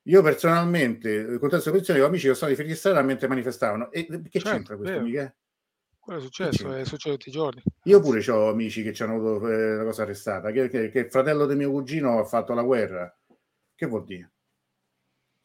Io 0.03 0.21
personalmente, 0.23 1.37
con 1.37 1.49
questa 1.49 1.69
posizione, 1.69 2.01
ho 2.01 2.07
amici 2.07 2.27
che 2.27 2.33
sono 2.33 2.49
di 2.49 2.55
Filistrada 2.55 3.01
mentre 3.03 3.27
manifestavano. 3.27 3.91
E 3.91 4.05
che 4.05 4.39
certo, 4.39 4.49
c'entra 4.49 4.75
questo, 4.75 5.01
Michele? 5.01 5.35
Quello 5.99 6.19
è 6.19 6.23
successo, 6.23 6.73
è 6.73 6.85
successo 6.85 7.15
tutti 7.15 7.29
i 7.29 7.33
giorni. 7.33 7.61
Io 7.83 7.99
pure 7.99 8.31
ho 8.31 8.49
amici 8.49 8.81
che 8.81 8.93
ci 8.93 9.03
hanno 9.03 9.15
avuto 9.15 9.49
eh, 9.49 9.75
la 9.75 9.83
cosa 9.83 10.01
arrestata, 10.01 10.51
che, 10.51 10.67
che, 10.69 10.89
che 10.89 10.99
il 10.99 11.11
fratello 11.11 11.45
del 11.45 11.57
mio 11.57 11.69
cugino 11.69 12.17
ha 12.17 12.23
fatto 12.23 12.55
la 12.55 12.63
guerra. 12.63 13.15
Che 13.75 13.85
vuol 13.85 14.05
dire? 14.05 14.31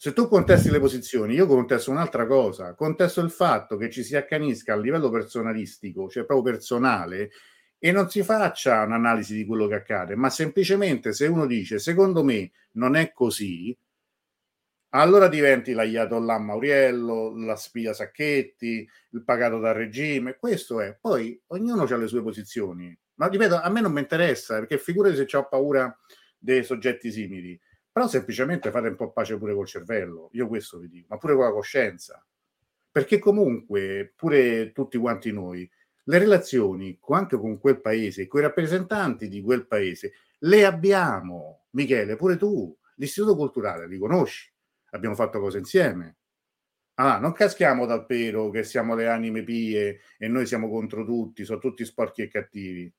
Se 0.03 0.13
tu 0.13 0.27
contesti 0.27 0.69
le 0.69 0.81
posizioni, 0.81 1.35
io 1.35 1.47
contesto 1.47 1.93
un'altra 1.93 2.27
cosa, 2.27 2.75
contesto 2.75 3.21
il 3.21 3.31
fatto 3.31 3.77
che 3.77 3.89
ci 3.89 4.03
si 4.03 4.17
accanisca 4.17 4.73
a 4.73 4.77
livello 4.77 5.11
personalistico, 5.11 6.09
cioè 6.09 6.25
proprio 6.25 6.55
personale, 6.55 7.31
e 7.79 7.93
non 7.93 8.11
si 8.11 8.25
faccia 8.25 8.83
un'analisi 8.83 9.37
di 9.37 9.47
quello 9.47 9.69
che 9.69 9.77
accade, 9.77 10.17
ma 10.17 10.29
semplicemente 10.29 11.13
se 11.13 11.29
uno 11.29 11.47
dice 11.47 11.79
secondo 11.79 12.25
me 12.25 12.51
non 12.73 12.97
è 12.97 13.13
così, 13.13 13.79
allora 14.89 15.29
diventi 15.29 15.73
l'Ayatollah 15.73 16.39
Mauriello, 16.41 17.37
la 17.37 17.55
spia 17.55 17.93
Sacchetti, 17.93 18.85
il 19.11 19.23
pagato 19.23 19.61
dal 19.61 19.75
regime, 19.75 20.35
questo 20.35 20.81
è. 20.81 20.99
Poi 21.01 21.41
ognuno 21.47 21.85
ha 21.85 21.97
le 21.97 22.09
sue 22.09 22.23
posizioni, 22.23 22.93
ma 23.15 23.29
ripeto, 23.29 23.55
a 23.55 23.69
me 23.69 23.81
non 23.81 23.93
mi 23.93 24.01
interessa, 24.01 24.59
perché 24.59 24.79
figurati 24.79 25.15
se 25.15 25.37
ho 25.37 25.47
paura 25.47 25.97
dei 26.37 26.65
soggetti 26.65 27.13
simili, 27.13 27.57
però 27.93 28.09
semplicemente 28.09 28.71
fate 28.71 28.89
un 28.89 28.97
po' 28.97 29.13
pace 29.13 29.37
pure 29.37 29.55
col 29.55 29.67
cervello, 29.67 30.31
io 30.33 30.49
questo 30.49 30.79
vi 30.79 30.89
dico, 30.89 31.07
ma 31.11 31.19
pure 31.19 31.35
con 31.35 31.45
la 31.45 31.53
coscienza, 31.53 32.25
perché 32.91 33.19
comunque 33.19 34.13
pure 34.17 34.73
tutti 34.73 34.97
quanti 34.99 35.31
noi 35.31 35.71
le 36.05 36.19
relazioni 36.19 36.99
anche 37.11 37.37
con 37.37 37.59
quel 37.59 37.81
paese, 37.81 38.27
con 38.27 38.41
i 38.41 38.45
rappresentanti 38.45 39.29
di 39.29 39.41
quel 39.41 39.67
paese, 39.67 40.13
le 40.39 40.65
abbiamo. 40.65 41.67
Michele, 41.71 42.17
pure 42.17 42.37
tu, 42.37 42.77
l'istituto 42.97 43.37
culturale 43.37 43.87
li 43.87 43.99
conosci, 43.99 44.53
abbiamo 44.91 45.15
fatto 45.15 45.39
cose 45.39 45.59
insieme. 45.59 46.17
Allora, 46.95 47.19
non 47.19 47.33
caschiamo 47.33 47.87
dal 47.87 48.05
pero 48.05 48.51
che 48.51 48.65
siamo 48.65 48.95
le 48.95 49.09
anime 49.09 49.43
pie 49.43 50.01
e 50.19 50.29
noi 50.29 50.47
siamo 50.47 50.69
contro 50.69 51.05
tutti, 51.05 51.45
sono 51.45 51.59
tutti 51.59 51.85
sporchi 51.85 52.23
e 52.23 52.29
cattivi. 52.29 52.93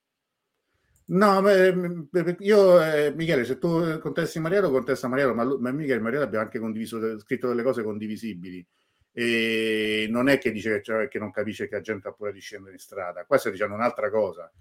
No, 1.14 1.42
beh, 1.42 2.38
io, 2.40 2.82
eh, 2.82 3.14
Michele, 3.16 3.44
se 3.46 3.60
tu 3.60 4.00
contesti 4.00 4.40
Mariano, 4.40 4.72
contesta 4.72 5.08
Mariano, 5.08 5.36
ma, 5.36 5.44
ma 5.60 5.72
Michele 5.72 6.00
e 6.00 6.00
Mariano 6.00 6.26
abbiamo 6.26 6.44
anche 6.46 6.58
condiviso, 6.58 7.20
scritto 7.20 7.48
delle 7.48 7.62
cose 7.62 7.84
condivisibili. 7.84 8.66
E 9.12 10.08
non 10.10 10.28
è 10.28 10.40
che 10.40 10.52
dice 10.52 10.82
cioè, 10.82 11.08
che 11.08 11.20
non 11.20 11.30
capisce 11.30 11.68
che 11.68 11.76
la 11.76 11.82
gente 11.82 12.08
ha 12.08 12.14
paura 12.14 12.32
di 12.34 12.40
scendere 12.40 12.74
in 12.74 12.80
strada, 12.80 13.26
qua 13.26 13.38
sta 13.38 13.52
dicendo 13.52 13.76
un'altra 13.76 14.10
cosa, 14.10 14.52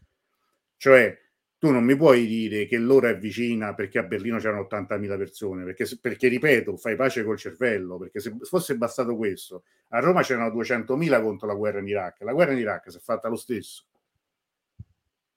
cioè 0.77 1.19
tu 1.59 1.71
non 1.71 1.85
mi 1.85 1.97
puoi 1.97 2.27
dire 2.27 2.67
che 2.67 2.77
l'ora 2.77 3.09
è 3.09 3.17
vicina 3.17 3.75
perché 3.75 3.99
a 3.99 4.03
Berlino 4.03 4.39
c'erano 4.39 4.61
80.000 4.63 5.17
persone, 5.17 5.65
perché, 5.65 5.87
perché 5.99 6.29
ripeto, 6.29 6.77
fai 6.77 6.97
pace 6.97 7.25
col 7.25 7.39
cervello, 7.39 7.97
perché 7.99 8.21
se 8.21 8.37
fosse 8.43 8.77
bastato 8.77 9.17
questo, 9.17 9.65
a 9.91 10.01
Roma 10.01 10.23
c'erano 10.23 10.51
200.000 10.51 11.23
contro 11.23 11.47
la 11.47 11.55
guerra 11.55 11.79
in 11.79 11.89
Iraq, 11.89 12.21
la 12.23 12.33
guerra 12.35 12.53
in 12.53 12.59
Iraq 12.59 12.91
si 12.91 12.99
è 12.99 13.01
fatta 13.01 13.29
lo 13.29 13.37
stesso. 13.37 13.85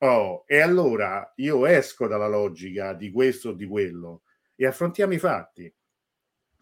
Oh, 0.08 0.44
e 0.46 0.60
allora 0.60 1.34
io 1.38 1.66
esco 1.66 2.06
dalla 2.06 2.28
logica 2.28 2.94
di 2.94 3.12
questo 3.12 3.50
o 3.50 3.54
di 3.54 3.66
quello 3.66 4.22
e 4.56 4.68
affrontiamo 4.68 5.14
i 5.14 5.18
fatti. 5.18 5.74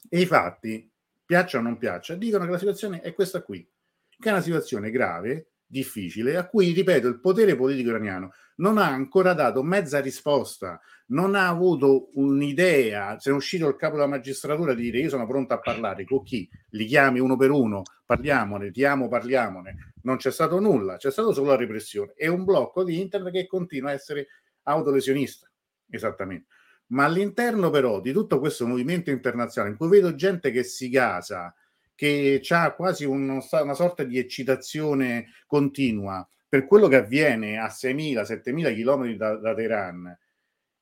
E 0.10 0.20
i 0.20 0.26
fatti 0.26 0.90
piaccia 1.26 1.58
o 1.58 1.62
non 1.62 1.78
piaccia, 1.78 2.16
dicono 2.16 2.46
che 2.46 2.52
la 2.52 2.58
situazione 2.58 3.02
è 3.02 3.14
questa 3.14 3.42
qui, 3.42 3.70
che 4.18 4.30
è 4.30 4.32
una 4.32 4.42
situazione 4.42 4.92
grave, 4.92 5.53
difficile, 5.74 6.38
a 6.38 6.48
cui, 6.48 6.72
ripeto, 6.72 7.08
il 7.08 7.20
potere 7.20 7.56
politico 7.56 7.90
iraniano 7.90 8.32
non 8.58 8.78
ha 8.78 8.88
ancora 8.88 9.34
dato 9.34 9.64
mezza 9.64 10.00
risposta, 10.00 10.80
non 11.08 11.34
ha 11.34 11.48
avuto 11.48 12.12
un'idea, 12.14 13.20
se 13.20 13.32
è 13.32 13.34
uscito 13.34 13.68
il 13.68 13.76
capo 13.76 13.96
della 13.96 14.08
magistratura 14.08 14.76
di 14.76 14.84
dire 14.84 15.00
io 15.00 15.10
sono 15.10 15.26
pronto 15.26 15.56
a 15.56 15.60
parlare 15.60 16.06
con 16.06 16.22
chi, 16.24 16.48
li 16.70 16.86
chiami 16.86 17.20
uno 17.20 17.36
per 17.36 17.50
uno, 17.50 17.82
parliamone, 18.06 18.72
ti 18.72 18.86
amo, 18.86 19.08
parliamone, 19.08 19.94
non 20.04 20.18
c'è 20.18 20.32
stato 20.32 20.60
nulla, 20.60 20.98
c'è 20.98 21.12
stato 21.12 21.34
solo 21.34 21.50
la 21.50 21.56
repressione. 21.56 22.14
E 22.16 22.28
un 22.28 22.44
blocco 22.44 22.84
di 22.84 23.02
internet 23.02 23.34
che 23.34 23.48
continua 23.48 23.90
a 23.90 23.94
essere 23.94 24.28
autolesionista, 24.64 25.52
esattamente. 25.90 26.48
Ma 26.88 27.06
all'interno 27.06 27.72
però 27.72 28.00
di 28.00 28.14
tutto 28.14 28.40
questo 28.40 28.68
movimento 28.68 29.10
internazionale 29.10 29.74
in 29.74 29.80
cui 29.80 29.90
vedo 29.90 30.14
gente 30.14 30.52
che 30.52 30.64
si 30.64 30.90
gasa, 30.90 31.52
che 31.96 32.42
ha 32.50 32.74
quasi 32.74 33.06
uno, 33.06 33.46
una 33.52 33.74
sorta 33.74 34.04
di 34.04 34.18
eccitazione 34.18 35.34
continua 35.46 36.28
per 36.48 36.66
quello 36.66 36.88
che 36.88 36.98
avviene 36.98 37.58
a 37.58 37.68
6.000-7.000 37.68 38.76
km 38.76 39.16
da, 39.16 39.36
da 39.38 39.54
Teheran 39.56 40.18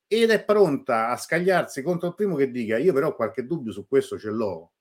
ed 0.08 0.30
è 0.30 0.44
pronta 0.44 1.08
a 1.08 1.16
scagliarsi 1.16 1.82
contro 1.82 2.10
il 2.10 2.16
primo 2.16 2.36
che 2.36 2.52
dica 2.52 2.78
io 2.78 2.92
però 2.92 3.16
qualche 3.16 3.46
dubbio 3.46 3.72
su 3.72 3.88
questo 3.88 4.20
ce 4.20 4.30
l'ho. 4.30 4.72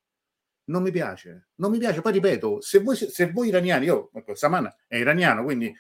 Non 0.65 0.82
mi 0.82 0.90
piace 0.90 1.51
non 1.57 1.70
mi 1.70 1.78
piace. 1.78 2.01
Poi 2.01 2.12
ripeto 2.12 2.61
se 2.61 2.81
voi, 2.81 2.97
se 2.97 3.31
voi 3.31 3.48
iraniani 3.48 3.86
io 3.86 4.11
ecco, 4.12 4.35
Saman 4.35 4.73
è 4.89 4.97
iraniano 4.97 5.44
quindi 5.44 5.73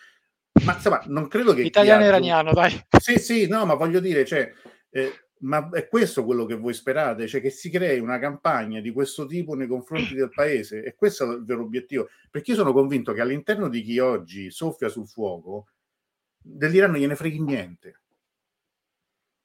ma 0.64 0.74
insomma 0.74 1.02
non 1.06 1.26
credo 1.26 1.54
che 1.54 1.62
italiano 1.62 2.04
iraniano 2.04 2.52
dai. 2.52 2.80
Sì 3.00 3.18
sì 3.18 3.48
no 3.48 3.66
ma 3.66 3.74
voglio 3.74 3.98
dire 3.98 4.24
cioè 4.24 4.52
eh, 4.90 5.29
ma 5.42 5.68
è 5.70 5.88
questo 5.88 6.24
quello 6.24 6.44
che 6.44 6.56
voi 6.56 6.74
sperate? 6.74 7.26
Cioè 7.26 7.40
che 7.40 7.50
si 7.50 7.70
crei 7.70 7.98
una 8.00 8.18
campagna 8.18 8.80
di 8.80 8.90
questo 8.90 9.26
tipo 9.26 9.54
nei 9.54 9.66
confronti 9.66 10.14
del 10.14 10.30
paese? 10.30 10.82
E 10.82 10.94
questo 10.94 11.30
è 11.30 11.34
il 11.36 11.44
vero 11.44 11.62
obiettivo. 11.62 12.08
Perché 12.30 12.52
io 12.52 12.56
sono 12.56 12.72
convinto 12.72 13.12
che 13.12 13.20
all'interno 13.20 13.68
di 13.68 13.82
chi 13.82 13.98
oggi 13.98 14.50
soffia 14.50 14.88
sul 14.88 15.08
fuoco, 15.08 15.68
dell'Iran 16.38 16.90
non 16.90 17.00
gliene 17.00 17.16
freghi 17.16 17.40
niente. 17.40 18.00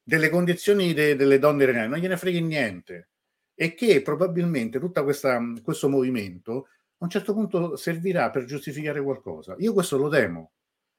Delle 0.04 0.30
condizioni 0.30 0.94
de- 0.94 1.16
delle 1.16 1.40
donne 1.40 1.64
iraniane 1.64 1.88
non 1.88 2.00
gliene 2.00 2.18
freghi 2.18 2.42
niente. 2.42 3.10
E 3.54 3.74
che 3.74 4.02
probabilmente 4.02 4.80
tutto 4.80 5.04
questo 5.04 5.90
movimento 5.90 6.68
a 6.98 7.06
un 7.06 7.10
certo 7.10 7.34
punto 7.34 7.76
servirà 7.78 8.30
per 8.30 8.44
giustificare 8.44 9.02
qualcosa. 9.02 9.56
Io 9.60 9.74
questo 9.74 9.98
lo 9.98 10.10
temo 10.10 10.52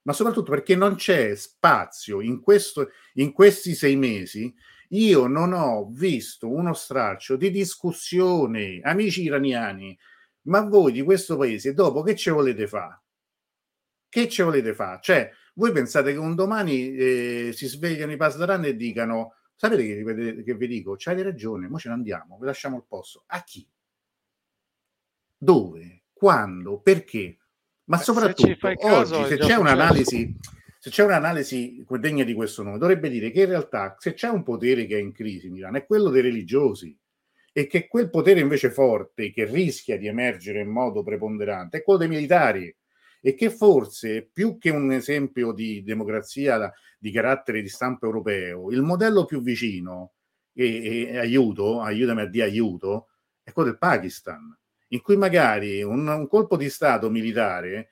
ma 0.06 0.12
soprattutto 0.12 0.50
perché 0.50 0.76
non 0.76 0.94
c'è 0.94 1.34
spazio 1.34 2.20
in, 2.20 2.40
questo, 2.40 2.90
in 3.14 3.32
questi 3.32 3.74
sei 3.74 3.96
mesi 3.96 4.54
io 4.90 5.26
non 5.26 5.52
ho 5.52 5.88
visto 5.90 6.48
uno 6.50 6.74
straccio 6.74 7.36
di 7.36 7.50
discussione, 7.50 8.80
amici 8.82 9.22
iraniani, 9.22 9.96
ma 10.42 10.60
voi 10.60 10.92
di 10.92 11.02
questo 11.02 11.36
paese 11.36 11.74
dopo 11.74 12.02
che 12.02 12.14
ci 12.14 12.30
volete 12.30 12.66
fare? 12.66 13.02
Che 14.08 14.28
ci 14.28 14.42
volete 14.42 14.74
fare? 14.74 14.98
Cioè, 15.02 15.30
voi 15.54 15.72
pensate 15.72 16.12
che 16.12 16.18
un 16.18 16.34
domani 16.34 16.94
eh, 16.94 17.50
si 17.52 17.66
svegliano 17.66 18.12
i 18.12 18.16
pasdaran 18.16 18.64
e 18.64 18.76
dicano 18.76 19.34
sapete 19.56 20.04
che, 20.04 20.42
che 20.44 20.54
vi 20.54 20.66
dico? 20.68 20.94
C'hai 20.96 21.22
ragione, 21.22 21.66
ora 21.66 21.78
ce 21.78 21.88
ne 21.88 21.94
andiamo, 21.94 22.38
vi 22.38 22.46
lasciamo 22.46 22.76
il 22.76 22.84
posto. 22.86 23.24
A 23.26 23.42
chi? 23.42 23.66
Dove? 25.36 26.04
Quando? 26.12 26.80
Perché? 26.80 27.38
Ma 27.84 27.98
soprattutto 27.98 28.72
oggi, 28.80 29.24
se 29.26 29.38
c'è 29.38 29.56
un'analisi 29.56 30.36
se 30.86 30.92
c'è 30.92 31.02
un'analisi 31.02 31.84
degna 31.98 32.22
di 32.22 32.32
questo 32.32 32.62
nome, 32.62 32.78
dovrebbe 32.78 33.08
dire 33.08 33.32
che 33.32 33.40
in 33.40 33.48
realtà 33.48 33.96
se 33.98 34.14
c'è 34.14 34.28
un 34.28 34.44
potere 34.44 34.86
che 34.86 34.96
è 34.96 35.00
in 35.00 35.10
crisi 35.10 35.48
in 35.48 35.56
Iran 35.56 35.74
è 35.74 35.84
quello 35.84 36.10
dei 36.10 36.22
religiosi. 36.22 36.96
E 37.52 37.66
che 37.66 37.88
quel 37.88 38.08
potere 38.08 38.38
invece 38.38 38.70
forte 38.70 39.32
che 39.32 39.46
rischia 39.46 39.98
di 39.98 40.06
emergere 40.06 40.60
in 40.60 40.68
modo 40.68 41.02
preponderante 41.02 41.78
è 41.78 41.82
quello 41.82 41.98
dei 41.98 42.08
militari. 42.08 42.72
E 43.20 43.34
che 43.34 43.50
forse 43.50 44.30
più 44.32 44.58
che 44.58 44.70
un 44.70 44.92
esempio 44.92 45.50
di 45.50 45.82
democrazia 45.82 46.72
di 47.00 47.10
carattere 47.10 47.62
di 47.62 47.68
stampo 47.68 48.06
europeo, 48.06 48.70
il 48.70 48.82
modello 48.82 49.24
più 49.24 49.40
vicino 49.42 50.12
e, 50.52 51.08
e 51.08 51.18
aiuto, 51.18 51.80
aiutami 51.80 52.20
a 52.20 52.26
dire 52.26 52.44
aiuto, 52.44 53.08
è 53.42 53.50
quello 53.50 53.70
del 53.70 53.78
Pakistan, 53.78 54.56
in 54.90 55.00
cui 55.00 55.16
magari 55.16 55.82
un, 55.82 56.06
un 56.06 56.28
colpo 56.28 56.56
di 56.56 56.70
Stato 56.70 57.10
militare 57.10 57.88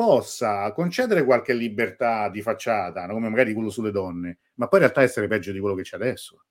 possa 0.00 0.72
concedere 0.72 1.24
qualche 1.24 1.52
libertà 1.52 2.30
di 2.30 2.40
facciata, 2.40 3.06
come 3.06 3.28
magari 3.28 3.52
quello 3.52 3.68
sulle 3.68 3.90
donne, 3.90 4.38
ma 4.54 4.66
poi 4.66 4.78
in 4.78 4.86
realtà 4.86 5.02
essere 5.02 5.26
peggio 5.26 5.52
di 5.52 5.60
quello 5.60 5.74
che 5.74 5.82
c'è 5.82 5.96
adesso. 5.96 6.42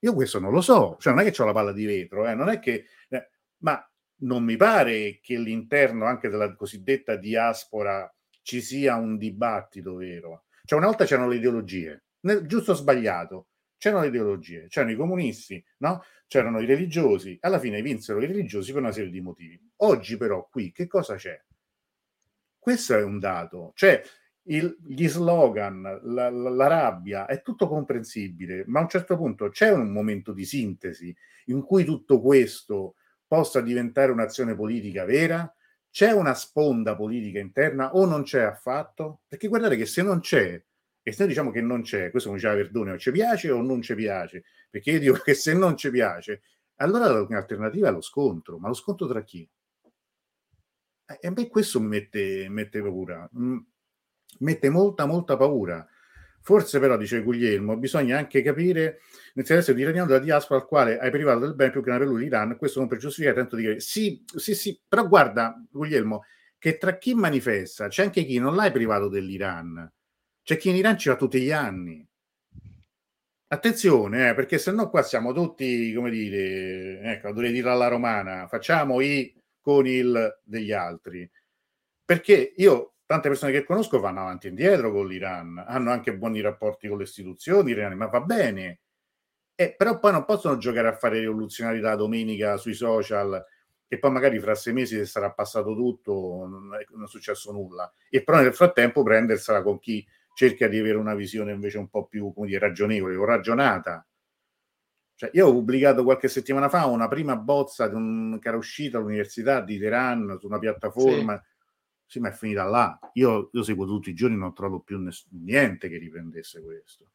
Io 0.00 0.12
questo 0.12 0.38
non 0.38 0.52
lo 0.52 0.60
so, 0.60 0.98
cioè 1.00 1.14
non 1.14 1.24
è 1.24 1.30
che 1.30 1.42
ho 1.42 1.46
la 1.46 1.54
palla 1.54 1.72
di 1.72 1.86
vetro, 1.86 2.28
eh? 2.28 2.34
non 2.34 2.50
è 2.50 2.58
che... 2.58 2.84
Eh, 3.08 3.30
ma 3.60 3.82
non 4.18 4.44
mi 4.44 4.56
pare 4.56 5.18
che 5.22 5.36
all'interno 5.36 6.04
anche 6.04 6.28
della 6.28 6.54
cosiddetta 6.54 7.16
diaspora 7.16 8.14
ci 8.42 8.60
sia 8.60 8.96
un 8.96 9.16
dibattito 9.16 9.94
vero. 9.94 10.44
Cioè 10.62 10.78
una 10.78 10.88
volta 10.88 11.06
c'erano 11.06 11.28
le 11.28 11.36
ideologie, 11.36 12.04
giusto 12.44 12.72
o 12.72 12.74
sbagliato, 12.74 13.46
c'erano 13.78 14.02
le 14.02 14.08
ideologie, 14.08 14.66
c'erano 14.68 14.92
i 14.92 14.96
comunisti, 14.96 15.64
no? 15.78 16.04
c'erano 16.26 16.60
i 16.60 16.66
religiosi, 16.66 17.38
alla 17.40 17.58
fine 17.58 17.80
vinsero 17.80 18.20
i 18.20 18.26
religiosi 18.26 18.72
per 18.72 18.82
una 18.82 18.92
serie 18.92 19.10
di 19.10 19.22
motivi. 19.22 19.58
Oggi 19.76 20.18
però 20.18 20.46
qui 20.50 20.70
che 20.70 20.86
cosa 20.86 21.14
c'è? 21.14 21.42
Questo 22.66 22.94
è 22.94 23.02
un 23.04 23.20
dato. 23.20 23.70
Cioè, 23.76 24.02
il, 24.48 24.76
gli 24.82 25.06
slogan, 25.06 25.82
la, 26.02 26.28
la, 26.30 26.50
la, 26.50 26.66
rabbia, 26.66 27.26
è 27.26 27.40
tutto 27.40 27.68
comprensibile, 27.68 28.64
ma 28.66 28.80
a 28.80 28.82
un 28.82 28.88
certo 28.88 29.16
punto 29.16 29.50
c'è 29.50 29.70
un 29.70 29.92
momento 29.92 30.32
di 30.32 30.44
sintesi 30.44 31.14
in 31.44 31.62
cui 31.62 31.84
tutto 31.84 32.20
questo 32.20 32.96
possa 33.24 33.60
diventare 33.60 34.10
un'azione 34.10 34.56
politica 34.56 35.04
vera? 35.04 35.48
C'è 35.88 36.10
una 36.10 36.34
sponda 36.34 36.96
politica 36.96 37.38
interna 37.38 37.94
o 37.94 38.04
non 38.04 38.24
c'è 38.24 38.42
affatto? 38.42 39.20
Perché 39.28 39.46
guardate 39.46 39.76
che 39.76 39.86
se 39.86 40.02
non 40.02 40.18
c'è, 40.18 40.60
e 41.02 41.12
se 41.12 41.16
noi 41.20 41.28
diciamo 41.28 41.52
che 41.52 41.60
non 41.60 41.82
c'è, 41.82 42.10
questo 42.10 42.30
come 42.30 42.40
diceva 42.40 42.58
Verdone, 42.58 42.90
o 42.94 42.98
ci 42.98 43.12
piace 43.12 43.48
o 43.52 43.62
non 43.62 43.80
ci 43.80 43.94
piace, 43.94 44.42
perché 44.68 44.90
io 44.90 44.98
dico 44.98 45.18
che 45.22 45.34
se 45.34 45.54
non 45.54 45.76
ci 45.76 45.88
piace, 45.88 46.42
allora 46.78 47.06
l'alternativa 47.06 47.90
è 47.90 47.92
lo 47.92 48.00
scontro, 48.00 48.58
ma 48.58 48.66
lo 48.66 48.74
scontro 48.74 49.06
tra 49.06 49.22
chi? 49.22 49.48
E 51.08 51.26
a 51.26 51.30
me 51.30 51.48
questo 51.48 51.80
mi 51.80 51.86
mette, 51.86 52.48
mette 52.48 52.82
paura, 52.82 53.28
mm, 53.38 53.58
mette 54.40 54.68
molta, 54.70 55.06
molta 55.06 55.36
paura. 55.36 55.86
Forse 56.40 56.78
però, 56.78 56.96
dice 56.96 57.22
Guglielmo, 57.22 57.76
bisogna 57.76 58.18
anche 58.18 58.42
capire 58.42 59.00
l'interesse 59.34 59.74
di 59.74 59.82
iraniano 59.82 60.06
della 60.06 60.20
diaspora 60.20 60.60
al 60.60 60.66
quale 60.66 60.98
hai 60.98 61.10
privato 61.10 61.40
del 61.40 61.54
bene 61.54 61.72
più 61.72 61.82
che 61.82 61.90
per 61.90 62.06
lui 62.06 62.20
l'Iran, 62.20 62.56
questo 62.56 62.78
non 62.78 62.88
per 62.88 62.98
giustificare, 62.98 63.36
tento 63.36 63.56
di 63.56 63.62
dire 63.62 63.80
sì, 63.80 64.24
sì, 64.34 64.54
sì, 64.54 64.80
però 64.86 65.08
guarda 65.08 65.60
Guglielmo, 65.70 66.24
che 66.58 66.78
tra 66.78 66.98
chi 66.98 67.14
manifesta 67.14 67.88
c'è 67.88 68.04
anche 68.04 68.24
chi 68.24 68.38
non 68.38 68.54
l'hai 68.54 68.70
privato 68.70 69.08
dell'Iran, 69.08 69.92
c'è 70.42 70.56
chi 70.56 70.68
in 70.68 70.76
Iran 70.76 70.96
ci 70.96 71.08
va 71.08 71.16
tutti 71.16 71.40
gli 71.40 71.50
anni. 71.50 72.06
Attenzione, 73.48 74.30
eh, 74.30 74.34
perché 74.34 74.58
se 74.58 74.72
no 74.72 74.88
qua 74.88 75.02
siamo 75.02 75.32
tutti, 75.32 75.92
come 75.94 76.10
dire, 76.10 77.00
ecco, 77.00 77.28
dovrei 77.32 77.52
dire 77.52 77.70
alla 77.70 77.88
romana, 77.88 78.46
facciamo 78.48 79.00
i 79.00 79.32
con 79.66 79.84
il 79.84 80.40
degli 80.44 80.70
altri. 80.70 81.28
Perché 82.04 82.52
io, 82.54 82.98
tante 83.04 83.26
persone 83.26 83.50
che 83.50 83.64
conosco 83.64 83.98
vanno 83.98 84.20
avanti 84.20 84.46
e 84.46 84.50
indietro 84.50 84.92
con 84.92 85.08
l'Iran, 85.08 85.58
hanno 85.66 85.90
anche 85.90 86.16
buoni 86.16 86.40
rapporti 86.40 86.86
con 86.86 86.98
le 86.98 87.02
istituzioni 87.02 87.72
iraniane, 87.72 87.96
ma 87.96 88.06
va 88.06 88.20
bene. 88.20 88.78
Eh, 89.56 89.74
però 89.76 89.98
poi 89.98 90.12
non 90.12 90.24
possono 90.24 90.56
giocare 90.56 90.86
a 90.86 90.96
fare 90.96 91.18
rivoluzionari 91.18 91.80
la 91.80 91.96
domenica 91.96 92.56
sui 92.58 92.74
social 92.74 93.44
e 93.88 93.98
poi 93.98 94.12
magari 94.12 94.38
fra 94.38 94.54
sei 94.54 94.72
mesi 94.72 95.04
sarà 95.04 95.32
passato 95.32 95.74
tutto, 95.74 96.46
non 96.48 96.72
è, 96.80 96.86
non 96.92 97.02
è 97.02 97.08
successo 97.08 97.50
nulla. 97.50 97.92
E 98.08 98.22
però 98.22 98.38
nel 98.40 98.54
frattempo 98.54 99.02
prendersela 99.02 99.62
con 99.62 99.80
chi 99.80 100.06
cerca 100.32 100.68
di 100.68 100.78
avere 100.78 100.98
una 100.98 101.16
visione 101.16 101.50
invece 101.50 101.78
un 101.78 101.88
po' 101.88 102.06
più 102.06 102.32
dire, 102.36 102.60
ragionevole 102.60 103.16
o 103.16 103.24
ragionata 103.24 104.06
cioè, 105.16 105.30
io 105.32 105.46
ho 105.46 105.52
pubblicato 105.52 106.04
qualche 106.04 106.28
settimana 106.28 106.68
fa 106.68 106.84
una 106.84 107.08
prima 107.08 107.36
bozza 107.36 107.86
un, 107.86 108.38
che 108.38 108.48
era 108.48 108.58
uscita 108.58 108.98
all'università 108.98 109.62
di 109.62 109.78
Teheran 109.78 110.36
su 110.38 110.46
una 110.46 110.58
piattaforma. 110.58 111.42
Sì. 111.42 112.04
sì 112.04 112.20
ma 112.20 112.28
è 112.28 112.32
finita 112.32 112.64
là. 112.64 112.98
Io, 113.14 113.48
io 113.50 113.62
seguo 113.62 113.86
tutti 113.86 114.10
i 114.10 114.14
giorni, 114.14 114.36
non 114.36 114.52
trovo 114.52 114.80
più 114.80 114.98
ness- 114.98 115.26
niente 115.30 115.88
che 115.88 115.96
riprendesse 115.96 116.60
questo. 116.62 117.06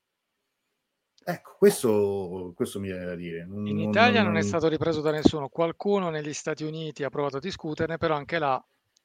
Ecco, 1.23 1.55
questo, 1.59 2.53
questo 2.55 2.79
mi 2.79 2.87
viene 2.87 3.05
da 3.05 3.13
dire. 3.13 3.45
Non, 3.45 3.67
In 3.67 3.79
Italia 3.79 4.23
non, 4.23 4.31
non, 4.31 4.41
è 4.41 4.43
stato 4.43 4.67
ripreso 4.67 5.01
da 5.01 5.11
nessuno. 5.11 5.49
Qualcuno 5.49 6.09
negli 6.09 6.33
Stati 6.33 6.63
Uniti 6.63 7.03
ha 7.03 7.11
provato 7.11 7.37
a 7.37 7.39
discuterne, 7.39 7.99
però 7.99 8.15
anche 8.15 8.39
là, 8.39 8.59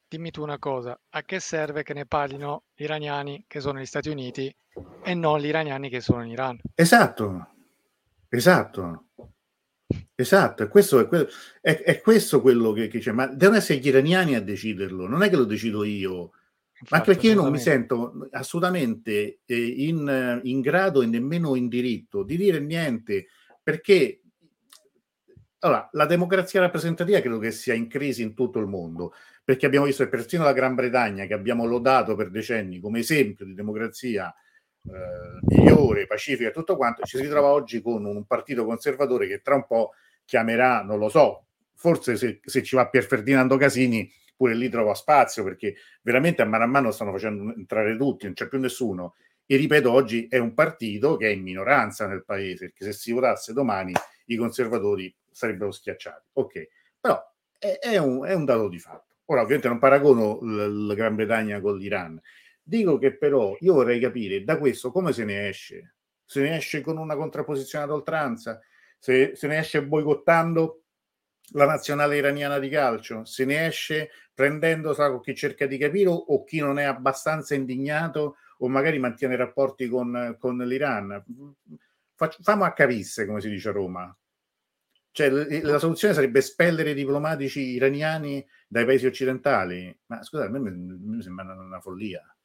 dimmi 0.09 0.31
tu 0.31 0.40
una 0.40 0.59
cosa, 0.59 0.98
a 1.10 1.23
che 1.23 1.39
serve 1.39 1.82
che 1.82 1.93
ne 1.93 2.06
parlino 2.06 2.62
gli 2.74 2.85
iraniani 2.85 3.44
che 3.47 3.60
sono 3.60 3.74
negli 3.74 3.85
Stati 3.85 4.09
Uniti 4.09 4.55
e 5.02 5.12
non 5.12 5.39
gli 5.39 5.47
iraniani 5.48 5.90
che 5.90 6.01
sono 6.01 6.24
in 6.24 6.31
Iran? 6.31 6.59
Esatto, 6.74 7.56
Esatto, 8.28 9.07
esatto, 10.15 10.62
è 10.65 10.69
questo, 10.69 10.98
è, 10.98 11.07
que- 11.07 11.28
è, 11.61 11.82
è 11.82 12.01
questo 12.01 12.40
quello 12.40 12.73
che, 12.73 12.89
che, 12.89 12.98
c'è, 12.98 13.12
ma 13.12 13.27
devono 13.27 13.59
essere 13.59 13.78
gli 13.78 13.86
iraniani 13.86 14.35
a 14.35 14.40
deciderlo, 14.40 15.07
non 15.07 15.23
è 15.23 15.28
che 15.28 15.36
lo 15.36 15.44
decido 15.44 15.85
io, 15.85 16.32
ma 16.90 17.01
perché 17.01 17.28
io 17.28 17.35
non 17.35 17.51
mi 17.51 17.59
sento 17.59 18.28
assolutamente 18.32 19.40
eh, 19.47 19.57
in, 19.57 20.40
in, 20.43 20.61
grado 20.61 21.03
e 21.03 21.07
nemmeno 21.07 21.55
in 21.55 21.69
diritto 21.69 22.23
di 22.23 22.36
dire 22.36 22.59
niente, 22.61 23.28
perché 23.62 24.20
allora, 25.61 25.89
la 25.93 26.07
democrazia 26.07 26.61
rappresentativa 26.61 27.20
credo 27.20 27.39
che 27.39 27.51
sia 27.51 27.74
in 27.74 27.89
crisi 27.89 28.23
in 28.23 28.35
tutto 28.35 28.59
il 28.59 28.66
mondo, 28.66 29.15
perché 29.43 29.66
abbiamo 29.66 29.86
visto 29.86 30.05
che 30.05 30.11
persino 30.11 30.44
la 30.44 30.53
Gran 30.53 30.74
Bretagna, 30.74 31.24
che 31.27 31.35
abbiamo 31.35 31.65
lodato 31.65 32.15
per 32.15 32.31
decenni 32.31 32.78
come 32.78 32.98
esempio 32.98 33.44
di 33.44 33.55
democrazia, 33.55 34.35
eh, 34.89 35.39
migliore, 35.43 36.07
pacifica 36.07 36.49
e 36.49 36.53
tutto 36.53 36.77
quanto, 36.77 37.03
ci 37.05 37.17
si 37.17 37.23
ritrova 37.23 37.49
oggi 37.49 37.81
con 37.81 38.05
un 38.05 38.25
partito 38.25 38.65
conservatore 38.65 39.27
che 39.27 39.41
tra 39.43 39.55
un 39.55 39.67
po' 39.67 39.93
chiamerà, 40.25 40.83
non 40.83 40.99
lo 40.99 41.09
so, 41.09 41.47
forse 41.75 42.17
se, 42.17 42.41
se 42.43 42.63
ci 42.63 42.77
va 42.77 42.89
Pier 42.89 43.05
Ferdinando 43.05 43.57
Casini 43.57 44.11
pure 44.37 44.55
lì 44.55 44.69
trova 44.69 44.95
spazio 44.95 45.43
perché 45.43 45.77
veramente 46.03 46.43
a 46.43 46.45
mano 46.45 46.65
a 46.65 46.67
mano 46.67 46.91
stanno 46.91 47.13
facendo 47.13 47.55
entrare 47.55 47.97
tutti, 47.97 48.27
non 48.27 48.35
c'è 48.35 48.49
più 48.49 48.59
nessuno. 48.59 49.15
E 49.47 49.57
ripeto, 49.57 49.91
oggi 49.91 50.27
è 50.29 50.39
un 50.39 50.55
partito 50.55 51.17
che 51.17 51.29
è 51.29 51.31
in 51.31 51.43
minoranza 51.43 52.07
nel 52.07 52.25
paese, 52.25 52.67
perché 52.67 52.85
se 52.85 52.93
si 52.93 53.13
votasse 53.13 53.53
domani 53.53 53.93
i 54.27 54.37
conservatori 54.37 55.15
sarebbero 55.31 55.71
schiacciati. 55.71 56.31
Ok, 56.33 56.69
però 57.01 57.23
è, 57.59 57.79
è, 57.81 57.97
un, 57.97 58.25
è 58.25 58.35
un, 58.35 58.45
dato 58.45 58.69
di 58.69 58.79
fatto. 58.79 59.15
Ora, 59.27 59.43
ovviamente 59.43 59.69
non 59.69 59.79
paragono 59.79 60.41
la 60.43 60.95
Gran 60.95 61.15
Bretagna 61.15 61.61
con 61.61 61.77
l'Iran, 61.77 62.21
Dico 62.69 62.99
che 62.99 63.17
però 63.17 63.57
io 63.61 63.75
vorrei 63.75 64.01
capire 64.01 64.43
da 64.43 64.59
questo 64.59 64.91
come 64.91 65.13
se 65.13 65.25
ne 65.25 65.49
esce. 65.49 65.95
Se 66.25 66.41
ne 66.41 66.57
esce 66.57 66.81
con 66.81 66.97
una 66.97 67.15
contrapposizione 67.15 67.85
ad 67.85 67.93
oltranza, 67.93 68.61
se, 68.99 69.37
se 69.37 69.47
ne 69.47 69.59
esce 69.59 69.85
boicottando 69.87 70.83
la 71.53 71.65
nazionale 71.65 72.17
iraniana 72.17 72.59
di 72.59 72.69
calcio, 72.69 73.25
se 73.25 73.45
ne 73.45 73.67
esce 73.67 74.11
prendendo 74.35 74.95
sa, 74.95 75.11
con 75.11 75.21
chi 75.21 75.33
cerca 75.37 75.67
di 75.67 75.79
capire 75.79 76.09
o 76.11 76.43
chi 76.43 76.59
non 76.59 76.81
è 76.81 76.83
abbastanza 76.83 77.55
indignato 77.55 78.39
o 78.59 78.69
magari 78.69 78.99
mantiene 78.99 79.37
rapporti 79.37 79.87
con, 79.87 80.35
con 80.37 80.59
l'Iran. 80.59 81.23
Famo 82.17 82.65
a 82.65 82.73
cavisse, 82.73 83.27
come 83.27 83.41
si 83.41 83.49
dice 83.49 83.69
a 83.69 83.73
Roma. 83.73 84.19
Cioè, 85.13 85.31
la 85.63 85.79
soluzione 85.79 86.15
sarebbe 86.15 86.41
espellere 86.41 86.91
i 86.91 86.95
diplomatici 86.95 87.61
iraniani 87.61 88.45
dai 88.67 88.85
paesi 88.85 89.07
occidentali. 89.07 89.97
Ma 90.07 90.21
scusate, 90.21 90.49
a 90.49 90.51
me 90.51 90.69
mi 90.69 91.23
sembra 91.23 91.45
una 91.45 91.81
follia. 91.81 92.36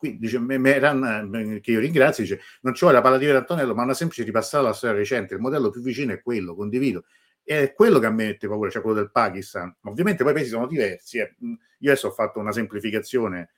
Qui 0.00 0.16
dice 0.16 0.38
Meran, 0.38 1.60
che 1.60 1.72
io 1.72 1.78
ringrazio, 1.78 2.22
dice 2.22 2.40
non 2.62 2.72
ci 2.72 2.80
vuole 2.80 2.96
la 2.96 3.02
palla 3.02 3.18
di 3.18 3.28
Antonello, 3.28 3.74
ma 3.74 3.82
una 3.82 3.92
semplice 3.92 4.22
ripassata 4.22 4.64
alla 4.64 4.72
storia 4.72 4.96
recente. 4.96 5.34
Il 5.34 5.40
modello 5.40 5.68
più 5.68 5.82
vicino 5.82 6.14
è 6.14 6.22
quello, 6.22 6.54
condivido. 6.54 7.04
È 7.42 7.74
quello 7.74 7.98
che 7.98 8.06
a 8.06 8.10
me 8.10 8.28
mette 8.28 8.48
paura, 8.48 8.70
cioè 8.70 8.80
quello 8.80 8.96
del 8.96 9.10
Pakistan. 9.10 9.76
Ovviamente 9.82 10.22
poi 10.22 10.32
i 10.32 10.34
paesi 10.36 10.48
sono 10.48 10.66
diversi. 10.66 11.18
Eh. 11.18 11.36
Io 11.80 11.90
adesso 11.90 12.08
ho 12.08 12.12
fatto 12.12 12.38
una 12.38 12.50
semplificazione. 12.50 13.50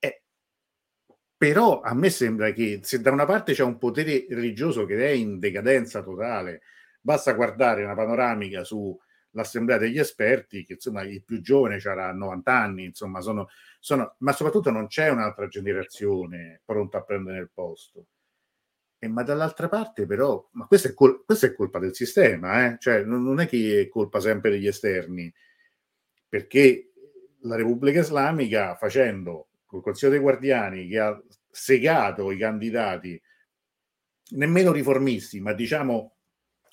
Eh, 0.00 0.22
però 1.36 1.80
a 1.80 1.94
me 1.94 2.10
sembra 2.10 2.50
che 2.50 2.80
se 2.82 3.00
da 3.00 3.12
una 3.12 3.24
parte 3.24 3.52
c'è 3.52 3.62
un 3.62 3.78
potere 3.78 4.26
religioso 4.30 4.86
che 4.86 4.96
è 4.96 5.10
in 5.10 5.38
decadenza 5.38 6.02
totale, 6.02 6.62
basta 7.00 7.34
guardare 7.34 7.84
una 7.84 7.94
panoramica 7.94 8.64
su 8.64 8.98
l'assemblea 9.34 9.78
degli 9.78 9.98
esperti, 9.98 10.64
che 10.64 10.74
insomma 10.74 11.02
il 11.02 11.22
più 11.22 11.40
giovane 11.40 11.80
sarà 11.80 12.12
90 12.12 12.52
anni, 12.52 12.84
insomma, 12.84 13.20
sono, 13.20 13.48
sono, 13.78 14.14
ma 14.18 14.32
soprattutto 14.32 14.70
non 14.70 14.86
c'è 14.86 15.08
un'altra 15.10 15.46
generazione 15.48 16.60
pronta 16.64 16.98
a 16.98 17.02
prendere 17.02 17.38
il 17.38 17.50
posto. 17.52 18.06
E, 18.98 19.08
ma 19.08 19.22
dall'altra 19.22 19.68
parte, 19.68 20.06
però, 20.06 20.48
ma 20.52 20.66
questa 20.66 20.88
è, 20.88 20.94
col- 20.94 21.24
questa 21.24 21.46
è 21.46 21.54
colpa 21.54 21.78
del 21.78 21.94
sistema, 21.94 22.66
eh? 22.66 22.76
cioè 22.78 23.04
non, 23.04 23.22
non 23.22 23.40
è 23.40 23.46
che 23.46 23.82
è 23.82 23.88
colpa 23.88 24.20
sempre 24.20 24.50
degli 24.50 24.66
esterni, 24.66 25.32
perché 26.28 26.92
la 27.42 27.56
Repubblica 27.56 28.00
Islamica, 28.00 28.74
facendo 28.76 29.48
col 29.66 29.82
Consiglio 29.82 30.12
dei 30.12 30.20
Guardiani, 30.20 30.88
che 30.88 30.98
ha 30.98 31.22
segato 31.50 32.30
i 32.30 32.38
candidati 32.38 33.20
nemmeno 34.30 34.72
riformisti, 34.72 35.40
ma 35.40 35.52
diciamo 35.52 36.13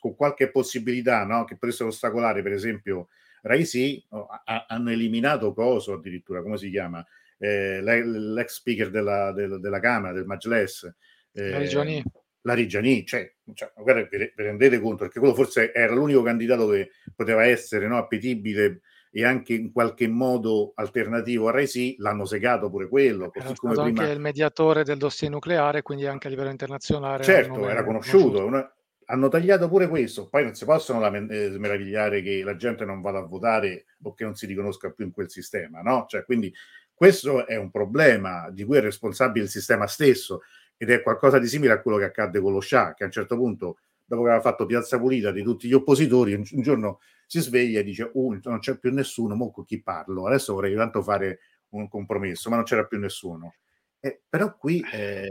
con 0.01 0.15
qualche 0.15 0.49
possibilità 0.49 1.23
no? 1.25 1.45
che 1.45 1.57
potessero 1.57 1.89
ostacolare, 1.89 2.41
per 2.41 2.53
esempio, 2.53 3.09
Raisi, 3.43 4.03
oh, 4.09 4.27
hanno 4.67 4.89
eliminato 4.89 5.53
Coso 5.53 5.93
addirittura, 5.93 6.41
come 6.41 6.57
si 6.57 6.71
chiama? 6.71 7.05
Eh, 7.37 7.81
l'ex 7.81 8.55
speaker 8.55 8.89
della, 8.89 9.31
della, 9.31 9.59
della, 9.59 9.79
Camera, 9.79 10.11
del 10.11 10.25
Majles. 10.25 10.91
Eh, 11.33 11.49
la 11.51 11.57
Rigiani. 11.59 12.03
La 12.41 12.53
Rigiani, 12.55 13.05
cioè, 13.05 13.31
cioè 13.53 13.71
guarda, 13.75 14.07
vi, 14.09 14.17
vi, 14.17 14.31
rendete 14.35 14.79
conto, 14.79 15.03
perché 15.03 15.19
quello 15.19 15.35
forse 15.35 15.71
era 15.71 15.93
l'unico 15.93 16.23
candidato 16.23 16.67
che 16.69 16.89
poteva 17.15 17.45
essere 17.45 17.87
no, 17.87 17.97
appetibile 17.97 18.81
e 19.11 19.23
anche 19.23 19.53
in 19.53 19.71
qualche 19.71 20.07
modo 20.07 20.71
alternativo 20.73 21.47
a 21.47 21.51
Raisi, 21.51 21.95
l'hanno 21.99 22.25
segato 22.25 22.71
pure 22.71 22.87
quello. 22.87 23.29
Così 23.29 23.45
era 23.45 23.55
come 23.55 23.73
prima... 23.73 24.01
anche 24.01 24.13
il 24.13 24.19
mediatore 24.19 24.83
del 24.83 24.97
dossier 24.97 25.29
nucleare, 25.29 25.83
quindi 25.83 26.07
anche 26.07 26.25
a 26.25 26.29
livello 26.31 26.49
internazionale. 26.49 27.23
Certo, 27.23 27.69
era 27.69 27.83
conosciuto, 27.83 28.43
una, 28.43 28.67
hanno 29.05 29.27
tagliato 29.27 29.67
pure 29.67 29.87
questo, 29.87 30.27
poi 30.27 30.43
non 30.43 30.55
si 30.55 30.65
possono 30.65 31.05
eh, 31.05 31.49
meravigliare 31.57 32.21
che 32.21 32.43
la 32.43 32.55
gente 32.55 32.85
non 32.85 33.01
vada 33.01 33.19
a 33.19 33.25
votare 33.25 33.85
o 34.03 34.13
che 34.13 34.23
non 34.23 34.35
si 34.35 34.45
riconosca 34.45 34.91
più 34.91 35.05
in 35.05 35.11
quel 35.11 35.29
sistema, 35.29 35.81
no? 35.81 36.05
Cioè, 36.07 36.23
quindi 36.23 36.53
questo 36.93 37.47
è 37.47 37.55
un 37.55 37.71
problema 37.71 38.49
di 38.51 38.63
cui 38.63 38.77
è 38.77 38.81
responsabile 38.81 39.45
il 39.45 39.51
sistema 39.51 39.87
stesso 39.87 40.41
ed 40.77 40.89
è 40.89 41.01
qualcosa 41.01 41.39
di 41.39 41.47
simile 41.47 41.73
a 41.73 41.81
quello 41.81 41.97
che 41.97 42.05
accadde 42.05 42.39
con 42.39 42.53
lo 42.53 42.59
Scià, 42.59 42.93
che 42.93 43.03
a 43.03 43.05
un 43.07 43.11
certo 43.11 43.35
punto, 43.35 43.79
dopo 44.05 44.23
che 44.23 44.29
aveva 44.29 44.43
fatto 44.43 44.65
piazza 44.65 44.99
pulita 44.99 45.31
di 45.31 45.43
tutti 45.43 45.67
gli 45.67 45.73
oppositori, 45.73 46.33
un, 46.33 46.43
giorno 46.43 46.99
si 47.25 47.39
sveglia 47.39 47.79
e 47.79 47.83
dice, 47.83 48.09
oh, 48.13 48.37
non 48.43 48.59
c'è 48.59 48.77
più 48.77 48.91
nessuno, 48.91 49.35
mo 49.35 49.51
con 49.51 49.65
chi 49.65 49.81
parlo? 49.81 50.27
Adesso 50.27 50.53
vorrei 50.53 50.75
tanto 50.75 51.01
fare 51.01 51.39
un 51.69 51.87
compromesso, 51.87 52.49
ma 52.49 52.55
non 52.55 52.65
c'era 52.65 52.85
più 52.85 52.99
nessuno. 52.99 53.55
Eh, 54.03 54.21
però 54.27 54.57
qui 54.57 54.83
eh, 54.91 55.29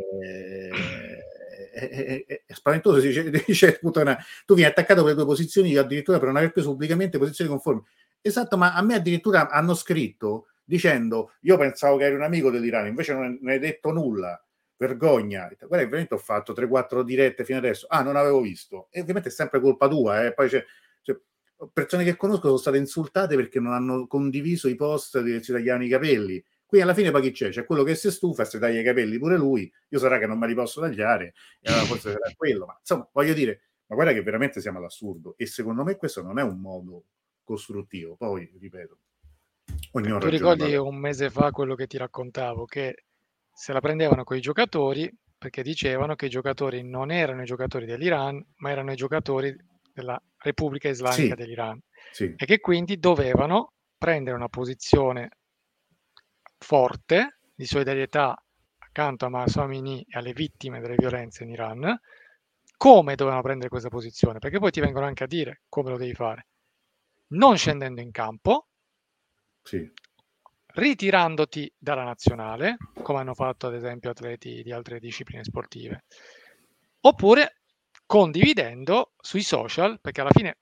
è, 1.72 1.88
è, 1.88 2.24
è, 2.24 2.42
è, 2.46 2.52
spaventoso, 2.54 3.00
dice, 3.00 3.28
dice 3.46 3.78
Putana, 3.80 4.16
tu 4.46 4.54
vieni 4.54 4.70
attaccato 4.70 5.02
per 5.02 5.10
le 5.10 5.16
tue 5.16 5.26
posizioni, 5.26 5.76
addirittura 5.76 6.18
per 6.18 6.28
non 6.28 6.36
aver 6.36 6.52
preso 6.52 6.70
pubblicamente 6.70 7.18
posizioni 7.18 7.50
conformi. 7.50 7.82
Esatto, 8.22 8.56
ma 8.56 8.74
a 8.74 8.82
me 8.82 8.94
addirittura 8.94 9.48
hanno 9.48 9.74
scritto 9.74 10.46
dicendo 10.64 11.32
io 11.40 11.56
pensavo 11.56 11.96
che 11.96 12.04
eri 12.04 12.14
un 12.14 12.22
amico 12.22 12.50
dell'Iran, 12.50 12.86
invece 12.86 13.12
non 13.12 13.40
hai 13.46 13.58
detto 13.58 13.90
nulla, 13.90 14.40
vergogna. 14.76 15.48
Guarda, 15.58 15.84
veramente 15.86 16.14
ho 16.14 16.18
fatto 16.18 16.52
3-4 16.52 17.02
dirette 17.02 17.44
fino 17.44 17.58
adesso, 17.58 17.86
ah 17.88 18.02
non 18.02 18.16
avevo 18.16 18.40
visto, 18.40 18.88
e 18.90 19.00
ovviamente 19.00 19.28
è 19.30 19.32
sempre 19.32 19.60
colpa 19.60 19.88
tua, 19.88 20.24
eh. 20.24 20.32
poi 20.32 20.48
c'è, 20.48 20.64
cioè, 21.02 21.16
persone 21.72 22.04
che 22.04 22.16
conosco 22.16 22.46
sono 22.46 22.56
state 22.56 22.76
insultate 22.78 23.36
perché 23.36 23.58
non 23.58 23.72
hanno 23.72 24.06
condiviso 24.06 24.68
i 24.68 24.76
post 24.76 25.20
di 25.20 25.42
si 25.42 25.52
tagliavano 25.52 25.84
i 25.84 25.88
capelli. 25.88 26.44
Qui 26.70 26.80
alla 26.80 26.94
fine 26.94 27.10
poi 27.10 27.22
chi 27.22 27.32
c'è? 27.32 27.48
C'è 27.48 27.64
quello 27.64 27.82
che 27.82 27.96
si 27.96 28.12
stufa 28.12 28.42
e 28.42 28.44
si 28.44 28.60
taglia 28.60 28.78
i 28.78 28.84
capelli 28.84 29.18
pure 29.18 29.36
lui, 29.36 29.68
io 29.88 29.98
sarà 29.98 30.20
che 30.20 30.28
non 30.28 30.38
me 30.38 30.46
li 30.46 30.54
posso 30.54 30.80
tagliare, 30.80 31.34
e 31.60 31.68
allora 31.68 31.84
forse 31.84 32.12
sarà 32.12 32.30
quello, 32.36 32.64
ma 32.64 32.76
insomma 32.78 33.08
voglio 33.12 33.34
dire, 33.34 33.62
ma 33.86 33.96
guarda 33.96 34.12
che 34.12 34.22
veramente 34.22 34.60
siamo 34.60 34.78
all'assurdo 34.78 35.34
e 35.36 35.46
secondo 35.46 35.82
me 35.82 35.96
questo 35.96 36.22
non 36.22 36.38
è 36.38 36.44
un 36.44 36.60
modo 36.60 37.06
costruttivo, 37.42 38.14
poi 38.14 38.48
ripeto. 38.60 38.98
Ognuno 39.94 40.18
tu 40.18 40.28
ricordi 40.28 40.76
un 40.76 40.94
mese 40.94 41.28
fa 41.28 41.50
quello 41.50 41.74
che 41.74 41.88
ti 41.88 41.98
raccontavo, 41.98 42.66
che 42.66 43.06
se 43.52 43.72
la 43.72 43.80
prendevano 43.80 44.22
con 44.22 44.36
i 44.36 44.40
giocatori 44.40 45.12
perché 45.36 45.64
dicevano 45.64 46.14
che 46.14 46.26
i 46.26 46.30
giocatori 46.30 46.84
non 46.84 47.10
erano 47.10 47.42
i 47.42 47.46
giocatori 47.46 47.84
dell'Iran, 47.84 48.40
ma 48.58 48.70
erano 48.70 48.92
i 48.92 48.96
giocatori 48.96 49.52
della 49.92 50.22
Repubblica 50.36 50.88
Islamica 50.88 51.34
sì, 51.34 51.34
dell'Iran 51.34 51.80
sì. 52.12 52.32
e 52.36 52.46
che 52.46 52.60
quindi 52.60 53.00
dovevano 53.00 53.72
prendere 53.98 54.36
una 54.36 54.48
posizione 54.48 55.30
forte 56.60 57.38
di 57.54 57.64
solidarietà 57.64 58.40
accanto 58.78 59.24
a 59.24 59.28
Mahsa 59.28 59.62
Amini 59.62 60.04
e 60.08 60.18
alle 60.18 60.32
vittime 60.32 60.80
delle 60.80 60.96
violenze 60.96 61.42
in 61.44 61.50
Iran. 61.50 61.98
Come 62.76 63.14
dovevano 63.14 63.42
prendere 63.42 63.68
questa 63.68 63.88
posizione? 63.88 64.38
Perché 64.38 64.58
poi 64.58 64.70
ti 64.70 64.80
vengono 64.80 65.06
anche 65.06 65.24
a 65.24 65.26
dire 65.26 65.62
come 65.68 65.90
lo 65.90 65.96
devi 65.96 66.14
fare. 66.14 66.46
Non 67.28 67.56
scendendo 67.56 68.00
in 68.00 68.10
campo, 68.10 68.68
sì. 69.62 69.88
ritirandoti 70.74 71.72
dalla 71.78 72.04
nazionale, 72.04 72.76
come 73.02 73.20
hanno 73.20 73.34
fatto 73.34 73.66
ad 73.66 73.74
esempio 73.74 74.10
atleti 74.10 74.62
di 74.62 74.72
altre 74.72 74.98
discipline 74.98 75.44
sportive, 75.44 76.04
oppure 77.02 77.60
condividendo 78.06 79.12
sui 79.20 79.42
social, 79.42 80.00
perché 80.00 80.22
alla 80.22 80.32
fine 80.32 80.58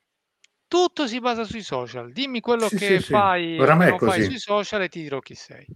tutto 0.66 1.06
si 1.06 1.18
basa 1.20 1.44
sui 1.44 1.62
social. 1.62 2.12
Dimmi 2.12 2.40
quello 2.40 2.68
sì, 2.68 2.76
che 2.76 3.00
sì, 3.00 3.10
fai, 3.12 3.56
sì. 3.58 3.64
non 3.64 3.98
fai 3.98 4.24
sui 4.24 4.38
social 4.38 4.82
e 4.82 4.88
ti 4.88 5.00
dirò 5.00 5.20
chi 5.20 5.34
sei. 5.34 5.66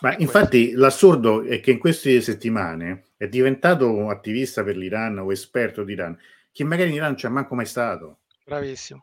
Ma 0.00 0.16
infatti 0.16 0.72
l'assurdo 0.72 1.42
è 1.42 1.60
che 1.60 1.72
in 1.72 1.78
queste 1.78 2.20
settimane 2.20 3.04
è 3.16 3.28
diventato 3.28 4.08
attivista 4.08 4.62
per 4.62 4.76
l'Iran 4.76 5.18
o 5.18 5.32
esperto 5.32 5.84
d'Iran, 5.84 6.18
che 6.52 6.64
magari 6.64 6.90
in 6.90 6.96
Iran 6.96 7.08
non 7.08 7.16
c'è 7.16 7.28
manco 7.28 7.54
mai 7.54 7.66
stato. 7.66 8.20
Bravissimo. 8.44 9.00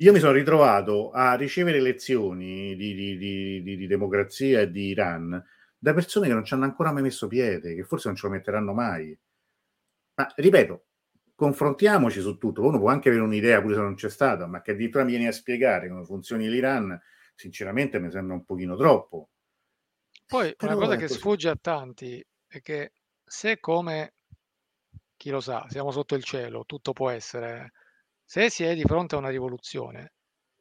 Io 0.00 0.12
mi 0.12 0.20
sono 0.20 0.32
ritrovato 0.32 1.10
a 1.10 1.34
ricevere 1.34 1.80
lezioni 1.80 2.76
di, 2.76 2.94
di, 2.94 3.16
di, 3.16 3.76
di 3.76 3.86
democrazia 3.86 4.60
e 4.60 4.70
di 4.70 4.86
Iran 4.86 5.44
da 5.76 5.94
persone 5.94 6.28
che 6.28 6.34
non 6.34 6.44
ci 6.44 6.54
hanno 6.54 6.64
ancora 6.64 6.92
mai 6.92 7.02
messo 7.02 7.26
piede, 7.26 7.74
che 7.74 7.84
forse 7.84 8.08
non 8.08 8.16
ce 8.16 8.26
lo 8.26 8.32
metteranno 8.32 8.72
mai. 8.72 9.16
Ma 10.14 10.32
ripeto, 10.36 10.84
confrontiamoci 11.34 12.20
su 12.20 12.36
tutto. 12.36 12.62
Uno 12.62 12.78
può 12.78 12.90
anche 12.90 13.08
avere 13.08 13.22
un'idea, 13.22 13.60
pure 13.60 13.74
se 13.74 13.80
non 13.80 13.94
c'è 13.94 14.10
stata, 14.10 14.46
ma 14.46 14.60
che 14.60 14.72
addirittura 14.72 15.04
mi 15.04 15.10
vieni 15.10 15.26
a 15.26 15.32
spiegare 15.32 15.88
come 15.88 16.04
funzioni 16.04 16.48
l'Iran, 16.48 17.00
sinceramente 17.34 18.00
mi 18.00 18.10
sembra 18.10 18.34
un 18.34 18.44
pochino 18.44 18.76
troppo. 18.76 19.30
Poi 20.28 20.54
una 20.60 20.74
cosa 20.74 20.96
che 20.96 21.06
così. 21.06 21.18
sfugge 21.18 21.48
a 21.48 21.56
tanti 21.58 22.24
è 22.46 22.60
che 22.60 22.92
se 23.24 23.58
come, 23.60 24.12
chi 25.16 25.30
lo 25.30 25.40
sa, 25.40 25.66
siamo 25.70 25.90
sotto 25.90 26.14
il 26.14 26.22
cielo, 26.22 26.64
tutto 26.66 26.92
può 26.92 27.08
essere, 27.08 27.72
se 28.24 28.50
si 28.50 28.62
è 28.62 28.74
di 28.74 28.82
fronte 28.82 29.14
a 29.14 29.18
una 29.18 29.30
rivoluzione, 29.30 30.12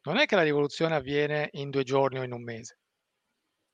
non 0.04 0.18
è 0.18 0.26
che 0.26 0.36
la 0.38 0.44
rivoluzione 0.44 0.96
avviene 0.96 1.50
in 1.54 1.70
due 1.70 1.84
giorni 1.84 2.20
o 2.20 2.24
in 2.24 2.32
un 2.32 2.44
mese. 2.44 2.80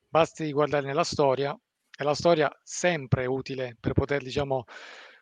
Basti 0.10 0.52
guardare 0.52 0.88
nella 0.88 1.04
storia, 1.04 1.56
e 1.96 2.04
la 2.04 2.16
storia 2.16 2.52
sempre 2.64 3.24
è 3.24 3.28
utile 3.28 3.78
per 3.80 3.94
poter, 3.94 4.24
diciamo, 4.24 4.64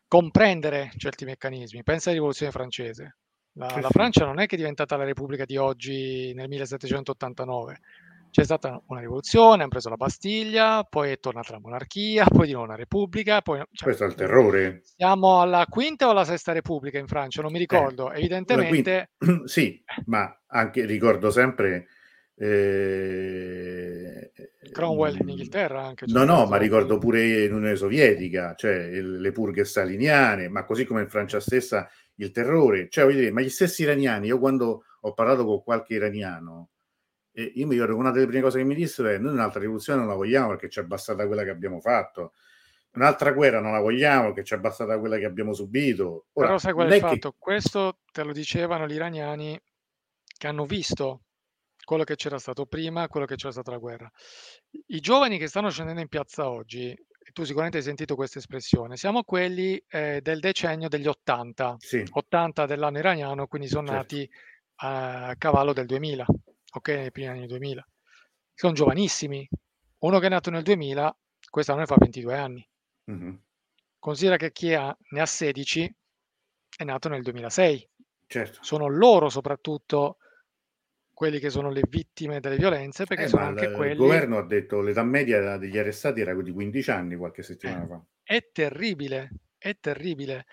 comprendere 0.07 0.91
certi 0.95 1.25
meccanismi. 1.25 1.83
Pensa 1.83 2.09
alla 2.09 2.17
rivoluzione 2.17 2.53
francese. 2.53 3.17
La, 3.53 3.77
la 3.81 3.89
Francia 3.89 4.23
non 4.23 4.39
è 4.39 4.45
che 4.45 4.55
è 4.55 4.57
diventata 4.57 4.95
la 4.95 5.03
Repubblica 5.03 5.43
di 5.43 5.57
oggi 5.57 6.33
nel 6.33 6.47
1789. 6.47 7.79
C'è 8.31 8.43
stata 8.43 8.81
una 8.87 9.01
rivoluzione, 9.01 9.61
hanno 9.61 9.69
preso 9.69 9.89
la 9.89 9.97
Bastiglia, 9.97 10.83
poi 10.83 11.11
è 11.11 11.19
tornata 11.19 11.51
la 11.51 11.59
monarchia, 11.59 12.25
poi 12.31 12.47
di 12.47 12.53
nuovo 12.53 12.67
una 12.67 12.77
repubblica. 12.77 13.41
Poi, 13.41 13.57
cioè, 13.71 13.83
Questo 13.83 14.05
è 14.05 14.07
il 14.07 14.15
terrore. 14.15 14.81
Siamo 14.83 15.41
alla 15.41 15.65
quinta 15.69 16.07
o 16.07 16.11
alla 16.11 16.25
sesta 16.25 16.51
repubblica 16.53 16.97
in 16.97 17.07
Francia? 17.07 17.41
Non 17.41 17.51
mi 17.51 17.59
ricordo. 17.59 18.11
Eh, 18.11 18.17
Evidentemente. 18.19 19.11
Sì, 19.45 19.83
ma 20.05 20.33
anche 20.47 20.85
ricordo 20.85 21.29
sempre 21.29 21.87
eh, 22.35 24.31
Cromwell 24.71 25.17
in 25.19 25.29
Inghilterra 25.29 25.83
anche. 25.83 26.05
No, 26.07 26.23
no, 26.23 26.47
ma 26.47 26.57
ricordo 26.57 26.97
pure 26.97 27.45
l'Unione 27.45 27.75
Sovietica, 27.75 28.55
cioè 28.55 28.89
le 28.99 29.31
purghe 29.31 29.63
staliniane, 29.63 30.49
ma 30.49 30.65
così 30.65 30.85
come 30.85 31.01
in 31.01 31.09
Francia 31.09 31.39
stessa 31.39 31.87
il 32.15 32.31
terrore. 32.31 32.87
Cioè, 32.89 33.05
dire, 33.13 33.31
ma 33.31 33.41
gli 33.41 33.49
stessi 33.49 33.83
iraniani, 33.83 34.27
io 34.27 34.39
quando 34.39 34.85
ho 35.01 35.13
parlato 35.13 35.45
con 35.45 35.61
qualche 35.61 35.93
iraniano, 35.93 36.69
eh, 37.33 37.51
io 37.55 37.65
mi 37.67 37.73
ricordo 37.73 37.95
una 37.95 38.11
delle 38.11 38.25
prime 38.25 38.41
cose 38.41 38.57
che 38.57 38.63
mi 38.63 38.75
dissero 38.75 39.09
è 39.09 39.17
noi 39.17 39.33
un'altra 39.33 39.59
rivoluzione 39.59 39.99
non 39.99 40.07
la 40.07 40.15
vogliamo 40.15 40.49
perché 40.49 40.69
ci 40.69 40.79
è 40.79 40.83
bastata 40.83 41.25
quella 41.27 41.43
che 41.43 41.49
abbiamo 41.49 41.79
fatto. 41.79 42.33
Un'altra 42.93 43.31
guerra 43.31 43.61
non 43.61 43.71
la 43.71 43.79
vogliamo 43.79 44.27
perché 44.27 44.43
ci 44.43 44.53
è 44.53 44.57
bastata 44.57 44.99
quella 44.99 45.17
che 45.17 45.25
abbiamo 45.25 45.53
subito. 45.53 46.27
Ora, 46.33 46.47
Però 46.47 46.57
sai 46.57 46.73
qual 46.73 46.89
è 46.89 46.95
il 46.95 47.01
fatto? 47.01 47.31
Che... 47.31 47.37
Questo 47.39 47.99
te 48.11 48.23
lo 48.23 48.33
dicevano 48.33 48.85
gli 48.85 48.93
iraniani 48.93 49.59
che 50.37 50.47
hanno 50.47 50.65
visto 50.65 51.21
quello 51.85 52.03
che 52.03 52.15
c'era 52.15 52.37
stato 52.37 52.65
prima, 52.65 53.07
quello 53.07 53.25
che 53.25 53.35
c'era 53.35 53.51
stata 53.51 53.71
la 53.71 53.77
guerra. 53.77 54.11
I 54.87 54.99
giovani 54.99 55.37
che 55.37 55.47
stanno 55.47 55.69
scendendo 55.69 56.01
in 56.01 56.09
piazza 56.09 56.49
oggi, 56.49 56.89
e 56.89 57.31
tu 57.31 57.43
sicuramente 57.43 57.77
hai 57.77 57.83
sentito 57.83 58.15
questa 58.15 58.39
espressione, 58.39 58.97
siamo 58.97 59.23
quelli 59.23 59.81
eh, 59.87 60.19
del 60.21 60.39
decennio 60.39 60.89
degli 60.89 61.07
80, 61.07 61.75
sì. 61.79 62.03
80 62.09 62.65
dell'anno 62.65 62.97
iraniano, 62.97 63.47
quindi 63.47 63.67
sono 63.67 63.87
certo. 63.87 64.01
nati 64.01 64.29
a 64.83 65.35
cavallo 65.37 65.73
del 65.73 65.85
2000, 65.85 66.25
ok, 66.71 66.87
nei 66.89 67.11
primi 67.11 67.27
anni 67.27 67.47
2000. 67.47 67.87
Sono 68.53 68.73
giovanissimi. 68.73 69.47
Uno 69.99 70.19
che 70.19 70.25
è 70.25 70.29
nato 70.29 70.49
nel 70.49 70.63
2000, 70.63 71.15
quest'anno 71.49 71.79
ne 71.79 71.85
fa 71.85 71.95
22 71.97 72.37
anni. 72.37 72.67
Mm-hmm. 73.11 73.33
Considera 73.99 74.37
che 74.37 74.51
chi 74.51 74.73
ha, 74.73 74.95
ne 75.09 75.21
ha 75.21 75.25
16 75.25 75.95
è 76.77 76.83
nato 76.83 77.09
nel 77.09 77.21
2006. 77.21 77.89
Certo. 78.27 78.59
Sono 78.61 78.87
loro 78.87 79.29
soprattutto 79.29 80.17
quelli 81.13 81.37
che 81.37 81.51
sono 81.51 81.69
le 81.69 81.83
vittime 81.87 82.39
delle 82.39 82.55
violenze, 82.55 83.05
perché 83.05 83.25
eh, 83.25 83.27
sono 83.27 83.43
anche 83.43 83.65
il, 83.65 83.73
quelli... 83.73 83.91
Il 83.91 83.97
governo 83.97 84.37
ha 84.37 84.45
detto 84.45 84.81
l'età 84.81 85.03
media 85.03 85.57
degli 85.57 85.77
arrestati 85.77 86.21
era 86.21 86.33
di 86.33 86.51
15 86.51 86.89
anni 86.91 87.15
qualche 87.15 87.43
settimana 87.43 87.83
eh, 87.83 87.87
fa. 87.87 88.03
È 88.23 88.49
terribile, 88.51 89.29
è 89.57 89.77
terribile. 89.79 90.45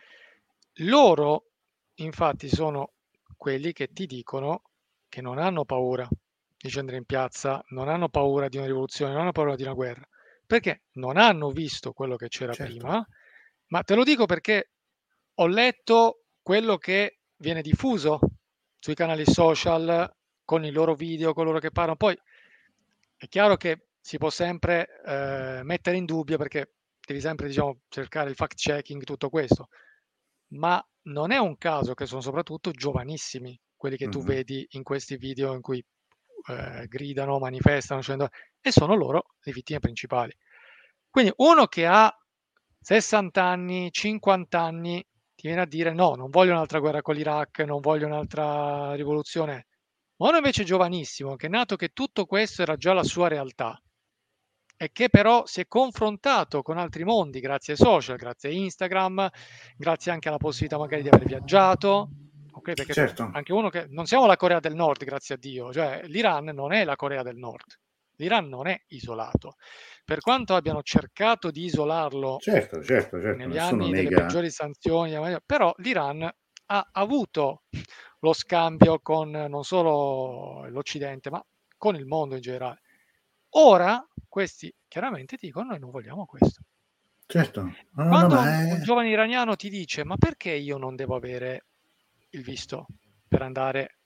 Loro, 0.81 1.53
infatti, 1.97 2.49
sono 2.49 2.93
quelli 3.37 3.73
che 3.73 3.93
ti 3.93 4.07
dicono 4.07 4.68
che 5.09 5.21
non 5.21 5.39
hanno 5.39 5.65
paura 5.65 6.09
di 6.57 6.69
scendere 6.69 6.97
in 6.97 7.05
piazza, 7.05 7.63
non 7.69 7.89
hanno 7.89 8.09
paura 8.09 8.49
di 8.49 8.57
una 8.57 8.67
rivoluzione, 8.67 9.13
non 9.13 9.23
hanno 9.23 9.33
paura 9.33 9.55
di 9.55 9.63
una 9.63 9.73
guerra, 9.73 10.07
perché 10.47 10.83
non 10.93 11.17
hanno 11.17 11.51
visto 11.51 11.93
quello 11.93 12.17
che 12.17 12.29
c'era 12.29 12.53
certo. 12.53 12.73
prima, 12.73 13.07
ma 13.67 13.83
te 13.83 13.95
lo 13.95 14.05
dico 14.05 14.27
perché 14.27 14.71
ho 15.35 15.47
letto 15.47 16.25
quello 16.43 16.77
che 16.79 17.19
viene 17.37 17.63
diffuso 17.63 18.19
sui 18.79 18.95
canali 18.95 19.25
social 19.25 20.11
con 20.45 20.65
i 20.65 20.71
loro 20.71 20.95
video, 20.95 21.35
coloro 21.35 21.59
che 21.59 21.71
parlano. 21.71 21.97
Poi 21.97 22.19
è 23.17 23.29
chiaro 23.29 23.57
che 23.57 23.89
si 24.01 24.19
può 24.19 24.31
sempre 24.31 25.03
eh, 25.05 25.61
mettere 25.63 25.97
in 25.97 26.07
dubbio 26.07 26.39
perché 26.39 26.73
devi 27.07 27.21
sempre 27.21 27.49
diciamo, 27.49 27.81
cercare 27.89 28.31
il 28.31 28.37
fact 28.37 28.57
checking, 28.57 29.05
tutto 29.05 29.29
questo, 29.29 29.69
ma 30.49 30.83
non 31.03 31.31
è 31.31 31.39
un 31.39 31.57
caso 31.57 31.95
che 31.95 32.07
sono 32.07 32.21
soprattutto 32.21 32.71
giovanissimi 32.71 33.59
quelli 33.79 33.97
che 33.97 34.05
mm-hmm. 34.09 34.13
tu 34.13 34.23
vedi 34.23 34.67
in 34.73 34.83
questi 34.83 35.17
video 35.17 35.55
in 35.55 35.63
cui 35.63 35.83
eh, 36.49 36.87
gridano, 36.87 37.39
manifestano, 37.39 38.03
scendo, 38.03 38.29
e 38.61 38.71
sono 38.71 38.95
loro 38.95 39.37
le 39.41 39.53
vittime 39.53 39.79
principali. 39.79 40.37
Quindi 41.09 41.33
uno 41.37 41.67
che 41.67 41.87
ha 41.87 42.15
60 42.81 43.43
anni, 43.43 43.91
50 43.91 44.61
anni, 44.61 45.03
ti 45.35 45.47
viene 45.47 45.63
a 45.63 45.67
dire 45.67 45.93
no, 45.95 46.15
non 46.15 46.29
voglio 46.31 46.53
un'altra 46.53 46.81
guerra 46.81 47.01
con 47.01 47.15
l'Iraq, 47.15 47.61
non 47.61 47.81
voglio 47.81 48.07
un'altra 48.07 48.95
rivoluzione, 48.95 49.67
ma 50.17 50.29
uno 50.29 50.37
invece 50.37 50.65
giovanissimo, 50.65 51.37
che 51.37 51.47
è 51.47 51.51
nato 51.51 51.77
che 51.77 51.91
tutto 51.91 52.27
questo 52.27 52.63
era 52.63 52.77
già 52.77 52.93
la 52.93 53.05
sua 53.05 53.29
realtà 53.29 53.81
e 54.81 54.93
che 54.93 55.09
però 55.09 55.45
si 55.45 55.61
è 55.61 55.67
confrontato 55.67 56.63
con 56.63 56.79
altri 56.79 57.03
mondi 57.03 57.41
grazie 57.41 57.73
ai 57.73 57.79
social, 57.81 58.17
grazie 58.17 58.49
a 58.51 58.53
Instagram, 58.53 59.29
grazie 59.77 60.13
anche 60.13 60.29
alla 60.29 60.37
possibilità 60.37 60.79
magari 60.79 61.03
di 61.03 61.09
aver 61.09 61.25
viaggiato. 61.25 62.11
Okay, 62.59 62.75
perché 62.75 62.93
certo. 62.93 63.31
anche 63.33 63.53
uno 63.53 63.69
che 63.71 63.87
non 63.89 64.07
siamo 64.07 64.27
la 64.27 64.37
Corea 64.37 64.61
del 64.61 64.75
Nord, 64.75 65.05
grazie 65.05 65.35
a 65.37 65.39
Dio, 65.39 65.73
cioè 65.73 66.03
l'Iran 66.05 66.45
non 66.47 66.73
è 66.73 66.85
la 66.85 66.97
Corea 66.97 67.23
del 67.23 67.37
Nord. 67.37 67.79
l'Iran 68.17 68.49
non 68.49 68.67
è 68.67 68.81
isolato. 68.89 69.55
Per 70.05 70.21
quanto 70.21 70.55
abbiano 70.55 70.83
cercato 70.83 71.51
di 71.51 71.65
isolarlo 71.65 72.39
certo, 72.41 72.83
certo, 72.83 73.21
certo, 73.21 73.37
negli 73.37 73.59
anni 73.59 73.91
nega. 73.91 74.09
delle 74.09 74.23
peggiori 74.23 74.51
sanzioni, 74.51 75.15
però 75.45 75.75
l'Iran 75.79 76.31
ha 76.71 76.89
avuto 76.93 77.63
lo 78.21 78.33
scambio 78.33 79.01
con 79.01 79.31
non 79.31 79.63
solo 79.65 80.67
l'Occidente, 80.69 81.31
ma 81.31 81.45
con 81.77 81.95
il 81.95 82.07
mondo 82.07 82.35
in 82.35 82.41
generale. 82.41 82.81
Ora 83.51 84.05
questi 84.27 84.75
chiaramente 84.87 85.37
dicono 85.39 85.71
noi 85.71 85.79
non 85.79 85.91
vogliamo 85.91 86.27
questo. 86.27 86.63
Certo. 87.27 87.63
No, 87.63 88.09
Quando 88.09 88.35
no, 88.37 88.45
è... 88.45 88.73
un 88.73 88.83
giovane 88.83 89.11
iraniano 89.11 89.55
ti 89.55 89.69
dice 89.69 90.05
ma 90.05 90.17
perché 90.17 90.51
io 90.51 90.79
non 90.79 90.97
devo 90.97 91.15
avere 91.15 91.67
il 92.31 92.43
visto 92.43 92.87
per 93.27 93.43
andare 93.43 93.99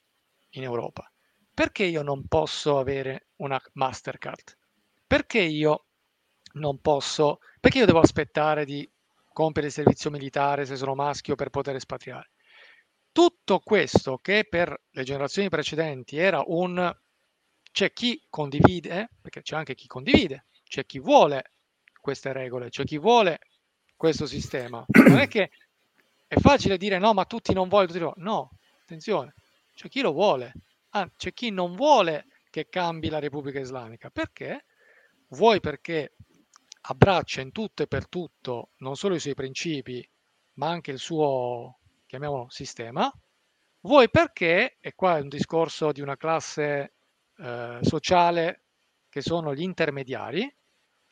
in 0.50 0.62
Europa? 0.62 1.10
Perché 1.54 1.84
io 1.84 2.02
non 2.02 2.26
posso 2.26 2.78
avere 2.78 3.28
una 3.36 3.60
Mastercard? 3.74 4.56
Perché 5.06 5.40
io 5.40 5.86
non 6.54 6.80
posso, 6.80 7.38
perché 7.60 7.78
io 7.78 7.86
devo 7.86 8.00
aspettare 8.00 8.64
di 8.64 8.90
compiere 9.28 9.68
il 9.68 9.74
servizio 9.74 10.10
militare 10.10 10.64
se 10.64 10.76
sono 10.76 10.94
maschio 10.94 11.34
per 11.34 11.50
poter 11.50 11.76
espatriare? 11.76 12.30
Tutto 13.12 13.60
questo 13.60 14.18
che 14.18 14.46
per 14.48 14.84
le 14.90 15.04
generazioni 15.04 15.50
precedenti 15.50 16.16
era 16.16 16.42
un 16.46 16.94
c'è 17.70 17.92
chi 17.92 18.22
condivide, 18.28 19.10
perché 19.20 19.42
c'è 19.42 19.56
anche 19.56 19.74
chi 19.74 19.86
condivide, 19.86 20.46
c'è 20.64 20.84
chi 20.86 20.98
vuole 20.98 21.52
queste 22.00 22.32
regole, 22.32 22.68
c'è 22.68 22.84
chi 22.84 22.98
vuole 22.98 23.40
questo 23.96 24.26
sistema. 24.26 24.84
Non 24.88 25.18
è 25.18 25.28
che 25.28 25.50
è 26.32 26.40
facile 26.40 26.78
dire 26.78 26.98
no, 26.98 27.12
ma 27.12 27.26
tutti 27.26 27.52
non 27.52 27.68
vogliono, 27.68 27.92
tutti 27.92 27.98
vogliono. 27.98 28.30
No, 28.30 28.50
attenzione, 28.80 29.34
c'è 29.74 29.88
chi 29.88 30.00
lo 30.00 30.12
vuole, 30.12 30.54
ah, 30.90 31.06
c'è 31.14 31.34
chi 31.34 31.50
non 31.50 31.76
vuole 31.76 32.24
che 32.48 32.70
cambi 32.70 33.10
la 33.10 33.18
Repubblica 33.18 33.60
Islamica. 33.60 34.08
Perché? 34.08 34.64
Vuoi 35.28 35.60
perché 35.60 36.14
abbraccia 36.84 37.42
in 37.42 37.52
tutto 37.52 37.82
e 37.82 37.86
per 37.86 38.08
tutto 38.08 38.70
non 38.78 38.96
solo 38.96 39.14
i 39.14 39.20
suoi 39.20 39.34
principi, 39.34 40.08
ma 40.54 40.70
anche 40.70 40.90
il 40.90 40.98
suo, 40.98 41.80
chiamiamolo, 42.06 42.46
sistema. 42.48 43.12
Vuoi 43.80 44.08
perché, 44.08 44.78
e 44.80 44.94
qua 44.94 45.18
è 45.18 45.20
un 45.20 45.28
discorso 45.28 45.92
di 45.92 46.00
una 46.00 46.16
classe 46.16 46.94
eh, 47.36 47.78
sociale 47.82 48.62
che 49.10 49.20
sono 49.20 49.54
gli 49.54 49.62
intermediari, 49.62 50.50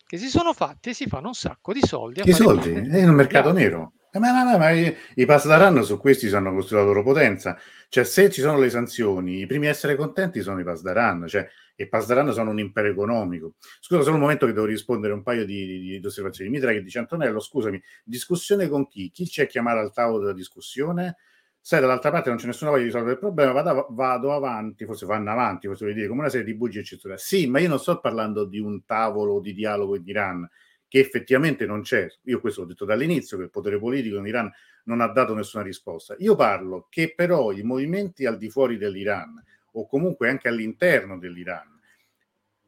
che 0.07 0.17
si 0.17 0.31
sono 0.31 0.55
fatti 0.55 0.91
e 0.91 0.95
si 0.95 1.07
fanno 1.07 1.29
un 1.29 1.35
sacco 1.35 1.75
di 1.75 1.83
soldi. 1.83 2.23
Che 2.23 2.33
soldi? 2.33 2.73
È 2.73 3.07
un 3.07 3.15
mercato 3.15 3.53
nero. 3.53 3.93
Eh, 4.13 4.19
ma, 4.19 4.33
ma, 4.33 4.45
ma, 4.45 4.59
ma 4.59 4.71
i, 4.71 4.95
i 5.15 5.25
Pasdaran 5.25 5.85
su 5.85 5.97
questi 5.99 6.27
hanno 6.35 6.53
costruito 6.53 6.85
la 6.85 6.91
loro 6.91 7.03
potenza. 7.05 7.57
Cioè, 7.89 8.03
se 8.05 8.29
ci 8.31 8.41
sono 8.41 8.59
le 8.59 8.69
sanzioni, 8.69 9.41
i 9.41 9.47
primi 9.47 9.67
a 9.67 9.71
essere 9.71 9.95
contenti 9.95 10.41
sono 10.43 10.59
i 10.59 10.65
Pasdaran. 10.65 11.27
Cioè, 11.29 11.49
e 11.77 11.89
Pasdaran 11.89 12.33
sono 12.33 12.51
un 12.51 12.59
impero 12.59 12.89
economico. 12.89 13.55
Scusa, 13.81 14.03
solo 14.03 14.17
un 14.17 14.23
momento 14.23 14.47
che 14.47 14.53
devo 14.53 14.67
rispondere 14.67 15.13
un 15.13 15.23
paio 15.23 15.45
di, 15.45 15.65
di, 15.81 16.01
di 16.01 16.07
osservazioni. 16.07 16.51
Mitra 16.51 16.73
che 16.73 16.83
dice 16.83 16.99
Antonello, 16.99 17.39
scusami, 17.39 17.81
discussione 18.05 18.69
con 18.69 18.89
chi? 18.89 19.11
Chi 19.11 19.27
c'è 19.27 19.45
a 19.45 19.47
chiamare 19.47 19.79
al 19.81 19.93
tavolo 19.93 20.19
della 20.19 20.33
discussione? 20.33 21.17
sai 21.63 21.79
dall'altra 21.81 22.11
parte 22.11 22.31
non 22.31 22.39
c'è 22.39 22.47
nessuna 22.47 22.71
voglia 22.71 22.85
di 22.85 22.89
risolvere 22.89 23.13
il 23.13 23.19
problema, 23.19 23.53
vado, 23.53 23.87
vado 23.91 24.33
avanti, 24.33 24.87
forse 24.87 25.05
vanno 25.05 25.31
avanti, 25.31 25.67
forse 25.67 25.85
vuol 25.85 25.95
dire 25.95 26.09
come 26.09 26.21
una 26.21 26.31
serie 26.31 26.47
di 26.47 26.55
bugie 26.55 26.81
eccetera. 26.81 27.17
Sì, 27.19 27.47
ma 27.47 27.61
io 27.61 27.69
non 27.69 27.79
sto 27.79 28.01
parlando 28.01 28.47
di 28.47 28.59
un 28.59 28.83
tavolo 28.87 29.41
di 29.41 29.53
dialogo 29.53 29.95
in 29.95 30.03
Iran 30.07 30.49
che 30.91 30.99
effettivamente 30.99 31.67
non 31.67 31.83
c'è. 31.83 32.09
Io 32.23 32.41
questo 32.41 32.63
l'ho 32.63 32.67
detto 32.67 32.85
dall'inizio, 32.85 33.37
che 33.37 33.45
il 33.45 33.51
potere 33.51 33.79
politico 33.79 34.19
in 34.19 34.27
Iran 34.27 34.51
non 34.87 35.01
ha 35.01 35.07
dato 35.07 35.35
nessuna 35.35 35.63
risposta. 35.63 36.17
Io 36.19 36.35
parlo 36.35 36.89
che 36.91 37.15
però 37.15 37.53
i 37.53 37.63
movimenti 37.63 38.27
al 38.27 38.37
di 38.37 38.51
fuori 38.51 38.77
dell'Iran 38.77 39.41
o 39.75 39.87
comunque 39.87 40.29
anche 40.29 40.49
all'interno 40.49 41.17
dell'Iran, 41.17 41.79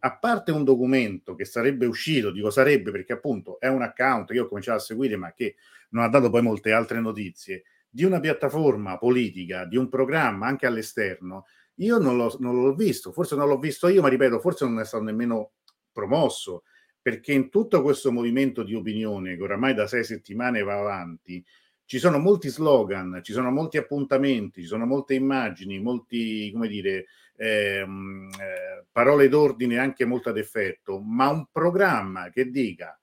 a 0.04 0.16
parte 0.18 0.52
un 0.52 0.62
documento 0.62 1.34
che 1.34 1.44
sarebbe 1.44 1.84
uscito, 1.84 2.30
dico 2.30 2.50
sarebbe 2.50 2.92
perché 2.92 3.14
appunto 3.14 3.58
è 3.58 3.66
un 3.66 3.82
account 3.82 4.28
che 4.28 4.34
io 4.34 4.44
ho 4.44 4.48
cominciato 4.48 4.78
a 4.78 4.82
seguire 4.82 5.16
ma 5.16 5.32
che 5.32 5.56
non 5.90 6.04
ha 6.04 6.08
dato 6.08 6.30
poi 6.30 6.42
molte 6.42 6.70
altre 6.70 7.00
notizie, 7.00 7.64
di 7.90 8.04
una 8.04 8.20
piattaforma 8.20 8.98
politica, 8.98 9.64
di 9.64 9.76
un 9.76 9.88
programma 9.88 10.46
anche 10.46 10.66
all'esterno, 10.66 11.46
io 11.76 11.98
non 11.98 12.16
l'ho, 12.16 12.36
non 12.38 12.62
l'ho 12.62 12.74
visto, 12.76 13.10
forse 13.10 13.34
non 13.34 13.48
l'ho 13.48 13.58
visto 13.58 13.88
io, 13.88 14.00
ma 14.00 14.08
ripeto, 14.08 14.38
forse 14.38 14.64
non 14.64 14.78
è 14.78 14.84
stato 14.84 15.02
nemmeno 15.02 15.54
promosso, 15.90 16.62
perché 17.02 17.32
in 17.32 17.50
tutto 17.50 17.82
questo 17.82 18.12
movimento 18.12 18.62
di 18.62 18.74
opinione 18.74 19.36
che 19.36 19.42
oramai 19.42 19.74
da 19.74 19.88
sei 19.88 20.04
settimane 20.04 20.62
va 20.62 20.78
avanti, 20.78 21.44
ci 21.84 21.98
sono 21.98 22.18
molti 22.18 22.48
slogan, 22.48 23.20
ci 23.22 23.32
sono 23.32 23.50
molti 23.50 23.76
appuntamenti, 23.76 24.62
ci 24.62 24.68
sono 24.68 24.86
molte 24.86 25.14
immagini, 25.14 25.80
molti, 25.80 26.50
come 26.52 26.68
dire, 26.68 27.06
ehm, 27.36 28.30
eh, 28.40 28.84
parole 28.90 29.28
d'ordine 29.28 29.78
anche 29.78 30.04
molto 30.04 30.28
ad 30.28 30.38
effetto, 30.38 31.00
ma 31.00 31.28
un 31.28 31.46
programma 31.50 32.30
che 32.30 32.50
dica, 32.50 32.98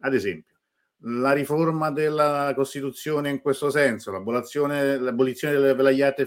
ad 0.00 0.14
esempio, 0.14 0.54
la 1.06 1.32
riforma 1.32 1.90
della 1.90 2.52
Costituzione 2.54 3.30
in 3.30 3.40
questo 3.40 3.70
senso, 3.70 4.10
l'abolizione, 4.12 4.98
l'abolizione 4.98 5.54
delle 5.54 5.74
velayate 5.74 6.24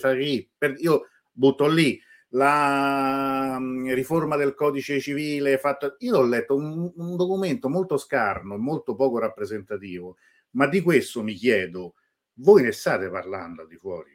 per, 0.58 0.76
io 0.78 1.08
butto 1.32 1.68
lì 1.68 2.00
la 2.30 3.56
um, 3.58 3.94
riforma 3.94 4.36
del 4.36 4.54
codice 4.54 5.00
civile 5.00 5.58
fatta, 5.58 5.96
io 6.00 6.18
ho 6.18 6.24
letto 6.24 6.56
un, 6.56 6.92
un 6.96 7.16
documento 7.16 7.70
molto 7.70 7.98
scarno, 7.98 8.58
molto 8.58 8.96
poco 8.96 9.20
rappresentativo, 9.20 10.18
ma 10.52 10.68
di 10.68 10.82
questo 10.82 11.24
mi 11.24 11.34
chiedo, 11.34 11.96
voi 12.40 12.64
ne 12.64 12.72
state 12.72 13.10
parlando 13.10 13.66
di 13.66 13.78
fuori? 13.78 14.12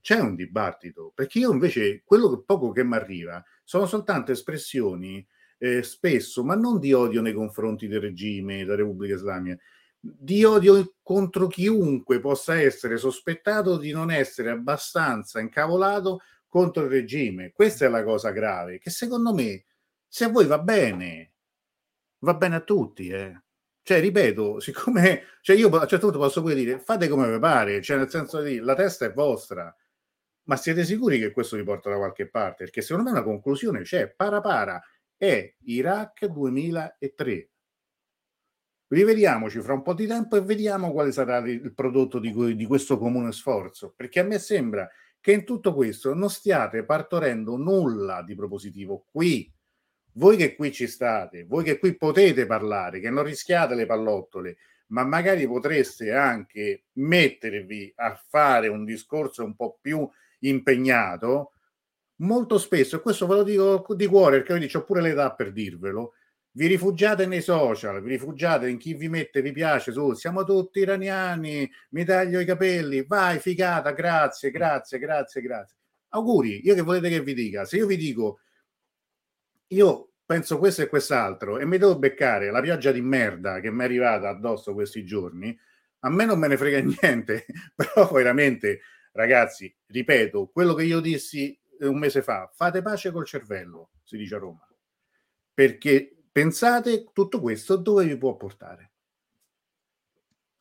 C'è 0.00 0.20
un 0.20 0.36
dibattito? 0.36 1.10
Perché 1.14 1.40
io 1.40 1.52
invece 1.52 2.02
quello 2.04 2.30
che 2.30 2.42
poco 2.46 2.70
che 2.70 2.84
mi 2.84 2.94
arriva 2.94 3.42
sono 3.64 3.86
soltanto 3.86 4.30
espressioni 4.30 5.26
eh, 5.58 5.82
spesso, 5.82 6.44
ma 6.44 6.54
non 6.54 6.78
di 6.78 6.92
odio 6.92 7.20
nei 7.22 7.32
confronti 7.32 7.88
del 7.88 8.00
regime, 8.00 8.58
della 8.58 8.76
Repubblica 8.76 9.14
Islamica, 9.14 9.60
di 9.98 10.44
odio 10.44 10.94
contro 11.02 11.48
chiunque 11.48 12.20
possa 12.20 12.60
essere 12.60 12.96
sospettato 12.96 13.76
di 13.76 13.90
non 13.90 14.12
essere 14.12 14.50
abbastanza 14.50 15.40
incavolato 15.40 16.20
contro 16.56 16.84
il 16.84 16.88
regime. 16.88 17.52
Questa 17.52 17.84
è 17.84 17.88
la 17.88 18.02
cosa 18.02 18.30
grave, 18.30 18.78
che 18.78 18.88
secondo 18.88 19.34
me, 19.34 19.66
se 20.08 20.24
a 20.24 20.28
voi 20.30 20.46
va 20.46 20.58
bene, 20.58 21.34
va 22.20 22.32
bene 22.32 22.56
a 22.56 22.60
tutti. 22.60 23.08
Eh. 23.08 23.42
Cioè, 23.82 24.00
ripeto, 24.00 24.58
siccome 24.60 25.24
cioè 25.42 25.54
io 25.54 25.68
a 25.68 25.82
un 25.82 25.86
certo 25.86 26.06
punto 26.06 26.18
posso 26.18 26.40
pure 26.40 26.54
dire 26.54 26.78
fate 26.78 27.08
come 27.08 27.30
vi 27.30 27.38
pare, 27.38 27.82
cioè 27.82 27.98
nel 27.98 28.08
senso 28.08 28.40
di 28.40 28.58
la 28.58 28.74
testa 28.74 29.04
è 29.04 29.12
vostra, 29.12 29.74
ma 30.44 30.56
siete 30.56 30.82
sicuri 30.84 31.18
che 31.18 31.30
questo 31.30 31.56
vi 31.56 31.62
porta 31.62 31.90
da 31.90 31.96
qualche 31.96 32.26
parte? 32.26 32.64
Perché 32.64 32.80
secondo 32.80 33.10
me 33.10 33.16
una 33.16 33.24
conclusione 33.24 33.82
c'è, 33.82 34.08
para 34.08 34.40
para, 34.40 34.82
è 35.14 35.54
Iraq 35.64 36.24
2003 36.24 37.50
rivediamoci 38.88 39.60
fra 39.60 39.72
un 39.74 39.82
po' 39.82 39.94
di 39.94 40.06
tempo 40.06 40.36
e 40.36 40.42
vediamo 40.42 40.92
quale 40.92 41.10
sarà 41.10 41.38
il 41.38 41.74
prodotto 41.74 42.20
di, 42.20 42.54
di, 42.54 42.66
questo 42.66 42.98
comune 42.98 43.32
sforzo, 43.32 43.92
perché 43.96 44.20
a 44.20 44.22
me 44.22 44.38
sembra 44.38 44.88
che 45.26 45.32
in 45.32 45.44
tutto 45.44 45.74
questo 45.74 46.14
non 46.14 46.30
stiate 46.30 46.84
partorendo 46.84 47.56
nulla 47.56 48.22
di 48.22 48.36
propositivo 48.36 49.06
qui. 49.10 49.52
Voi 50.12 50.36
che 50.36 50.54
qui 50.54 50.70
ci 50.70 50.86
state, 50.86 51.42
voi 51.46 51.64
che 51.64 51.80
qui 51.80 51.96
potete 51.96 52.46
parlare, 52.46 53.00
che 53.00 53.10
non 53.10 53.24
rischiate 53.24 53.74
le 53.74 53.86
pallottole, 53.86 54.56
ma 54.90 55.02
magari 55.02 55.44
potreste 55.48 56.12
anche 56.12 56.84
mettervi 56.92 57.92
a 57.96 58.14
fare 58.14 58.68
un 58.68 58.84
discorso 58.84 59.42
un 59.42 59.56
po' 59.56 59.78
più 59.80 60.08
impegnato, 60.42 61.54
molto 62.18 62.56
spesso, 62.56 62.94
e 62.94 63.00
questo 63.00 63.26
ve 63.26 63.34
lo 63.34 63.42
dico 63.42 63.94
di 63.96 64.06
cuore 64.06 64.42
perché 64.42 64.64
io 64.64 64.78
ho 64.78 64.84
pure 64.84 65.00
l'età 65.00 65.32
per 65.32 65.50
dirvelo, 65.50 66.12
vi 66.56 66.66
rifugiate 66.66 67.26
nei 67.26 67.42
social, 67.42 68.02
vi 68.02 68.10
rifugiate 68.10 68.68
in 68.68 68.78
chi 68.78 68.94
vi 68.94 69.10
mette 69.10 69.42
vi 69.42 69.52
piace 69.52 69.92
su 69.92 70.14
siamo 70.14 70.42
tutti 70.42 70.78
iraniani, 70.78 71.70
mi 71.90 72.04
taglio 72.04 72.40
i 72.40 72.46
capelli, 72.46 73.04
vai 73.04 73.38
figata, 73.38 73.92
grazie, 73.92 74.50
grazie, 74.50 74.98
grazie, 74.98 75.42
grazie. 75.42 75.76
Auguri, 76.10 76.64
io 76.64 76.74
che 76.74 76.80
volete 76.80 77.10
che 77.10 77.20
vi 77.20 77.34
dica? 77.34 77.66
Se 77.66 77.76
io 77.76 77.86
vi 77.86 77.98
dico 77.98 78.40
io 79.68 80.12
penso 80.24 80.58
questo 80.58 80.80
e 80.80 80.88
quest'altro 80.88 81.58
e 81.58 81.66
mi 81.66 81.76
devo 81.76 81.98
beccare 81.98 82.50
la 82.50 82.62
pioggia 82.62 82.90
di 82.90 83.02
merda 83.02 83.60
che 83.60 83.70
mi 83.70 83.82
è 83.82 83.84
arrivata 83.84 84.30
addosso 84.30 84.72
questi 84.72 85.04
giorni, 85.04 85.56
a 86.00 86.10
me 86.10 86.24
non 86.24 86.38
me 86.38 86.48
ne 86.48 86.56
frega 86.56 86.78
niente, 87.02 87.44
però 87.74 88.08
veramente 88.10 88.80
ragazzi, 89.12 89.74
ripeto, 89.88 90.48
quello 90.48 90.72
che 90.72 90.84
io 90.84 91.00
dissi 91.00 91.58
un 91.80 91.98
mese 91.98 92.22
fa, 92.22 92.50
fate 92.54 92.80
pace 92.80 93.10
col 93.10 93.26
cervello, 93.26 93.90
si 94.04 94.16
dice 94.16 94.36
a 94.36 94.38
Roma. 94.38 94.66
Perché 95.52 96.15
Pensate 96.36 97.06
tutto 97.14 97.40
questo 97.40 97.76
dove 97.76 98.04
vi 98.04 98.18
può 98.18 98.36
portare. 98.36 98.90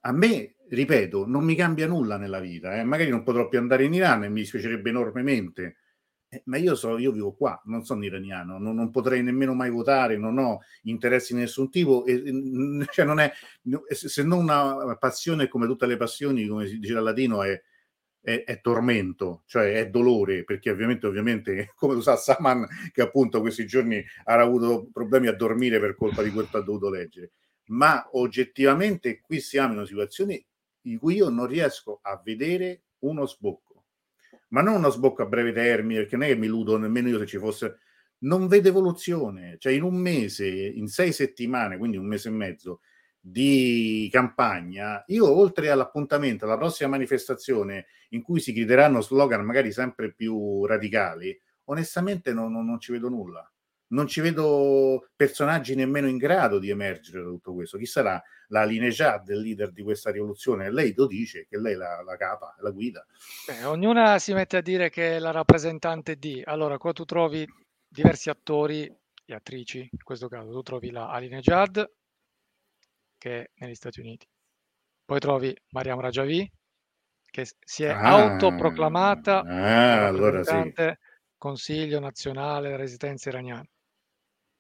A 0.06 0.14
me, 0.14 0.56
ripeto, 0.70 1.26
non 1.28 1.44
mi 1.44 1.54
cambia 1.54 1.86
nulla 1.86 2.16
nella 2.16 2.40
vita, 2.40 2.80
eh. 2.80 2.86
magari 2.86 3.10
non 3.10 3.24
potrò 3.24 3.50
più 3.50 3.60
andare 3.60 3.84
in 3.84 3.94
Iran 3.94 4.24
e 4.24 4.30
mi 4.30 4.40
dispiacerebbe 4.40 4.90
enormemente, 4.92 5.76
eh, 6.30 6.44
ma 6.46 6.56
io, 6.56 6.76
so, 6.76 6.98
io 6.98 7.12
vivo 7.12 7.34
qua, 7.34 7.62
non 7.66 7.84
sono 7.84 8.06
iraniano, 8.06 8.58
non, 8.58 8.74
non, 8.74 8.90
potrei 8.90 9.22
nemmeno 9.22 9.54
mai 9.54 9.70
votare, 9.70 10.16
non 10.16 10.38
ho 10.38 10.62
interessi 10.84 11.34
di 11.34 11.42
nessun 11.42 11.70
tipo, 11.70 12.06
e, 12.06 12.24
cioè 12.94 13.04
non 13.04 13.20
è, 13.20 13.34
se 13.90 14.24
non 14.24 14.44
una 14.44 14.96
passione 14.98 15.50
come 15.50 15.68
tutte 15.68 15.88
le 15.88 15.98
passioni, 15.98 16.48
come 16.48 16.68
si 16.68 16.80
dice 16.80 16.94
dal 16.94 17.04
latino, 17.04 17.44
è 17.44 17.62
è, 18.26 18.44
è, 18.44 18.60
tormento, 18.60 19.44
cioè 19.46 19.76
è 19.76 19.90
dolore, 19.90 20.44
perché 20.44 20.72
ovviamente, 20.72 21.06
ovviamente, 21.06 21.72
come 21.78 21.94
lo 21.94 22.02
sa 22.02 22.16
Saman, 22.16 22.66
che 22.92 23.04
appunto 23.04 23.40
questi 23.40 23.68
giorni 23.68 24.04
ha 24.24 24.34
avuto 24.34 24.90
problemi 24.92 25.28
a 25.28 25.36
dormire 25.36 25.80
per 25.80 25.96
colpa 25.96 26.24
di 26.24 26.32
quello 26.32 26.48
che 26.50 26.58
ha 26.58 26.62
dovuto 26.62 26.90
leggere, 26.90 27.34
ma 27.68 28.10
oggettivamente 28.14 29.22
qui 29.22 29.40
siamo 29.40 29.74
in 29.74 29.78
una 29.78 29.88
situazione 29.88 30.46
in 30.82 30.98
cui 30.98 31.16
io 31.16 31.30
non 31.30 31.46
riesco 31.46 32.00
a 32.02 32.20
vedere 32.24 32.82
uno 33.00 33.28
sbocco, 33.28 33.86
ma 34.50 34.62
non 34.62 34.76
uno 34.76 34.90
sbocco 34.90 35.22
a 35.22 35.28
breve 35.28 35.54
termine, 35.54 36.00
perché 36.02 36.18
non 36.18 36.26
è 36.26 36.30
che 36.30 36.36
mi 36.36 36.48
illudo 36.48 36.78
nemmeno 36.78 37.10
io 37.10 37.20
se 37.20 37.28
ci 37.28 37.38
fosse, 37.38 37.78
non 38.20 38.48
vedo 38.48 38.70
evoluzione, 38.70 39.58
cioè 39.60 39.74
in 39.74 39.84
un 39.84 39.96
mese, 39.96 40.48
in 40.48 40.88
sei 40.88 41.12
settimane, 41.14 41.78
quindi 41.78 41.98
un 41.98 42.08
mese 42.08 42.30
e 42.30 42.32
mezzo, 42.32 42.80
di 43.28 44.08
campagna, 44.12 45.04
io 45.08 45.28
oltre 45.28 45.72
all'appuntamento, 45.72 46.46
alla 46.46 46.58
prossima 46.58 46.90
manifestazione 46.90 47.88
in 48.10 48.22
cui 48.22 48.40
si 48.40 48.54
chiederanno 48.54 49.02
slogan 49.02 49.44
magari 49.44 49.72
sempre 49.72 50.14
più 50.14 50.64
radicali, 50.68 51.36
onestamente 51.64 52.34
non, 52.34 52.52
non, 52.52 52.68
non, 52.68 52.80
ci 52.80 52.92
vedo 52.92 53.10
nulla. 53.10 53.50
Non 53.88 54.06
ci 54.06 54.22
vedo 54.22 55.10
personaggi 55.16 55.74
nemmeno 55.74 56.08
in 56.08 56.18
grado 56.18 56.60
di 56.60 56.70
emergere 56.70 57.24
da 57.24 57.30
tutto 57.30 57.54
questo. 57.54 57.80
Chi 57.80 57.88
sarà 57.88 58.22
la 58.50 58.64
lineage 58.64 59.22
del 59.26 59.40
leader 59.40 59.72
di 59.72 59.82
questa 59.82 60.12
rivoluzione? 60.12 60.72
Lei 60.72 60.94
lo 60.96 61.08
dice, 61.08 61.48
che 61.50 61.60
lei 61.60 61.74
è 61.74 61.78
la, 61.78 62.04
la 62.04 62.18
capa, 62.18 62.56
la 62.60 62.70
guida. 62.70 63.06
Beh, 63.48 63.64
ognuna 63.64 64.20
si 64.20 64.34
mette 64.34 64.58
a 64.58 64.62
dire 64.62 64.92
che 64.92 65.16
è 65.16 65.20
la 65.20 65.32
rappresentante 65.32 66.16
di. 66.18 66.44
Allora, 66.46 66.78
qua 66.78 66.94
tu 66.94 67.06
trovi 67.06 67.48
diversi 67.88 68.30
attori 68.30 68.86
e 69.26 69.34
attrici, 69.34 69.80
in 69.80 70.04
questo 70.04 70.28
caso 70.28 70.52
tu 70.52 70.62
trovi 70.62 70.92
la 70.92 71.10
Aline 71.10 71.40
Jad, 71.40 71.88
che 73.26 73.50
negli 73.56 73.74
Stati 73.74 74.02
Uniti. 74.02 74.28
Poi 75.04 75.20
trovi 75.20 75.56
Mariam 75.70 76.00
Rajavi, 76.00 76.48
che 77.26 77.48
si 77.60 77.84
è 77.84 77.90
ah, 77.90 78.02
autoproclamata 78.02 79.40
ah, 79.40 80.06
allora 80.06 80.44
sì. 80.44 80.72
Consiglio 81.36 82.00
nazionale 82.00 82.78
resistenza 82.78 83.30
iraniana. 83.30 83.68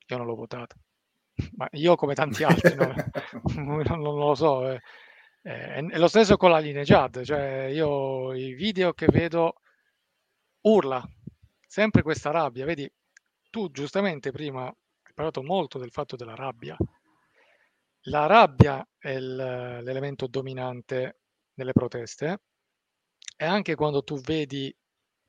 Io 0.07 0.17
non 0.17 0.25
l'ho 0.25 0.35
votata, 0.35 0.75
ma 1.57 1.67
io 1.73 1.95
come 1.95 2.15
tanti 2.15 2.43
altri 2.43 2.73
non, 2.73 2.93
non, 3.85 4.01
non 4.01 4.17
lo 4.17 4.33
so. 4.33 4.67
Eh. 4.67 4.81
È, 5.43 5.83
è 5.83 5.97
lo 5.99 6.07
stesso 6.07 6.35
con 6.35 6.49
la 6.49 6.57
Linejad, 6.57 7.21
cioè 7.21 7.65
io 7.65 8.33
i 8.33 8.53
video 8.53 8.93
che 8.93 9.05
vedo 9.11 9.61
urla 10.61 11.07
sempre 11.67 12.01
questa 12.01 12.31
rabbia. 12.31 12.65
Vedi, 12.65 12.91
tu 13.51 13.69
giustamente 13.69 14.31
prima 14.31 14.65
hai 14.65 15.13
parlato 15.13 15.43
molto 15.43 15.77
del 15.77 15.91
fatto 15.91 16.15
della 16.15 16.35
rabbia 16.35 16.75
la 18.05 18.25
rabbia 18.25 18.87
è 18.97 19.17
l'elemento 19.17 20.27
dominante 20.27 21.19
nelle 21.55 21.71
proteste 21.71 22.41
e 23.35 23.45
anche 23.45 23.75
quando 23.75 24.03
tu 24.03 24.19
vedi 24.19 24.75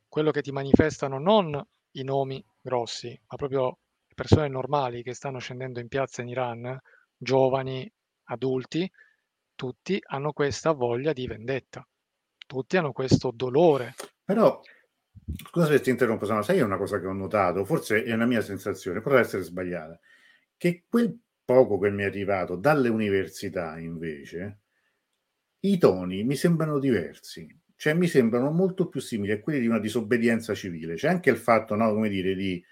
quello 0.09 0.31
che 0.31 0.43
ti 0.43 0.53
manifestano 0.53 1.19
non 1.19 1.63
i 1.93 2.03
nomi 2.03 2.45
grossi, 2.61 3.19
ma 3.29 3.37
proprio 3.37 3.79
persone 4.15 4.49
normali 4.49 5.03
che 5.03 5.15
stanno 5.15 5.39
scendendo 5.39 5.81
in 5.81 5.89
piazza 5.89 6.23
in 6.23 6.29
Iran, 6.29 6.79
giovani, 7.17 7.91
adulti, 8.25 8.91
tutti 9.55 9.99
hanno 10.09 10.33
questa 10.33 10.73
voglia 10.73 11.13
di 11.13 11.27
vendetta, 11.27 11.87
tutti 12.47 12.77
hanno 12.77 12.93
questo 12.93 13.31
dolore. 13.35 13.95
Però, 14.25 14.61
scusa 15.51 15.67
se 15.67 15.81
ti 15.81 15.91
interrompo, 15.91 16.27
ma 16.27 16.43
sai 16.43 16.61
una 16.61 16.77
cosa 16.77 16.99
che 16.99 17.07
ho 17.07 17.13
notato, 17.13 17.65
forse 17.65 18.05
è 18.05 18.13
una 18.13 18.27
mia 18.27 18.41
sensazione, 18.41 19.01
può 19.01 19.15
essere 19.17 19.43
sbagliata, 19.43 19.99
che 20.57 20.85
quel 20.89 21.19
poco 21.47 21.79
che 21.79 21.91
mi 21.91 22.03
è 22.03 22.07
arrivato 22.07 22.57
dalle 22.57 22.91
università 22.91 23.79
invece, 23.79 24.59
i 25.61 25.79
toni 25.79 26.25
mi 26.25 26.35
sembrano 26.35 26.79
diversi, 26.79 27.49
cioè 27.77 27.95
mi 27.95 28.09
sembrano 28.09 28.51
molto 28.51 28.89
più 28.89 29.01
simili 29.01 29.33
a 29.33 29.41
quelli 29.41 29.61
di 29.61 29.67
una 29.67 29.79
disobbedienza 29.79 30.55
civile. 30.55 30.97
C'è 30.97 31.09
anche 31.09 31.31
il 31.31 31.39
fatto, 31.39 31.75
no, 31.77 31.93
come 31.93 32.09
dire, 32.09 32.35
di 32.35 32.63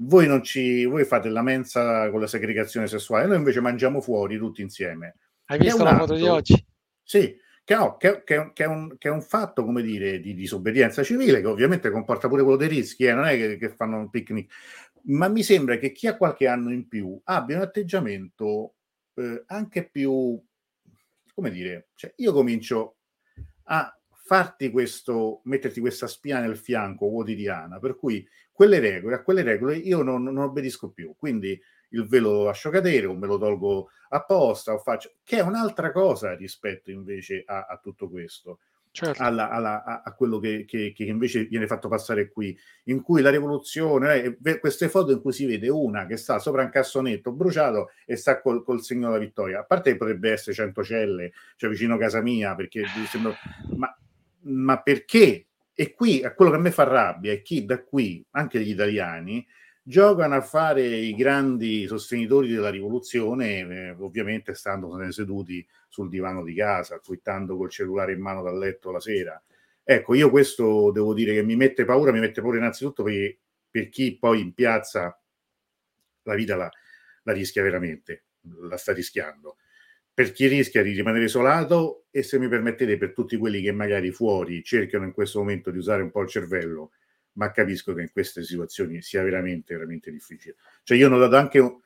voi 0.00 0.28
non 0.28 0.44
ci 0.44 0.84
voi 0.84 1.04
fate 1.04 1.28
la 1.28 1.42
mensa 1.42 2.08
con 2.10 2.20
la 2.20 2.26
segregazione 2.26 2.86
sessuale, 2.86 3.26
noi 3.26 3.38
invece 3.38 3.60
mangiamo 3.60 4.00
fuori 4.00 4.36
tutti 4.36 4.62
insieme. 4.62 5.16
Hai 5.46 5.58
visto 5.58 5.82
la 5.82 5.96
foto 5.96 6.14
di 6.14 6.22
oggi? 6.22 6.66
Sì, 7.02 7.34
che, 7.68 7.74
no, 7.74 7.96
che, 7.96 8.22
che, 8.24 8.52
che, 8.54 8.64
è 8.64 8.66
un, 8.66 8.96
che, 8.96 9.08
è 9.08 9.10
un, 9.10 9.20
fatto, 9.22 9.64
come 9.64 9.82
dire, 9.82 10.20
di 10.20 10.34
disobbedienza 10.34 11.02
civile, 11.02 11.40
che 11.40 11.46
ovviamente 11.46 11.90
comporta 11.90 12.28
pure 12.28 12.42
quello 12.42 12.56
dei 12.56 12.68
rischi, 12.68 13.04
eh, 13.04 13.12
non 13.12 13.26
è 13.26 13.36
che, 13.36 13.56
che 13.56 13.68
fanno 13.68 13.98
un 13.98 14.08
picnic 14.08 14.50
ma 15.08 15.28
mi 15.28 15.42
sembra 15.42 15.76
che 15.78 15.92
chi 15.92 16.06
ha 16.06 16.16
qualche 16.16 16.46
anno 16.46 16.72
in 16.72 16.88
più 16.88 17.18
abbia 17.24 17.56
un 17.56 17.62
atteggiamento 17.62 18.74
eh, 19.14 19.44
anche 19.46 19.88
più, 19.88 20.40
come 21.34 21.50
dire, 21.50 21.90
cioè 21.94 22.12
io 22.16 22.32
comincio 22.32 22.96
a 23.64 23.92
farti 24.10 24.70
questo, 24.70 25.40
metterti 25.44 25.80
questa 25.80 26.06
spina 26.06 26.40
nel 26.40 26.56
fianco 26.56 27.08
quotidiana, 27.08 27.78
per 27.78 27.96
cui 27.96 28.26
quelle 28.52 28.78
regole, 28.78 29.16
a 29.16 29.22
quelle 29.22 29.42
regole 29.42 29.76
io 29.76 30.02
non, 30.02 30.22
non 30.22 30.38
obbedisco 30.38 30.90
più, 30.90 31.14
quindi 31.16 31.58
il 31.90 32.06
velo 32.06 32.32
lo 32.32 32.44
lascio 32.44 32.68
cadere 32.68 33.06
o 33.06 33.14
me 33.14 33.26
lo 33.26 33.38
tolgo 33.38 33.88
apposta 34.10 34.74
o 34.74 34.78
faccio, 34.78 35.14
che 35.24 35.38
è 35.38 35.42
un'altra 35.42 35.90
cosa 35.92 36.34
rispetto 36.34 36.90
invece 36.90 37.42
a, 37.46 37.64
a 37.64 37.78
tutto 37.78 38.10
questo 38.10 38.60
certo. 39.06 39.22
alla, 39.22 39.50
alla, 39.50 39.84
a, 39.84 40.02
a, 40.04 40.14
quello 40.14 40.38
che, 40.38 40.64
che, 40.66 40.92
che, 40.94 41.04
invece 41.04 41.44
viene 41.44 41.66
fatto 41.66 41.88
passare 41.88 42.30
qui, 42.30 42.56
in 42.84 43.02
cui 43.02 43.22
la 43.22 43.30
rivoluzione, 43.30 44.36
eh, 44.42 44.58
queste 44.58 44.88
foto 44.88 45.12
in 45.12 45.20
cui 45.20 45.32
si 45.32 45.46
vede 45.46 45.68
una 45.68 46.06
che 46.06 46.16
sta 46.16 46.38
sopra 46.38 46.62
un 46.62 46.70
cassonetto 46.70 47.32
bruciato 47.32 47.90
e 48.04 48.16
sta 48.16 48.40
col, 48.40 48.64
col 48.64 48.82
segno 48.82 49.06
della 49.08 49.18
vittoria, 49.18 49.60
a 49.60 49.64
parte 49.64 49.92
che 49.92 49.96
potrebbe 49.96 50.32
essere 50.32 50.54
Centocelle, 50.54 51.32
cioè 51.56 51.70
vicino 51.70 51.94
a 51.94 51.98
casa 51.98 52.20
mia, 52.20 52.54
perché 52.54 52.84
sembra, 53.08 53.34
ma, 53.76 53.96
ma 54.42 54.80
perché? 54.80 55.46
E 55.74 55.92
qui, 55.94 56.22
quello 56.34 56.50
che 56.50 56.56
a 56.56 56.60
me 56.60 56.70
fa 56.72 56.82
rabbia 56.82 57.32
è 57.32 57.40
chi 57.40 57.64
da 57.64 57.82
qui, 57.82 58.24
anche 58.32 58.60
gli 58.60 58.70
italiani, 58.70 59.46
giocano 59.88 60.34
a 60.34 60.42
fare 60.42 60.82
i 60.84 61.14
grandi 61.14 61.86
sostenitori 61.86 62.48
della 62.48 62.68
rivoluzione, 62.68 63.58
eh, 63.60 63.90
ovviamente 63.98 64.52
stando 64.54 65.00
seduti 65.10 65.66
sul 65.88 66.08
divano 66.08 66.44
di 66.44 66.54
casa, 66.54 66.98
twittando 66.98 67.56
col 67.56 67.70
cellulare 67.70 68.12
in 68.12 68.20
mano 68.20 68.42
dal 68.42 68.58
letto 68.58 68.90
la 68.90 69.00
sera. 69.00 69.42
Ecco, 69.82 70.14
io 70.14 70.30
questo 70.30 70.90
devo 70.92 71.14
dire 71.14 71.34
che 71.34 71.42
mi 71.42 71.56
mette 71.56 71.84
paura, 71.84 72.12
mi 72.12 72.20
mette 72.20 72.40
paura 72.40 72.58
innanzitutto 72.58 73.02
per, 73.02 73.36
per 73.70 73.88
chi 73.88 74.16
poi 74.18 74.40
in 74.40 74.52
piazza 74.52 75.18
la 76.22 76.34
vita 76.34 76.56
la, 76.56 76.70
la 77.22 77.32
rischia 77.32 77.62
veramente, 77.62 78.24
la 78.60 78.76
sta 78.76 78.92
rischiando. 78.92 79.56
Per 80.12 80.32
chi 80.32 80.46
rischia 80.46 80.82
di 80.82 80.92
rimanere 80.92 81.24
isolato 81.24 82.06
e 82.10 82.22
se 82.22 82.38
mi 82.38 82.48
permettete 82.48 82.98
per 82.98 83.12
tutti 83.12 83.36
quelli 83.36 83.62
che 83.62 83.72
magari 83.72 84.10
fuori 84.10 84.62
cercano 84.62 85.04
in 85.04 85.12
questo 85.12 85.38
momento 85.38 85.70
di 85.70 85.78
usare 85.78 86.02
un 86.02 86.10
po' 86.10 86.22
il 86.22 86.28
cervello 86.28 86.90
ma 87.38 87.50
capisco 87.52 87.94
che 87.94 88.02
in 88.02 88.10
queste 88.12 88.42
situazioni 88.42 89.00
sia 89.00 89.22
veramente, 89.22 89.74
veramente 89.74 90.10
difficile. 90.10 90.56
Cioè 90.82 90.98
io 90.98 91.06
ho 91.06 91.10
notato 91.10 91.36
anche 91.36 91.62
mh, 91.62 91.80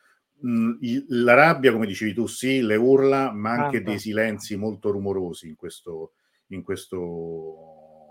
la 1.08 1.34
rabbia, 1.34 1.72
come 1.72 1.86
dicevi 1.86 2.12
tu, 2.14 2.26
sì, 2.26 2.60
le 2.60 2.76
urla, 2.76 3.32
ma 3.32 3.50
anche 3.52 3.76
Tanta. 3.76 3.90
dei 3.90 3.98
silenzi 3.98 4.56
molto 4.56 4.90
rumorosi 4.90 5.48
in 5.48 5.56
questo, 5.56 6.14
in 6.48 6.62
questo 6.62 6.98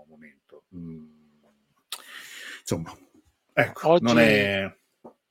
momento. 0.08 0.64
Mh. 0.68 1.04
Insomma, 2.60 2.96
ecco, 3.52 3.88
Oggi... 3.88 4.04
non 4.04 4.18
è 4.18 4.76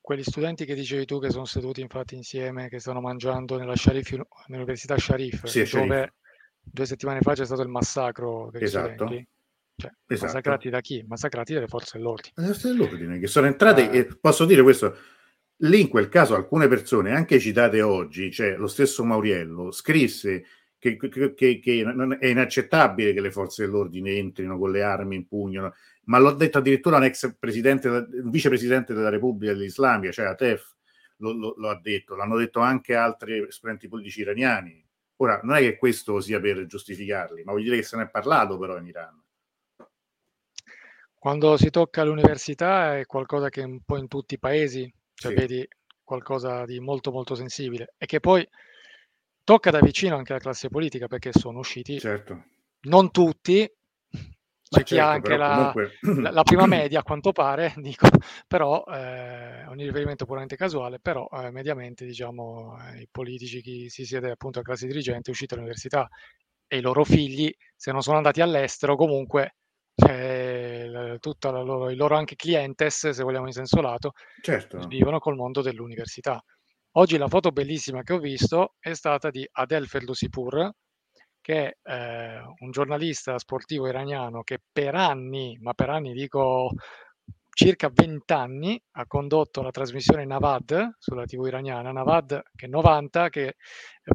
quegli 0.02 0.24
studenti 0.24 0.66
che 0.66 0.76
dicevi 0.76 1.06
tu 1.06 1.20
che 1.20 1.30
sono 1.30 1.46
seduti 1.46 1.80
infatti 1.80 2.16
insieme, 2.16 2.68
che 2.68 2.80
stanno 2.80 3.00
mangiando 3.02 3.58
nella 3.58 3.76
Sharif, 3.76 4.12
nell'università 4.48 4.98
Sharif, 4.98 5.46
sì, 5.46 5.60
dove 5.60 5.68
Sharif. 5.68 6.14
due 6.62 6.86
settimane 6.86 7.22
fa 7.22 7.34
c'è 7.34 7.46
stato 7.46 7.62
il 7.62 7.70
massacro 7.70 8.50
degli 8.52 8.64
esatto. 8.64 8.94
studenti. 8.94 9.28
Cioè, 9.78 9.92
esatto. 10.08 10.26
massacrati 10.26 10.70
da 10.70 10.82
chi? 10.82 11.04
Massacrati 11.08 11.54
dalle 11.54 11.68
forze 11.68 11.98
dell'ordine. 11.98 12.34
Le 12.36 12.46
forze 12.48 12.68
dell'ordine 12.68 13.20
che 13.20 13.28
sono 13.28 13.48
entrate, 13.48 13.90
eh. 13.90 13.98
e 14.00 14.18
posso 14.20 14.46
dire 14.46 14.62
questo, 14.64 14.96
lì 15.62 15.82
in 15.82 15.90
quel 15.90 16.10
caso 16.10 16.36
alcune 16.36 16.68
persone, 16.68 17.14
anche 17.14 17.40
citate 17.40 17.82
oggi, 17.82 18.32
cioè 18.32 18.56
lo 18.56 18.68
stesso 18.68 19.04
Mauriello, 19.04 19.72
scrisse 19.72 20.46
che, 20.78 20.98
che, 20.98 21.60
che, 21.60 21.86
è 22.20 22.28
inaccettabile 22.28 23.14
che 23.14 23.22
le 23.22 23.32
forze 23.32 23.66
dell'ordine 23.66 24.16
entrino 24.16 24.58
con 24.58 24.72
le 24.72 24.82
armi 24.82 25.16
in 25.16 25.28
pugno, 25.28 25.74
ma 26.06 26.18
l'ha 26.18 26.34
detto 26.34 26.58
addirittura 26.58 26.98
un 26.98 27.04
ex 27.04 27.36
presidente, 27.38 27.88
un 27.88 28.30
vicepresidente 28.32 28.94
della 28.94 29.10
Repubblica 29.10 29.54
dell'Islamia, 29.54 30.12
cioè 30.12 30.26
Atef, 30.26 30.76
lo, 31.18 31.34
lo, 31.34 31.54
lo 31.58 31.70
ha 31.70 31.80
detto, 31.80 32.16
l'hanno 32.16 32.38
detto 32.38 32.60
anche 32.60 32.96
altri 32.96 33.46
esponenti 33.48 33.88
politici 33.88 34.22
iraniani. 34.22 34.84
Ora, 35.18 35.40
non 35.44 35.56
è 35.56 35.60
che 35.60 35.78
questo 35.78 36.20
sia 36.20 36.40
per 36.40 36.66
giustificarli, 36.66 37.44
ma 37.44 37.52
vuol 37.52 37.64
dire 37.64 37.76
che 37.76 37.84
se 37.84 37.96
ne 37.96 38.04
è 38.04 38.10
parlato 38.10 38.58
però 38.58 38.78
in 38.80 38.88
Iran. 38.88 39.24
Quando 41.14 41.56
si 41.58 41.70
tocca 41.70 42.04
l'università 42.04 42.98
è 42.98 43.06
qualcosa 43.06 43.50
che 43.50 43.62
un 43.62 43.82
po' 43.86 43.98
in 43.98 44.08
tutti 44.08 44.34
i 44.34 44.40
paesi, 44.40 44.92
cioè 45.22 45.34
sì. 45.34 45.38
vedi 45.38 45.68
qualcosa 46.04 46.66
di 46.66 46.80
molto 46.80 47.12
molto 47.12 47.36
sensibile 47.36 47.94
e 47.96 48.08
che 48.08 48.20
poi 48.20 48.46
tocca 49.44 49.70
da 49.70 49.80
vicino 49.80 50.16
anche 50.16 50.34
la 50.34 50.40
classe 50.40 50.68
politica 50.68 51.08
perché 51.08 51.32
sono 51.32 51.60
usciti 51.60 52.00
certo. 52.00 52.46
non 52.82 53.12
tutti, 53.12 53.60
c'è 53.62 54.84
chi 54.84 54.96
certo, 54.96 55.04
ha 55.04 55.12
anche 55.12 55.38
la, 55.38 55.72
comunque... 55.74 56.22
la, 56.22 56.32
la, 56.34 56.44
prima 56.44 56.66
media 56.66 57.02
a 57.02 57.04
quanto 57.04 57.32
pare, 57.32 57.74
dico, 57.78 58.08
però 58.48 58.84
eh, 58.88 59.68
un 59.68 59.76
riferimento 59.76 60.26
puramente 60.26 60.56
casuale, 60.56 61.00
però 61.00 61.30
eh, 61.34 61.52
mediamente 61.52 62.04
diciamo 62.04 62.78
eh, 62.82 63.02
i 63.02 63.08
politici, 63.12 63.62
chi 63.62 63.88
si 63.90 64.04
siede 64.04 64.32
appunto 64.32 64.60
a 64.60 64.64
classe 64.64 64.88
dirigente 64.88 65.28
è 65.28 65.32
uscito 65.32 65.54
dall'università 65.54 66.10
e 66.68 66.78
i 66.78 66.82
loro 66.82 67.04
figli 67.04 67.54
se 67.76 67.92
non 67.92 68.02
sono 68.02 68.18
andati 68.18 68.42
all'estero 68.42 68.96
comunque 68.96 69.56
eh, 69.94 70.71
tutta 71.20 71.52
la 71.52 71.62
loro, 71.62 71.90
i 71.90 71.96
loro 71.96 72.16
anche 72.16 72.36
clientes, 72.36 73.10
se 73.10 73.24
vogliamo 73.24 73.48
in 73.48 73.54
senso 73.54 73.82
lato, 73.82 74.12
certo. 74.42 74.86
vivono 74.88 75.20
col 75.20 75.36
mondo 75.36 75.62
dell'università. 75.62 76.42
Oggi 76.96 77.18
la 77.18 77.28
foto 77.28 77.52
bellissima 77.52 78.04
che 78.04 78.14
ho 78.14 78.20
visto 78.20 78.76
è 78.80 78.94
stata 78.94 79.30
di 79.30 79.48
Adel 79.52 79.88
Feldosipur, 79.88 80.70
che 81.40 81.78
è 81.82 81.92
eh, 81.92 82.42
un 82.60 82.72
giornalista 82.72 83.38
sportivo 83.40 83.88
iraniano 83.88 84.44
che 84.44 84.60
per 84.72 84.96
anni, 84.96 85.58
ma 85.62 85.74
per 85.74 85.90
anni 85.90 86.14
dico 86.14 86.72
circa 87.62 87.92
20 87.94 88.34
anni 88.34 88.84
ha 88.94 89.06
condotto 89.06 89.62
la 89.62 89.70
trasmissione 89.70 90.26
Navad 90.26 90.96
sulla 90.98 91.26
TV 91.26 91.46
iraniana, 91.46 91.92
Navad 91.92 92.42
che 92.56 92.66
è 92.66 92.68
90, 92.68 93.30
che 93.30 93.56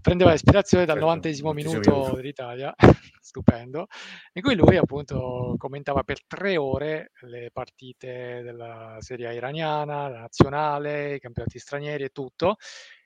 prendeva 0.03 0.33
ispirazione 0.33 0.85
dal 0.85 0.97
certo, 0.97 1.11
90 1.11 1.53
minuto 1.53 2.13
dell'Italia, 2.17 2.75
stupendo, 3.23 3.87
in 4.33 4.43
cui 4.43 4.57
lui 4.57 4.77
appunto 4.77 5.55
commentava 5.59 6.03
per 6.03 6.27
tre 6.27 6.57
ore 6.57 7.13
le 7.21 7.51
partite 7.53 8.43
della 8.43 8.97
Serie 8.99 9.33
iraniana, 9.33 10.09
la 10.09 10.19
nazionale, 10.19 11.15
i 11.15 11.21
campionati 11.21 11.61
stranieri 11.61 12.03
e 12.03 12.09
tutto, 12.09 12.57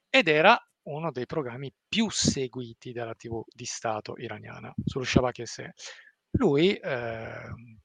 ed 0.08 0.26
era 0.26 0.58
uno 0.84 1.12
dei 1.12 1.26
programmi 1.26 1.70
più 1.86 2.08
seguiti 2.08 2.92
dalla 2.92 3.14
TV 3.14 3.42
di 3.46 3.66
Stato 3.66 4.14
iraniana, 4.16 4.72
sullo 4.86 5.04
Shabak 5.04 5.46
Se. 5.46 5.74
Lui 6.38 6.74
eh, 6.76 7.42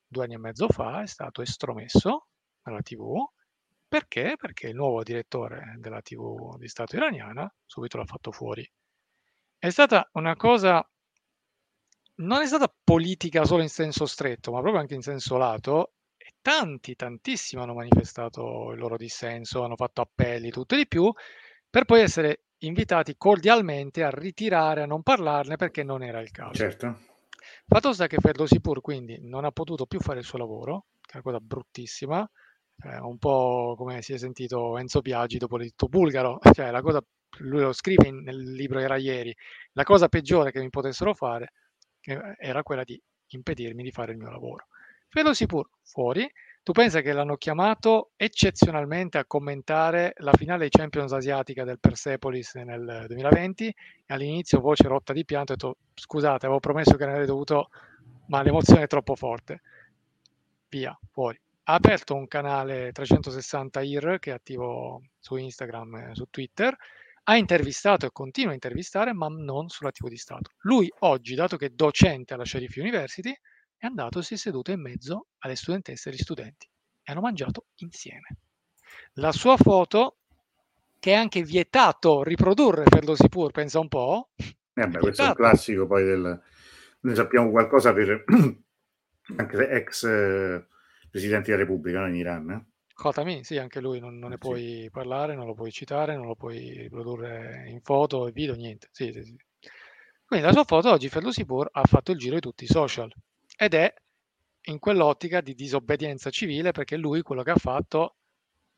due 0.07 0.23
anni 0.23 0.35
e 0.35 0.37
mezzo 0.37 0.69
fa 0.69 1.01
è 1.01 1.07
stato 1.07 1.41
estromesso 1.41 2.27
alla 2.65 2.81
TV. 2.81 3.23
Perché? 3.87 4.35
Perché 4.37 4.67
il 4.67 4.75
nuovo 4.75 5.03
direttore 5.03 5.75
della 5.77 6.01
TV 6.01 6.57
di 6.57 6.67
Stato 6.67 6.95
iraniana 6.95 7.51
subito 7.65 7.97
l'ha 7.97 8.05
fatto 8.05 8.31
fuori. 8.31 8.69
È 9.57 9.69
stata 9.69 10.09
una 10.13 10.35
cosa, 10.35 10.87
non 12.15 12.41
è 12.41 12.47
stata 12.47 12.73
politica 12.83 13.45
solo 13.45 13.61
in 13.61 13.69
senso 13.69 14.05
stretto, 14.05 14.51
ma 14.51 14.59
proprio 14.59 14.81
anche 14.81 14.95
in 14.95 15.01
senso 15.01 15.37
lato, 15.37 15.93
e 16.17 16.33
tanti, 16.41 16.95
tantissimi 16.95 17.61
hanno 17.61 17.73
manifestato 17.73 18.71
il 18.71 18.79
loro 18.79 18.97
dissenso, 18.97 19.63
hanno 19.63 19.75
fatto 19.75 20.01
appelli, 20.01 20.49
tutto 20.49 20.75
e 20.75 20.79
di 20.79 20.87
più, 20.87 21.11
per 21.69 21.85
poi 21.85 22.01
essere 22.01 22.41
invitati 22.59 23.15
cordialmente 23.17 24.03
a 24.03 24.09
ritirare, 24.09 24.81
a 24.81 24.85
non 24.85 25.03
parlarne 25.03 25.55
perché 25.55 25.83
non 25.83 26.03
era 26.03 26.19
il 26.19 26.31
caso. 26.31 26.53
Certo. 26.53 26.99
Fatto 27.67 27.93
sta 27.93 28.07
che 28.07 28.17
Ferdosipur 28.19 28.81
quindi 28.81 29.19
non 29.21 29.45
ha 29.45 29.51
potuto 29.51 29.85
più 29.85 29.99
fare 29.99 30.19
il 30.19 30.25
suo 30.25 30.37
lavoro, 30.37 30.85
che 31.01 31.13
è 31.13 31.15
una 31.15 31.23
cosa 31.23 31.39
bruttissima, 31.39 32.29
eh, 32.83 32.97
un 32.99 33.17
po' 33.17 33.75
come 33.77 34.01
si 34.01 34.13
è 34.13 34.17
sentito 34.17 34.77
Enzo 34.77 35.01
Biagi 35.01 35.37
dopo 35.37 35.57
l'editto 35.57 35.87
bulgaro, 35.87 36.39
cioè 36.53 36.71
la 36.71 36.81
cosa, 36.81 37.03
lui 37.39 37.61
lo 37.61 37.73
scrive 37.73 38.07
in, 38.07 38.21
nel 38.21 38.51
libro 38.53 38.79
era 38.79 38.97
ieri, 38.97 39.35
la 39.73 39.83
cosa 39.83 40.07
peggiore 40.07 40.51
che 40.51 40.59
mi 40.59 40.69
potessero 40.69 41.13
fare 41.13 41.53
era 42.37 42.61
quella 42.61 42.83
di 42.83 43.01
impedirmi 43.29 43.81
di 43.81 43.91
fare 43.91 44.11
il 44.11 44.17
mio 44.19 44.29
lavoro. 44.29 44.67
Ferdosipur 45.09 45.67
fuori, 45.81 46.29
tu 46.61 46.71
pensa 46.71 47.01
che 47.01 47.13
l'hanno 47.13 47.35
chiamato 47.37 48.11
eccezionalmente 48.15 49.17
a 49.17 49.25
commentare 49.25 50.13
la 50.17 50.33
finale 50.33 50.67
Champions 50.69 51.13
asiatica 51.13 51.63
del 51.63 51.79
Persepolis 51.79 52.55
nel 52.55 53.05
2020 53.07 53.67
e 53.67 53.75
all'inizio 54.13 54.59
voce 54.59 54.87
rotta 54.87 55.13
di 55.13 55.25
pianto 55.25 55.53
ho 55.53 55.55
detto 55.55 55.77
scusate 55.93 56.47
avevo 56.47 56.59
promesso 56.59 56.95
che 56.95 57.05
ne 57.05 57.11
avrei 57.11 57.27
dovuto 57.27 57.69
ma 58.29 58.41
l'emozione 58.41 58.83
è 58.83 58.87
troppo 58.87 59.15
forte 59.15 59.61
via 60.69 60.97
fuori 61.11 61.39
ha 61.67 61.73
aperto 61.73 62.15
un 62.15 62.27
canale 62.27 62.91
360 62.91 63.81
IR 63.81 64.17
che 64.19 64.31
è 64.31 64.33
attivo 64.33 65.01
su 65.19 65.35
Instagram 65.35 65.95
e 65.95 66.09
su 66.13 66.25
Twitter 66.29 66.75
ha 67.27 67.37
intervistato 67.37 68.05
e 68.05 68.11
continua 68.11 68.51
a 68.51 68.55
intervistare 68.55 69.13
ma 69.13 69.27
non 69.29 69.69
sulla 69.69 69.91
TV 69.91 70.07
di 70.07 70.17
Stato 70.17 70.51
lui 70.61 70.91
oggi 70.99 71.35
dato 71.35 71.57
che 71.57 71.67
è 71.67 71.69
docente 71.69 72.33
alla 72.33 72.45
Sheriff 72.45 72.75
University 72.75 73.33
è 73.77 73.85
andato 73.85 74.19
e 74.19 74.23
si 74.23 74.35
è 74.35 74.37
seduto 74.37 74.71
in 74.71 74.81
mezzo 74.81 75.27
alle 75.39 75.55
studentesse 75.55 76.09
e 76.09 76.11
agli 76.11 76.21
studenti 76.21 76.67
e 77.05 77.11
hanno 77.11 77.21
mangiato 77.21 77.65
insieme. 77.75 78.37
La 79.13 79.31
sua 79.31 79.57
foto, 79.57 80.17
che 80.99 81.11
è 81.11 81.15
anche 81.15 81.43
vietato 81.43 82.23
riprodurre 82.23 82.83
per 82.83 83.05
lo 83.05 83.15
Sipur, 83.15 83.51
pensa 83.51 83.79
un 83.79 83.87
po'. 83.87 84.29
Eh 84.73 84.87
beh, 84.87 84.99
questo 84.99 85.23
è 85.23 85.27
un 85.27 85.33
classico 85.35 85.85
poi 85.85 86.03
del... 86.03 86.41
Noi 87.01 87.15
sappiamo 87.15 87.51
qualcosa 87.51 87.93
per 87.93 88.25
anche 89.37 89.69
ex 89.69 90.03
eh, 90.03 90.65
presidenti 91.15 91.49
della 91.49 91.63
Repubblica 91.63 92.01
no? 92.01 92.07
in 92.09 92.15
Iran. 92.15 92.49
Eh? 92.49 92.65
Khatami, 92.93 93.43
sì, 93.45 93.57
anche 93.57 93.79
lui 93.79 93.99
non, 93.99 94.19
non 94.19 94.31
ne 94.31 94.35
sì. 94.35 94.47
puoi 94.47 94.89
parlare, 94.91 95.33
non 95.33 95.45
lo 95.45 95.53
puoi 95.53 95.71
citare, 95.71 96.17
non 96.17 96.27
lo 96.27 96.35
puoi 96.35 96.71
riprodurre 96.77 97.63
in 97.67 97.79
foto 97.81 98.27
e 98.27 98.31
video, 98.33 98.53
niente. 98.55 98.89
Sì, 98.91 99.13
sì, 99.13 99.23
sì. 99.23 99.35
Quindi 100.25 100.45
la 100.45 100.51
sua 100.51 100.65
foto 100.65 100.91
oggi 100.91 101.07
Ferlusipur 101.07 101.69
ha 101.71 101.83
fatto 101.85 102.11
il 102.11 102.17
giro 102.17 102.35
di 102.35 102.41
tutti 102.41 102.65
i 102.65 102.67
social 102.67 103.13
ed 103.57 103.75
è 103.75 103.93
in 104.67 104.79
quell'ottica 104.79 105.39
di 105.39 105.53
disobbedienza 105.53 106.29
civile 106.31 106.71
perché 106.71 106.97
lui 106.97 107.21
quello 107.21 107.43
che 107.43 107.51
ha 107.51 107.57
fatto 107.57 108.15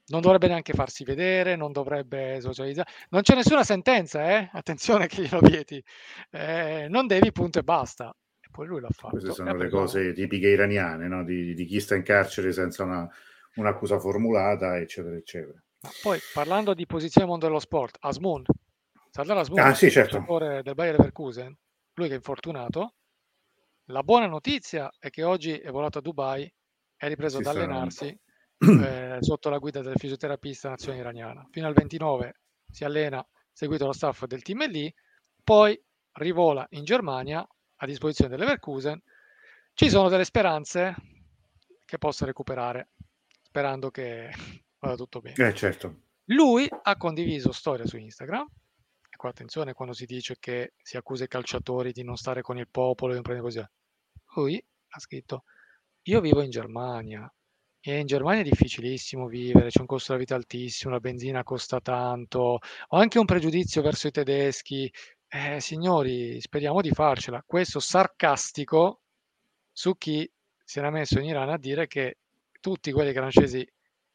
non 0.08 0.22
dovrebbe 0.22 0.48
neanche 0.48 0.74
farsi 0.74 1.04
vedere, 1.04 1.56
non 1.56 1.72
dovrebbe 1.72 2.40
socializzare, 2.40 2.90
non 3.10 3.22
c'è 3.22 3.34
nessuna 3.34 3.64
sentenza, 3.64 4.30
eh? 4.30 4.50
attenzione 4.52 5.08
che 5.08 5.24
glielo 5.24 5.40
vieti, 5.40 5.84
eh, 6.32 6.88
non 6.90 7.08
devi 7.08 7.32
punto 7.32 7.60
e 7.60 7.64
basta. 7.64 8.16
Poi 8.58 8.66
lui 8.66 8.82
l'ha 8.82 8.90
fatto. 8.90 9.10
Queste 9.10 9.34
sono 9.34 9.56
le 9.56 9.70
cose 9.70 10.14
tipiche 10.14 10.48
iraniane, 10.48 11.08
no? 11.08 11.24
di, 11.24 11.54
di, 11.54 11.66
chi 11.66 11.80
sta 11.80 11.94
in 11.96 12.02
carcere 12.02 12.52
senza 12.52 12.86
una, 12.86 13.08
un'accusa 13.58 14.00
formulata, 14.00 14.80
eccetera, 14.80 15.16
eccetera. 15.16 15.62
Ma 15.82 15.90
poi 16.02 16.20
parlando 16.34 16.74
di 16.74 16.88
posizione 16.88 17.28
mondo 17.28 17.46
dello 17.46 17.60
sport, 17.60 17.98
Asmun, 18.00 18.44
Sardar 19.12 19.38
Asmun, 19.38 19.60
ah, 19.60 19.76
sì, 19.76 19.92
certo. 19.92 20.26
del 20.40 20.74
Bayer 20.74 20.98
Leverkusen, 20.98 21.56
lui 21.94 22.08
che 22.08 22.14
è 22.14 22.16
infortunato, 22.16 22.96
la 23.90 24.02
buona 24.02 24.26
notizia 24.26 24.90
è 24.98 25.12
che 25.12 25.22
oggi 25.22 25.56
è 25.56 25.70
volato 25.70 26.00
a 26.00 26.02
Dubai, 26.02 26.52
è 26.96 27.08
ripreso 27.08 27.38
ad 27.38 27.46
allenarsi 27.46 28.08
eh, 28.58 29.18
sotto 29.20 29.52
la 29.52 29.60
guida 29.60 29.84
del 29.84 29.98
fisioterapista 29.98 30.70
nazionale 30.70 31.02
iraniana. 31.02 31.48
Fino 31.52 31.68
al 31.68 31.76
29 31.76 32.40
si 32.72 32.84
allena 32.86 33.24
seguito 33.52 33.86
lo 33.86 33.94
staff 33.94 34.26
del 34.26 34.42
team 34.42 34.68
lì, 34.68 34.92
poi 35.44 35.80
rivola 36.14 36.66
in 36.72 36.84
Germania 36.84 37.48
a 37.78 37.86
disposizione 37.86 38.30
dell'Everkusen. 38.30 39.02
Ci 39.74 39.90
sono 39.90 40.10
delle 40.10 40.26
speranze 40.26 40.96
che 41.86 41.98
possa 41.98 42.26
recuperare, 42.26 42.90
sperando 43.42 43.90
che 43.90 44.30
vada 44.80 44.96
tutto 44.96 45.22
bene. 45.22 45.48
Eh, 45.48 45.54
certo. 45.54 46.02
Lui 46.26 46.68
ha 46.70 46.98
condiviso 46.98 47.52
storia 47.52 47.86
su 47.86 47.98
Instagram 47.98 48.48
Ecco, 49.18 49.30
attenzione 49.30 49.74
quando 49.74 49.96
si 49.96 50.06
dice 50.06 50.36
che 50.40 50.74
si 50.80 50.96
accusa 50.96 51.24
i 51.24 51.28
calciatori 51.28 51.92
di 51.92 52.04
non 52.04 52.18
stare 52.18 52.44
con 52.44 52.60
il 52.60 52.68
popolo, 52.70 53.08
di 53.08 53.16
non 53.16 53.24
prendere 53.24 53.48
così. 53.48 53.68
Lui 54.36 54.64
ha 54.90 55.00
scritto, 55.00 55.46
io 56.04 56.22
vivo 56.22 56.42
in 56.44 56.52
Germania 56.52 57.28
e 57.80 57.98
in 57.98 58.06
Germania 58.06 58.42
è 58.42 58.44
difficilissimo 58.44 59.26
vivere, 59.26 59.70
c'è 59.70 59.80
un 59.80 59.88
costo 59.88 60.12
della 60.12 60.24
vita 60.24 60.36
altissimo, 60.36 60.94
la 60.94 61.00
benzina 61.00 61.42
costa 61.42 61.82
tanto, 61.82 62.60
ho 62.90 62.98
anche 62.98 63.18
un 63.18 63.26
pregiudizio 63.26 63.82
verso 63.82 64.06
i 64.06 64.12
tedeschi. 64.12 64.94
Eh, 65.30 65.60
signori, 65.60 66.40
speriamo 66.40 66.82
di 66.82 66.92
farcela. 66.92 67.44
Questo 67.46 67.80
sarcastico 67.80 69.02
su 69.72 69.98
chi 69.98 70.30
si 70.64 70.80
era 70.80 70.90
messo 70.90 71.20
in 71.20 71.26
Iran 71.26 71.50
a 71.50 71.58
dire 71.58 71.88
che 71.88 72.18
tutti 72.60 72.92
quelli 72.92 73.12
che 73.12 73.18
erano 73.18 73.32
scesi 73.32 73.68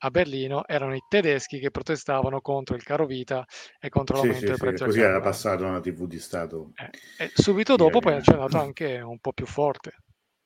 a 0.04 0.10
Berlino 0.10 0.66
erano 0.66 0.94
i 0.94 1.02
tedeschi 1.08 1.58
che 1.58 1.70
protestavano 1.70 2.40
contro 2.40 2.74
il 2.74 2.82
caro 2.82 3.06
vita 3.06 3.46
e 3.78 3.88
contro 3.88 4.16
l'aumento 4.16 4.40
sì, 4.40 4.46
del 4.46 4.58
prezzo 4.58 4.84
sì, 4.84 4.84
così 4.84 5.00
era 5.00 5.20
passato 5.20 5.64
una 5.64 5.80
tv 5.80 6.06
di 6.06 6.18
Stato. 6.18 6.72
Eh, 6.74 7.24
e 7.24 7.30
subito 7.34 7.76
dopo 7.76 8.00
poi 8.00 8.20
c'è 8.20 8.32
andato 8.32 8.58
anche 8.58 9.00
un 9.00 9.18
po' 9.18 9.32
più 9.32 9.46
forte. 9.46 9.94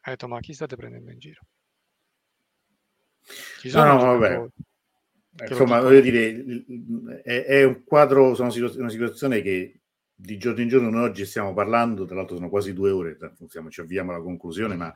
Ha 0.01 0.11
detto, 0.11 0.29
ma 0.29 0.39
chi 0.41 0.53
state 0.53 0.77
prendendo 0.77 1.11
in 1.11 1.19
giro? 1.19 1.41
Ci 3.61 3.71
sono 3.71 3.95
no, 3.95 4.05
no, 4.05 4.19
vabbè. 4.19 4.47
Insomma, 5.49 5.81
voglio 5.81 6.01
dire, 6.01 6.45
è, 7.23 7.45
è, 7.45 7.65
un 7.65 7.83
quadro, 7.85 8.35
sono 8.35 8.53
una 8.55 8.89
situazione 8.89 9.43
che 9.43 9.81
di 10.17 10.39
giorno 10.39 10.63
in 10.63 10.69
giorno 10.69 10.89
noi 10.89 11.05
oggi 11.05 11.27
stiamo 11.27 11.53
parlando, 11.53 12.07
tra 12.07 12.17
l'altro 12.17 12.37
sono 12.37 12.49
quasi 12.49 12.73
due 12.73 12.91
ore, 12.91 13.19
siamo, 13.49 13.69
ci 13.69 13.81
avviamo 13.81 14.13
alla 14.13 14.23
conclusione, 14.23 14.75
ma 14.75 14.93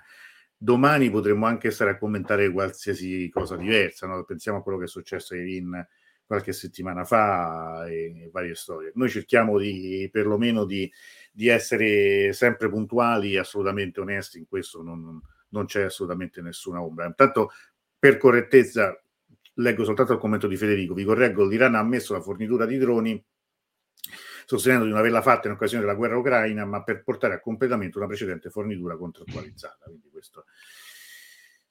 domani 0.57 1.11
potremmo 1.11 1.47
anche 1.47 1.71
stare 1.71 1.91
a 1.91 1.99
commentare 1.99 2.51
qualsiasi 2.51 3.29
cosa 3.29 3.57
diversa. 3.57 4.07
No? 4.07 4.25
Pensiamo 4.25 4.59
a 4.59 4.63
quello 4.63 4.79
che 4.79 4.85
è 4.85 4.89
successo 4.89 5.35
Irin 5.35 5.87
qualche 6.25 6.53
settimana 6.53 7.05
fa 7.05 7.87
e, 7.87 8.25
e 8.25 8.31
varie 8.33 8.55
storie. 8.55 8.93
Noi 8.95 9.11
cerchiamo 9.11 9.59
di 9.59 10.09
perlomeno 10.13 10.65
di, 10.65 10.91
di, 11.33 11.49
essere 11.49 12.33
sempre 12.33 12.71
puntuali 12.71 13.37
assolutamente 13.37 14.01
onesti, 14.01 14.39
in 14.39 14.47
questo 14.47 14.81
non, 14.81 15.21
non 15.49 15.65
c'è 15.67 15.83
assolutamente 15.83 16.41
nessuna 16.41 16.81
ombra. 16.81 17.07
Intanto, 17.07 17.51
per 17.99 18.17
correttezza, 18.17 18.99
leggo 19.55 19.85
soltanto 19.85 20.13
il 20.13 20.19
commento 20.21 20.47
di 20.47 20.57
Federico, 20.57 20.95
vi 20.95 21.05
correggo, 21.05 21.45
l'Iran 21.45 21.75
ha 21.75 21.81
ammesso 21.81 22.13
la 22.13 22.21
fornitura 22.21 22.65
di 22.65 22.79
droni 22.79 23.25
sostenendo 24.51 24.85
di 24.85 24.91
non 24.91 24.99
averla 24.99 25.23
fatta 25.23 25.47
in 25.47 25.55
occasione 25.55 25.85
della 25.85 25.95
guerra 25.95 26.19
ucraina, 26.19 26.65
ma 26.65 26.83
per 26.83 27.05
portare 27.05 27.35
a 27.35 27.41
completamento 27.41 27.99
una 27.99 28.09
precedente 28.09 28.51
fornitura 28.51 28.97
contrattualizzata. 28.97 29.85
Quindi 29.85 30.11
questo 30.11 30.45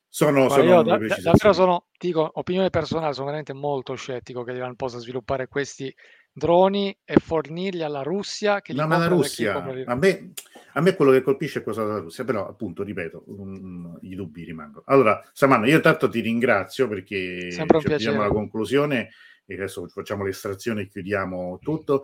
sono, 0.08 0.48
sono 0.48 0.64
io 0.64 0.82
da, 0.82 0.98
davvero 0.98 1.52
sono, 1.52 1.88
dico, 2.00 2.30
opinione 2.36 2.70
personale, 2.70 3.12
sono 3.12 3.26
veramente 3.26 3.52
molto 3.52 3.96
scettico 3.96 4.44
che 4.44 4.54
l'Iran 4.54 4.78
possa 4.78 4.98
sviluppare 5.00 5.48
questi 5.48 5.94
droni 6.32 6.98
e 7.04 7.16
fornirli 7.18 7.84
alla 7.84 8.02
Russia 8.02 8.62
che 8.62 8.72
no, 8.72 8.88
ma 8.88 8.98
la 8.98 9.08
Russia 9.08 9.62
a 9.86 9.96
me, 9.96 10.32
a 10.74 10.80
me 10.80 10.96
quello 10.96 11.12
che 11.12 11.22
colpisce 11.22 11.60
è 11.60 11.64
cosa 11.64 11.84
della 11.84 12.00
Russia 12.00 12.24
però 12.24 12.48
appunto 12.48 12.84
ripeto 12.84 13.24
um, 13.28 13.98
i 14.04 14.16
dubbi 14.16 14.46
rimangono. 14.46 14.84
Allora 14.86 15.22
Samanno 15.34 15.68
io 15.68 15.76
intanto 15.76 16.08
ti 16.08 16.22
ringrazio 16.22 16.88
perché 16.88 17.52
ci 17.52 17.60
abbiamo 17.60 18.22
la 18.22 18.30
conclusione 18.30 19.10
e 19.46 19.56
adesso 19.56 19.86
facciamo 19.88 20.24
l'estrazione 20.24 20.84
e 20.84 20.88
chiudiamo 20.88 21.60
tutto 21.62 22.04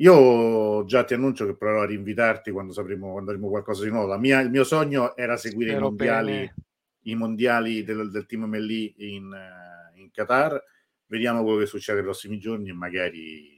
io 0.00 0.84
già 0.84 1.04
ti 1.04 1.14
annuncio 1.14 1.46
che 1.46 1.56
proverò 1.56 1.82
a 1.82 1.86
rinvitarti 1.86 2.50
quando 2.50 2.72
sapremo 2.72 3.12
quando 3.12 3.30
avremo 3.30 3.48
qualcosa 3.48 3.84
di 3.84 3.90
nuovo 3.90 4.16
mia, 4.18 4.40
il 4.40 4.50
mio 4.50 4.64
sogno 4.64 5.16
era 5.16 5.36
seguire 5.36 5.72
i 5.72 5.78
mondiali, 5.78 6.52
i 7.02 7.14
mondiali 7.14 7.82
del, 7.84 8.10
del 8.10 8.26
team 8.26 8.44
MLI 8.44 8.94
in, 9.14 9.36
in 9.94 10.10
Qatar 10.10 10.62
vediamo 11.06 11.42
quello 11.42 11.58
che 11.58 11.66
succede 11.66 11.98
nei 11.98 12.06
prossimi 12.06 12.38
giorni 12.38 12.68
e 12.68 12.74
magari 12.74 13.56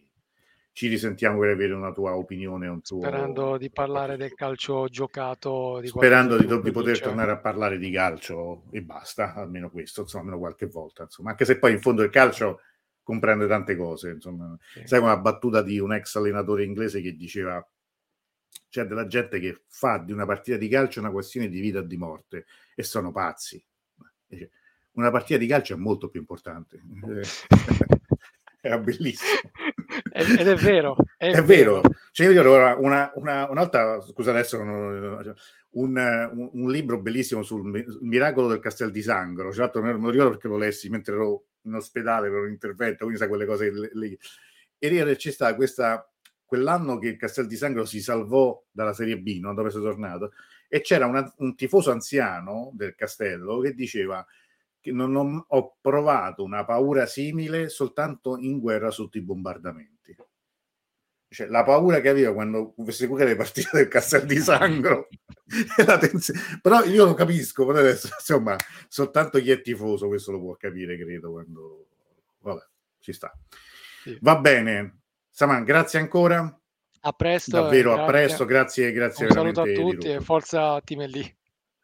ci 0.73 0.89
risentiamo 0.89 1.39
per 1.41 1.51
avere 1.51 1.75
una 1.75 1.93
tua 1.93 2.17
opinione. 2.17 2.69
Un 2.69 2.81
tuo... 2.81 3.01
Sperando 3.01 3.59
di 3.59 3.71
parlare 3.71 4.17
del 4.17 4.35
calcio 4.35 4.87
giocato. 4.89 5.79
Di 5.81 5.89
Sperando 5.89 6.39
di, 6.39 6.47
di 6.47 6.71
poter 6.71 6.97
c'è. 6.97 7.03
tornare 7.03 7.33
a 7.33 7.39
parlare 7.39 7.77
di 7.77 7.91
calcio 7.91 8.63
e 8.71 8.81
basta, 8.81 9.35
almeno 9.35 9.69
questo, 9.69 10.03
insomma, 10.03 10.23
almeno 10.23 10.41
qualche 10.41 10.67
volta. 10.67 11.03
Insomma. 11.03 11.31
Anche 11.31 11.45
se 11.45 11.59
poi 11.59 11.73
in 11.73 11.81
fondo 11.81 12.03
il 12.03 12.11
calcio 12.11 12.61
comprende 13.03 13.47
tante 13.47 13.77
cose. 13.77 14.11
Insomma. 14.11 14.57
Sì. 14.73 14.83
Sai 14.87 15.01
una 15.01 15.17
battuta 15.17 15.63
di 15.63 15.79
un 15.79 15.93
ex 15.93 16.17
allenatore 16.17 16.65
inglese 16.65 17.01
che 17.01 17.15
diceva 17.15 17.65
c'è 18.69 18.85
della 18.85 19.07
gente 19.07 19.41
che 19.41 19.65
fa 19.67 19.99
di 19.99 20.13
una 20.13 20.25
partita 20.25 20.57
di 20.57 20.69
calcio 20.69 21.01
una 21.01 21.11
questione 21.11 21.49
di 21.49 21.61
vita 21.61 21.81
o 21.81 21.83
di 21.83 21.97
morte 21.97 22.47
e 22.75 22.83
sono 22.83 23.11
pazzi. 23.11 23.63
Una 24.93 25.11
partita 25.11 25.39
di 25.39 25.47
calcio 25.47 25.75
è 25.75 25.77
molto 25.77 26.09
più 26.09 26.21
importante. 26.21 26.81
Era 28.63 28.79
bellissimo. 28.79 29.41
Ed 30.13 30.47
è 30.47 30.55
vero. 30.55 30.97
È, 31.17 31.31
è 31.31 31.43
vero. 31.43 31.81
vero. 31.81 31.95
Cioè, 32.13 32.27
io 32.27 32.33
ricordo 32.33 32.81
una, 32.85 33.11
una, 33.15 33.49
un'altra, 33.51 34.01
scusa 34.03 34.31
adesso, 34.31 34.59
un, 34.59 35.35
un, 35.71 36.51
un, 36.53 36.71
libro 36.71 37.01
bellissimo 37.01 37.43
sul 37.43 37.99
miracolo 38.03 38.49
del 38.49 38.61
Castel 38.61 38.91
di 38.91 39.03
Sangro. 39.03 39.53
Cioè, 39.53 39.71
non 39.75 39.85
me 39.85 39.93
lo 39.93 40.11
ricordo 40.11 40.33
perché 40.33 40.49
lo 40.49 40.59
lessi 40.59 40.91
mentre 40.91 41.15
ero 41.15 41.45
in 41.63 41.75
ospedale 41.75 42.31
per 42.31 42.41
un 42.41 42.51
intervento, 42.51 43.05
quindi 43.05 43.19
sai 43.19 43.29
quelle 43.29 43.47
cose 43.47 43.91
lì. 43.95 44.19
E 44.79 45.17
c'è 45.17 45.31
stata 45.31 45.55
questa, 45.55 46.11
quell'anno 46.45 46.99
che 46.99 47.09
il 47.09 47.17
Castel 47.17 47.47
di 47.47 47.57
Sangro 47.57 47.85
si 47.85 48.01
salvò 48.01 48.63
dalla 48.71 48.93
Serie 48.93 49.19
B, 49.19 49.39
no? 49.41 49.55
dove 49.55 49.71
sei 49.71 49.83
tornato, 49.83 50.33
e 50.69 50.81
c'era 50.81 51.07
una, 51.07 51.33
un 51.39 51.55
tifoso 51.55 51.91
anziano 51.91 52.71
del 52.75 52.95
castello 52.95 53.61
che 53.61 53.75
diceva 53.75 54.25
che 54.81 54.93
non 54.93 55.15
ho, 55.15 55.45
ho 55.47 55.77
provato 55.81 56.43
una 56.43 56.65
paura 56.65 57.05
simile 57.07 57.69
soltanto 57.69 58.39
in 58.39 58.59
guerra 58.59 58.91
sotto 58.91 59.19
i 59.19 59.23
bombardamenti. 59.23 60.00
Cioè, 61.33 61.47
la 61.47 61.63
paura 61.63 62.01
che 62.01 62.09
aveva 62.09 62.33
quando 62.33 62.75
seguiva 62.89 63.25
le 63.25 63.37
partite 63.37 63.71
del 63.73 63.89
Castel 63.89 64.27
di 64.27 64.39
Sangro. 64.39 65.09
Però 66.61 66.85
io 66.85 67.05
lo 67.05 67.15
capisco 67.15 67.67
però 67.67 67.79
adesso, 67.79 68.09
insomma 68.17 68.55
soltanto 68.87 69.41
chi 69.41 69.51
è 69.51 69.61
tifoso 69.61 70.07
questo 70.07 70.31
lo 70.31 70.39
può 70.39 70.55
capire 70.55 70.97
credo 70.97 71.33
quando 71.33 71.87
vabbè 72.41 72.65
ci 73.01 73.13
sta. 73.13 73.33
Sì. 74.03 74.17
va 74.21 74.39
bene. 74.39 75.01
Saman 75.29 75.65
grazie 75.65 75.99
ancora. 75.99 76.57
A 77.03 77.13
presto 77.13 77.51
davvero 77.51 77.95
a 77.95 78.05
presto 78.05 78.45
grazie 78.45 78.93
grazie 78.93 79.25
un 79.25 79.33
saluto 79.33 79.63
a 79.63 79.73
tutti 79.73 80.09
e 80.09 80.21
forza 80.21 80.79
Timelli 80.83 81.35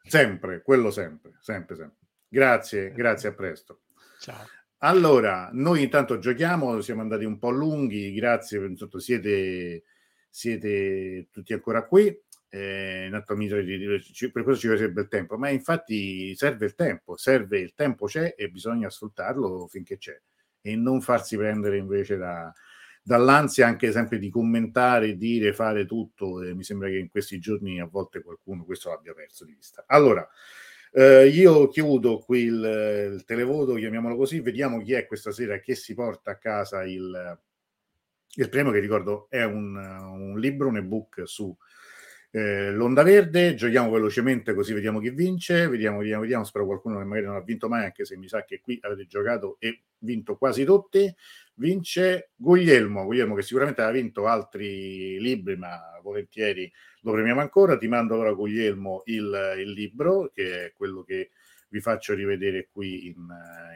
sempre 0.03 0.61
quello 0.61 0.91
sempre 0.91 1.37
sempre 1.41 1.75
sempre. 1.75 1.97
Grazie, 2.29 2.91
grazie, 2.91 3.29
a 3.29 3.33
presto. 3.33 3.81
Ciao. 4.19 4.45
Allora, 4.79 5.49
noi 5.53 5.83
intanto 5.83 6.19
giochiamo, 6.19 6.81
siamo 6.81 7.01
andati 7.01 7.25
un 7.25 7.39
po' 7.39 7.49
lunghi, 7.49 8.13
grazie, 8.13 8.75
siete, 8.97 9.83
siete 10.29 11.27
tutti 11.31 11.53
ancora 11.53 11.85
qui. 11.85 12.15
Eh, 12.49 13.09
per 13.11 14.43
questo 14.43 14.55
ci 14.55 14.67
sarebbe 14.67 15.01
il 15.01 15.07
tempo, 15.07 15.37
ma 15.37 15.49
infatti 15.49 16.35
serve 16.35 16.65
il 16.67 16.75
tempo, 16.75 17.17
serve 17.17 17.59
il 17.59 17.73
tempo 17.73 18.05
c'è 18.05 18.35
e 18.37 18.49
bisogna 18.49 18.89
sfruttarlo 18.89 19.67
finché 19.67 19.97
c'è 19.97 20.19
e 20.61 20.75
non 20.75 21.01
farsi 21.01 21.35
prendere 21.37 21.77
invece 21.77 22.15
da, 22.17 22.53
dall'ansia 23.01 23.67
anche 23.67 23.91
sempre 23.91 24.19
di 24.19 24.29
commentare, 24.29 25.15
dire, 25.17 25.53
fare 25.53 25.85
tutto. 25.85 26.41
Eh, 26.43 26.53
mi 26.53 26.63
sembra 26.63 26.87
che 26.89 26.97
in 26.97 27.09
questi 27.09 27.39
giorni 27.39 27.79
a 27.79 27.85
volte 27.85 28.21
qualcuno 28.21 28.63
questo 28.63 28.89
l'abbia 28.89 29.13
perso 29.13 29.43
di 29.43 29.53
vista. 29.53 29.83
Allora, 29.87 30.27
eh, 30.99 31.27
io 31.27 31.67
chiudo 31.67 32.17
qui 32.17 32.45
il, 32.45 33.11
il, 33.13 33.23
televoto, 33.23 33.75
chiamiamolo 33.75 34.15
così, 34.15 34.39
vediamo 34.39 34.81
chi 34.81 34.93
è 34.93 35.05
questa 35.05 35.31
sera 35.31 35.59
che 35.59 35.75
si 35.75 35.93
porta 35.93 36.31
a 36.31 36.37
casa 36.37 36.83
il, 36.85 37.39
il 38.35 38.49
premio, 38.49 38.71
che 38.71 38.79
ricordo 38.79 39.27
è 39.29 39.43
un, 39.43 39.75
un 39.75 40.39
libro, 40.39 40.69
un 40.69 40.77
ebook 40.77 41.21
su 41.25 41.55
eh, 42.31 42.71
l'Onda 42.71 43.03
Verde. 43.03 43.53
Giochiamo 43.53 43.91
velocemente 43.91 44.55
così 44.55 44.73
vediamo 44.73 44.99
chi 44.99 45.11
vince. 45.11 45.67
Vediamo, 45.67 45.99
vediamo, 45.99 46.21
vediamo. 46.21 46.43
Spero 46.43 46.65
qualcuno 46.65 46.97
che 46.97 47.05
magari 47.05 47.27
non 47.27 47.35
ha 47.35 47.41
vinto 47.41 47.69
mai, 47.69 47.85
anche 47.85 48.03
se 48.03 48.17
mi 48.17 48.27
sa 48.27 48.43
che 48.43 48.59
qui 48.59 48.79
avete 48.81 49.05
giocato 49.05 49.57
e 49.59 49.83
vinto 49.99 50.35
quasi 50.35 50.65
tutti. 50.65 51.13
Vince 51.59 52.31
Guglielmo, 52.35 53.05
Guglielmo 53.05 53.33
che 53.35 53.41
sicuramente 53.41 53.81
ha 53.81 53.89
vinto 53.89 54.27
altri 54.27 55.19
libri, 55.19 55.55
ma 55.57 55.99
volentieri 56.03 56.71
lo 57.01 57.11
premiamo 57.11 57.41
ancora. 57.41 57.77
Ti 57.77 57.87
mando 57.87 58.15
ora, 58.15 58.31
Guglielmo, 58.33 59.01
il, 59.05 59.55
il 59.57 59.71
libro, 59.71 60.29
che 60.33 60.65
è 60.65 60.73
quello 60.73 61.03
che 61.03 61.31
vi 61.69 61.79
faccio 61.79 62.13
rivedere 62.13 62.67
qui 62.71 63.07
in, 63.07 63.27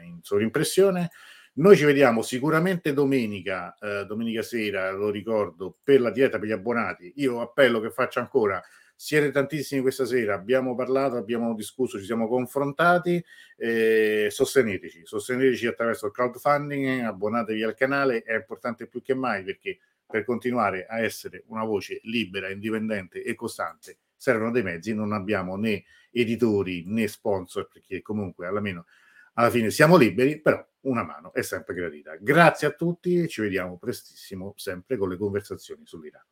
in 0.04 0.18
sovrimpressione. 0.22 1.10
Noi 1.54 1.76
ci 1.76 1.84
vediamo 1.84 2.22
sicuramente 2.22 2.92
domenica, 2.92 3.76
eh, 3.78 4.06
domenica 4.06 4.42
sera, 4.42 4.90
lo 4.92 5.10
ricordo, 5.10 5.76
per 5.82 6.00
la 6.00 6.10
dieta 6.10 6.38
per 6.38 6.48
gli 6.48 6.52
abbonati. 6.52 7.12
Io 7.16 7.40
appello 7.40 7.80
che 7.80 7.90
faccio 7.90 8.20
ancora, 8.20 8.62
siete 9.04 9.32
tantissimi 9.32 9.80
questa 9.80 10.06
sera, 10.06 10.34
abbiamo 10.34 10.76
parlato, 10.76 11.16
abbiamo 11.16 11.56
discusso, 11.56 11.98
ci 11.98 12.04
siamo 12.04 12.28
confrontati, 12.28 13.22
eh, 13.56 14.28
sosteneteci, 14.30 15.00
sosteneteci 15.04 15.66
attraverso 15.66 16.06
il 16.06 16.12
crowdfunding, 16.12 17.00
abbonatevi 17.00 17.64
al 17.64 17.74
canale, 17.74 18.22
è 18.22 18.36
importante 18.36 18.86
più 18.86 19.02
che 19.02 19.14
mai 19.14 19.42
perché 19.42 19.80
per 20.06 20.24
continuare 20.24 20.86
a 20.86 21.00
essere 21.00 21.42
una 21.48 21.64
voce 21.64 21.98
libera, 22.04 22.48
indipendente 22.48 23.24
e 23.24 23.34
costante 23.34 23.98
servono 24.16 24.52
dei 24.52 24.62
mezzi, 24.62 24.94
non 24.94 25.12
abbiamo 25.12 25.56
né 25.56 25.82
editori 26.12 26.84
né 26.86 27.08
sponsor, 27.08 27.66
perché 27.66 28.02
comunque 28.02 28.46
almeno 28.46 28.86
alla 29.34 29.50
fine 29.50 29.70
siamo 29.72 29.96
liberi, 29.96 30.40
però 30.40 30.64
una 30.82 31.02
mano 31.02 31.32
è 31.34 31.42
sempre 31.42 31.74
gradita. 31.74 32.14
Grazie 32.20 32.68
a 32.68 32.70
tutti 32.70 33.20
e 33.20 33.26
ci 33.26 33.40
vediamo 33.40 33.78
prestissimo, 33.78 34.54
sempre 34.56 34.96
con 34.96 35.08
le 35.08 35.16
conversazioni 35.16 35.82
sull'Iran. 35.84 36.24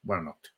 Buonanotte. 0.00 0.52